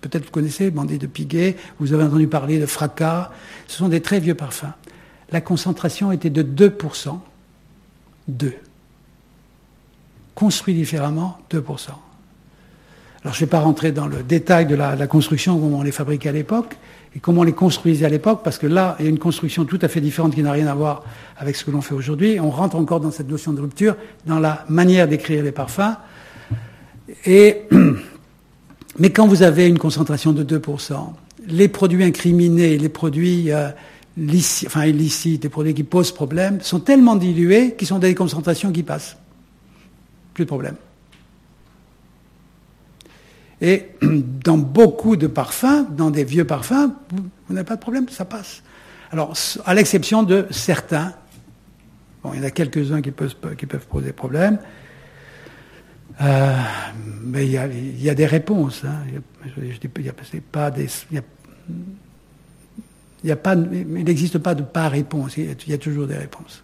peut-être 0.02 0.26
vous 0.26 0.32
connaissez 0.32 0.70
Bandit 0.70 1.00
de 1.00 1.08
Piguet, 1.08 1.58
vous 1.80 1.94
avez 1.94 2.04
entendu 2.04 2.28
parler 2.28 2.60
de 2.60 2.68
Fracas, 2.68 3.32
ce 3.66 3.78
sont 3.78 3.90
des 3.90 4.02
très 4.02 4.20
vieux 4.20 4.36
parfums. 4.36 4.74
La 5.32 5.42
concentration 5.42 6.12
était 6.12 6.30
de 6.30 6.44
2%. 6.44 7.18
2 8.28 8.54
construit 10.38 10.76
différemment 10.76 11.40
2%. 11.50 11.62
Alors 13.24 13.34
je 13.34 13.42
ne 13.42 13.46
vais 13.48 13.50
pas 13.50 13.60
rentrer 13.60 13.92
dans 13.92 14.06
le 14.06 14.22
détail 14.22 14.68
de 14.68 14.76
la, 14.76 15.08
construction, 15.08 15.60
comment 15.60 15.80
on 15.80 15.82
les 15.82 15.92
fabriquait 15.92 16.30
à 16.30 16.32
l'époque, 16.32 16.78
et 17.16 17.20
comment 17.20 17.42
on 17.42 17.44
les 17.44 17.54
construisait 17.54 18.06
à 18.06 18.10
l'époque, 18.10 18.42
parce 18.44 18.60
que 18.60 18.68
là, 18.68 18.96
il 19.00 19.06
y 19.06 19.08
a 19.08 19.10
une 19.10 19.18
construction 19.18 19.66
tout 19.66 19.80
à 19.82 19.88
fait 19.88 20.00
différente 20.00 20.36
qui 20.36 20.44
n'a 20.44 20.52
rien 20.52 20.68
à 20.68 20.76
voir 20.76 21.04
avec 21.38 21.56
ce 21.56 21.66
que 21.66 21.72
l'on 21.72 21.82
fait 21.82 21.96
aujourd'hui. 21.96 22.40
On 22.40 22.52
rentre 22.52 22.76
encore 22.76 23.00
dans 23.00 23.10
cette 23.10 23.28
notion 23.28 23.52
de 23.52 23.62
rupture, 23.62 23.96
dans 24.28 24.38
la 24.38 24.64
manière 24.70 25.08
d'écrire 25.08 25.44
les 25.44 25.52
parfums. 25.52 25.98
Mais 27.26 29.10
quand 29.10 29.26
vous 29.28 29.42
avez 29.42 29.66
une 29.68 29.80
concentration 29.80 30.34
de 30.34 30.44
2%, 30.44 31.14
les 31.48 31.68
produits 31.68 32.04
incriminés, 32.04 32.78
les 32.78 32.90
produits 32.90 33.52
euh, 33.52 33.70
illicites, 34.16 35.44
les 35.44 35.50
produits 35.50 35.74
qui 35.74 35.84
posent 35.84 36.12
problème, 36.12 36.60
sont 36.62 36.80
tellement 36.80 37.16
dilués 37.16 37.74
qu'ils 37.76 37.88
sont 37.88 37.98
des 37.98 38.14
concentrations 38.14 38.72
qui 38.72 38.84
passent 38.84 39.18
plus 40.38 40.46
de 40.46 40.50
problème. 40.50 40.76
Et 43.60 43.88
dans 44.44 44.58
beaucoup 44.58 45.16
de 45.16 45.26
parfums, 45.26 45.88
dans 45.90 46.12
des 46.12 46.24
vieux 46.24 46.46
parfums, 46.46 46.94
vous, 47.12 47.54
n'avez 47.54 47.66
pas 47.66 47.76
de 47.76 47.82
problème, 47.82 48.08
ça 48.08 48.24
passe. 48.24 48.62
Alors, 49.12 49.34
à 49.66 49.74
l'exception 49.74 50.22
de 50.22 50.46
certains, 50.52 51.16
bon, 52.22 52.34
il 52.34 52.40
y 52.40 52.44
en 52.44 52.46
a 52.46 52.52
quelques-uns 52.52 53.02
qui 53.02 53.10
peuvent, 53.10 53.88
poser 53.90 54.14
problème, 54.14 54.60
euh, 56.22 56.56
mais 57.24 57.48
il 57.48 57.52
y, 57.52 58.10
a, 58.10 58.14
des 58.14 58.26
réponses. 58.28 58.84
Hein. 58.86 59.06
Je, 59.58 59.80
dis, 59.80 59.88
pas 60.52 60.70
des, 60.70 60.88
il, 63.24 64.04
n'existe 64.04 64.38
pas 64.38 64.54
de 64.54 64.62
pas 64.62 64.88
réponse. 64.88 65.36
Il 65.38 65.56
y 65.68 65.74
a 65.74 65.78
toujours 65.80 66.06
des 66.06 66.18
réponses. 66.18 66.64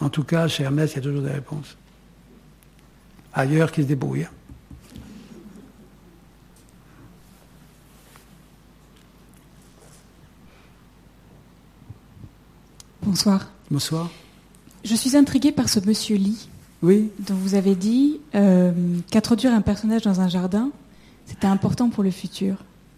En 0.00 0.08
tout 0.08 0.24
cas, 0.24 0.48
chez 0.48 0.64
Hermès, 0.64 0.92
il 0.92 0.96
y 0.96 0.98
a 0.98 1.02
toujours 1.02 1.22
des 1.22 1.30
réponses. 1.30 1.76
Ailleurs, 3.34 3.70
qui 3.70 3.82
se 3.82 3.86
débrouillent. 3.86 4.28
Bonsoir. 13.02 13.50
Bonsoir. 13.70 14.10
Je 14.84 14.94
suis 14.94 15.16
intriguée 15.16 15.52
par 15.52 15.68
ce 15.68 15.80
monsieur 15.80 16.16
Lee. 16.16 16.48
Oui. 16.82 17.10
Dont 17.18 17.34
vous 17.34 17.54
avez 17.54 17.74
dit 17.74 18.20
euh, 18.34 18.72
qu'introduire 19.10 19.52
un 19.52 19.60
personnage 19.60 20.02
dans 20.02 20.20
un 20.20 20.28
jardin, 20.28 20.70
c'était 21.26 21.46
important 21.46 21.90
pour 21.90 22.02
le 22.02 22.10
futur. 22.10 22.56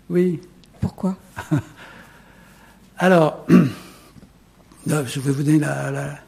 Oui. 0.09 0.41
Pourquoi 0.81 1.17
Alors, 2.99 3.45
je 4.87 5.21
vais 5.21 5.33
vous 5.33 5.43
donner 5.43 5.59
la, 5.59 6.19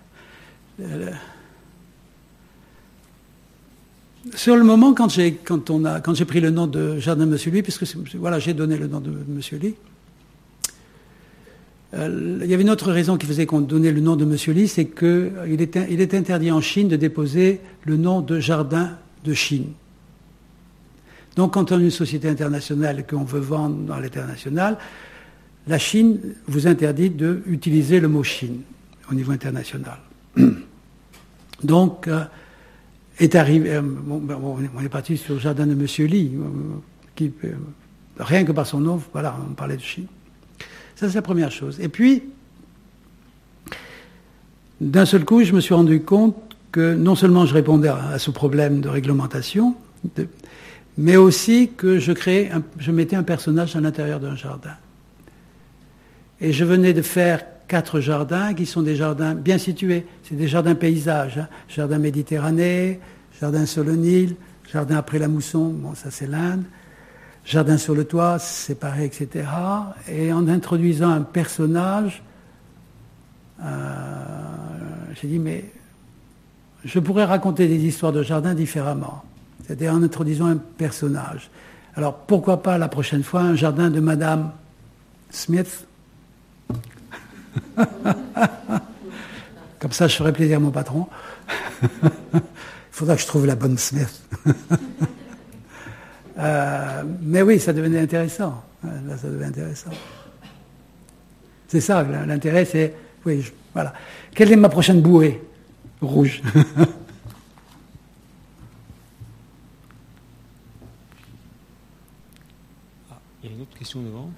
sur 4.34 4.56
le 4.56 4.64
moment, 4.64 4.94
quand 4.94 5.08
j'ai 5.10 5.34
quand 5.34 5.70
on 5.70 5.84
a 5.84 6.00
quand 6.00 6.14
j'ai 6.14 6.24
pris 6.24 6.40
le 6.40 6.50
nom 6.50 6.66
de 6.66 6.98
Jardin 6.98 7.26
Monsieur 7.26 7.50
Lee, 7.50 7.62
puisque 7.62 7.84
voilà, 8.16 8.38
j'ai 8.38 8.54
donné 8.54 8.76
le 8.76 8.86
nom 8.86 9.00
de 9.00 9.10
Monsieur 9.28 9.58
Lee. 9.58 9.74
Euh, 11.94 12.40
il 12.42 12.50
y 12.50 12.54
avait 12.54 12.62
une 12.62 12.70
autre 12.70 12.90
raison 12.90 13.16
qui 13.16 13.26
faisait 13.26 13.46
qu'on 13.46 13.60
donnait 13.60 13.92
le 13.92 14.00
nom 14.00 14.16
de 14.16 14.24
Monsieur 14.24 14.52
Lee, 14.52 14.66
c'est 14.66 14.86
qu'il 14.86 15.60
est, 15.60 15.78
il 15.90 16.00
est 16.00 16.14
interdit 16.14 16.50
en 16.50 16.60
Chine 16.60 16.88
de 16.88 16.96
déposer 16.96 17.60
le 17.84 17.96
nom 17.96 18.20
de 18.20 18.40
Jardin 18.40 18.98
de 19.24 19.32
Chine. 19.32 19.66
Donc, 21.36 21.54
quand 21.54 21.72
on 21.72 21.80
est 21.80 21.84
une 21.84 21.90
société 21.90 22.28
internationale 22.28 23.06
qu'on 23.06 23.24
veut 23.24 23.40
vendre 23.40 23.76
dans 23.86 23.98
l'international, 23.98 24.78
la 25.66 25.78
Chine 25.78 26.20
vous 26.46 26.66
interdit 26.66 27.10
d'utiliser 27.10 28.00
le 28.00 28.08
mot 28.08 28.22
Chine 28.22 28.60
au 29.10 29.14
niveau 29.14 29.32
international. 29.32 29.98
Donc, 31.62 32.08
euh, 32.08 32.24
est 33.18 33.34
arrivé, 33.34 33.74
euh, 33.74 33.82
ben, 33.82 34.38
on 34.42 34.82
est 34.82 34.88
parti 34.88 35.16
sur 35.16 35.34
le 35.34 35.40
jardin 35.40 35.66
de 35.66 35.74
Monsieur 35.74 36.06
Li, 36.06 36.32
euh, 36.34 36.48
qui, 37.14 37.32
rien 38.18 38.44
que 38.44 38.52
par 38.52 38.66
son 38.66 38.80
nom, 38.80 39.00
voilà, 39.12 39.36
on 39.48 39.54
parlait 39.54 39.76
de 39.76 39.82
Chine. 39.82 40.06
Ça, 40.96 41.08
c'est 41.08 41.14
la 41.14 41.22
première 41.22 41.50
chose. 41.50 41.80
Et 41.80 41.88
puis, 41.88 42.22
d'un 44.80 45.06
seul 45.06 45.24
coup, 45.24 45.42
je 45.42 45.52
me 45.52 45.60
suis 45.60 45.74
rendu 45.74 46.02
compte 46.02 46.36
que 46.70 46.94
non 46.94 47.14
seulement 47.14 47.46
je 47.46 47.54
répondais 47.54 47.88
à, 47.88 48.18
ce 48.18 48.30
problème 48.30 48.80
de 48.80 48.88
réglementation, 48.88 49.76
mais 50.98 51.16
aussi 51.16 51.70
que 51.76 51.98
je 51.98 52.12
créais, 52.12 52.50
je 52.78 52.90
mettais 52.90 53.16
un 53.16 53.22
personnage 53.22 53.76
à 53.76 53.80
l'intérieur 53.80 54.20
d'un 54.20 54.36
jardin. 54.36 54.74
Et 56.40 56.52
je 56.52 56.64
venais 56.64 56.92
de 56.92 57.02
faire 57.02 57.44
quatre 57.74 57.98
jardins 57.98 58.54
qui 58.54 58.66
sont 58.66 58.82
des 58.82 58.94
jardins 58.94 59.34
bien 59.34 59.58
situés. 59.58 60.06
C'est 60.22 60.36
des 60.36 60.46
jardins 60.46 60.76
paysages. 60.76 61.38
Hein. 61.38 61.48
Jardin 61.68 61.98
Méditerranée, 61.98 63.00
jardin 63.40 63.66
sur 63.66 63.82
le 63.82 63.96
Nil, 63.96 64.36
jardin 64.72 64.96
après 64.96 65.18
la 65.18 65.26
mousson, 65.26 65.70
bon 65.70 65.92
ça 65.96 66.12
c'est 66.12 66.28
l'Inde, 66.28 66.62
jardin 67.44 67.76
sur 67.76 67.96
le 67.96 68.04
toit, 68.04 68.38
pareil, 68.78 69.06
etc. 69.06 69.48
Et 70.06 70.32
en 70.32 70.46
introduisant 70.46 71.10
un 71.10 71.22
personnage, 71.22 72.22
euh, 73.60 73.66
j'ai 75.20 75.26
dit 75.26 75.40
mais 75.40 75.64
je 76.84 77.00
pourrais 77.00 77.24
raconter 77.24 77.66
des 77.66 77.84
histoires 77.84 78.12
de 78.12 78.22
jardin 78.22 78.54
différemment. 78.54 79.24
C'est-à-dire 79.66 79.92
en 79.92 80.02
introduisant 80.04 80.46
un 80.46 80.58
personnage. 80.58 81.50
Alors 81.96 82.14
pourquoi 82.18 82.62
pas 82.62 82.78
la 82.78 82.86
prochaine 82.86 83.24
fois 83.24 83.40
un 83.40 83.56
jardin 83.56 83.90
de 83.90 83.98
Madame 83.98 84.52
Smith? 85.30 85.88
Comme 89.78 89.92
ça, 89.92 90.08
je 90.08 90.16
ferai 90.16 90.32
plaisir 90.32 90.56
à 90.56 90.60
mon 90.60 90.70
patron. 90.70 91.06
Il 91.82 92.40
faudra 92.90 93.16
que 93.16 93.22
je 93.22 93.26
trouve 93.26 93.46
la 93.46 93.56
bonne 93.56 93.78
Smith. 93.78 94.22
Euh, 96.36 97.04
mais 97.22 97.42
oui, 97.42 97.60
ça 97.60 97.72
devenait 97.72 98.00
intéressant. 98.00 98.64
Ça 98.82 98.88
intéressant. 99.46 99.90
C'est 101.68 101.80
ça, 101.80 102.02
l'intérêt, 102.02 102.64
c'est. 102.64 102.92
Oui, 103.24 103.44
voilà. 103.72 103.94
Quelle 104.34 104.50
est 104.50 104.56
ma 104.56 104.68
prochaine 104.68 105.00
bouée 105.00 105.40
Rouge? 106.00 106.42
Ah, 113.10 113.18
il 113.42 113.48
y 113.48 113.52
a 113.52 113.56
une 113.56 113.62
autre 113.62 113.78
question 113.78 114.02
devant. 114.02 114.30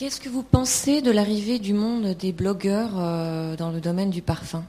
Qu'est-ce 0.00 0.18
que 0.18 0.30
vous 0.30 0.42
pensez 0.42 1.02
de 1.02 1.10
l'arrivée 1.10 1.58
du 1.58 1.74
monde 1.74 2.16
des 2.18 2.32
blogueurs 2.32 2.92
euh, 2.96 3.54
dans 3.54 3.68
le 3.68 3.80
domaine 3.82 4.08
du 4.08 4.22
parfum? 4.22 4.64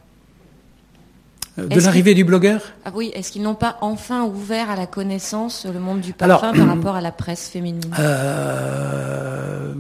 Euh, 1.58 1.68
De 1.68 1.80
l'arrivée 1.80 2.14
du 2.14 2.26
blogueur? 2.26 2.74
Ah 2.84 2.92
Oui, 2.94 3.14
est-ce 3.16 3.32
qu'ils 3.32 3.42
n'ont 3.42 3.56
pas 3.56 3.78
enfin 3.80 4.26
ouvert 4.26 4.70
à 4.70 4.76
la 4.76 4.88
connaissance 4.88 5.66
le 5.66 5.80
monde 5.80 6.02
du 6.02 6.12
parfum 6.12 6.52
par 6.52 6.68
rapport 6.68 6.96
à 6.98 7.02
la 7.02 7.14
presse 7.14 7.48
féminine? 7.48 7.80
Euh, 7.98 9.72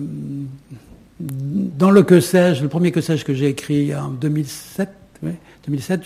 Dans 1.20 1.92
le 1.92 2.04
que 2.04 2.22
sais-je, 2.22 2.64
le 2.64 2.70
premier 2.70 2.94
que 2.94 3.02
sais-je 3.02 3.26
que 3.26 3.34
j'ai 3.34 3.50
écrit 3.50 3.94
en 3.94 4.08
2007, 4.08 4.88
2007 5.68 6.02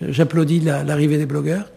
j'applaudis 0.00 0.60
l'arrivée 0.60 1.18
des 1.18 1.26
blogueurs. 1.26 1.72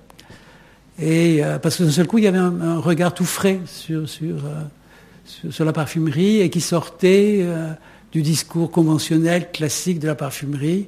Et 1.01 1.41
parce 1.59 1.77
que 1.77 1.85
d'un 1.85 1.89
seul 1.89 2.05
coup, 2.05 2.19
il 2.19 2.25
y 2.25 2.27
avait 2.27 2.37
un, 2.37 2.77
regard 2.77 3.15
tout 3.15 3.25
frais 3.25 3.61
sur, 3.65 4.07
sur, 4.07 4.35
sur, 5.27 5.65
la 5.65 5.73
parfumerie 5.73 6.39
et 6.41 6.49
qui 6.49 6.61
sortait 6.61 7.39
euh, 7.41 7.71
du 8.11 8.21
discours 8.21 8.71
conventionnel, 8.71 9.51
classique 9.51 9.99
de 9.99 10.07
la 10.07 10.15
parfumerie. 10.15 10.87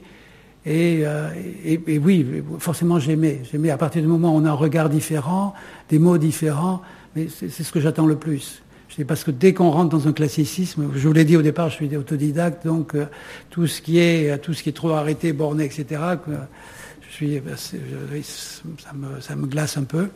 Euh, 0.67 1.29
et, 1.65 1.97
oui, 1.97 2.43
forcément 2.59 2.99
j'aimais. 2.99 3.41
J'aimais 3.51 3.69
à 3.69 3.77
partir 3.77 4.01
du 4.01 4.07
moment 4.07 4.35
où 4.35 4.37
on 4.37 4.45
a 4.45 4.49
un 4.49 4.53
regard 4.53 4.89
différent, 4.89 5.53
des 5.89 5.99
mots 5.99 6.17
différents, 6.17 6.81
mais 7.15 7.27
c'est 7.29 7.49
ce 7.49 7.71
que 7.71 7.79
j'attends 7.79 8.05
le 8.05 8.15
plus. 8.15 8.61
Parce 9.07 9.23
que 9.23 9.31
dès 9.31 9.53
qu'on 9.53 9.69
rentre 9.69 9.89
dans 9.89 10.09
un 10.09 10.13
classicisme, 10.13 10.89
je 10.93 11.07
vous 11.07 11.13
l'ai 11.13 11.23
dit 11.23 11.37
au 11.37 11.41
départ, 11.41 11.69
je 11.69 11.75
suis 11.75 11.95
autodidacte, 11.95 12.65
donc 12.65 12.95
euh, 12.95 13.05
tout 13.49 13.65
ce 13.65 13.81
qui 13.81 13.99
est 13.99 14.37
tout 14.39 14.53
ce 14.53 14.61
qui 14.61 14.69
est 14.69 14.73
trop 14.73 14.89
arrêté, 14.89 15.31
borné, 15.31 15.63
etc. 15.63 16.01
je 16.27 17.13
suis, 17.13 17.41
ça 17.55 18.93
me, 18.93 19.21
ça 19.21 19.35
me 19.37 19.47
glace 19.47 19.77
un 19.77 19.83
peu. 19.83 20.09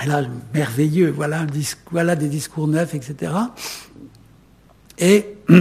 Et 0.00 0.06
là, 0.06 0.22
merveilleux, 0.54 1.10
voilà, 1.10 1.44
des 2.16 2.28
discours 2.28 2.66
neufs, 2.66 2.94
etc. 2.94 3.32
Et 4.98 5.26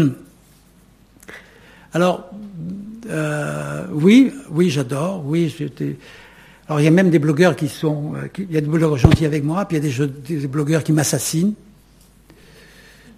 alors, 1.94 2.30
euh, 3.10 3.88
oui, 3.92 4.32
oui, 4.50 4.70
j'adore, 4.70 5.26
oui, 5.26 5.54
j'étais. 5.56 5.98
Alors, 6.68 6.80
il 6.80 6.86
y 6.86 6.88
a 6.88 6.92
même 6.92 7.10
des 7.10 7.20
blogueurs 7.20 7.56
qui 7.56 7.68
sont, 7.68 8.14
euh, 8.16 8.28
il 8.38 8.52
y 8.52 8.58
a 8.58 8.62
des 8.62 8.68
blogueurs 8.68 8.96
gentils 8.98 9.26
avec 9.26 9.44
moi, 9.44 9.66
puis 9.66 9.78
il 9.78 9.86
y 9.86 10.02
a 10.02 10.08
des, 10.08 10.48
blogueurs 10.48 10.84
qui 10.84 10.94
m'assassinent. 10.94 11.54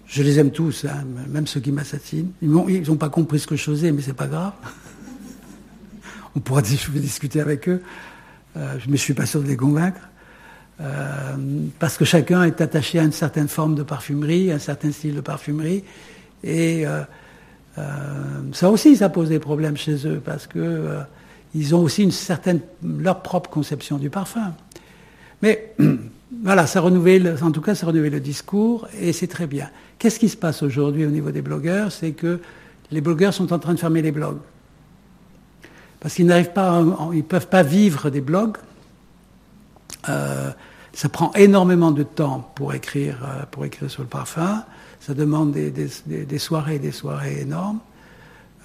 Je 0.06 0.22
les 0.22 0.38
aime 0.38 0.50
tous, 0.50 0.84
hein, 0.84 1.04
même 1.28 1.46
ceux 1.46 1.60
qui 1.60 1.72
m'assassinent. 1.72 2.32
Ils 2.42 2.50
n'ont 2.50 2.96
pas 2.96 3.08
compris 3.08 3.38
ce 3.38 3.46
que 3.46 3.56
je 3.56 3.62
faisais, 3.62 3.92
mais 3.92 4.02
c'est 4.02 4.12
pas 4.12 4.26
grave. 4.26 4.52
On 6.36 6.40
pourra 6.40 6.62
discuter 6.62 7.40
avec 7.40 7.68
eux, 7.68 7.80
euh, 8.56 8.78
je 8.78 8.96
suis 8.96 9.14
pas 9.14 9.26
sûr 9.26 9.40
de 9.42 9.46
les 9.46 9.56
convaincre. 9.56 10.00
Euh, 10.80 11.36
parce 11.78 11.96
que 11.96 12.04
chacun 12.04 12.42
est 12.42 12.60
attaché 12.60 12.98
à 12.98 13.04
une 13.04 13.12
certaine 13.12 13.48
forme 13.48 13.74
de 13.74 13.82
parfumerie, 13.82 14.50
à 14.50 14.56
un 14.56 14.58
certain 14.58 14.90
style 14.90 15.14
de 15.14 15.20
parfumerie. 15.20 15.84
Et 16.42 16.86
euh, 16.86 17.02
euh, 17.78 17.82
ça 18.52 18.70
aussi, 18.70 18.96
ça 18.96 19.08
pose 19.08 19.28
des 19.28 19.38
problèmes 19.38 19.76
chez 19.76 20.06
eux, 20.06 20.20
parce 20.24 20.46
que 20.46 20.98
ils 21.54 21.74
ont 21.74 21.82
aussi 21.82 22.02
une 22.02 22.10
certaine, 22.10 22.60
leur 22.82 23.22
propre 23.22 23.48
conception 23.48 23.98
du 23.98 24.10
parfum. 24.10 24.54
Mais 25.42 25.74
voilà, 26.42 26.66
ça 26.66 26.80
renouvelle, 26.80 27.36
en 27.40 27.52
tout 27.52 27.60
cas, 27.60 27.76
ça 27.76 27.86
renouvelle 27.86 28.12
le 28.12 28.20
discours, 28.20 28.88
et 29.00 29.12
c'est 29.12 29.28
très 29.28 29.46
bien. 29.46 29.70
Qu'est-ce 29.98 30.18
qui 30.18 30.28
se 30.28 30.36
passe 30.36 30.62
aujourd'hui 30.62 31.06
au 31.06 31.10
niveau 31.10 31.30
des 31.30 31.42
blogueurs? 31.42 31.92
C'est 31.92 32.12
que 32.12 32.40
les 32.90 33.00
blogueurs 33.00 33.32
sont 33.32 33.52
en 33.52 33.58
train 33.60 33.74
de 33.74 33.78
fermer 33.78 34.02
les 34.02 34.12
blogs. 34.12 34.38
Parce 36.00 36.14
qu'ils 36.14 36.26
n'arrivent 36.26 36.52
pas, 36.52 36.84
ils 37.12 37.18
ne 37.18 37.22
peuvent 37.22 37.48
pas 37.48 37.62
vivre 37.62 38.10
des 38.10 38.20
blogs, 38.20 38.56
euh, 40.08 40.50
ça 40.92 41.08
prend 41.08 41.32
énormément 41.32 41.90
de 41.90 42.02
temps 42.02 42.50
pour 42.54 42.74
écrire, 42.74 43.18
euh, 43.24 43.44
pour 43.50 43.64
écrire 43.64 43.90
sur 43.90 44.02
le 44.02 44.08
parfum. 44.08 44.64
Ça 45.00 45.14
demande 45.14 45.52
des, 45.52 46.38
soirées, 46.38 46.78
des 46.78 46.92
soirées 46.92 47.40
énormes. 47.40 47.80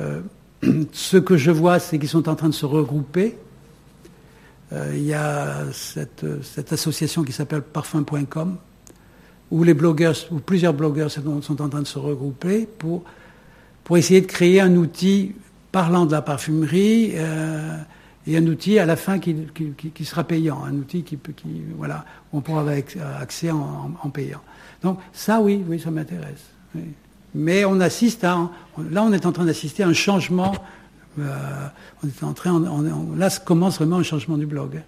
Euh, 0.02 0.22
ce 0.92 1.18
que 1.18 1.38
je 1.38 1.52
vois, 1.52 1.80
c'est 1.80 2.00
qu'ils 2.00 2.10
sont 2.10 2.30
en 2.30 2.36
train 2.36 2.50
de 2.50 2.54
se 2.54 2.66
regrouper. 2.66 3.38
il 4.72 5.04
y 5.04 5.14
a 5.14 5.66
cette, 5.74 6.26
cette 6.44 6.72
association 6.72 7.24
qui 7.24 7.32
s'appelle 7.32 7.64
parfum.com, 7.64 8.58
où 9.52 9.64
les 9.64 9.74
blogueurs, 9.74 10.16
où 10.32 10.40
plusieurs 10.40 10.74
blogueurs 10.74 11.10
sont 11.12 11.62
en 11.62 11.70
train 11.70 11.82
de 11.82 11.88
se 11.88 12.00
regrouper 12.00 12.68
pour, 12.78 13.04
pour 13.84 13.98
essayer 13.98 14.22
de 14.22 14.28
créer 14.28 14.62
un 14.62 14.76
outil 14.76 15.34
parlant 15.72 16.06
de 16.06 16.12
la 16.12 16.22
parfumerie 16.22 17.16
et 18.28 18.38
un 18.38 18.46
outil 18.48 18.80
à 18.80 18.86
la 18.86 18.96
fin 18.96 19.20
qui, 19.20 19.36
sera 20.04 20.24
payant, 20.24 20.64
un 20.64 20.76
outil 20.76 21.04
qui, 21.04 21.18
voilà, 21.78 22.06
on 22.34 22.42
pourra 22.42 22.62
avoir 22.62 22.76
accès 23.20 23.52
en, 23.52 24.10
payant. 24.14 24.42
Donc 24.84 25.00
ça, 25.14 25.40
oui, 25.40 25.64
oui, 25.68 25.80
ça 25.80 25.92
m'intéresse. 25.92 26.52
Mais 27.34 27.66
on 27.66 27.80
assiste 27.80 28.24
à, 28.24 28.50
là, 28.90 29.04
on 29.04 29.14
est 29.14 29.26
en 29.26 29.32
train 29.32 29.46
d'assister 29.46 29.84
à 29.84 29.88
un 29.88 29.94
changement. 29.94 30.54
Euh, 31.20 31.68
on 32.04 32.08
est 32.08 32.24
en 32.24 32.34
train, 32.34 32.62
là, 33.16 33.30
commence 33.44 33.78
vraiment 33.78 33.98
un 33.98 34.04
changement 34.04 34.38
du 34.38 34.46
blog. 34.46 34.82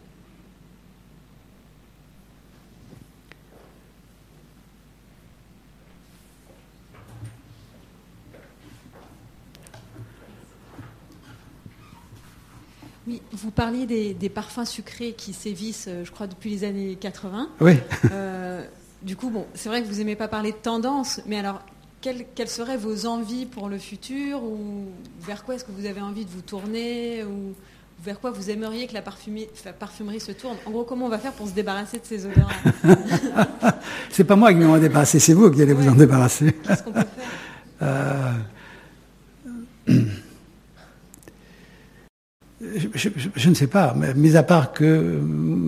Oui, 13.07 13.22
vous 13.32 13.52
parliez 13.52 14.14
des, 14.14 14.30
parfums 14.30 14.65
sucrés 14.65 15.14
qui 15.14 15.34
sévissent, 15.34 15.88
euh, 15.88 16.06
je 16.06 16.11
crois, 16.11 16.28
depuis 16.28 16.52
les 16.52 16.64
années 16.64 16.95
80. 16.99 17.49
Oui. 17.60 17.73
Euh, 18.11 18.64
du 19.02 19.15
coup, 19.15 19.30
bon, 19.30 19.45
c'est 19.56 19.69
vrai 19.69 19.82
que 19.82 19.88
vous 19.88 19.95
n'aimez 19.95 20.15
pas 20.15 20.28
parler 20.28 20.52
de 20.52 20.57
tendance, 20.57 21.22
mais 21.26 21.40
alors, 21.40 21.61
quelles, 22.02 22.26
seraient 22.48 22.78
vos 22.78 23.06
envies 23.07 23.45
pour 23.45 23.69
le 23.69 23.78
futur 23.78 24.44
ou 24.44 24.86
vers 25.22 25.44
quoi 25.44 25.56
est-ce 25.56 25.64
que 25.64 25.72
vous 25.72 25.86
avez 25.86 26.02
envie 26.02 26.26
de 26.26 26.30
vous 26.30 26.41
tourner 26.41 27.23
ou 27.23 27.53
vers 28.03 28.19
quoi 28.19 28.32
vous 28.32 28.49
aimeriez 28.49 28.88
que 28.88 28.94
la 28.94 29.02
parfumerie, 29.02 29.49
parfumerie 29.80 30.19
se 30.19 30.32
tourne? 30.32 30.57
En 30.65 30.72
gros, 30.72 30.84
comment 30.84 31.06
on 31.06 31.10
va 31.10 31.19
faire 31.19 31.34
pour 31.34 31.48
se 31.48 31.53
débarrasser 31.53 31.98
de 31.98 32.06
ces 32.06 32.26
odeurs-là? 32.26 32.95
C'est 34.10 34.23
pas 34.23 34.36
moi 34.36 34.53
qui 34.53 34.60
m'en 34.60 34.78
débarrasser, 34.78 35.19
c'est 35.19 35.34
vous 35.34 35.49
qui 35.52 35.61
allez 35.61 35.73
vous 35.73 35.88
en 35.88 35.95
débarrasser. 35.95 36.53
Qu'est-ce 36.53 36.84
qu'on 36.84 36.91
peut 36.91 36.99
faire? 36.99 37.30
Euh, 37.84 38.20
je, 43.36 43.49
ne 43.49 43.53
sais 43.53 43.68
pas, 43.68 43.94
mais 43.98 44.14
mis 44.14 44.36
à 44.36 44.44
part 44.44 44.73
que 44.73 45.19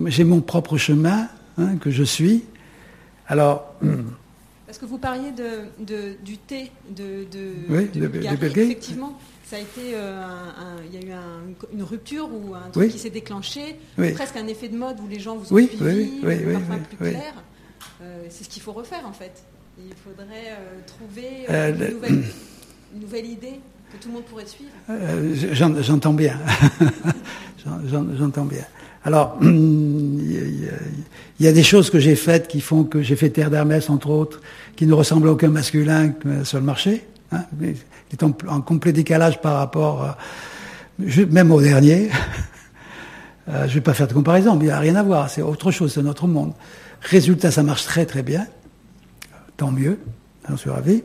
j'ai 0.06 0.24
mon 0.24 0.40
propre 0.40 0.76
chemin 0.76 1.28
hein, 1.58 1.76
que 1.76 1.90
je 1.90 2.02
suis. 2.02 2.44
Alors. 3.26 3.74
Parce 4.66 4.78
que 4.78 4.86
vous 4.86 4.98
parliez 4.98 5.30
de, 5.32 6.16
du 6.24 6.38
thé 6.38 6.70
de, 6.90 7.24
de, 7.30 8.60
effectivement. 8.60 9.18
Ça 9.44 9.56
a 9.56 9.58
été, 9.58 9.94
euh, 9.94 10.26
il 10.86 10.94
y 10.98 11.04
a 11.04 11.06
eu 11.06 11.18
une 11.72 11.82
rupture 11.82 12.28
ou 12.32 12.54
un 12.54 12.70
truc 12.70 12.90
qui 12.90 12.98
s'est 12.98 13.10
déclenché, 13.10 13.78
presque 14.14 14.36
un 14.36 14.46
effet 14.46 14.68
de 14.68 14.76
mode 14.76 14.98
où 15.00 15.08
les 15.08 15.20
gens 15.20 15.36
vous 15.36 15.52
ont 15.52 15.56
oui, 15.56 15.68
suivi, 15.68 16.20
oui, 16.22 16.52
parfum 16.52 16.78
plus 16.78 16.96
clair. 16.96 17.34
Euh, 18.02 18.24
c'est 18.30 18.44
ce 18.44 18.48
qu'il 18.48 18.62
faut 18.62 18.72
refaire 18.72 19.06
en 19.06 19.12
fait. 19.12 19.44
Il 19.78 19.94
faudrait 19.94 20.48
euh, 20.48 20.80
trouver 20.86 21.46
une 22.94 23.00
nouvelle 23.00 23.26
idée 23.26 23.60
tout 24.00 24.08
le 24.08 24.14
monde 24.14 24.24
pourrait 24.24 24.46
suivre 24.46 24.70
euh, 24.90 25.34
J'entends 25.82 26.12
bien. 26.12 26.38
J'entends 28.18 28.44
bien. 28.44 28.64
Alors, 29.04 29.38
il 29.42 30.70
y, 31.40 31.46
a 31.46 31.52
des 31.52 31.62
choses 31.62 31.90
que 31.90 31.98
j'ai 31.98 32.16
faites 32.16 32.48
qui 32.48 32.60
font 32.60 32.84
que 32.84 33.02
j'ai 33.02 33.16
fait 33.16 33.30
Terre 33.30 33.50
d'Hermès, 33.50 33.90
entre 33.90 34.10
autres, 34.10 34.40
qui 34.76 34.86
ne 34.86 34.94
ressemblent 34.94 35.28
à 35.28 35.32
aucun 35.32 35.48
masculin 35.48 36.12
sur 36.44 36.58
le 36.58 36.64
marché. 36.64 37.04
Hein, 37.32 37.44
est 38.12 38.22
en, 38.22 38.32
complet 38.60 38.92
décalage 38.92 39.40
par 39.40 39.56
rapport, 39.56 40.16
même 40.98 41.52
au 41.52 41.60
dernier. 41.60 42.10
Euh, 43.48 43.64
je 43.64 43.68
ne 43.68 43.74
vais 43.74 43.80
pas 43.82 43.92
faire 43.92 44.08
de 44.08 44.14
comparaison, 44.14 44.54
mais 44.56 44.64
il 44.64 44.68
n'y 44.68 44.72
a 44.72 44.78
rien 44.78 44.96
à 44.96 45.02
voir. 45.02 45.28
C'est 45.28 45.42
autre 45.42 45.70
chose, 45.70 45.92
c'est 45.92 46.02
notre 46.02 46.26
monde. 46.26 46.54
Résultat, 47.02 47.50
ça 47.50 47.62
marche 47.62 47.84
très 47.84 48.06
très 48.06 48.22
bien. 48.22 48.46
Tant 49.56 49.70
mieux, 49.70 49.98
j'en 50.48 50.56
suis 50.56 50.70
ravi. 50.70 51.02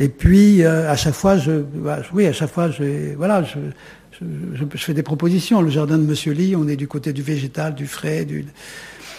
Et 0.00 0.08
puis 0.08 0.64
euh, 0.64 0.90
à 0.90 0.96
chaque 0.96 1.14
fois, 1.14 1.36
je, 1.36 1.60
bah, 1.60 2.00
oui, 2.14 2.26
à 2.26 2.32
chaque 2.32 2.50
fois, 2.50 2.70
je, 2.70 3.14
voilà, 3.16 3.44
je, 3.44 3.58
je, 4.54 4.64
fais 4.78 4.94
des 4.94 5.02
propositions. 5.02 5.60
Le 5.60 5.68
jardin 5.68 5.98
de 5.98 6.04
Monsieur 6.04 6.32
Lee, 6.32 6.56
on 6.56 6.66
est 6.68 6.76
du 6.76 6.88
côté 6.88 7.12
du 7.12 7.22
végétal, 7.22 7.74
du 7.74 7.86
frais, 7.86 8.24
du. 8.24 8.46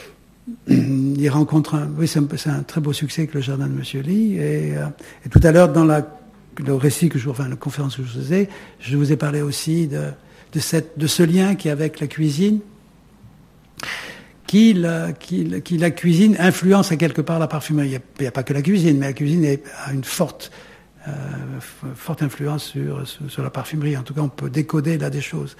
Il 0.68 1.30
rencontre 1.30 1.76
un, 1.76 1.88
oui, 2.00 2.08
c'est 2.08 2.50
un, 2.50 2.64
très 2.64 2.82
beau 2.82 2.94
succès 2.94 3.28
que 3.28 3.36
le 3.36 3.42
jardin 3.42 3.68
de 3.68 3.74
Monsieur 3.74 4.02
Lee. 4.02 4.38
Et, 4.38 4.76
euh, 4.76 4.88
et 5.24 5.30
tout 5.30 5.40
à 5.44 5.52
l'heure, 5.52 5.70
dans 5.70 5.86
la, 5.86 6.08
le 6.58 6.74
récit 6.74 7.10
que 7.10 7.20
je, 7.20 7.30
enfin, 7.30 7.48
la 7.48 7.56
conférence 7.58 7.98
que 7.98 8.04
je 8.04 8.20
faisais, 8.20 8.50
je 8.80 8.98
vous 8.98 9.12
ai 9.12 9.18
parlé 9.18 9.44
aussi 9.44 9.86
de, 9.86 10.06
de, 10.52 10.60
cette, 10.60 10.98
de 10.98 11.06
ce 11.06 11.22
lien 11.22 11.54
qui 11.54 11.68
est 11.68 11.72
avec 11.72 12.00
la 12.00 12.08
cuisine. 12.08 12.60
Qui 14.48 14.74
la, 14.74 15.14
cuisine 15.14 16.36
influence 16.40 16.92
à 16.92 16.98
quelque 16.98 17.22
part 17.22 17.38
la 17.40 17.48
parfumerie. 17.48 17.88
Il 17.88 18.02
n'y 18.22 18.28
a, 18.28 18.32
pas 18.32 18.44
que 18.44 18.52
la 18.52 18.64
cuisine, 18.64 18.98
mais 18.98 19.06
la 19.06 19.14
cuisine 19.14 19.46
a 19.86 19.94
une 19.94 20.04
forte 20.04 20.52
euh, 21.08 21.12
forte 21.96 22.22
influence 22.22 22.64
sur, 22.66 23.08
sur, 23.08 23.42
la 23.42 23.50
parfumerie. 23.50 23.98
En 23.98 24.04
tout 24.04 24.14
cas, 24.14 24.22
on 24.22 24.30
peut 24.30 24.52
décoder 24.52 25.00
là 25.00 25.10
des 25.10 25.22
choses. 25.22 25.58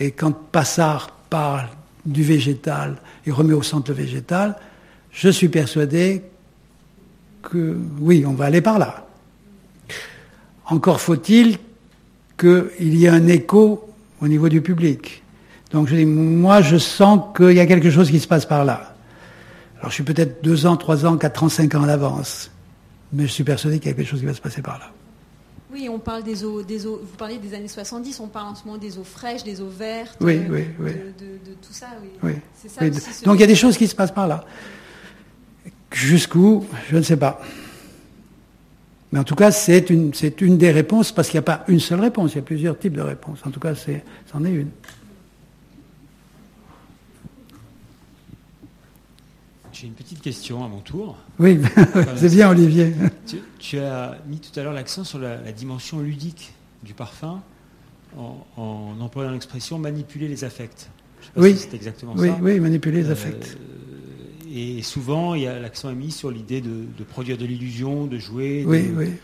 Et 0.00 0.10
quand 0.10 0.32
Passard 0.32 1.10
parle 1.30 1.68
du 2.04 2.24
végétal 2.24 2.96
et 3.24 3.30
remet 3.30 3.52
au 3.52 3.62
centre 3.62 3.90
le 3.90 3.96
végétal, 3.96 4.56
je 5.12 5.28
suis 5.28 5.48
persuadé 5.48 6.22
que 7.42 7.78
oui, 8.00 8.24
on 8.26 8.32
va 8.32 8.46
aller 8.46 8.60
par 8.60 8.80
là. 8.80 9.06
Encore 10.66 11.00
faut-il 11.00 11.58
qu'il 12.36 12.94
y 12.96 13.06
ait 13.06 13.10
un 13.10 13.28
écho 13.28 13.88
au 14.20 14.26
niveau 14.26 14.48
du 14.48 14.60
public. 14.60 15.22
Donc 15.72 15.88
je 15.88 15.94
dis, 15.94 16.06
moi 16.06 16.62
je 16.62 16.78
sens 16.78 17.20
qu'il 17.36 17.52
y 17.52 17.60
a 17.60 17.66
quelque 17.66 17.90
chose 17.90 18.10
qui 18.10 18.18
se 18.18 18.26
passe 18.26 18.46
par 18.46 18.64
là. 18.64 18.94
Alors 19.78 19.90
je 19.90 19.94
suis 19.94 20.04
peut-être 20.04 20.42
deux 20.42 20.66
ans, 20.66 20.76
trois 20.76 21.06
ans, 21.06 21.16
quatre 21.16 21.44
ans, 21.44 21.48
cinq 21.48 21.74
ans 21.74 21.84
à 21.84 21.86
l'avance 21.86 22.50
mais 23.12 23.26
je 23.26 23.32
suis 23.32 23.44
persuadé 23.44 23.78
qu'il 23.78 23.90
y 23.90 23.94
a 23.94 23.96
quelque 23.96 24.08
chose 24.08 24.20
qui 24.20 24.26
va 24.26 24.34
se 24.34 24.40
passer 24.40 24.62
par 24.62 24.78
là. 24.78 24.90
Oui, 25.72 25.88
on 25.88 25.98
parle 26.00 26.24
des 26.24 26.44
eaux, 26.44 26.62
des 26.62 26.84
eaux, 26.86 27.00
vous 27.00 27.16
parliez 27.16 27.38
des 27.38 27.54
années 27.54 27.68
70, 27.68 28.18
on 28.20 28.26
parle 28.26 28.48
en 28.48 28.54
ce 28.54 28.64
moment 28.64 28.78
des 28.78 28.98
eaux 28.98 29.04
fraîches, 29.04 29.44
des 29.44 29.60
eaux 29.60 29.68
vertes, 29.68 30.16
oui, 30.20 30.40
oui, 30.48 30.64
oui. 30.80 30.92
De, 31.18 31.54
tout 31.62 31.72
ça. 31.72 31.86
Oui. 32.22 32.32
Ça 32.66 32.88
Donc 33.24 33.36
il 33.36 33.40
y 33.40 33.44
a 33.44 33.46
des 33.46 33.54
choses 33.54 33.76
qui 33.76 33.86
se 33.86 33.94
passent 33.94 34.12
par 34.12 34.26
là. 34.26 34.44
Jusqu'où, 35.92 36.66
je 36.90 36.96
ne 36.96 37.02
sais 37.02 37.16
pas. 37.16 37.40
Mais 39.12 39.18
en 39.18 39.24
tout 39.24 39.34
cas, 39.34 39.50
c'est 39.50 39.90
une, 39.90 40.14
c'est 40.14 40.40
une 40.40 40.56
des 40.56 40.70
réponses, 40.70 41.12
parce 41.12 41.28
qu'il 41.28 41.38
n'y 41.38 41.44
a 41.44 41.56
pas 41.56 41.64
une 41.68 41.80
seule 41.80 42.00
réponse, 42.00 42.32
il 42.32 42.36
y 42.36 42.40
a 42.40 42.42
plusieurs 42.42 42.78
types 42.78 42.92
de 42.92 43.00
réponses. 43.00 43.40
En 43.44 43.50
tout 43.50 43.60
cas, 43.60 43.74
c'en 43.74 44.44
est 44.44 44.52
une. 44.52 44.70
J'ai 49.72 49.86
une 49.86 49.92
petite 49.92 50.20
question 50.20 50.64
à 50.64 50.68
mon 50.68 50.80
tour. 50.80 51.16
Oui, 51.38 51.60
c'est 52.16 52.30
bien 52.30 52.50
Olivier. 52.50 52.92
Tu, 53.58 53.78
as 53.78 54.18
mis 54.26 54.38
tout 54.38 54.58
à 54.58 54.62
l'heure 54.62 54.72
l'accent 54.72 55.04
sur 55.04 55.18
la, 55.18 55.38
dimension 55.52 56.00
ludique 56.00 56.52
du 56.82 56.94
parfum 56.94 57.40
en, 58.16 58.96
employant 59.00 59.30
l'expression 59.30 59.78
manipuler 59.78 60.28
les 60.28 60.44
affects. 60.44 60.90
oui, 61.36 61.56
c'est 61.56 61.74
exactement 61.74 62.16
ça. 62.16 62.38
Oui, 62.40 62.58
manipuler 62.58 63.02
les 63.02 63.08
euh, 63.08 63.12
affects. 63.12 63.56
et 64.52 64.82
souvent, 64.82 65.34
il 65.34 65.42
y 65.42 65.46
a 65.46 65.58
l'accent 65.60 65.90
est 65.90 65.94
mis 65.94 66.10
sur 66.10 66.30
l'idée 66.30 66.60
de, 66.60 67.04
produire 67.04 67.38
de 67.38 67.44
l'illusion, 67.44 68.06
de 68.06 68.18
jouer 68.18 68.66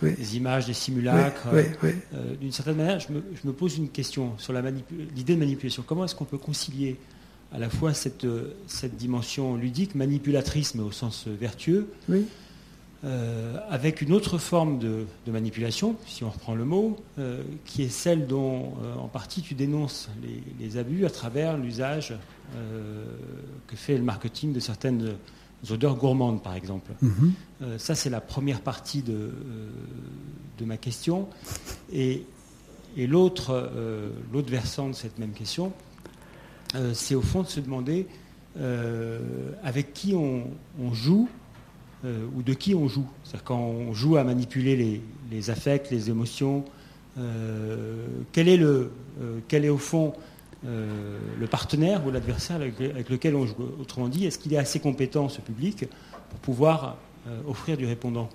des 0.02 0.36
images, 0.36 0.66
des 0.66 0.74
simulacres. 0.74 1.48
Euh, 1.52 2.34
d'une 2.40 2.52
certaine 2.52 2.76
manière, 2.76 3.00
je 3.00 3.12
me, 3.12 3.22
je 3.42 3.48
me, 3.48 3.52
pose 3.52 3.78
une 3.78 3.88
question 3.88 4.34
sur 4.38 4.52
l'idée 4.52 5.34
de 5.34 5.40
manipulation. 5.40 5.82
Comment 5.84 6.04
est-ce 6.04 6.14
qu'on 6.14 6.24
peut 6.24 6.38
concilier 6.38 6.96
à 7.56 7.58
la 7.58 7.70
fois 7.70 7.94
cette, 7.94 8.26
cette 8.66 8.96
dimension 8.96 9.56
ludique, 9.56 9.94
manipulatrice, 9.94 10.74
mais 10.74 10.82
au 10.82 10.92
sens 10.92 11.26
vertueux, 11.26 11.88
euh, 13.04 13.56
avec 13.70 14.02
une 14.02 14.12
autre 14.12 14.36
forme 14.36 14.78
de, 14.78 15.06
manipulation, 15.26 15.96
si 16.06 16.22
on 16.22 16.30
reprend 16.30 16.54
le 16.54 16.66
mot, 16.66 16.98
euh, 17.18 17.42
qui 17.64 17.82
est 17.82 17.88
celle 17.88 18.26
dont 18.26 18.74
euh, 18.82 18.94
en 18.96 19.08
partie 19.08 19.40
tu 19.40 19.54
dénonces 19.54 20.10
les, 20.60 20.76
abus 20.76 21.06
à 21.06 21.10
travers 21.10 21.56
l'usage 21.56 22.14
que 23.66 23.76
fait 23.76 23.96
le 23.96 24.04
marketing 24.04 24.52
de 24.52 24.60
certaines 24.60 25.14
odeurs 25.70 25.96
gourmandes, 25.96 26.42
par 26.42 26.54
exemple. 26.54 26.92
Mhm. 27.00 27.32
ça, 27.78 27.94
c'est 27.94 28.10
la 28.10 28.20
première 28.20 28.60
partie 28.60 29.02
de, 29.02 29.30
de 30.58 30.64
ma 30.64 30.76
question. 30.76 31.28
Et, 31.92 32.24
et 32.96 33.06
l'autre 33.06 33.70
versant 34.46 34.90
de 34.90 34.94
cette 34.94 35.18
même 35.18 35.32
question, 35.32 35.72
euh, 36.74 36.92
c'est 36.94 37.14
au 37.14 37.22
fond 37.22 37.42
de 37.42 37.46
se 37.46 37.60
demander 37.60 38.06
euh, 38.58 39.20
avec 39.62 39.92
qui 39.92 40.14
on, 40.14 40.44
joue 40.92 41.28
euh, 42.04 42.26
ou 42.34 42.42
de 42.42 42.54
qui 42.54 42.74
on 42.74 42.88
joue. 42.88 43.06
C'est-à-dire 43.22 43.44
quand 43.44 43.58
on 43.58 43.92
joue 43.92 44.16
à 44.16 44.24
manipuler 44.24 45.00
les, 45.30 45.50
affects, 45.50 45.90
les 45.90 46.10
émotions, 46.10 46.64
quel, 48.32 48.48
est 48.48 48.58
le, 48.58 48.92
quel 49.48 49.64
est 49.64 49.70
au 49.70 49.78
fond 49.78 50.12
le 50.64 51.46
partenaire 51.46 52.06
ou 52.06 52.10
l'adversaire 52.10 52.56
avec, 52.56 53.08
lequel 53.08 53.34
on 53.36 53.46
joue? 53.46 53.54
Autrement 53.80 54.08
dit, 54.08 54.26
est-ce 54.26 54.38
qu'il 54.38 54.52
est 54.52 54.58
assez 54.58 54.80
compétent, 54.80 55.30
ce 55.30 55.40
public, 55.40 55.86
pour 56.28 56.38
pouvoir 56.40 56.98
offrir 57.46 57.78
du 57.78 57.86
répondant? 57.86 58.28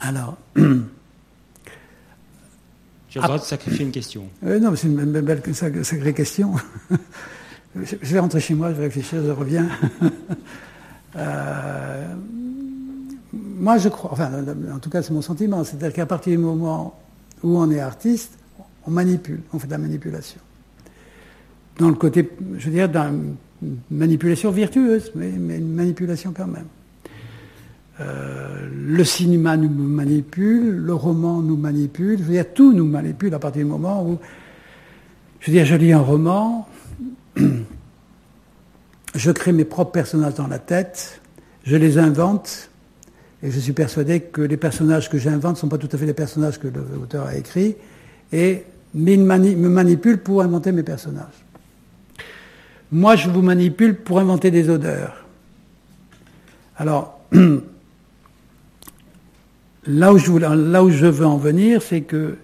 Alors, 0.00 0.38
Tu 3.18 3.24
as 3.24 3.26
le 3.26 3.34
droit 3.34 3.38
de 3.38 3.48
sacrifier 3.48 3.84
une 3.84 3.90
question. 3.90 4.28
Euh, 4.46 4.60
non, 4.60 4.70
mais 4.70 4.76
c'est 4.76 4.86
une 4.86 5.04
belle, 5.20 5.42
sacrée 5.52 6.14
question. 6.14 6.54
je 7.76 7.96
vais 8.12 8.18
rentrer 8.20 8.40
chez 8.40 8.54
moi, 8.54 8.70
je 8.70 8.76
vais 8.76 8.84
réfléchir, 8.84 9.22
je 9.24 9.30
reviens. 9.30 9.68
Euh, 11.16 12.14
moi, 13.32 13.78
je 13.78 13.88
crois, 13.88 14.12
enfin, 14.12 14.30
en 14.72 14.78
tout 14.78 14.90
cas, 14.90 15.02
c'est 15.02 15.12
mon 15.12 15.22
sentiment, 15.22 15.64
c'est-à-dire 15.64 15.92
qu'à 15.92 16.06
partir 16.06 16.32
du 16.32 16.38
moment 16.38 17.00
où 17.42 17.58
on 17.58 17.70
est 17.70 17.80
artiste, 17.80 18.38
on 18.86 18.90
manipule, 18.90 19.40
on 19.52 19.58
fait 19.58 19.66
de 19.66 19.72
la 19.72 19.78
manipulation. 19.78 20.38
Dans 21.78 21.88
le 21.88 21.94
côté, 21.94 22.30
je 22.58 22.66
veux 22.66 22.72
dire, 22.72 22.90
d'une 22.90 23.36
manipulation 23.90 24.50
virtueuse, 24.52 25.10
mais 25.14 25.30
une 25.30 25.72
manipulation 25.74 26.32
quand 26.36 26.46
même. 26.46 26.66
Euh, 28.00 28.68
le 28.72 29.04
cinéma 29.04 29.56
nous 29.56 29.68
manipule, 29.68 30.76
le 30.76 30.94
roman 30.94 31.40
nous 31.40 31.56
manipule, 31.56 32.18
je 32.18 32.24
veux 32.24 32.32
dire, 32.32 32.52
tout 32.54 32.72
nous 32.72 32.84
manipule 32.84 33.34
à 33.34 33.38
partir 33.38 33.64
du 33.64 33.68
moment 33.68 34.04
où, 34.04 34.18
je 35.40 35.50
veux 35.50 35.64
je 35.64 35.74
lis 35.74 35.92
un 35.92 36.00
roman, 36.00 36.68
je 39.14 39.30
crée 39.32 39.52
mes 39.52 39.64
propres 39.64 39.90
personnages 39.90 40.34
dans 40.34 40.46
la 40.46 40.60
tête, 40.60 41.20
je 41.64 41.74
les 41.74 41.98
invente, 41.98 42.70
et 43.42 43.50
je 43.50 43.58
suis 43.58 43.72
persuadé 43.72 44.20
que 44.20 44.42
les 44.42 44.56
personnages 44.56 45.10
que 45.10 45.18
j'invente 45.18 45.56
ne 45.56 45.60
sont 45.60 45.68
pas 45.68 45.78
tout 45.78 45.88
à 45.92 45.98
fait 45.98 46.06
les 46.06 46.14
personnages 46.14 46.60
que 46.60 46.68
l'auteur 46.68 47.26
a 47.26 47.36
écrits, 47.36 47.74
et 48.32 48.64
me 48.94 49.68
manipule 49.68 50.18
pour 50.18 50.42
inventer 50.42 50.70
mes 50.70 50.84
personnages. 50.84 51.44
Moi, 52.90 53.16
je 53.16 53.28
vous 53.28 53.42
manipule 53.42 53.96
pour 53.96 54.18
inventer 54.18 54.50
des 54.50 54.70
odeurs. 54.70 55.24
Alors, 56.76 57.20
là 59.88 60.12
où 60.12 60.18
je, 60.90 61.06
veux 61.06 61.26
en 61.26 61.38
venir, 61.38 61.82
c'est 61.82 62.02
que 62.02 62.36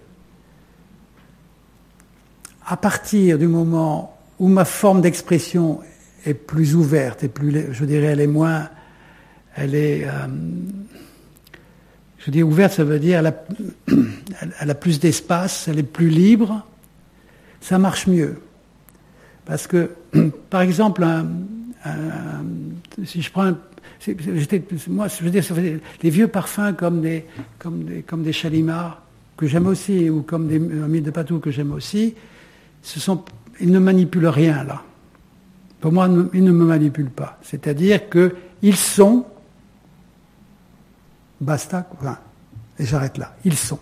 à 2.67 2.75
partir 2.75 3.37
du 3.37 3.47
moment 3.47 4.17
où 4.39 4.47
ma 4.47 4.65
forme 4.65 5.01
d'expression 5.01 5.79
est 6.25 6.33
plus 6.33 6.75
ouverte 6.75 7.23
et 7.23 7.27
plus, 7.27 7.71
je 7.71 7.85
dirais, 7.85 8.07
elle 8.07 8.21
est 8.21 8.27
moins, 8.27 8.67
elle 9.55 9.75
est, 9.75 10.05
euh, 10.05 10.27
je 12.17 12.31
dis 12.31 12.41
ouverte, 12.41 12.73
ça 12.73 12.83
veut 12.83 12.97
dire 12.99 13.19
elle 13.19 14.71
a, 14.71 14.75
plus 14.79 14.99
d'espace, 14.99 15.67
elle 15.67 15.77
est 15.77 15.83
plus 15.83 16.09
libre, 16.09 16.65
ça 17.61 17.77
marche 17.77 18.07
mieux. 18.07 18.41
Parce 19.45 19.67
que, 19.67 19.91
par 20.49 20.61
exemple, 20.61 21.05
si 23.03 23.21
je 23.21 23.31
prends, 23.31 23.51
moi, 24.87 25.07
je 25.07 25.23
veux 25.23 25.29
dire, 25.29 25.43
les 26.01 26.09
vieux 26.09 26.27
parfums 26.27 26.73
comme 26.77 27.01
des, 27.01 27.25
comme 27.59 27.83
des, 27.83 28.01
comme 28.03 28.23
des 28.23 28.31
que 29.37 29.47
j'aime 29.47 29.67
aussi, 29.67 30.09
ou 30.09 30.21
comme 30.21 30.47
des 30.47 30.59
mille 30.59 31.03
de 31.03 31.11
patou 31.11 31.39
que 31.39 31.51
j'aime 31.51 31.73
aussi, 31.73 32.15
ils 33.59 33.71
ne 33.71 33.79
manipulent 33.79 34.27
rien 34.27 34.63
là. 34.63 34.81
Pour 35.81 35.91
moi, 35.91 36.09
ils 36.33 36.43
ne 36.43 36.51
me 36.51 36.65
manipulent 36.65 37.09
pas. 37.09 37.37
C'est-à-dire 37.43 38.09
qu'ils 38.09 38.75
sont 38.75 39.25
Basta, 41.41 41.87
et 42.79 42.85
j'arrête 42.85 43.17
là. 43.17 43.35
Ils 43.43 43.57
sont. 43.57 43.79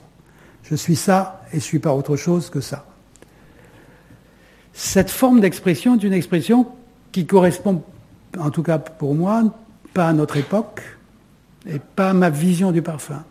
Je 0.63 0.75
suis 0.75 0.95
ça 0.95 1.43
et 1.49 1.51
je 1.51 1.57
ne 1.57 1.61
suis 1.61 1.79
pas 1.79 1.93
autre 1.93 2.15
chose 2.15 2.49
que 2.49 2.61
ça. 2.61 2.85
Cette 4.73 5.11
forme 5.11 5.39
d'expression 5.39 5.95
est 5.95 6.03
une 6.03 6.13
expression 6.13 6.67
qui 7.11 7.25
correspond, 7.27 7.83
en 8.39 8.49
tout 8.49 8.63
cas 8.63 8.77
pour 8.77 9.15
moi, 9.15 9.43
pas 9.93 10.09
à 10.09 10.13
notre 10.13 10.37
époque 10.37 10.81
et 11.67 11.79
pas 11.79 12.13
ma 12.13 12.29
vision 12.29 12.71
du 12.71 12.81
parfum. 12.81 13.23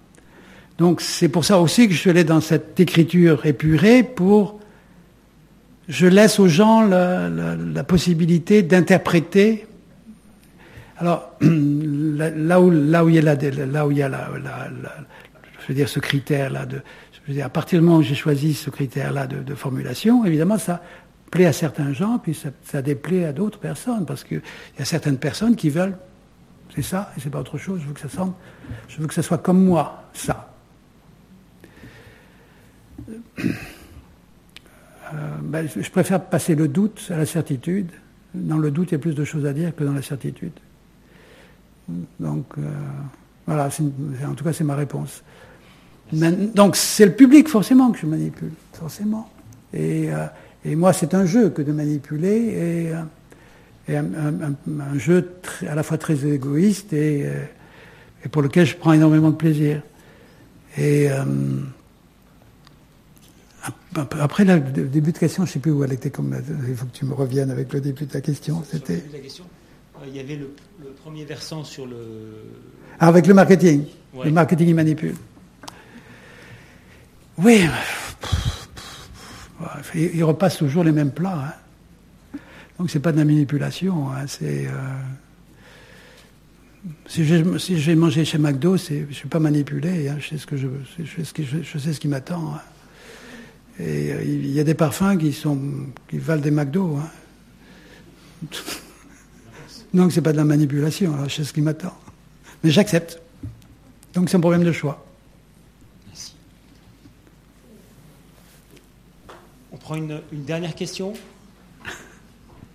Donc 0.78 1.00
c'est 1.00 1.28
pour 1.28 1.44
ça 1.44 1.58
aussi 1.58 1.88
que 1.88 1.94
je 1.94 1.98
suis 1.98 2.10
allé 2.10 2.24
dans 2.24 2.40
cette 2.40 2.78
écriture 2.80 3.44
épurée 3.46 4.02
pour... 4.02 4.58
Je 5.88 6.06
laisse 6.06 6.38
aux 6.38 6.48
gens 6.48 6.82
la, 6.82 7.84
possibilité 7.84 8.62
d'interpréter 8.62 9.66
alors, 10.98 11.32
là 11.40 12.60
où, 12.60 12.70
là 12.70 13.04
où 13.04 13.08
il 13.08 13.16
y 13.16 13.18
a, 13.18 13.22
là 13.22 13.86
où 13.86 13.90
il 13.90 13.98
y 13.98 14.02
a 14.02 14.10
je 15.62 15.68
veux 15.68 15.74
dire, 15.74 15.88
ce 15.88 15.98
critère-là, 16.00 16.66
de, 16.66 16.80
je 17.12 17.28
veux 17.28 17.34
dire, 17.34 17.46
à 17.46 17.48
partir 17.48 17.80
du 17.80 17.84
moment 17.84 17.98
où 17.98 18.02
j'ai 18.02 18.14
choisi 18.14 18.54
ce 18.54 18.70
critère-là 18.70 19.26
de, 19.26 19.54
formulation, 19.54 20.24
évidemment, 20.24 20.58
ça 20.58 20.82
plaît 21.32 21.46
à 21.46 21.52
certains 21.52 21.92
gens, 21.94 22.18
puis 22.18 22.38
ça, 22.62 22.82
déplaît 22.82 23.24
à 23.24 23.32
d'autres 23.32 23.59
personnes, 23.59 24.04
parce 24.04 24.22
qu'il 24.22 24.42
y 24.78 24.82
a 24.82 24.84
certaines 24.84 25.16
personnes 25.16 25.56
qui 25.56 25.70
veulent, 25.70 25.96
c'est 26.74 26.82
ça, 26.82 27.10
et 27.16 27.20
c'est 27.20 27.30
pas 27.30 27.40
autre 27.40 27.59
chose, 27.59 27.80
je 27.82 27.86
veux 27.88 27.94
que 27.94 28.00
ça 28.00 28.10
semble, 28.10 28.34
je 28.86 28.98
veux 28.98 29.06
que 29.06 29.14
ça 29.14 29.22
soit 29.22 29.38
comme 29.38 29.64
moi, 29.64 30.04
ça. 30.12 30.54
Euh, 35.14 35.18
ben, 35.42 35.68
je 35.68 35.90
préfère 35.90 36.22
passer 36.22 36.54
le 36.54 36.68
doute 36.68 37.10
à 37.10 37.16
la 37.16 37.26
certitude. 37.26 37.90
Dans 38.34 38.59
le 38.59 38.70
doute, 38.70 38.90
il 38.90 38.92
y 38.92 38.94
a 38.94 38.98
plus 38.98 39.14
de 39.14 39.24
choses 39.24 39.44
à 39.46 39.52
dire 39.52 39.74
que 39.74 39.84
dans 39.84 39.92
la 39.92 40.02
certitude. 40.02 40.52
Donc, 42.20 42.46
euh, 42.56 42.62
voilà, 43.46 43.68
en 44.26 44.34
tout 44.34 44.44
cas, 44.44 44.52
c'est 44.52 44.64
ma 44.64 44.76
réponse. 44.76 45.22
donc, 46.12 46.76
c'est 46.76 47.06
le 47.06 47.12
public, 47.12 47.48
forcément, 47.48 47.90
que 47.90 47.98
je 47.98 48.06
manipule, 48.06 48.52
forcément. 48.72 49.30
Et, 49.74 50.12
euh, 50.12 50.26
moi, 50.64 50.93
c'est 50.93 51.14
un 51.14 51.26
jeu 51.26 51.51
que 51.51 51.62
de 51.62 51.72
manipuler, 51.72 52.90
et, 53.89 53.93
euh, 53.93 54.02
un, 54.02 54.98
jeu 54.98 55.32
à 55.68 55.74
la 55.74 55.82
fois 55.82 55.98
très 55.98 56.24
égoïste 56.24 56.93
et, 56.93 57.26
pour 58.30 58.43
lequel 58.43 58.66
je 58.66 58.76
prends 58.76 58.93
énormément 58.93 59.30
de 59.30 59.36
plaisir. 59.36 59.82
Et 60.78 61.09
après 64.20 64.44
le 64.44 64.60
début 64.60 65.12
de 65.12 65.18
question, 65.18 65.44
je 65.44 65.51
ne 65.51 65.52
sais 65.52 65.59
plus 65.59 65.70
où 65.70 65.84
elle 65.84 65.93
était. 65.93 66.10
Comme, 66.10 66.36
il 66.68 66.74
faut 66.74 66.86
que 66.86 66.97
tu 66.97 67.05
me 67.05 67.14
reviennes 67.14 67.51
avec 67.51 67.72
le 67.72 67.80
début 67.80 68.06
de 68.06 68.14
la 68.14 68.20
question. 68.20 68.62
C'était. 68.70 68.94
Euh, 68.94 70.06
il 70.06 70.16
y 70.16 70.20
avait 70.20 70.36
le, 70.36 70.48
premier 71.02 71.24
versant 71.24 71.64
sur 71.64 71.86
le. 71.86 71.97
Ah, 72.98 73.09
avec 73.09 73.26
le 73.26 73.34
marketing. 73.34 73.84
Le 74.24 74.30
marketing, 74.30 74.68
il 74.68 74.74
manipule. 74.74 75.14
Oui. 77.39 77.66
Il 79.94 80.24
repasse 80.24 80.59
toujours 80.59 80.84
les 80.84 80.93
mêmes 80.93 81.10
plats. 81.10 81.55
Hein. 82.34 82.39
Donc 82.78 82.90
c'est 82.90 83.01
pas 83.01 83.12
de 83.12 83.18
la 83.18 83.24
manipulation. 83.24 84.10
Hein. 84.10 84.26
Euh, 84.43 84.68
si 87.06 87.24
j'ai 87.24 87.59
si 87.59 87.94
mangé 87.94 88.24
chez 88.24 88.39
McDo, 88.39 88.76
je 88.76 88.94
ne 88.94 89.12
suis 89.12 89.28
pas 89.28 89.39
manipulé. 89.39 90.09
Hein. 90.09 90.16
Je 90.18 90.36
sais 90.36 90.39
ce 90.39 90.56
je, 90.56 90.68
je, 91.05 91.78
je 91.78 91.98
qui 91.98 92.09
m'attend. 92.09 92.59
Et 93.78 94.12
euh, 94.12 94.22
il 94.24 94.51
y 94.51 94.60
a 94.60 94.64
des 94.64 94.74
parfums 94.74 95.16
qui 95.18 96.18
valent 96.18 96.43
des 96.43 96.51
McDo. 96.51 96.98
Donc 99.94 100.12
c'est 100.12 100.22
pas 100.22 100.32
de 100.32 100.39
la 100.39 100.44
manipulation, 100.44 101.14
je 101.28 101.34
sais 101.34 101.44
ce 101.44 101.52
qui 101.52 101.60
m'attend. 101.60 101.94
Mais 102.64 102.70
j'accepte. 102.70 103.20
Donc 104.14 104.30
c'est 104.30 104.36
un 104.36 104.40
problème 104.40 104.64
de 104.64 104.72
choix. 104.72 105.05
Merci. 106.09 106.34
On 109.70 109.76
prend 109.93 109.98
une, 109.98 110.23
dernière 110.32 110.74
question. 110.74 111.12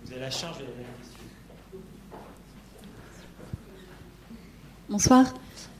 Vous 0.04 0.12
avez 0.12 0.20
la 0.20 0.30
charge 0.30 0.58
de 0.58 0.62
la 0.62 0.70
dernière 0.70 0.86
question. 1.00 1.80
Bonsoir. 4.88 5.34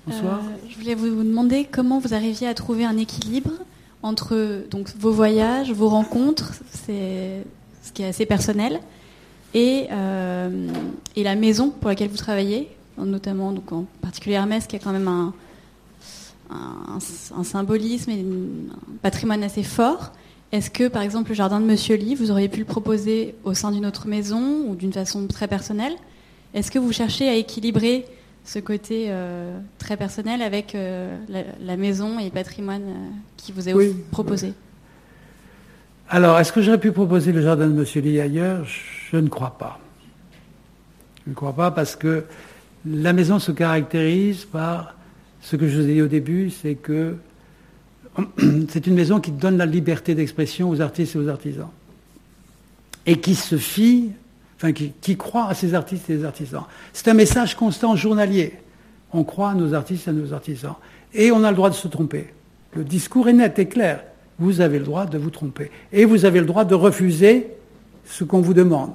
Bonsoir. 0.04 0.40
Euh, 0.40 0.68
je 0.68 0.76
voulais 0.76 0.96
vous 0.96 1.22
demander 1.22 1.64
comment 1.64 2.00
vous 2.00 2.12
arriviez 2.12 2.48
à 2.48 2.54
trouver 2.54 2.84
un 2.84 2.96
équilibre 2.96 3.52
entre 4.02 4.64
donc, 4.68 4.88
vos 4.98 5.12
voyages, 5.12 5.70
vos 5.70 5.88
rencontres, 5.88 6.54
c'est 6.72 7.44
ce 7.84 7.92
qui 7.92 8.02
est 8.02 8.08
assez 8.08 8.26
personnel, 8.26 8.80
euh, 9.54 10.68
et, 11.14 11.22
la 11.22 11.36
maison 11.36 11.70
pour 11.70 11.88
laquelle 11.88 12.08
vous 12.08 12.16
travaillez, 12.16 12.68
notamment 12.96 13.52
donc 13.52 13.70
en 13.70 13.86
particulier 14.02 14.34
Hermès, 14.34 14.66
qui 14.66 14.74
a 14.74 14.80
quand 14.80 14.92
même 14.92 15.06
un, 15.08 15.32
un, 16.50 17.44
symbolisme 17.44 18.10
et 18.10 18.22
un 18.22 18.96
patrimoine 19.02 19.44
assez 19.44 19.62
fort. 19.62 20.12
Est-ce 20.50 20.70
que, 20.70 20.88
par 20.88 21.02
exemple, 21.02 21.28
le 21.30 21.34
jardin 21.34 21.60
de 21.60 21.66
Monsieur 21.66 21.96
Lee, 21.96 22.14
vous 22.14 22.30
auriez 22.30 22.48
pu 22.48 22.60
le 22.60 22.64
proposer 22.64 23.34
au 23.44 23.52
sein 23.52 23.70
d'une 23.70 23.84
autre 23.84 24.08
maison 24.08 24.64
ou 24.66 24.76
d'une 24.76 24.92
façon 24.92 25.26
très 25.26 25.46
personnelle? 25.46 25.92
Est-ce 26.54 26.70
que 26.70 26.78
vous 26.78 26.92
cherchez 26.92 27.28
à 27.28 27.34
équilibrer 27.34 28.06
ce 28.44 28.58
côté 28.58 29.06
euh, 29.08 29.58
très 29.76 29.98
personnel 29.98 30.40
avec 30.40 30.74
euh, 30.74 31.14
la, 31.60 31.76
maison 31.76 32.18
et 32.18 32.24
le 32.24 32.30
patrimoine 32.30 32.82
qui 33.36 33.52
vous 33.52 33.68
est 33.68 33.74
proposé? 34.10 34.54
Alors, 36.08 36.38
est-ce 36.38 36.50
que 36.50 36.62
j'aurais 36.62 36.80
pu 36.80 36.92
proposer 36.92 37.32
le 37.32 37.42
jardin 37.42 37.66
de 37.66 37.74
Monsieur 37.74 38.00
Lee 38.00 38.18
ailleurs? 38.18 38.64
Je 39.10 39.18
ne 39.18 39.28
crois 39.28 39.58
pas. 39.58 39.78
Je 41.26 41.30
ne 41.30 41.34
crois 41.34 41.52
pas 41.52 41.70
parce 41.70 41.94
que 41.94 42.24
la 42.86 43.12
maison 43.12 43.38
se 43.38 43.52
caractérise 43.52 44.46
par 44.46 44.94
ce 45.42 45.56
que 45.56 45.68
je 45.68 45.78
vous 45.78 45.88
ai 45.90 45.94
dit 45.94 46.02
au 46.02 46.08
début, 46.08 46.48
c'est 46.48 46.74
que 46.74 47.16
c'est 48.68 48.86
une 48.86 48.94
maison 48.94 49.20
qui 49.20 49.30
donne 49.30 49.56
la 49.56 49.66
liberté 49.66 50.14
d'expression 50.14 50.70
aux 50.70 50.80
artistes 50.80 51.14
et 51.14 51.18
aux 51.18 51.28
artisans. 51.28 51.68
Et 53.06 53.20
qui 53.20 53.34
se 53.34 53.56
fie, 53.56 54.10
enfin 54.56 54.72
qui, 54.72 55.16
croit 55.16 55.48
à 55.48 55.54
ces 55.54 55.74
artistes 55.74 56.10
et 56.10 56.18
ces 56.18 56.24
artisans. 56.24 56.64
C'est 56.92 57.08
un 57.08 57.14
message 57.14 57.54
constant 57.54 57.96
journalier. 57.96 58.54
On 59.12 59.24
croit 59.24 59.50
à 59.50 59.54
nos 59.54 59.72
artistes 59.74 60.06
et 60.06 60.10
à 60.10 60.12
nos 60.12 60.32
artisans. 60.32 60.74
Et 61.14 61.30
on 61.32 61.42
a 61.44 61.50
le 61.50 61.56
droit 61.56 61.70
de 61.70 61.74
se 61.74 61.88
tromper. 61.88 62.26
Le 62.74 62.84
discours 62.84 63.28
est 63.28 63.32
net 63.32 63.58
et 63.58 63.66
clair 63.66 64.00
vous 64.38 64.60
avez 64.60 64.78
le 64.78 64.84
droit 64.84 65.06
de 65.06 65.18
vous 65.18 65.30
tromper. 65.30 65.70
Et 65.92 66.04
vous 66.04 66.24
avez 66.24 66.40
le 66.40 66.46
droit 66.46 66.64
de 66.64 66.74
refuser 66.74 67.48
ce 68.04 68.24
qu'on 68.24 68.40
vous 68.40 68.54
demande. 68.54 68.94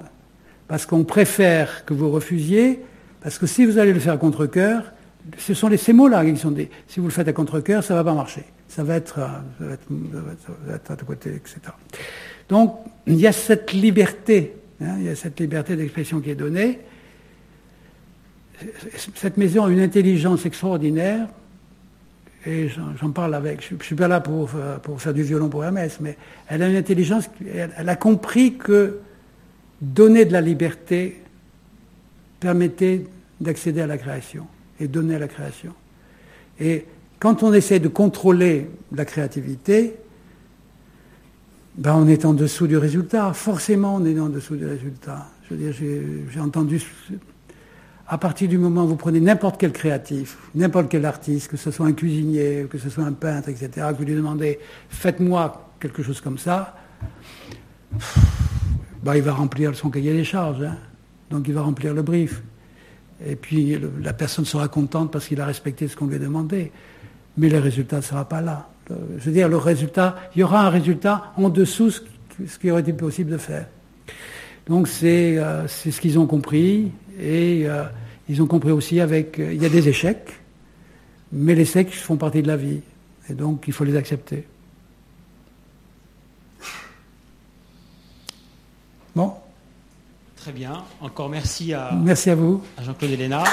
Parce 0.67 0.85
qu'on 0.85 1.03
préfère 1.03 1.85
que 1.85 1.93
vous 1.93 2.09
refusiez, 2.09 2.79
parce 3.21 3.37
que 3.37 3.45
si 3.45 3.65
vous 3.65 3.77
allez 3.77 3.93
le 3.93 3.99
faire 3.99 4.13
à 4.13 4.17
contre-coeur, 4.17 4.93
ce 5.37 5.53
sont 5.53 5.67
les, 5.67 5.77
ces 5.77 5.93
mots-là 5.93 6.25
qui 6.25 6.37
sont 6.37 6.51
des. 6.51 6.69
Si 6.87 6.99
vous 6.99 7.07
le 7.07 7.11
faites 7.11 7.27
à 7.27 7.33
contre-coeur, 7.33 7.83
ça 7.83 7.93
ne 7.93 7.99
va 7.99 8.03
pas 8.03 8.13
marcher. 8.13 8.45
Ça 8.75 8.83
va 8.83 8.95
être, 8.95 9.19
ça 9.59 10.53
va 10.65 10.73
à 10.73 10.95
côté, 11.05 11.29
etc. 11.29 11.59
Donc, 12.49 12.75
il 13.05 13.19
y 13.19 13.27
a 13.27 13.31
cette 13.31 13.71
liberté, 13.71 14.55
hein, 14.81 14.95
il 14.97 15.03
y 15.03 15.09
a 15.09 15.15
cette 15.15 15.39
liberté 15.39 15.75
d'expression 15.75 16.19
qui 16.21 16.31
est 16.31 16.35
donnée. 16.35 16.79
Cette 19.13 19.37
maison 19.37 19.65
a 19.65 19.69
une 19.69 19.79
intelligence 19.79 20.47
extraordinaire 20.47 21.27
et 22.47 22.67
j'en 22.67 23.11
parle 23.11 23.35
avec, 23.35 23.63
je 23.69 23.75
ne 23.75 23.83
suis 23.83 23.95
pas 23.95 24.07
là 24.07 24.19
pour, 24.21 24.49
pour, 24.81 24.99
faire 24.99 25.13
du 25.13 25.21
violon 25.21 25.49
pour 25.49 25.63
Hermès, 25.63 25.99
mais 26.01 26.17
elle 26.47 26.63
a 26.63 26.67
une 26.67 26.75
intelligence, 26.75 27.29
elle, 27.53 27.87
a 27.87 27.95
compris 27.95 28.55
que 28.55 29.01
donner 29.81 30.25
de 30.25 30.33
la 30.33 30.41
liberté 30.41 31.21
permettait 32.39 33.05
d'accéder 33.39 33.81
à 33.81 33.87
la 33.87 33.99
création 33.99 34.47
et 34.79 34.87
donner 34.87 35.15
à 35.15 35.19
la 35.19 35.27
création. 35.27 35.73
Et 36.59 36.85
quand 37.23 37.41
on 37.41 37.53
essaie 37.53 37.79
de 37.79 37.87
contrôler 37.87 38.69
la 38.93 39.05
créativité, 39.05 39.95
ben, 41.77 41.95
on 41.95 42.05
est 42.05 42.25
en 42.25 42.33
dessous 42.33 42.67
du 42.67 42.75
résultat. 42.75 43.31
Forcément, 43.31 43.95
on 43.95 44.05
est 44.05 44.19
en 44.19 44.27
dessous 44.27 44.57
du 44.57 44.65
résultat. 44.65 45.29
Je 45.43 45.55
veux 45.55 45.71
dire, 45.71 45.73
j'ai 46.29 46.39
entendu 46.41 46.83
à 48.09 48.17
partir 48.17 48.49
du 48.49 48.57
moment 48.57 48.83
où 48.83 48.89
vous 48.89 48.95
prenez 48.97 49.21
n'importe 49.21 49.57
quel 49.57 49.71
créatif, 49.71 50.37
n'importe 50.53 50.89
quel 50.89 51.05
artiste, 51.05 51.47
que 51.47 51.55
ce 51.55 51.71
soit 51.71 51.85
un 51.85 51.93
cuisinier, 51.93 52.67
que 52.69 52.77
ce 52.77 52.89
soit 52.89 53.05
un 53.05 53.13
peintre, 53.13 53.47
etc., 53.47 53.69
que 53.91 53.99
vous 53.99 54.03
lui 54.03 54.15
demandez 54.15 54.59
faites-moi 54.89 55.69
quelque 55.79 56.03
chose 56.03 56.19
comme 56.19 56.37
ça, 56.37 56.75
bah, 59.01 59.15
il 59.15 59.23
va 59.23 59.31
remplir 59.31 59.73
son 59.77 59.89
cahier 59.89 60.11
des 60.11 60.25
charges. 60.25 60.61
Hein. 60.61 60.75
Donc 61.29 61.47
il 61.47 61.53
va 61.53 61.61
remplir 61.61 61.93
le 61.93 62.01
brief. 62.01 62.43
Et 63.25 63.37
puis 63.37 63.79
la 64.01 64.11
personne 64.11 64.43
sera 64.43 64.67
contente 64.67 65.09
parce 65.09 65.25
qu'il 65.25 65.39
a 65.39 65.45
respecté 65.45 65.87
ce 65.87 65.95
qu'on 65.95 66.07
lui 66.07 66.17
a 66.17 66.19
demandé. 66.19 66.73
Mais 67.37 67.49
le 67.49 67.59
résultat 67.59 67.97
ne 67.97 68.01
sera 68.01 68.25
pas 68.25 68.41
là. 68.41 68.69
Je 68.89 69.23
veux 69.23 69.31
dire, 69.31 69.47
le 69.47 69.57
résultat, 69.57 70.15
il 70.35 70.39
y 70.39 70.43
aura 70.43 70.65
un 70.65 70.69
résultat 70.69 71.33
en 71.37 71.49
dessous 71.49 71.89
de 72.39 72.47
ce 72.47 72.59
qui 72.59 72.69
aurait 72.69 72.81
été 72.81 72.93
possible 72.93 73.31
de 73.31 73.37
faire. 73.37 73.67
Donc 74.67 74.87
c'est 74.87 75.37
euh, 75.37 75.67
ce 75.67 75.99
qu'ils 75.99 76.19
ont 76.19 76.27
compris. 76.27 76.91
Et 77.19 77.63
euh, 77.65 77.83
ils 78.29 78.41
ont 78.41 78.47
compris 78.47 78.71
aussi 78.71 78.99
avec... 78.99 79.39
Euh, 79.39 79.53
il 79.53 79.61
y 79.61 79.65
a 79.65 79.69
des 79.69 79.89
échecs, 79.89 80.31
mais 81.31 81.55
les 81.55 81.63
échecs 81.63 81.93
font 81.93 82.17
partie 82.17 82.41
de 82.41 82.47
la 82.47 82.57
vie. 82.57 82.81
Et 83.29 83.33
donc 83.33 83.65
il 83.67 83.73
faut 83.73 83.83
les 83.83 83.95
accepter. 83.95 84.45
Bon. 89.15 89.33
Très 90.35 90.51
bien. 90.51 90.83
Encore 90.99 91.29
merci 91.29 91.73
à, 91.73 91.91
merci 91.93 92.29
à 92.29 92.35
vous. 92.35 92.61
À 92.77 92.83
Jean-Claude 92.83 93.11
Héléna. 93.11 93.43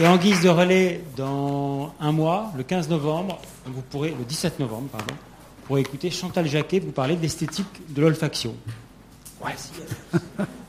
Et, 0.00 0.06
en 0.06 0.16
guise 0.16 0.40
de 0.40 0.48
relais, 0.48 1.02
dans 1.16 1.92
un 2.00 2.12
mois, 2.12 2.50
le 2.56 2.62
15 2.62 2.88
novembre, 2.88 3.38
vous 3.66 3.82
pourrez, 3.82 4.14
le 4.18 4.24
17 4.24 4.58
novembre, 4.58 4.88
pardon, 4.88 5.12
vous 5.12 5.66
pourrez 5.66 5.80
écouter 5.82 6.10
Chantal 6.10 6.46
Jacquet 6.46 6.80
vous 6.80 6.92
parler 6.92 7.16
de 7.16 7.22
l'esthétique 7.22 7.66
de 7.90 8.00
l'olfaction. 8.00 8.54
Merci. 9.44 9.70